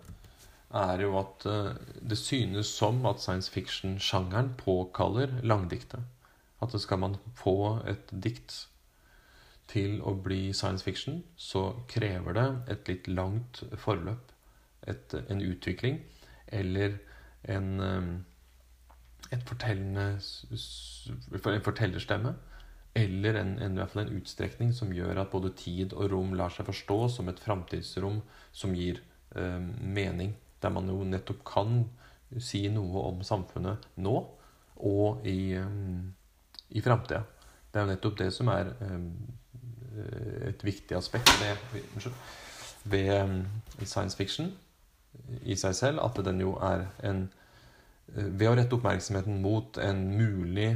er 0.78 1.02
jo 1.02 1.16
at 1.18 1.46
eh, 1.50 1.72
det 1.98 2.18
synes 2.20 2.70
som 2.70 3.02
at 3.10 3.22
science 3.24 3.50
fiction-sjangeren 3.50 4.52
påkaller 4.60 5.40
langdiktet. 5.42 6.04
At 6.62 6.74
skal 6.80 7.02
man 7.02 7.18
få 7.38 7.80
et 7.86 8.10
dikt 8.12 8.54
til 9.68 10.00
å 10.00 10.14
bli 10.16 10.52
science 10.56 10.84
fiction, 10.84 11.22
så 11.36 11.84
krever 11.90 12.36
det 12.36 12.48
et 12.72 12.88
litt 12.88 13.08
langt 13.08 13.62
forløp. 13.76 14.32
Et, 14.88 15.14
en 15.28 15.40
utvikling 15.44 15.98
eller 16.54 16.94
en, 17.52 17.80
eh, 17.82 19.40
fortellende, 19.44 20.06
en 20.16 21.66
fortellerstemme 21.66 22.32
eller 22.98 23.34
en, 23.34 23.50
en, 23.58 23.74
i 23.74 23.80
hvert 23.80 23.92
fall 23.92 24.06
en 24.06 24.16
utstrekning 24.16 24.72
som 24.74 24.92
gjør 24.94 25.20
at 25.20 25.30
både 25.32 25.52
tid 25.58 25.92
og 25.92 26.08
rom 26.12 26.32
lar 26.38 26.54
seg 26.54 26.66
forstå 26.70 26.98
som 27.18 27.28
et 27.30 27.42
framtidsrom 27.42 28.22
som 28.52 28.74
gir 28.74 29.02
eh, 29.36 29.60
mening. 29.60 30.34
Der 30.62 30.72
man 30.74 30.88
jo 30.90 31.02
nettopp 31.06 31.44
kan 31.46 31.82
si 32.42 32.64
noe 32.72 33.04
om 33.10 33.20
samfunnet 33.24 33.86
nå 34.02 34.16
og 34.88 35.26
i, 35.26 35.56
um, 35.58 36.10
i 36.70 36.82
framtida. 36.84 37.22
Det 37.68 37.80
er 37.80 37.86
jo 37.86 37.92
nettopp 37.92 38.18
det 38.20 38.28
som 38.34 38.50
er 38.52 38.72
um, 38.82 39.08
et 40.48 40.64
viktig 40.64 40.96
aspekt 40.96 41.30
ved, 41.40 42.10
ved 42.84 43.10
um, 43.22 43.40
science 43.84 44.16
fiction 44.16 44.52
i 45.42 45.56
seg 45.58 45.74
selv. 45.74 46.02
At 46.04 46.20
den 46.24 46.40
jo 46.44 46.56
er 46.62 46.88
en 47.04 47.28
Ved 48.08 48.46
å 48.48 48.54
rette 48.56 48.72
oppmerksomheten 48.72 49.34
mot 49.42 49.76
en 49.84 49.98
mulig 50.16 50.70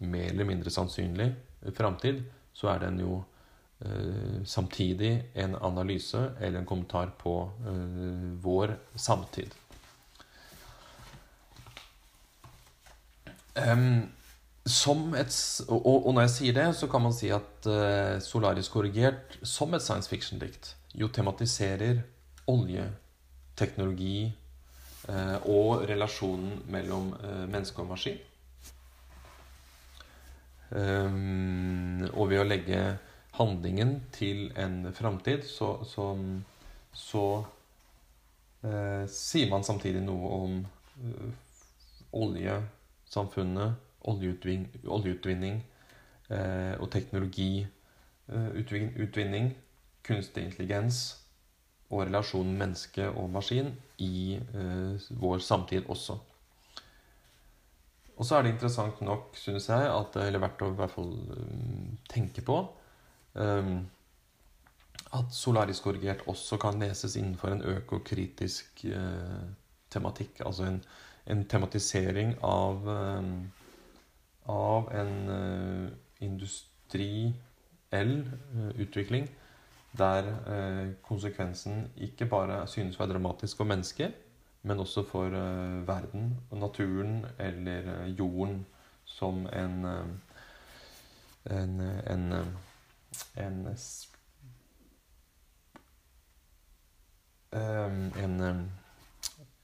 mer 0.00 0.30
eller 0.30 0.46
mindre 0.48 0.70
sannsynlig 0.72 1.26
framtid, 1.76 2.22
så 2.56 2.70
er 2.72 2.80
den 2.86 3.02
jo 3.02 3.18
eh, 3.84 4.40
samtidig 4.48 5.12
en 5.34 5.58
analyse 5.60 6.22
eller 6.40 6.62
en 6.62 6.70
kommentar 6.70 7.12
på 7.20 7.34
eh, 7.68 8.24
vår 8.40 8.78
samtid. 8.96 9.52
Um, 13.58 14.08
som 14.68 15.14
et, 15.16 15.32
og, 15.68 15.86
og, 15.86 16.12
når 16.14 16.26
jeg 16.26 16.34
sier 16.34 16.56
det, 16.56 16.66
så 16.76 16.88
kan 16.90 17.02
man 17.04 17.14
si 17.14 17.30
at 17.34 17.68
uh, 17.68 18.18
Solaris 18.22 18.70
korrigert 18.72 19.38
som 19.42 19.74
et 19.74 19.84
science 19.84 20.10
fiction-dikt 20.10 20.74
jo 20.98 21.08
tematiserer 21.12 22.02
olje, 22.48 22.86
teknologi 23.58 24.28
uh, 25.08 25.36
og 25.48 25.84
relasjonen 25.88 26.62
mellom 26.72 27.12
uh, 27.16 27.44
menneske 27.48 27.82
og 27.82 27.92
maskin. 27.92 28.20
Um, 30.68 32.04
og 32.12 32.28
ved 32.28 32.42
å 32.42 32.48
legge 32.48 32.80
handlingen 33.38 33.98
til 34.12 34.48
en 34.58 34.82
framtid, 34.92 35.46
så, 35.48 35.78
så, 35.86 36.10
så 36.92 37.24
sier 39.06 39.46
man 39.52 39.62
samtidig 39.62 40.00
noe 40.02 40.30
om 40.34 40.56
olje 42.18 42.56
samfunnet, 43.06 43.76
oljeutvinning 44.04 45.62
eh, 46.30 46.74
og 46.78 46.90
teknologiutvinning, 46.92 49.46
eh, 49.46 49.52
kunstig 50.08 50.44
intelligens 50.46 51.24
og 51.90 52.06
relasjonen 52.06 52.58
menneske 52.60 53.08
og 53.10 53.30
maskin 53.32 53.72
i 53.98 54.36
eh, 54.36 54.94
vår 55.20 55.38
samtid 55.44 55.82
også. 55.88 56.18
Og 58.18 58.26
så 58.26 58.36
er 58.36 58.42
det 58.42 58.50
interessant 58.56 59.00
nok, 59.00 59.36
synes 59.38 59.68
jeg, 59.70 59.90
at, 59.94 60.16
eller 60.24 60.40
verdt 60.42 60.62
å 60.66 60.72
i 60.72 60.76
hvert 60.80 60.90
fall 60.90 61.12
um, 61.38 61.98
tenke 62.10 62.42
på 62.42 62.56
um, 63.38 63.86
at 65.14 65.30
solariskorrigert 65.32 66.26
også 66.28 66.58
kan 66.60 66.82
leses 66.82 67.14
innenfor 67.16 67.48
en 67.54 67.62
økokritisk 67.76 68.82
uh, 68.90 69.46
tematikk. 69.94 70.42
Altså 70.44 70.66
en, 70.66 70.82
en 71.30 71.44
tematisering 71.48 72.34
av, 72.44 72.88
eh, 72.88 73.22
av 74.48 74.88
en 74.94 75.30
eh, 75.30 75.88
industriell 76.24 77.34
eh, 78.54 78.80
utvikling 78.80 79.28
der 79.98 80.26
konsekvensen 81.02 81.86
ikke 81.96 82.26
bare 82.28 82.66
synes 82.68 82.98
å 82.98 83.00
være 83.00 83.14
dramatisk 83.14 83.56
for 83.56 83.66
mennesker, 83.66 84.12
men 84.68 84.82
også 84.84 85.02
for 85.08 85.32
verden 85.88 86.36
og 86.50 86.58
naturen 86.60 87.24
eller 87.40 88.06
jorden 88.12 88.66
som 89.08 89.46
en 89.48 89.86
en, 91.48 91.80
en, 91.80 92.32
en, 93.34 93.66
en, 98.20 98.68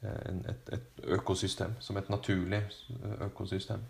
Eh, 0.05 0.51
et, 0.51 0.73
et, 0.73 1.05
økosystem. 1.05 1.74
Som 1.81 1.97
et 1.97 2.11
naturlig 2.11 2.62
eh, 2.62 3.27
økosystem. 3.27 3.81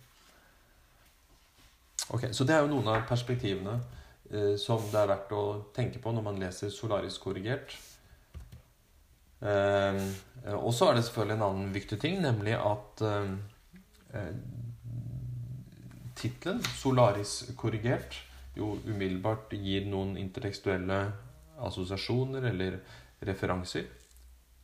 Ok, 2.13 2.29
Så 2.33 2.45
det 2.45 2.55
er 2.55 2.65
jo 2.65 2.73
noen 2.75 2.91
av 2.93 3.07
perspektivene 3.09 3.79
eh, 4.31 4.55
som 4.61 4.83
det 4.93 5.01
er 5.01 5.09
verdt 5.09 5.33
å 5.33 5.45
tenke 5.77 6.03
på 6.03 6.13
når 6.13 6.27
man 6.27 6.41
leser 6.41 6.73
Solaris 6.73 7.17
korrigert. 7.19 7.77
Eh, 9.41 10.03
og 10.57 10.73
så 10.77 10.91
er 10.91 10.99
det 10.99 11.07
selvfølgelig 11.07 11.39
en 11.39 11.47
annen 11.49 11.73
viktig 11.73 11.99
ting, 12.01 12.21
nemlig 12.25 12.59
at 12.61 13.05
eh, 13.09 13.33
eh 14.21 14.37
tittelen 16.15 16.63
'Solaris 16.63 17.51
korrigert' 17.59 18.15
jo 18.57 18.77
umiddelbart 18.87 19.53
gir 19.59 19.87
noen 19.91 20.15
intertekstuelle 20.17 20.99
assosiasjoner 21.67 22.47
eller 22.51 22.79
referanser 23.27 23.89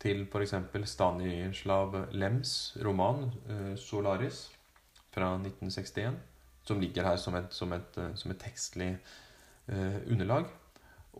til 0.01 0.25
f.eks. 0.31 0.55
Stanislav 0.89 1.97
Lems 2.17 2.55
roman 2.85 3.27
uh, 3.51 3.75
'Solaris' 3.77 4.47
fra 5.11 5.35
1961, 5.37 6.15
som 6.71 6.81
ligger 6.81 7.07
her 7.09 7.21
som 7.21 7.37
et, 7.39 7.53
som 7.55 7.75
et, 7.77 7.99
uh, 7.99 8.11
som 8.19 8.33
et 8.33 8.41
tekstlig 8.41 8.91
eh, 8.95 9.97
underlag. 10.07 10.49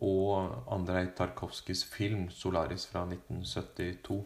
Og 0.01 0.71
Andrej 0.71 1.11
Tarkovskijs 1.17 1.83
film 1.85 2.29
'Solaris' 2.31 2.87
fra 2.89 3.03
1972. 3.05 4.23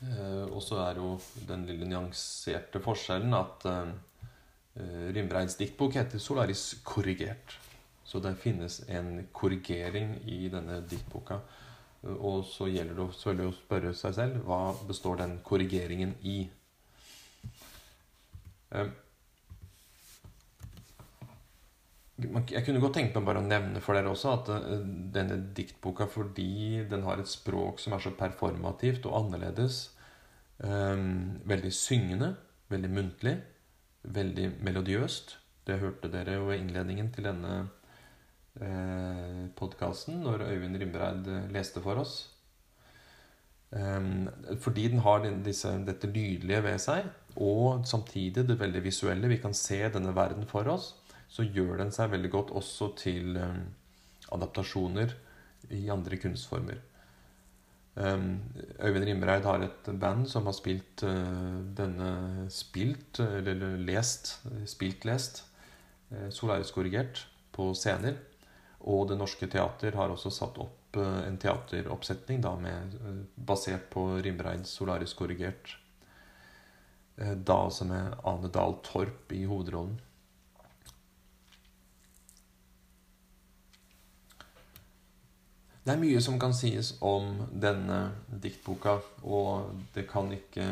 og 0.00 0.62
så 0.64 0.78
er 0.80 0.96
jo 0.96 1.18
den 1.48 1.66
lille 1.68 1.84
nyanserte 1.84 2.80
forskjellen 2.80 3.34
at 3.36 3.66
Rimbreids 5.12 5.58
diktbok 5.60 5.98
heter 5.98 6.18
'Solaris 6.18 6.80
korrigert'. 6.84 7.58
Så 8.10 8.18
det 8.18 8.32
finnes 8.42 8.80
en 8.88 9.28
korrigering 9.32 10.16
i 10.26 10.48
denne 10.50 10.80
diktboka. 10.90 11.36
Og 12.02 12.44
så 12.48 12.66
gjelder 12.66 12.96
det 12.96 13.04
selvfølgelig 13.12 13.50
å 13.52 13.58
spørre 13.58 13.92
seg 13.94 14.16
selv 14.16 14.40
hva 14.48 14.60
består 14.88 15.20
den 15.20 15.36
korrigeringen 15.46 16.16
i. 16.26 16.38
Ehm, 18.74 18.90
jeg 22.20 22.64
kunne 22.66 22.80
godt 22.82 22.96
tenkt 22.98 23.16
meg 23.16 23.26
bare 23.26 23.40
å 23.42 23.46
nevne 23.46 23.80
for 23.84 23.96
dere 23.96 24.10
også 24.12 24.32
at 24.34 24.50
eh, 24.54 24.84
denne 25.14 25.38
diktboka, 25.56 26.08
fordi 26.10 26.84
den 26.90 27.04
har 27.06 27.20
et 27.20 27.30
språk 27.30 27.80
som 27.82 27.96
er 27.96 28.04
så 28.04 28.12
performativt 28.18 29.06
og 29.08 29.16
annerledes, 29.24 29.82
um, 30.64 31.40
veldig 31.48 31.72
syngende, 31.74 32.34
veldig 32.70 32.90
muntlig, 32.92 33.36
veldig 34.02 34.46
melodiøst 34.64 35.36
Det 35.66 35.76
hørte 35.82 36.08
dere 36.08 36.38
jo 36.38 36.46
i 36.50 36.56
innledningen 36.56 37.10
til 37.12 37.26
denne 37.28 37.54
eh, 38.56 39.42
podkasten 39.58 40.22
når 40.24 40.46
Øyvind 40.48 40.78
Rimbreid 40.80 41.28
eh, 41.28 41.50
leste 41.52 41.82
for 41.84 42.00
oss. 42.00 42.14
Um, 43.70 44.26
fordi 44.58 44.88
den 44.90 45.04
har 45.04 45.22
disse, 45.44 45.70
dette 45.86 46.08
lydlige 46.10 46.62
ved 46.64 46.80
seg, 46.82 47.10
og 47.36 47.84
samtidig 47.86 48.48
det 48.48 48.58
veldig 48.58 48.82
visuelle. 48.82 49.30
Vi 49.30 49.38
kan 49.42 49.54
se 49.54 49.78
denne 49.94 50.14
verden 50.16 50.48
for 50.48 50.66
oss. 50.72 50.94
Så 51.30 51.46
gjør 51.46 51.78
den 51.78 51.92
seg 51.94 52.10
veldig 52.12 52.30
godt 52.32 52.54
også 52.58 52.90
til 52.98 53.36
um, 53.38 53.62
adaptasjoner 54.34 55.14
i 55.76 55.84
andre 55.92 56.18
kunstformer. 56.18 56.80
Um, 57.94 58.40
Øyvind 58.80 59.06
Rimreid 59.06 59.46
har 59.46 59.62
et 59.66 59.90
band 60.00 60.26
som 60.30 60.46
har 60.48 60.56
spilt 60.56 61.04
uh, 61.06 61.60
denne 61.76 62.48
Spilt, 62.50 63.20
eller 63.20 63.78
lest, 63.78 64.38
spilt-lest, 64.66 65.44
uh, 66.10 66.28
Solaris 66.34 66.74
korrigert, 66.74 67.26
på 67.54 67.70
scener. 67.78 68.18
Og 68.88 69.08
Det 69.10 69.18
Norske 69.20 69.46
Teater 69.50 69.96
har 69.98 70.12
også 70.12 70.32
satt 70.32 70.58
opp 70.62 70.96
eh, 70.96 71.18
en 71.26 71.36
teateroppsetning 71.40 72.40
da, 72.40 72.54
med, 72.56 72.96
basert 73.36 73.90
på 73.92 74.06
Rimreids 74.24 74.72
'Solaris 74.72 75.12
korrigert'. 75.18 75.74
Eh, 77.20 77.34
da 77.36 77.58
også 77.68 77.84
med 77.90 78.14
Ane 78.24 78.48
Dahl 78.48 78.78
Torp 78.86 79.32
i 79.36 79.44
hovedrollen. 79.44 79.98
Det 85.84 85.94
er 85.94 86.00
mye 86.00 86.20
som 86.20 86.36
kan 86.40 86.52
sies 86.54 86.92
om 87.00 87.38
denne 87.50 88.10
diktboka, 88.28 88.98
og 89.24 89.70
det 89.94 90.08
kan 90.10 90.32
ikke 90.34 90.66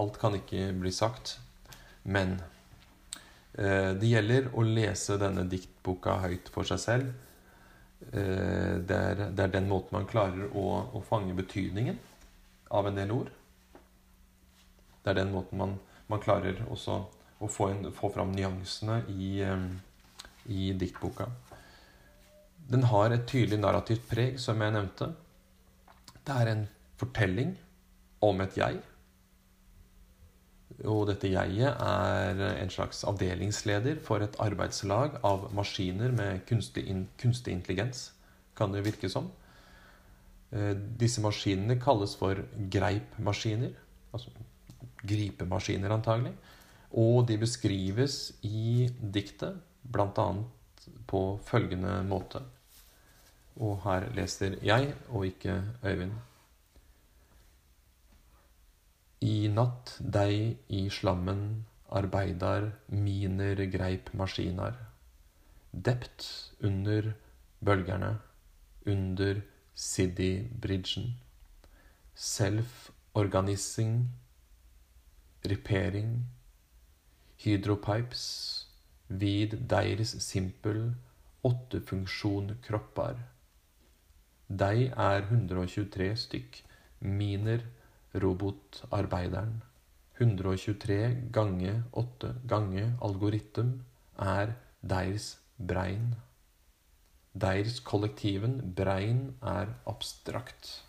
Alt 0.00 0.16
kan 0.22 0.34
ikke 0.34 0.72
bli 0.78 0.90
sagt. 0.94 1.36
Men 2.02 2.38
Eh, 3.60 3.92
det 3.98 4.06
gjelder 4.06 4.46
å 4.54 4.62
lese 4.64 5.18
denne 5.18 5.44
diktboka 5.50 6.20
høyt 6.22 6.48
for 6.54 6.68
seg 6.68 6.80
selv. 6.80 7.10
Eh, 8.12 8.78
det 8.78 8.96
er, 8.96 9.24
det 9.34 9.44
er 9.44 9.54
den 9.56 9.68
måten 9.68 9.98
man 9.98 10.08
klarer 10.08 10.48
å, 10.54 10.66
å, 10.94 11.02
fange 11.04 11.34
betydningen 11.36 11.98
av 12.70 12.88
en 12.88 13.00
del 13.00 13.12
ord. 13.12 13.32
Det 15.02 15.12
er 15.12 15.18
den 15.22 15.34
måten 15.34 15.60
man, 15.60 15.76
man 16.08 16.22
klarer 16.22 16.62
også 16.70 17.02
å 17.40 17.48
få, 17.50 17.70
en, 17.72 17.90
få 17.96 18.12
fram 18.14 18.32
nyansene 18.36 19.02
i, 19.10 19.32
eh, 19.44 19.66
i 20.46 20.70
diktboka. 20.78 21.28
Den 22.70 22.86
har 22.86 23.10
et 23.10 23.26
tydelig 23.26 23.58
narrativt 23.58 24.06
preg, 24.10 24.38
som 24.38 24.60
jeg 24.62 24.76
nevnte. 24.76 25.10
Det 26.22 26.36
er 26.36 26.52
en 26.52 26.64
fortelling 27.00 27.56
om 28.22 28.40
et 28.44 28.56
jeg 28.60 28.78
og 30.88 31.08
dette 31.10 31.28
jeget 31.28 31.76
er 31.82 32.38
en 32.62 32.72
slags 32.72 33.02
avdelingsleder 33.08 33.98
for 34.04 34.24
et 34.24 34.36
arbeidslag 34.40 35.18
av 35.26 35.50
maskiner 35.56 36.12
med 36.14 36.44
kunstig, 36.48 36.86
kunstig 37.20 37.52
intelligens, 37.52 38.10
kan 38.56 38.72
det 38.72 38.84
virke 38.86 39.10
som. 39.12 39.28
Eh, 40.52 40.72
disse 40.74 41.20
maskinene 41.20 41.76
kalles 41.80 42.14
for 42.16 42.40
greipmaskiner. 42.72 43.74
Altså 44.14 44.32
gripemaskiner, 45.04 45.92
antagelig. 45.92 46.32
Og 46.96 47.26
de 47.28 47.36
beskrives 47.38 48.32
i 48.42 48.88
diktet 49.00 49.60
bl.a. 49.82 50.28
på 51.06 51.22
følgende 51.44 52.00
måte. 52.08 52.40
Og 53.56 53.80
her 53.84 54.10
leser 54.14 54.56
jeg, 54.62 54.94
og 55.08 55.26
ikke 55.26 55.62
Øyvind. 55.84 56.12
I 59.20 59.48
natt 59.52 59.98
deg 60.00 60.56
i 60.68 60.88
slammen 60.88 61.66
arbeidar, 61.90 62.70
miner, 62.88 63.66
greip 63.72 64.14
maskinar. 64.14 64.74
Dept 65.72 66.52
under 66.64 67.12
bølgerne, 67.64 68.18
under 68.86 69.40
City-bridgen. 69.74 71.14
Self-organising, 72.14 74.08
repairing, 75.44 76.26
hydropipes, 77.36 78.66
vid 79.08 79.56
deres 79.70 80.16
simpel, 80.22 80.94
åttefunksjon 81.44 82.58
kroppar. 82.62 83.16
Dei 84.50 84.88
er 84.90 85.22
123 85.30 86.08
stykk, 86.18 86.56
miner, 87.06 87.62
robotarbeideren. 88.18 89.60
123 90.18 91.30
gange 91.32 91.76
8 91.92 92.32
gange 92.50 92.88
algoritm 93.00 93.76
er 94.18 94.56
deirs 94.82 95.36
brein. 95.56 96.16
Deirs 97.32 97.78
kollektiven 97.86 98.58
brein 98.74 99.36
er 99.40 99.70
abstrakt. 99.86 100.80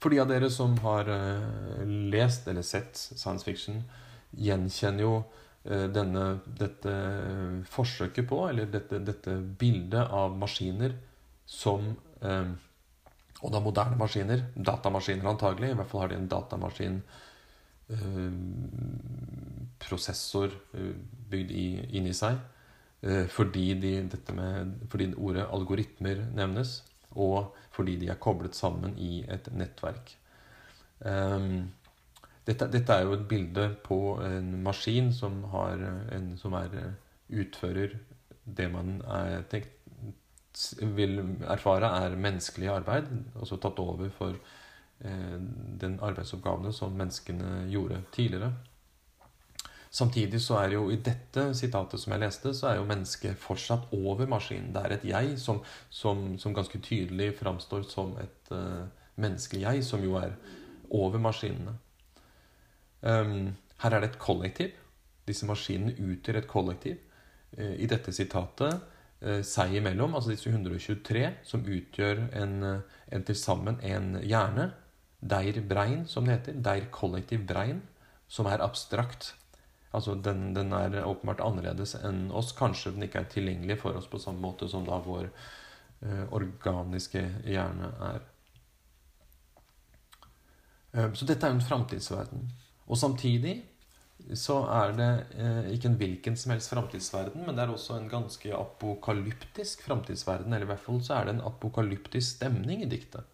For 0.00 0.08
de 0.08 0.22
av 0.22 0.30
dere 0.32 0.48
som 0.48 0.78
har 0.80 1.12
uh, 1.12 1.84
lest 1.84 2.48
eller 2.48 2.64
sett 2.64 2.96
science 2.96 3.44
fiction, 3.44 3.82
gjenkjenner 4.32 5.04
jo 5.04 5.12
uh, 5.20 5.86
denne, 5.92 6.24
dette 6.46 6.96
forsøket 7.68 8.26
på, 8.32 8.40
eller 8.48 8.72
dette, 8.72 9.02
dette, 9.04 9.36
bildet 9.60 10.08
av 10.08 10.38
maskiner 10.40 10.96
som 11.50 11.88
eh, 12.22 12.52
Og 13.40 13.52
da 13.54 13.60
moderne 13.64 13.96
maskiner, 13.96 14.42
datamaskiner 14.54 15.26
antagelig, 15.30 15.70
i 15.72 15.76
hvert 15.78 15.88
fall 15.88 16.02
har 16.04 16.10
de 16.12 16.16
en 16.20 16.28
datamaskin 16.28 17.02
prosessor 19.80 20.52
bygd 21.32 21.50
i, 21.50 21.64
inni 21.96 22.12
seg. 22.14 22.36
Fordi, 23.32 23.64
de, 23.80 23.94
med, 24.36 24.74
fordi 24.92 25.08
ordet 25.16 25.46
algoritmer 25.56 26.20
nevnes 26.36 26.76
og 27.18 27.56
fordi 27.74 27.96
de 27.96 28.10
er 28.10 28.20
koblet 28.20 28.54
sammen 28.54 28.94
i 28.98 29.24
et 29.28 29.48
nettverk. 29.54 30.14
Um, 31.00 31.70
dette, 32.46 32.68
dette, 32.72 32.92
er 32.92 33.06
jo 33.06 33.16
et 33.16 33.26
bilde 33.28 33.68
på 33.84 34.20
en 34.24 34.62
maskin 34.62 35.12
som, 35.14 35.42
en, 36.12 36.32
som 36.38 36.54
er, 36.58 36.76
utfører 37.30 37.96
det 38.44 38.68
man 38.72 39.00
er 39.06 39.42
tenkt, 39.50 39.70
vil 40.96 41.20
erfare 41.48 41.90
er 42.04 42.16
menneskelig 42.20 42.70
arbeid, 42.72 43.10
altså 43.38 43.58
tatt 43.60 43.78
over 43.82 44.10
for 44.14 44.34
eh, 44.34 45.38
den 45.82 45.98
arbeidsoppgavene 46.02 46.72
som 46.76 46.96
menneskene 46.98 47.64
gjorde 47.72 48.02
tidligere. 48.14 48.52
Samtidig 49.90 50.38
så 50.42 50.60
er 50.60 50.76
jo 50.76 50.84
i 50.94 51.00
dette 51.02 51.48
sitatet 51.58 51.98
som 51.98 52.12
jeg 52.14 52.22
leste, 52.22 52.52
så 52.54 52.68
er 52.70 52.76
jo 52.78 52.86
mennesket 52.86 53.38
fortsatt 53.42 53.88
over 53.96 54.28
maskinen. 54.30 54.70
Det 54.74 54.84
er 54.84 54.94
et 54.94 55.06
jeg 55.08 55.32
som, 55.42 55.58
som, 55.90 56.36
som 56.38 56.54
ganske 56.54 56.78
tydelig 56.78 57.32
framstår 57.40 57.82
som 57.90 58.12
et 58.22 58.52
uh, 58.54 58.86
menneskelig 59.18 59.64
jeg, 59.64 59.82
som 59.88 60.04
jo 60.06 60.14
er 60.20 60.36
over 60.94 61.18
maskinene. 61.18 61.74
Um, 63.02 63.56
her 63.82 63.96
er 63.96 64.04
det 64.04 64.12
et 64.12 64.22
kollektiv. 64.22 64.78
Disse 65.26 65.48
maskinene 65.50 65.96
utgjør 65.98 66.38
et 66.38 66.50
kollektiv. 66.50 67.02
Uh, 67.58 67.74
I 67.82 67.90
dette 67.90 68.14
sitatet 68.14 68.78
seg 69.44 69.74
imellom, 69.76 70.14
altså 70.16 70.30
disse 70.32 70.48
123, 70.48 71.26
som 71.44 71.66
utgjør 71.68 72.22
en, 72.40 72.54
en 73.12 73.24
til 73.28 73.36
sammen 73.36 73.76
en 73.84 74.14
hjerne. 74.24 74.70
Deir 75.20 75.60
brein, 75.68 76.06
som 76.08 76.24
det 76.24 76.38
heter. 76.38 76.60
Deir 76.64 76.86
kollektiv 76.94 77.44
brein, 77.48 77.82
som 78.28 78.48
er 78.48 78.64
abstrakt. 78.64 79.34
Altså 79.92 80.14
den, 80.14 80.54
den, 80.54 80.72
er 80.72 81.02
åpenbart 81.04 81.42
annerledes 81.42 81.96
enn 81.98 82.28
oss. 82.30 82.52
Kanskje 82.56 82.94
den 82.94 83.06
ikke 83.06 83.24
er 83.24 83.30
tilgjengelig 83.32 83.80
for 83.82 83.98
oss 83.98 84.06
på 84.10 84.20
samme 84.22 84.42
måte 84.44 84.68
som 84.70 84.86
da 84.86 85.00
vår 85.02 85.26
eh, 85.26 86.26
organiske 86.36 87.24
hjerne 87.44 87.90
er. 88.12 88.20
Eh, 90.94 91.10
så 91.12 91.26
dette 91.26 91.46
er 91.46 91.52
jo 91.52 91.58
en 91.58 91.66
framtidsverden. 91.66 92.46
Og 92.86 92.98
samtidig 92.98 93.56
så 94.38 94.60
er 94.70 94.94
det 94.98 95.10
eh, 95.40 95.68
ikke 95.74 95.90
en 95.90 95.98
hvilken 96.00 96.38
som 96.38 96.54
helst 96.54 96.72
framtidsverden, 96.72 97.44
men 97.46 97.56
det 97.56 97.64
er 97.64 97.72
også 97.74 97.96
en 97.98 98.08
ganske 98.10 98.52
apokalyptisk 98.56 99.84
framtidsverden. 99.86 100.52
Eller 100.52 100.68
i 100.68 100.70
hvert 100.72 100.84
fall 100.84 101.00
så 101.04 101.18
er 101.18 101.28
det 101.28 101.36
en 101.36 101.46
apokalyptisk 101.50 102.36
stemning 102.36 102.84
i 102.84 102.90
diktet. 102.90 103.24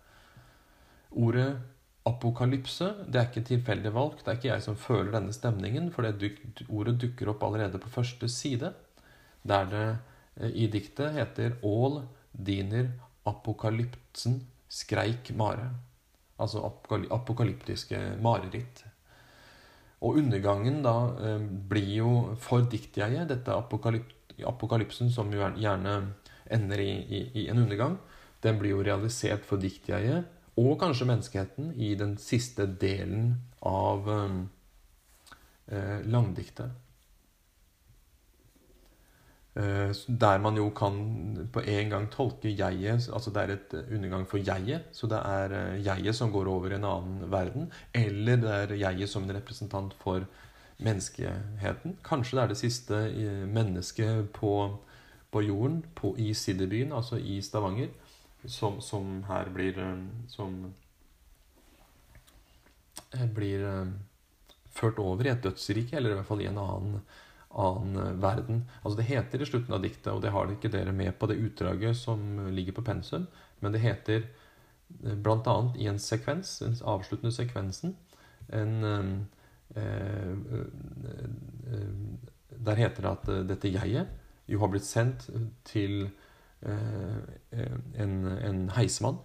Ordet 1.17 1.51
Apokalypse 2.07 2.87
det 3.11 3.19
er 3.19 3.25
ikke 3.27 3.49
tilfeldig 3.49 3.91
valgt. 3.95 4.21
Det 4.23 4.31
er 4.31 4.37
ikke 4.39 4.51
jeg 4.53 4.63
som 4.63 4.77
føler 4.79 5.11
denne 5.17 5.35
stemningen, 5.35 5.89
for 5.91 6.07
det 6.07 6.37
ordet 6.69 7.01
dukker 7.03 7.33
opp 7.33 7.43
allerede 7.43 7.81
på 7.83 7.91
første 7.91 8.29
side, 8.31 8.71
der 9.43 9.67
det 9.73 9.87
eh, 9.91 10.53
i 10.55 10.69
diktet 10.71 11.17
heter 11.19 11.59
Ål 11.67 12.05
diner 12.31 12.93
apokalypsen 13.27 14.45
skreik 14.71 15.33
mare. 15.35 15.73
Altså 16.39 16.63
apokalyptiske 17.11 17.99
mareritt. 18.23 18.86
Og 20.07 20.21
undergangen 20.23 20.83
da 20.85 20.97
eh, 21.19 21.43
blir 21.43 21.91
jo 21.99 22.13
for 22.43 22.67
diktjeget, 22.71 23.27
dette 23.33 23.55
apokalyp 23.55 24.13
apokalypsen 24.45 25.09
som 25.09 25.31
jo 25.33 25.41
gjerne 25.57 25.93
ender 26.53 26.81
i, 26.83 26.91
i, 26.93 27.21
i 27.41 27.45
en 27.49 27.63
undergang, 27.63 27.97
den 28.45 28.59
blir 28.61 28.75
jo 28.75 28.83
realisert 28.85 29.47
for 29.49 29.57
diktjeget 29.57 30.27
og 30.61 30.77
kanskje 30.81 31.09
menneskeheten 31.09 31.73
i 31.81 31.95
den 31.99 32.17
siste 32.21 32.67
delen 32.81 33.35
av 33.65 34.09
eh, 34.13 36.01
langdiktet. 36.05 36.73
Eh, 39.57 39.93
der 40.07 40.39
man 40.39 40.57
jo 40.57 40.69
kan 40.71 41.49
på 41.53 41.63
en 41.65 41.91
gang 41.91 42.11
tolke 42.13 42.51
jeget 42.53 43.09
Altså 43.09 43.31
det 43.33 43.43
er 43.43 43.53
et 43.55 43.77
undergang 43.91 44.27
for 44.29 44.39
jeget. 44.39 44.83
Så 44.93 45.07
det 45.07 45.19
er 45.19 45.53
eh, 45.53 45.87
jeget 45.87 46.15
som 46.15 46.33
går 46.33 46.49
over 46.49 46.71
i 46.71 46.75
en 46.75 46.85
annen 46.85 47.31
verden. 47.33 47.71
Eller 47.95 48.37
det 48.37 48.51
er 48.51 48.75
jeget 48.75 49.09
som 49.09 49.23
en 49.23 49.37
representant 49.37 49.95
for 49.95 50.27
menneskeheten. 50.79 51.97
Kanskje 52.05 52.37
det 52.37 52.43
er 52.43 52.49
det 52.49 52.57
siste 52.61 52.95
eh, 52.95 53.47
mennesket 53.49 54.29
på, 54.33 54.77
på 55.33 55.43
jorden 55.43 55.85
på, 55.95 56.15
i 56.19 56.35
Siddebyen, 56.35 56.93
altså 56.93 57.17
i 57.17 57.41
Stavanger 57.41 57.89
som, 58.45 58.81
som 58.81 59.25
her 59.29 59.49
blir 59.55 59.79
eh, 59.79 60.03
Som 60.29 60.75
eh, 63.13 63.27
blir 63.27 63.65
eh, 63.65 63.87
ført 64.71 64.99
over 64.99 65.27
i 65.27 65.33
et 65.33 65.43
dødsrike, 65.43 65.97
eller 65.97 66.13
i 66.13 66.19
hvert 66.19 66.29
fall 66.29 66.43
i 66.45 66.51
en 66.51 66.59
annen, 66.61 67.01
annen 67.57 68.21
verden. 68.23 68.65
Altså 68.83 68.97
Det 68.99 69.09
heter 69.09 69.43
i 69.43 69.49
slutten 69.49 69.75
av 69.75 69.83
diktet, 69.83 70.13
og 70.13 70.23
det 70.23 70.33
har 70.35 70.51
ikke 70.53 70.73
dere 70.73 70.93
med 70.93 71.19
på 71.19 71.29
det 71.31 71.39
utdraget 71.41 71.97
som 71.97 72.49
ligger 72.53 72.77
på 72.77 72.85
pensum, 72.85 73.27
men 73.61 73.73
det 73.73 73.85
heter 73.85 74.29
bl.a. 74.89 75.57
i 75.77 75.89
en 75.91 75.99
sekvens, 75.99 76.59
den 76.63 76.77
avsluttende 76.85 77.35
sekvensen, 77.35 77.97
en 78.49 78.85
eh, 79.75 80.37
Der 82.67 82.79
heter 82.79 83.03
det 83.03 83.11
at 83.11 83.49
dette 83.49 83.69
jeget 83.69 84.07
jo 84.47 84.61
har 84.63 84.71
blitt 84.71 84.87
sendt 84.87 85.27
til 85.67 86.07
Eh, 86.63 87.69
en, 87.95 88.25
en 88.27 88.69
heismann 88.75 89.19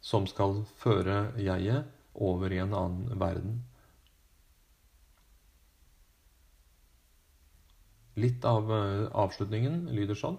som 0.00 0.26
skal 0.30 0.62
føre 0.78 1.32
jeget 1.40 1.90
over 2.14 2.52
i 2.52 2.60
en 2.62 2.74
annen 2.76 3.20
verden. 3.20 3.62
Litt 8.14 8.44
av 8.46 8.70
eh, 8.72 9.06
avslutningen 9.10 9.86
lyder 9.94 10.18
sånn 10.18 10.38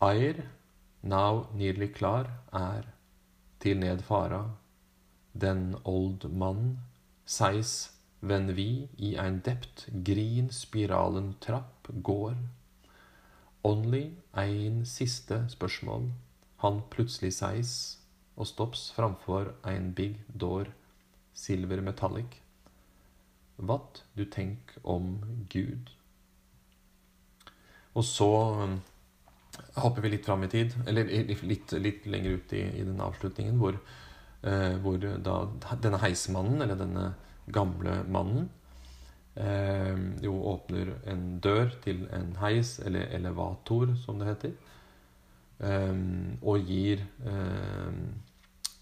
Eir, 0.00 0.46
now 1.02 1.46
nearly 1.52 1.88
klar, 1.92 2.28
er 2.56 2.86
til 3.60 3.80
ned 3.80 4.00
fara. 4.04 4.40
Den 5.32 5.74
old 5.84 6.24
mann, 6.32 6.78
seis 7.24 7.92
venn 8.20 8.48
vi 8.56 8.88
i 8.96 9.10
ein 9.20 9.42
dept 9.44 9.86
grin 10.08 10.48
spiralen 10.52 11.34
trapp 11.44 11.90
går. 12.08 12.36
Only 13.64 14.02
ein 14.32 14.84
siste 14.88 15.42
spørsmål. 15.52 16.10
Han 16.64 16.82
plutselig 16.92 17.34
seis 17.42 17.72
og 18.36 18.48
stopps 18.48 18.88
framfor 18.96 19.54
ein 19.68 19.92
big 19.94 20.20
door, 20.32 20.72
silver 21.34 21.80
metallic. 21.84 22.40
What 23.56 24.04
du 24.16 24.24
tenk 24.24 24.76
om 24.82 25.18
Gud? 25.52 25.92
Og 27.98 28.06
så 28.06 28.28
um, 28.62 28.76
hopper 29.80 30.04
vi 30.04 30.12
litt 30.14 30.28
fram 30.28 30.44
i 30.46 30.50
tid, 30.50 30.74
eller 30.86 31.08
litt, 31.08 31.72
litt 31.72 32.06
lenger 32.06 32.38
ut 32.38 32.54
i, 32.54 32.62
i 32.80 32.86
den 32.86 33.02
avslutningen, 33.02 33.58
hvor, 33.60 33.78
eh, 34.46 34.76
hvor 34.82 34.98
da, 35.00 35.36
denne 35.82 36.00
heismannen, 36.02 36.62
eller 36.62 36.78
denne 36.78 37.10
gamle 37.50 38.00
mannen, 38.10 38.48
eh, 39.34 39.98
jo 40.22 40.36
åpner 40.52 40.94
en 41.10 41.24
dør 41.42 41.74
til 41.84 42.06
en 42.14 42.34
heis, 42.42 42.78
eller 42.84 43.10
elevator, 43.16 43.94
som 44.04 44.22
det 44.22 44.30
heter, 44.30 44.56
eh, 45.66 46.02
og 46.40 46.70
gir 46.70 47.04
eh, 47.26 48.02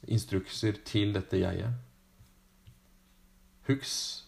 instrukser 0.08 0.80
til 0.88 1.16
dette 1.16 1.40
jeget. 1.40 1.84
Husk 3.68 4.24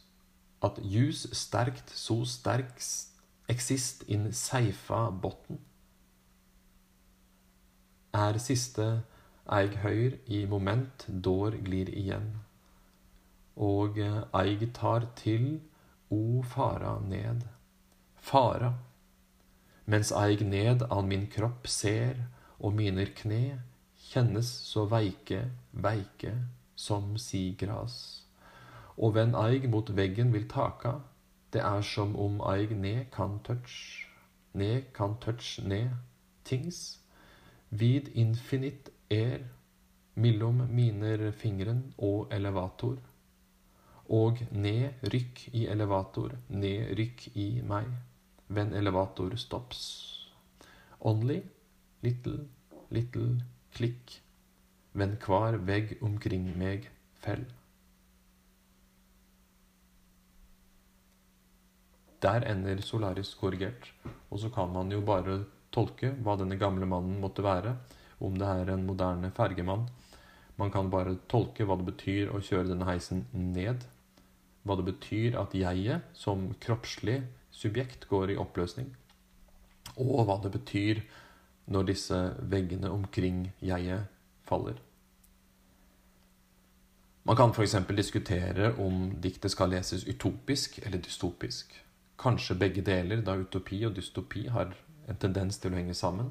at 0.60 0.76
jus 0.84 1.24
sterkt 1.32 1.88
so 1.96 2.18
sterk 2.28 2.82
exist 3.50 4.04
in 4.08 4.30
seifa 4.32 5.08
botn. 5.22 5.58
Er 8.14 8.38
siste 8.42 8.86
eig 9.50 9.74
høyr 9.82 10.16
i 10.30 10.44
moment 10.50 11.06
dår 11.26 11.58
glir 11.66 11.90
igjen, 11.90 12.28
og 13.70 13.98
eig 14.42 14.62
tar 14.76 15.08
til 15.18 15.48
o 16.10 16.42
fara 16.54 16.96
ned. 17.06 17.42
Fara, 18.30 18.74
mens 19.90 20.12
eig 20.14 20.44
ned 20.46 20.86
an 20.90 21.10
min 21.10 21.26
kropp 21.34 21.66
ser, 21.70 22.26
og 22.60 22.74
miner 22.76 23.10
kne 23.16 23.60
kjennes 24.10 24.48
så 24.70 24.84
veike, 24.90 25.44
veike 25.72 26.34
som 26.76 27.14
sigras. 27.18 27.96
Og 29.00 29.14
venn 29.16 29.36
eig 29.38 29.66
mot 29.72 29.90
veggen 29.96 30.34
vil 30.34 30.46
taka, 30.50 30.98
det 31.52 31.62
er 31.66 31.82
som 31.82 32.14
om 32.16 32.40
eig 32.52 32.74
ne 32.78 33.06
kan 33.12 33.38
touch, 33.46 34.06
ne 34.54 34.82
kan 34.94 35.16
touch 35.20 35.58
ne, 35.64 35.80
tings, 36.44 37.00
vid 37.70 38.10
infinit 38.14 38.90
er, 39.10 39.46
mellom 40.14 40.62
miner 40.70 41.30
fingren 41.32 41.82
og 41.98 42.30
elevator, 42.34 42.98
og 44.10 44.40
ne 44.50 44.92
rykk 45.14 45.44
i 45.54 45.66
elevator, 45.70 46.34
ne 46.50 46.72
rykk 46.98 47.28
i 47.34 47.48
meg, 47.66 47.90
venn 48.48 48.74
elevator 48.74 49.36
stops. 49.38 49.84
Only, 51.00 51.40
little, 52.02 52.48
little, 52.90 53.38
klikk, 53.74 54.18
venn 54.92 55.14
hver 55.22 55.60
vegg 55.66 55.96
omkring 56.02 56.50
meg 56.58 56.90
fell. 57.22 57.46
Der 62.22 62.44
ender 62.46 62.82
Solaris 62.84 63.34
korrigert. 63.34 63.92
Og 64.30 64.40
så 64.40 64.50
kan 64.52 64.72
man 64.72 64.92
jo 64.92 65.00
bare 65.00 65.44
tolke 65.72 66.12
hva 66.20 66.36
denne 66.36 66.58
gamle 66.60 66.86
mannen 66.86 67.20
måtte 67.22 67.44
være, 67.46 67.76
om 68.20 68.36
det 68.36 68.46
er 68.46 68.72
en 68.74 68.86
moderne 68.86 69.30
fergemann. 69.32 69.86
Man 70.60 70.70
kan 70.70 70.90
bare 70.92 71.16
tolke 71.30 71.64
hva 71.64 71.78
det 71.80 71.88
betyr 71.88 72.34
å 72.34 72.42
kjøre 72.44 72.68
denne 72.72 72.88
heisen 72.88 73.24
ned. 73.32 73.86
Hva 74.66 74.76
det 74.76 74.90
betyr 74.90 75.38
at 75.40 75.56
jeget 75.56 76.04
som 76.12 76.50
kroppslig 76.60 77.22
subjekt 77.50 78.04
går 78.10 78.34
i 78.34 78.38
oppløsning. 78.40 78.92
Og 79.96 80.26
hva 80.28 80.36
det 80.44 80.52
betyr 80.52 81.00
når 81.70 81.88
disse 81.88 82.18
veggene 82.52 82.90
omkring 82.92 83.46
jeget 83.64 84.10
faller. 84.44 84.76
Man 87.24 87.36
kan 87.36 87.52
f.eks. 87.54 87.76
diskutere 87.96 88.74
om 88.80 89.14
diktet 89.22 89.52
skal 89.52 89.70
leses 89.72 90.04
utopisk 90.08 90.80
eller 90.84 90.98
dystopisk. 90.98 91.72
Kanskje 92.20 92.58
begge 92.60 92.84
deler, 92.84 93.22
da 93.24 93.38
utopi 93.40 93.80
og 93.88 93.96
dystopi 93.96 94.46
har 94.52 94.74
en 95.08 95.18
tendens 95.20 95.58
til 95.58 95.72
å 95.72 95.80
henge 95.80 95.96
sammen. 95.96 96.30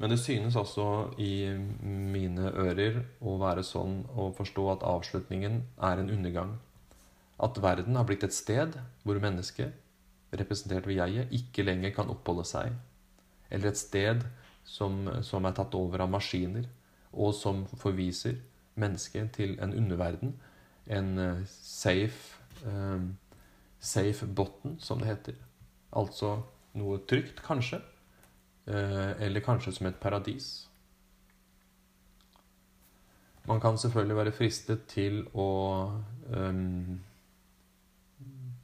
Men 0.00 0.10
det 0.10 0.18
synes 0.18 0.56
altså 0.58 1.12
i 1.20 1.52
mine 1.84 2.50
ører 2.58 3.02
å 3.20 3.36
være 3.38 3.62
sånn 3.62 4.00
å 4.18 4.30
forstå 4.34 4.64
at 4.72 4.86
avslutningen 4.88 5.60
er 5.78 6.00
en 6.00 6.10
undergang. 6.10 6.56
At 7.42 7.60
verden 7.62 7.98
har 7.98 8.08
blitt 8.08 8.24
et 8.26 8.34
sted 8.34 8.74
hvor 9.04 9.20
mennesket, 9.22 9.76
representert 10.32 10.88
ved 10.88 10.98
jeget, 10.98 11.30
ikke 11.36 11.66
lenger 11.68 11.92
kan 11.94 12.10
oppholde 12.10 12.48
seg. 12.48 12.72
Eller 13.52 13.70
et 13.70 13.78
sted 13.78 14.24
som, 14.64 15.04
som 15.22 15.44
er 15.46 15.54
tatt 15.54 15.74
over 15.76 16.02
av 16.02 16.10
maskiner, 16.10 16.66
og 17.12 17.34
som 17.36 17.66
forviser 17.76 18.40
mennesket 18.80 19.34
til 19.36 19.58
en 19.60 19.74
underverden, 19.76 20.32
en 20.90 21.10
uh, 21.20 21.42
safe 21.46 22.40
uh, 22.64 23.04
safe 23.82 24.26
bottom, 24.26 24.78
som 24.78 25.00
det 25.00 25.10
heter. 25.10 25.38
Altså 25.90 26.36
noe 26.78 27.00
trygt, 27.08 27.42
kanskje. 27.42 27.80
Eh, 28.64 29.22
eller 29.26 29.42
kanskje 29.42 29.72
som 29.74 29.88
et 29.88 30.00
paradis. 30.00 30.68
Man 33.50 33.60
kan 33.60 33.78
selvfølgelig 33.78 34.16
være 34.16 34.34
fristet 34.36 34.84
til 34.86 35.24
å 35.34 35.46
um, 36.30 37.00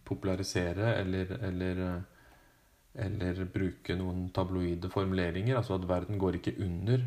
popularisere 0.06 0.92
eller, 1.00 1.32
eller, 1.48 1.80
eller, 2.94 3.40
bruke 3.50 3.96
noen 3.98 4.28
tabloide 4.30 4.90
formuleringer. 4.92 5.58
Altså 5.58 5.74
at 5.80 5.88
verden 5.90 6.20
går 6.22 6.38
ikke 6.38 6.54
under 6.62 7.02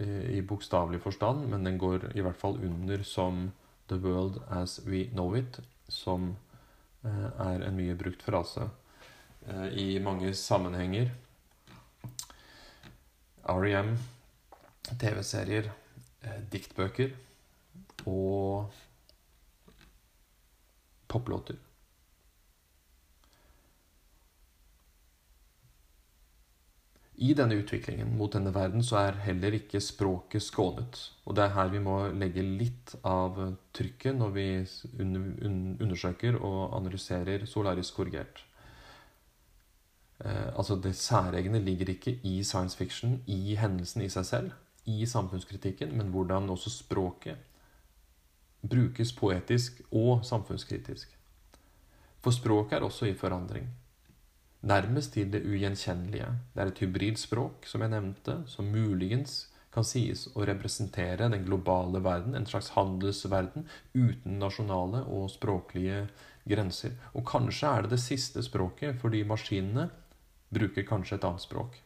eh, 0.00 0.38
i 0.38 0.40
bokstavelig 0.40 1.02
forstand, 1.04 1.44
men 1.52 1.68
den 1.68 1.76
går 1.78 2.14
i 2.16 2.24
hvert 2.24 2.40
fall 2.40 2.56
under 2.64 3.04
som 3.04 3.50
'the 3.88 4.00
world 4.00 4.40
as 4.48 4.80
we 4.86 5.04
know 5.12 5.36
it', 5.36 5.60
som 5.88 6.32
Eh, 6.32 6.51
er 7.02 7.64
en 7.66 7.76
mye 7.76 7.96
brukt 7.98 8.22
frase 8.22 8.68
eh, 9.48 9.66
i 9.78 9.86
mange 10.02 10.34
sammenhenger. 10.38 11.10
REM, 13.42 13.96
TV-serier, 15.00 15.70
eh, 16.22 16.40
diktbøker 16.52 17.16
og 18.06 18.70
poplåter. 21.10 21.58
I 27.22 27.34
denne 27.38 27.54
utviklingen 27.54 28.16
mot 28.18 28.32
denne 28.34 28.50
verden 28.50 28.82
så 28.82 28.96
er 28.98 29.20
heller 29.22 29.54
ikke 29.54 29.78
språket 29.84 30.42
skånet. 30.42 30.98
Og 31.22 31.36
det 31.38 31.44
er 31.44 31.52
her 31.54 31.68
vi 31.70 31.82
må 31.82 31.98
legge 32.18 32.42
litt 32.42 32.96
av 33.06 33.36
trykket 33.76 34.16
når 34.18 34.32
vi 34.34 34.46
undersøker 35.84 36.40
og 36.40 36.74
analyserer 36.80 37.44
solarisk 37.46 38.00
korrigert. 38.00 38.42
Eh, 40.24 40.48
altså 40.56 40.76
Det 40.76 40.96
særegne 40.96 41.60
ligger 41.62 41.92
ikke 41.94 42.16
i 42.26 42.42
science 42.42 42.76
fiction, 42.76 43.20
i 43.26 43.54
hendelsen 43.54 44.02
i 44.02 44.10
seg 44.10 44.26
selv, 44.26 44.50
i 44.86 45.06
samfunnskritikken, 45.06 45.94
men 45.94 46.10
hvordan 46.10 46.50
også 46.50 46.70
språket 46.70 47.38
brukes 48.66 49.12
poetisk 49.12 49.80
og 49.92 50.24
samfunnskritisk. 50.26 51.18
For 52.18 52.34
språket 52.34 52.78
er 52.78 52.84
også 52.86 53.06
i 53.06 53.14
forandring 53.14 53.70
nærmest 54.62 55.12
til 55.14 55.30
det 55.32 55.42
ugjenkjennelige. 55.46 56.28
Det 56.54 56.62
er 56.62 56.70
et 56.70 56.82
hybridspråk, 56.82 57.66
som 57.66 57.82
jeg 57.82 57.92
nevnte, 57.92 58.42
som 58.46 58.70
muligens 58.70 59.48
kan 59.72 59.86
sies 59.88 60.26
å 60.36 60.44
representere 60.44 61.30
den 61.32 61.46
globale 61.46 62.02
verden, 62.04 62.36
en 62.36 62.46
slags 62.46 62.72
handelsverden 62.76 63.66
uten 63.94 64.38
nasjonale 64.38 65.02
og 65.08 65.30
språklige 65.32 66.04
grenser. 66.48 66.98
Og 67.16 67.24
kanskje 67.28 67.70
er 67.70 67.86
det 67.86 67.94
det 67.96 68.02
siste 68.04 68.42
språket, 68.44 68.98
fordi 69.00 69.24
maskinene 69.24 69.88
bruker 70.52 70.86
kanskje 70.86 71.16
et 71.16 71.26
annet 71.28 71.44
språk. 71.46 71.78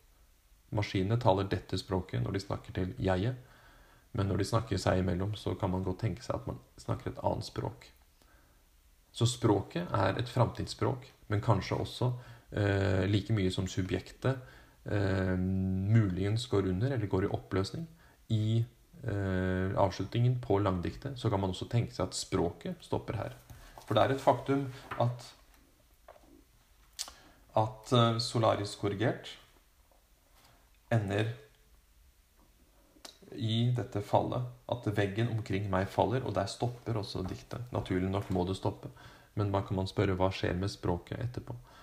Maskinene 0.74 1.20
taler 1.22 1.46
dette 1.46 1.78
språket 1.78 2.24
når 2.24 2.34
de 2.34 2.42
snakker 2.42 2.74
til 2.74 2.94
jeget, 2.98 3.36
men 4.16 4.30
når 4.30 4.40
de 4.40 4.48
snakker 4.48 4.80
seg 4.80 5.02
imellom, 5.02 5.36
så 5.36 5.54
kan 5.60 5.70
man 5.70 5.84
godt 5.86 6.00
tenke 6.02 6.24
seg 6.24 6.40
at 6.40 6.48
man 6.48 6.58
snakker 6.80 7.12
et 7.12 7.22
annet 7.22 7.46
språk. 7.46 7.90
Så 9.12 9.28
språket 9.30 9.92
er 9.94 10.18
et 10.18 10.28
framtidsspråk, 10.28 11.06
men 11.30 11.44
kanskje 11.44 11.78
også 11.84 12.10
like 12.51 13.35
mye 13.35 13.51
som 13.51 13.66
subjektet 13.68 14.39
eh, 14.86 15.36
muligens 15.36 16.47
går 16.47 16.68
under, 16.70 16.90
eller 16.94 17.10
går 17.10 17.27
i 17.27 17.32
oppløsning, 17.35 17.86
i 18.32 18.64
eh, 19.02 19.73
avslutningen 19.77 20.39
på 20.40 20.59
langdiktet, 20.62 21.18
så 21.18 21.31
kan 21.31 21.43
man 21.43 21.51
også 21.51 21.68
tenke 21.73 21.94
seg 21.94 22.06
at 22.06 22.18
språket 22.18 22.86
stopper 22.86 23.18
her. 23.18 23.35
For 23.86 23.94
det 23.94 24.05
er 24.05 24.14
et 24.14 24.23
faktum 24.23 24.68
at 25.02 25.32
at 27.56 27.89
solarisk 27.89 28.27
Solaris 28.28 28.74
korrigert 28.77 29.28
ender 30.93 31.31
i 33.32 33.70
dette 33.77 34.02
fallet. 34.05 34.44
At 34.68 34.86
veggen 34.97 35.31
omkring 35.32 35.70
meg 35.73 35.89
faller, 35.89 36.24
og 36.27 36.35
der 36.36 36.51
stopper 36.51 36.98
også 37.01 37.24
diktet. 37.27 37.64
Naturlig 37.73 38.10
nok 38.10 38.28
må 38.35 38.44
det 38.44 38.59
stoppe. 38.59 38.90
Men 39.35 39.52
da 39.52 39.62
kan 39.64 39.77
man 39.77 39.89
spørre 39.89 40.16
hva 40.16 40.28
skjer 40.32 40.56
med 40.56 40.73
språket 40.73 41.20
etterpå. 41.20 41.56
Eh, 41.56 41.77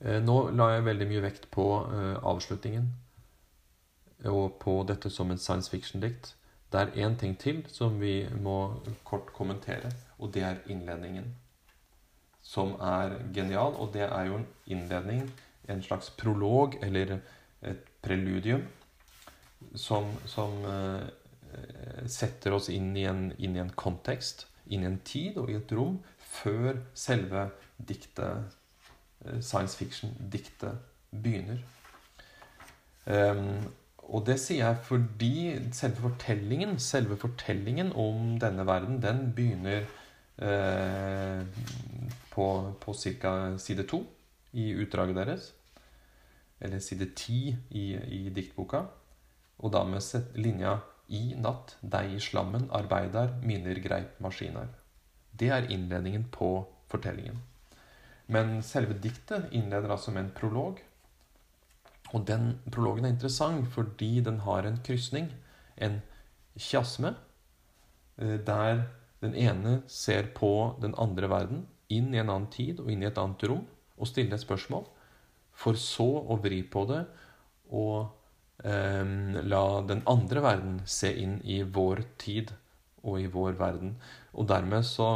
nå 0.00 0.36
la 0.52 0.70
jeg 0.74 0.84
veldig 0.84 1.06
mye 1.08 1.24
vekt 1.24 1.46
på 1.54 1.66
uh, 1.88 2.16
avslutningen 2.20 2.90
og 4.28 4.58
på 4.60 4.82
dette 4.88 5.10
som 5.12 5.30
en 5.30 5.40
science 5.40 5.70
fiction-dikt. 5.70 6.34
Det 6.72 6.80
er 6.80 7.06
én 7.06 7.16
ting 7.16 7.36
til 7.38 7.62
som 7.70 8.00
vi 8.00 8.26
må 8.42 8.82
kort 9.04 9.32
kommentere, 9.32 9.92
og 10.18 10.32
det 10.34 10.42
er 10.42 10.62
innledningen. 10.66 11.34
Som 12.42 12.74
er 12.80 13.18
genial, 13.34 13.76
og 13.76 13.92
det 13.94 14.06
er 14.08 14.26
jo 14.26 14.40
en 14.40 14.46
innledning, 14.66 15.30
en 15.68 15.82
slags 15.82 16.10
prolog 16.10 16.74
eller 16.82 17.18
et 17.62 17.86
preludium, 18.02 18.64
som, 19.74 20.10
som 20.26 20.64
eh, 20.64 21.06
setter 22.06 22.56
oss 22.56 22.68
inn 22.68 22.96
i, 22.96 23.04
en, 23.04 23.30
inn 23.38 23.56
i 23.56 23.62
en 23.62 23.72
kontekst, 23.76 24.46
inn 24.66 24.82
i 24.82 24.90
en 24.90 25.00
tid 25.04 25.38
og 25.38 25.50
i 25.50 25.58
et 25.60 25.72
rom, 25.72 26.00
før 26.18 26.82
selve 26.94 27.50
diktet 27.76 28.56
Eh, 28.65 28.65
science 29.40 29.76
fiction-diktet 29.76 30.78
begynner. 31.10 31.58
Um, 33.06 33.66
Og 34.06 34.22
det 34.22 34.36
sier 34.38 34.62
jeg 34.62 34.82
fordi 34.86 35.36
selve 35.74 36.04
fortellingen, 36.04 36.76
selve 36.78 37.16
fortellingen 37.18 37.88
om 37.98 38.36
denne 38.38 38.62
verden, 38.66 39.00
den 39.02 39.32
begynner 39.34 39.82
eh, 40.38 41.42
på, 42.30 42.46
på 42.78 42.94
ca. 42.94 43.32
side 43.58 43.86
to 43.90 44.04
i 44.52 44.68
utdraget 44.78 45.18
deres. 45.18 45.48
Eller 46.60 46.78
side 46.78 47.10
ti 47.18 47.56
i, 47.70 47.96
i 47.96 48.30
diktboka. 48.30 48.84
Og 49.58 49.72
da 49.74 49.82
med 49.84 50.38
linja 50.38 50.78
i 51.08 51.34
natt, 51.34 51.74
deg 51.82 52.14
i 52.14 52.22
slammen, 52.22 52.70
arbeidar, 52.70 53.34
miner 53.42 53.82
greip 53.82 54.20
maskiner. 54.22 54.70
Det 55.34 55.50
er 55.50 55.66
innledningen 55.66 56.30
på 56.30 56.62
fortellingen. 56.86 57.42
Men 58.32 58.58
selve 58.66 58.96
diktet 58.98 59.52
innleder 59.54 59.92
altså 59.94 60.12
med 60.14 60.24
en 60.24 60.34
prolog. 60.34 60.80
Og 62.14 62.26
den 62.26 62.56
prologen 62.72 63.06
er 63.06 63.14
interessant 63.14 63.68
fordi 63.74 64.20
den 64.24 64.40
har 64.46 64.66
en 64.66 64.78
krysning, 64.86 65.30
en 65.76 66.00
kjasme, 66.58 67.14
eh, 68.18 68.38
der 68.46 68.86
den 69.20 69.34
ene 69.34 69.80
ser 69.86 70.30
på 70.34 70.76
den 70.82 70.94
andre 70.98 71.30
verden, 71.30 71.66
inn 71.88 72.14
i 72.14 72.18
en 72.18 72.30
annen 72.30 72.50
tid 72.50 72.80
og 72.82 72.90
inn 72.90 73.02
i 73.02 73.08
et 73.08 73.18
annet 73.18 73.42
rom, 73.48 73.64
og 73.96 74.10
stiller 74.10 74.36
et 74.36 74.42
spørsmål, 74.42 74.84
for 75.56 75.78
så 75.80 76.06
å 76.26 76.36
vri 76.42 76.60
på 76.68 76.84
det 76.90 77.04
og 77.72 78.66
eh, 78.66 79.42
la 79.46 79.64
den 79.88 80.02
andre 80.06 80.42
verden 80.44 80.80
se 80.86 81.12
inn 81.22 81.38
i 81.44 81.62
vår 81.62 82.02
tid 82.20 82.52
og 83.06 83.20
i 83.22 83.30
vår 83.30 83.56
verden. 83.58 83.96
Og 84.34 84.48
dermed 84.50 84.84
så 84.86 85.08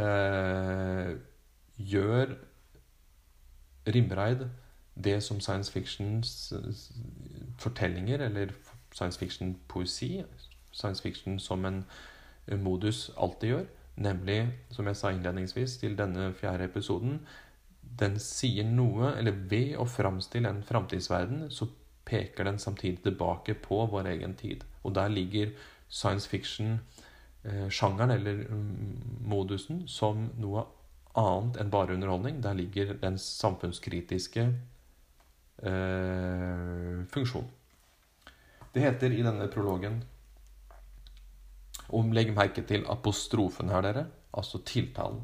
eh, 0.00 1.14
gjør 1.76 2.36
Rimreid 3.84 4.46
det 4.94 5.22
som 5.22 5.40
science 5.40 5.72
fictions 5.72 6.52
fortellinger, 7.58 8.22
eller 8.22 8.52
science 8.94 9.18
fiction-poesi, 9.18 10.22
science 10.72 11.02
fiction 11.02 11.38
som 11.38 11.64
en 11.64 11.84
modus 12.62 13.10
alltid 13.16 13.48
gjør, 13.48 13.64
nemlig, 13.96 14.38
som 14.70 14.86
jeg 14.86 14.96
sa 14.96 15.10
innledningsvis 15.10 15.78
til 15.82 15.98
denne 15.98 16.32
fjerde 16.38 16.68
episoden, 16.70 17.20
den 17.98 18.18
sier 18.22 18.66
noe, 18.66 19.12
eller 19.18 19.36
ved 19.50 19.76
å 19.78 19.86
framstille 19.86 20.50
en 20.50 20.62
framtidsverden, 20.66 21.50
så 21.50 21.68
peker 22.04 22.44
den 22.44 22.58
samtidig 22.58 23.02
tilbake 23.04 23.54
på 23.54 23.84
vår 23.90 24.08
egen 24.14 24.34
tid. 24.34 24.64
Og 24.82 24.94
der 24.94 25.08
ligger 25.08 25.52
science 25.88 26.28
fiction-sjangeren, 26.30 28.10
eller 28.10 28.46
mm, 28.48 29.20
modusen, 29.30 29.84
som 29.88 30.30
noe 30.38 30.64
annet 31.18 31.58
enn 31.60 31.70
bare 31.70 31.94
underholdning. 31.94 32.40
Der 32.42 32.54
ligger 32.54 32.94
den 33.00 33.18
samfunnskritiske 33.18 34.46
eh, 35.62 37.04
funksjonen. 37.12 37.50
Det 38.74 38.82
heter 38.82 39.12
i 39.14 39.22
denne 39.22 39.46
prologen 39.46 40.00
Og 41.94 42.08
legg 42.10 42.32
merke 42.34 42.64
til 42.66 42.86
apostrofen 42.90 43.70
her, 43.70 43.84
dere. 43.86 44.06
Altså 44.34 44.58
tiltalen. 44.66 45.20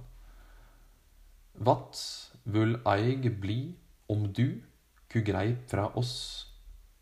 Vat 1.58 1.98
vul 2.44 2.76
eig 2.86 3.26
bli 3.40 3.74
om 4.08 4.28
du 4.32 4.60
ku 5.10 5.18
greip 5.26 5.66
fra 5.70 5.88
oss 5.98 6.46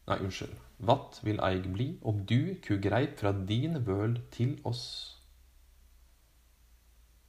Nei, 0.08 0.22
unnskyld. 0.24 0.54
Vat 0.88 1.18
vil 1.20 1.40
eig 1.44 1.66
bli 1.68 1.88
om 2.06 2.22
du 2.24 2.54
ku 2.64 2.78
greip 2.80 3.18
fra 3.20 3.34
din 3.50 3.76
vøl 3.84 4.16
til 4.32 4.54
oss? 4.64 5.18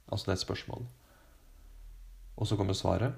Altså, 0.08 0.24
det 0.24 0.32
er 0.32 0.38
et 0.38 0.44
spørsmål. 0.46 0.86
Og 2.40 2.48
så 2.48 2.56
kommer 2.56 2.76
svaret. 2.76 3.14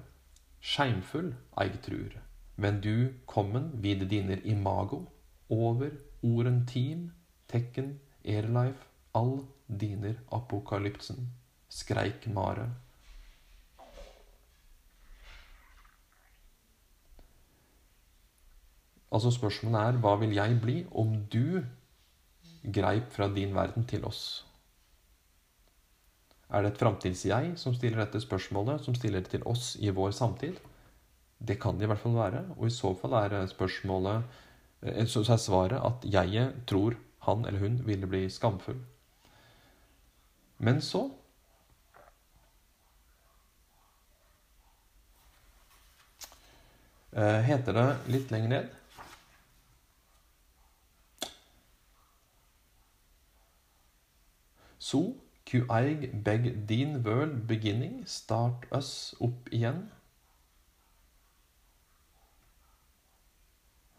Skeimfull 0.59 1.31
eig 1.63 1.79
trur. 1.85 2.19
Men 2.55 2.81
du 2.83 3.13
kommen 3.25 3.71
vid 3.81 4.05
diner 4.11 4.43
imago, 4.45 5.05
over 5.49 5.95
oren 6.23 6.65
team, 6.67 7.11
tekken, 7.47 7.99
airlife, 8.25 8.85
all 9.15 9.45
diner 9.67 10.19
apokalypsen, 10.31 11.29
skreik 11.69 12.27
Mare. 12.27 12.69
Altså 19.13 19.29
Spørsmålet 19.31 19.79
er 19.87 19.99
hva 20.01 20.15
vil 20.21 20.33
jeg 20.33 20.57
bli 20.61 20.79
om 20.91 21.13
du 21.29 21.61
greip 22.73 23.11
fra 23.13 23.27
din 23.29 23.53
verden 23.55 23.85
til 23.85 24.05
oss? 24.09 24.45
Er 26.53 26.61
det 26.61 26.73
et 26.73 26.81
framtids-jeg 26.83 27.55
som 27.57 27.73
stiller 27.73 28.03
dette 28.03 28.21
spørsmålet, 28.21 28.83
som 28.85 28.93
stiller 28.93 29.23
det 29.23 29.31
til 29.33 29.45
oss 29.49 29.73
i 29.81 29.89
vår 29.89 30.11
samtid? 30.13 30.59
Det 31.41 31.57
kan 31.59 31.79
det 31.79 31.87
i 31.87 31.89
hvert 31.89 32.01
fall 32.03 32.13
være. 32.15 32.43
Og 32.59 32.67
i 32.67 32.75
så 32.75 32.93
fall 32.99 33.17
er 33.17 33.33
spørsmålet 33.49 34.21
eh, 34.85 35.05
Så 35.09 35.25
er 35.25 35.41
svaret 35.41 35.81
at 35.81 36.05
jeget 36.05 36.61
tror 36.69 36.95
han 37.25 37.45
eller 37.45 37.59
hun 37.59 37.81
ville 37.87 38.07
bli 38.07 38.27
skamfull. 38.29 38.77
Men 40.59 40.81
så 40.81 41.07
eh, 47.17 47.41
heter 47.49 47.79
det 47.79 47.89
litt 48.13 48.31
lenger 48.31 48.53
ned 48.53 48.71
Så 54.83 55.01
ku 55.49 55.65
eig 55.69 56.23
beg 56.23 56.67
din 56.69 57.03
world 57.05 57.47
beginning, 57.47 58.03
start 58.07 58.65
us 58.71 59.15
opp 59.19 59.49
igjen. 59.51 59.91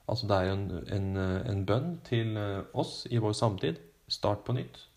Altså 0.09 0.27
det 0.29 0.37
er 0.37 0.53
en, 0.53 0.71
en, 0.93 1.17
en 1.51 1.67
bønn 1.67 2.01
til 2.05 2.37
eh, 2.37 2.65
oss 2.75 3.07
i 3.11 3.17
vår 3.17 3.33
samtid. 3.33 3.81
Start 4.09 4.45
på 4.45 4.53
nytt. 4.53 4.89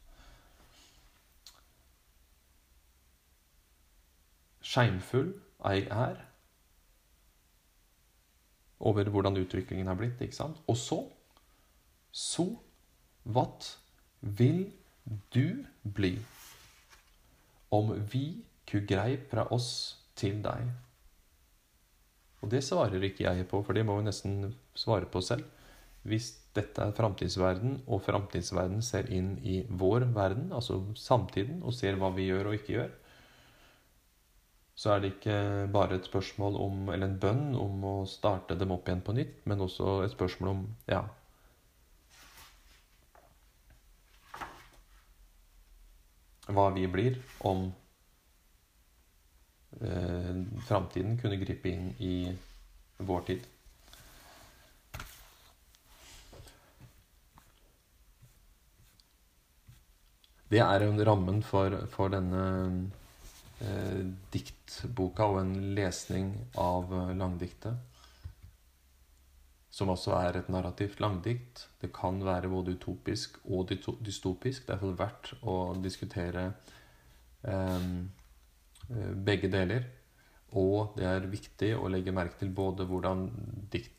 Skeimfull 4.62 5.32
jeg 5.64 5.88
er 5.92 6.18
over 8.80 9.10
hvordan 9.10 9.38
utviklingen 9.38 9.88
er 9.88 9.96
blitt. 9.96 10.22
ikke 10.22 10.36
sant? 10.36 10.58
Og 10.68 10.78
så 10.78 11.12
Så 12.12 12.58
what 13.26 13.80
vil 14.22 14.74
du 15.34 15.66
bli 15.94 16.20
om 17.78 17.94
vi 18.12 18.26
ku 18.68 18.82
greip 18.90 19.30
fra 19.32 19.48
oss 19.56 19.70
til 20.18 20.42
deg? 20.44 20.68
Og 22.44 22.52
det 22.54 22.64
svarer 22.66 23.04
ikke 23.04 23.26
jeg 23.26 23.48
på, 23.50 23.62
for 23.66 23.78
det 23.78 23.86
må 23.88 23.98
vi 23.98 24.08
nesten 24.08 24.52
svare 24.78 25.10
på 25.10 25.22
selv. 25.26 25.46
Hvis 26.08 26.30
dette 26.56 26.84
er 26.84 26.96
framtidsverden, 26.96 27.82
og 27.88 28.04
framtidsverden 28.06 28.84
ser 28.86 29.10
inn 29.14 29.36
i 29.44 29.60
vår 29.68 30.08
verden, 30.16 30.52
altså 30.56 30.80
samtiden, 30.96 31.64
og 31.64 31.76
ser 31.76 31.98
hva 32.00 32.14
vi 32.16 32.30
gjør 32.30 32.52
og 32.52 32.60
ikke 32.60 32.76
gjør, 32.78 32.94
så 34.78 34.94
er 34.94 35.02
det 35.02 35.16
ikke 35.16 35.38
bare 35.74 35.98
et 35.98 36.06
spørsmål 36.06 36.60
om, 36.62 36.90
eller 36.94 37.10
en 37.10 37.20
bønn 37.22 37.46
om 37.58 37.86
å 37.90 37.96
starte 38.10 38.56
dem 38.60 38.72
opp 38.76 38.88
igjen 38.88 39.02
på 39.02 39.16
nytt, 39.18 39.40
men 39.50 39.64
også 39.66 40.04
et 40.06 40.14
spørsmål 40.14 40.52
om 40.52 40.62
ja, 40.86 41.02
hva 46.48 46.70
vi 46.76 46.88
blir 46.88 47.18
om 47.48 47.68
eh, 49.82 50.34
framtiden 50.68 51.18
kunne 51.20 51.40
gripe 51.42 51.72
inn 51.72 51.92
i 52.00 52.16
vår 52.98 53.26
tid. 53.28 53.46
Det 60.48 60.64
er 60.64 60.86
jo 60.86 60.94
rammen 61.04 61.42
for, 61.44 61.76
for 61.92 62.14
denne 62.14 62.46
eh, 63.60 64.08
diktboka 64.32 65.28
og 65.28 65.42
en 65.42 65.54
lesning 65.76 66.32
av 66.56 66.94
langdiktet. 67.20 67.97
Som 69.78 69.92
også 69.94 70.16
er 70.18 70.40
et 70.40 70.48
narrativt 70.50 71.02
langdikt. 71.04 71.68
Det 71.82 71.92
kan 71.94 72.18
være 72.26 72.50
både 72.50 72.74
utopisk 72.80 73.38
og 73.46 73.70
dystopisk. 73.70 74.66
Det 74.66 74.74
er 74.74 74.80
iallfall 74.80 74.98
verdt 74.98 75.34
å 75.46 75.58
diskutere 75.84 76.48
eh, 77.46 77.92
Eh, 78.90 79.14
begge 79.14 79.50
deler. 79.52 79.88
Og 80.56 80.96
det 80.96 81.08
er 81.08 81.28
viktig 81.28 81.74
å 81.76 81.90
legge 81.92 82.16
merke 82.16 82.40
til 82.40 82.54
både 82.56 82.86
hvordan 82.88 83.28
dikt, 83.72 83.94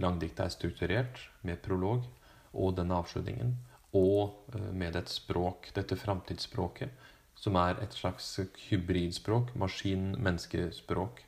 langdiktet 0.00 0.46
er 0.46 0.54
strukturert, 0.54 1.20
med 1.44 1.60
prolog, 1.64 2.06
og 2.52 2.76
denne 2.78 2.96
avslutningen, 2.96 3.52
og 3.98 4.54
eh, 4.56 4.70
med 4.72 4.96
et 4.96 5.12
språk, 5.12 5.68
dette 5.76 5.98
framtidsspråket, 6.00 7.10
som 7.36 7.58
er 7.60 7.80
et 7.82 7.92
slags 7.96 8.30
hybridspråk, 8.70 9.52
maskin-menneskespråk. 9.60 11.22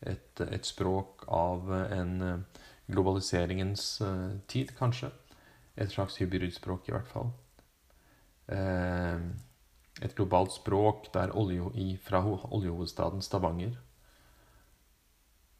Et, 0.00 0.40
et, 0.40 0.64
språk 0.64 1.26
av 1.28 1.70
en 1.76 2.12
eh, 2.24 2.60
globaliseringens 2.92 3.84
tid, 4.50 4.74
kanskje. 4.78 5.10
Et 5.80 5.90
slags 5.90 6.18
hybridspråk, 6.20 6.88
i 6.88 6.92
hvert 6.92 7.08
fall. 7.08 7.30
Eh, 8.50 9.20
et 10.02 10.16
globalt 10.16 10.52
språk 10.52 11.10
der 11.14 11.32
olje, 11.36 11.96
fra 12.02 12.22
oljehovedstaden 12.50 13.22
Stavanger. 13.22 13.76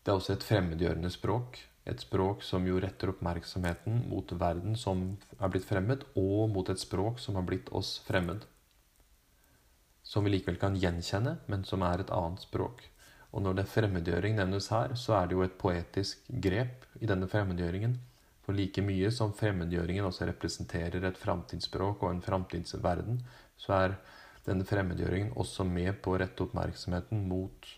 Det 0.02 0.12
er 0.12 0.16
også 0.16 0.32
et 0.32 0.46
fremmedgjørende 0.46 1.10
språk 1.12 1.66
Et 1.86 2.00
språk 2.00 2.42
som 2.44 2.66
jo 2.68 2.76
retter 2.80 3.08
oppmerksomheten 3.08 4.02
mot 4.08 4.32
verden 4.36 4.76
som 4.76 5.16
er 5.40 5.48
blitt 5.48 5.64
fremmed, 5.64 6.04
og 6.14 6.50
mot 6.52 6.68
et 6.68 6.78
språk 6.78 7.18
som 7.18 7.34
har 7.34 7.46
blitt 7.48 7.72
oss 7.72 7.98
fremmed. 8.04 8.44
Som 10.04 10.24
vi 10.24 10.34
likevel 10.34 10.58
kan 10.60 10.76
gjenkjenne, 10.76 11.38
men 11.48 11.64
som 11.64 11.82
er 11.82 12.04
et 12.04 12.12
annet 12.12 12.44
språk. 12.44 12.84
Og 13.30 13.44
når 13.44 13.56
det 13.56 13.64
er 13.64 13.70
fremmedgjøring 13.70 14.38
nevnes 14.38 14.70
her, 14.74 14.94
så 14.98 15.14
er 15.20 15.28
det 15.28 15.36
jo 15.36 15.44
et 15.44 15.58
poetisk 15.58 16.24
grep 16.42 16.86
i 16.98 17.06
denne 17.10 17.28
fremmedgjøringen. 17.30 17.94
For 18.42 18.56
like 18.56 18.82
mye 18.82 19.10
som 19.14 19.34
fremmedgjøringen 19.36 20.06
også 20.08 20.26
representerer 20.32 21.04
et 21.06 21.20
framtidsspråk 21.20 22.02
og 22.02 22.10
en 22.10 22.24
framtidsverden, 22.24 23.20
så 23.60 23.76
er 23.76 23.94
denne 24.48 24.66
fremmedgjøringen 24.66 25.36
også 25.38 25.66
med 25.68 26.00
på 26.02 26.14
å 26.14 26.20
rette 26.22 26.42
oppmerksomheten 26.42 27.22
mot 27.30 27.68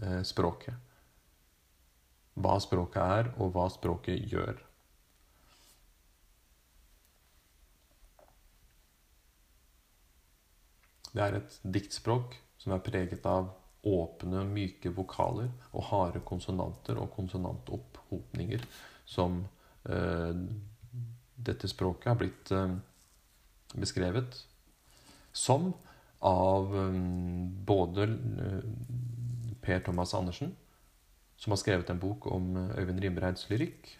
eh, 0.00 0.22
språket. 0.24 0.80
Hva 2.36 2.56
språket 2.60 3.02
er, 3.02 3.30
og 3.40 3.52
hva 3.52 3.66
språket 3.72 4.24
gjør. 4.32 4.62
Det 11.16 11.24
er 11.24 11.38
et 11.38 11.60
diktspråk 11.76 12.34
som 12.60 12.74
er 12.76 12.84
preget 12.84 13.24
av 13.28 13.48
åpne, 13.86 14.42
myke 14.50 14.90
vokaler 14.94 15.50
og 15.72 15.88
harde 15.90 16.22
konsonanter 16.26 16.98
og 17.02 17.12
konsonantopphopninger 17.14 18.64
som 19.06 19.44
eh, 19.88 20.34
dette 21.36 21.70
språket 21.70 22.10
har 22.10 22.20
blitt 22.20 22.52
eh, 22.54 22.76
beskrevet 23.76 24.40
som 25.36 25.72
av 26.24 26.72
eh, 26.76 27.00
både 27.68 28.06
uh, 28.06 28.62
Per 29.60 29.80
Thomas 29.84 30.14
Andersen, 30.14 30.54
som 31.36 31.52
har 31.52 31.60
skrevet 31.60 31.90
en 31.92 32.00
bok 32.00 32.26
om 32.32 32.56
uh, 32.56 32.78
Øyvind 32.80 33.02
Rimreids 33.04 33.48
lyrikk, 33.50 33.90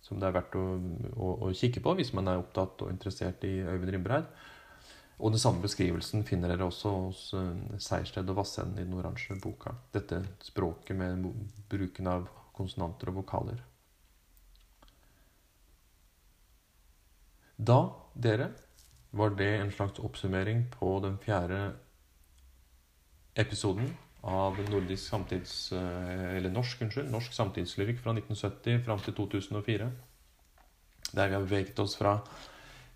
som 0.00 0.20
det 0.20 0.28
er 0.28 0.36
verdt 0.38 0.56
å, 0.56 0.64
å, 1.12 1.30
å, 1.46 1.52
kikke 1.54 1.82
på 1.84 1.96
hvis 1.98 2.14
man 2.16 2.30
er 2.30 2.40
opptatt 2.40 2.86
og 2.86 2.92
interessert 2.92 3.44
i 3.44 3.58
Øyvind 3.66 3.92
Rimreid. 3.96 4.28
Og 5.16 5.32
den 5.32 5.40
samme 5.40 5.64
beskrivelsen 5.64 6.26
finner 6.28 6.52
dere 6.52 6.66
også 6.68 6.92
hos 6.92 7.20
uh, 7.32 7.54
Seiersted 7.80 8.28
og 8.28 8.42
Vassenden 8.42 8.82
i 8.82 8.84
den 8.84 8.98
oransje 8.98 9.38
boka. 9.40 9.72
Dette 9.94 10.20
språket 10.44 10.98
med 10.98 11.24
bruken 11.70 12.10
av 12.12 12.28
konsonanter 12.56 13.12
og 13.12 13.22
vokaler. 13.22 13.62
Da, 17.56 17.78
dere, 18.12 18.50
var 19.16 19.32
det 19.38 19.48
en 19.56 19.72
slags 19.72 20.00
oppsummering 20.04 20.66
på 20.74 20.98
den 21.00 21.16
fjerde 21.22 21.60
episoden 23.36 23.88
av 24.26 24.58
nordisk 24.68 25.06
samtids... 25.06 25.72
Eh, 25.72 26.36
eller 26.36 26.52
norsk, 26.52 26.82
unnskyld. 26.84 27.08
Norsk 27.12 27.32
samtidslyrikk 27.32 28.02
fra 28.02 28.12
1970 28.16 28.84
fram 28.84 29.00
til 29.04 29.16
2004. 29.16 29.88
Der 31.14 31.30
vi 31.30 31.36
har 31.38 31.46
beveget 31.46 31.80
oss 31.80 31.96
fra 31.96 32.18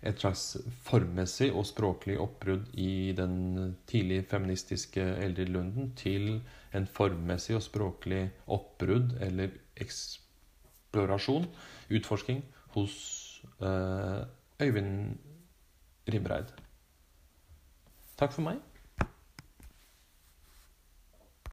et 0.01 0.17
slags 0.21 0.57
formmessig 0.85 1.51
og 1.53 1.65
språklig 1.69 2.15
oppbrudd 2.21 2.71
i 2.81 3.11
den 3.17 3.75
tidlig 3.89 4.23
feministiske 4.31 5.03
eldrelunden 5.21 5.91
til 5.99 6.39
en 6.73 6.87
formmessig 6.89 7.55
og 7.57 7.63
språklig 7.65 8.23
oppbrudd 8.49 9.13
eller 9.21 9.53
eksplorasjon, 9.77 11.45
utforsking, 11.93 12.41
hos 12.73 12.95
uh, 13.61 14.25
Øyvind 14.61 15.17
Rimreid. 16.09 16.49
Takk 18.17 18.33
for 18.33 18.45
meg. 18.45 18.70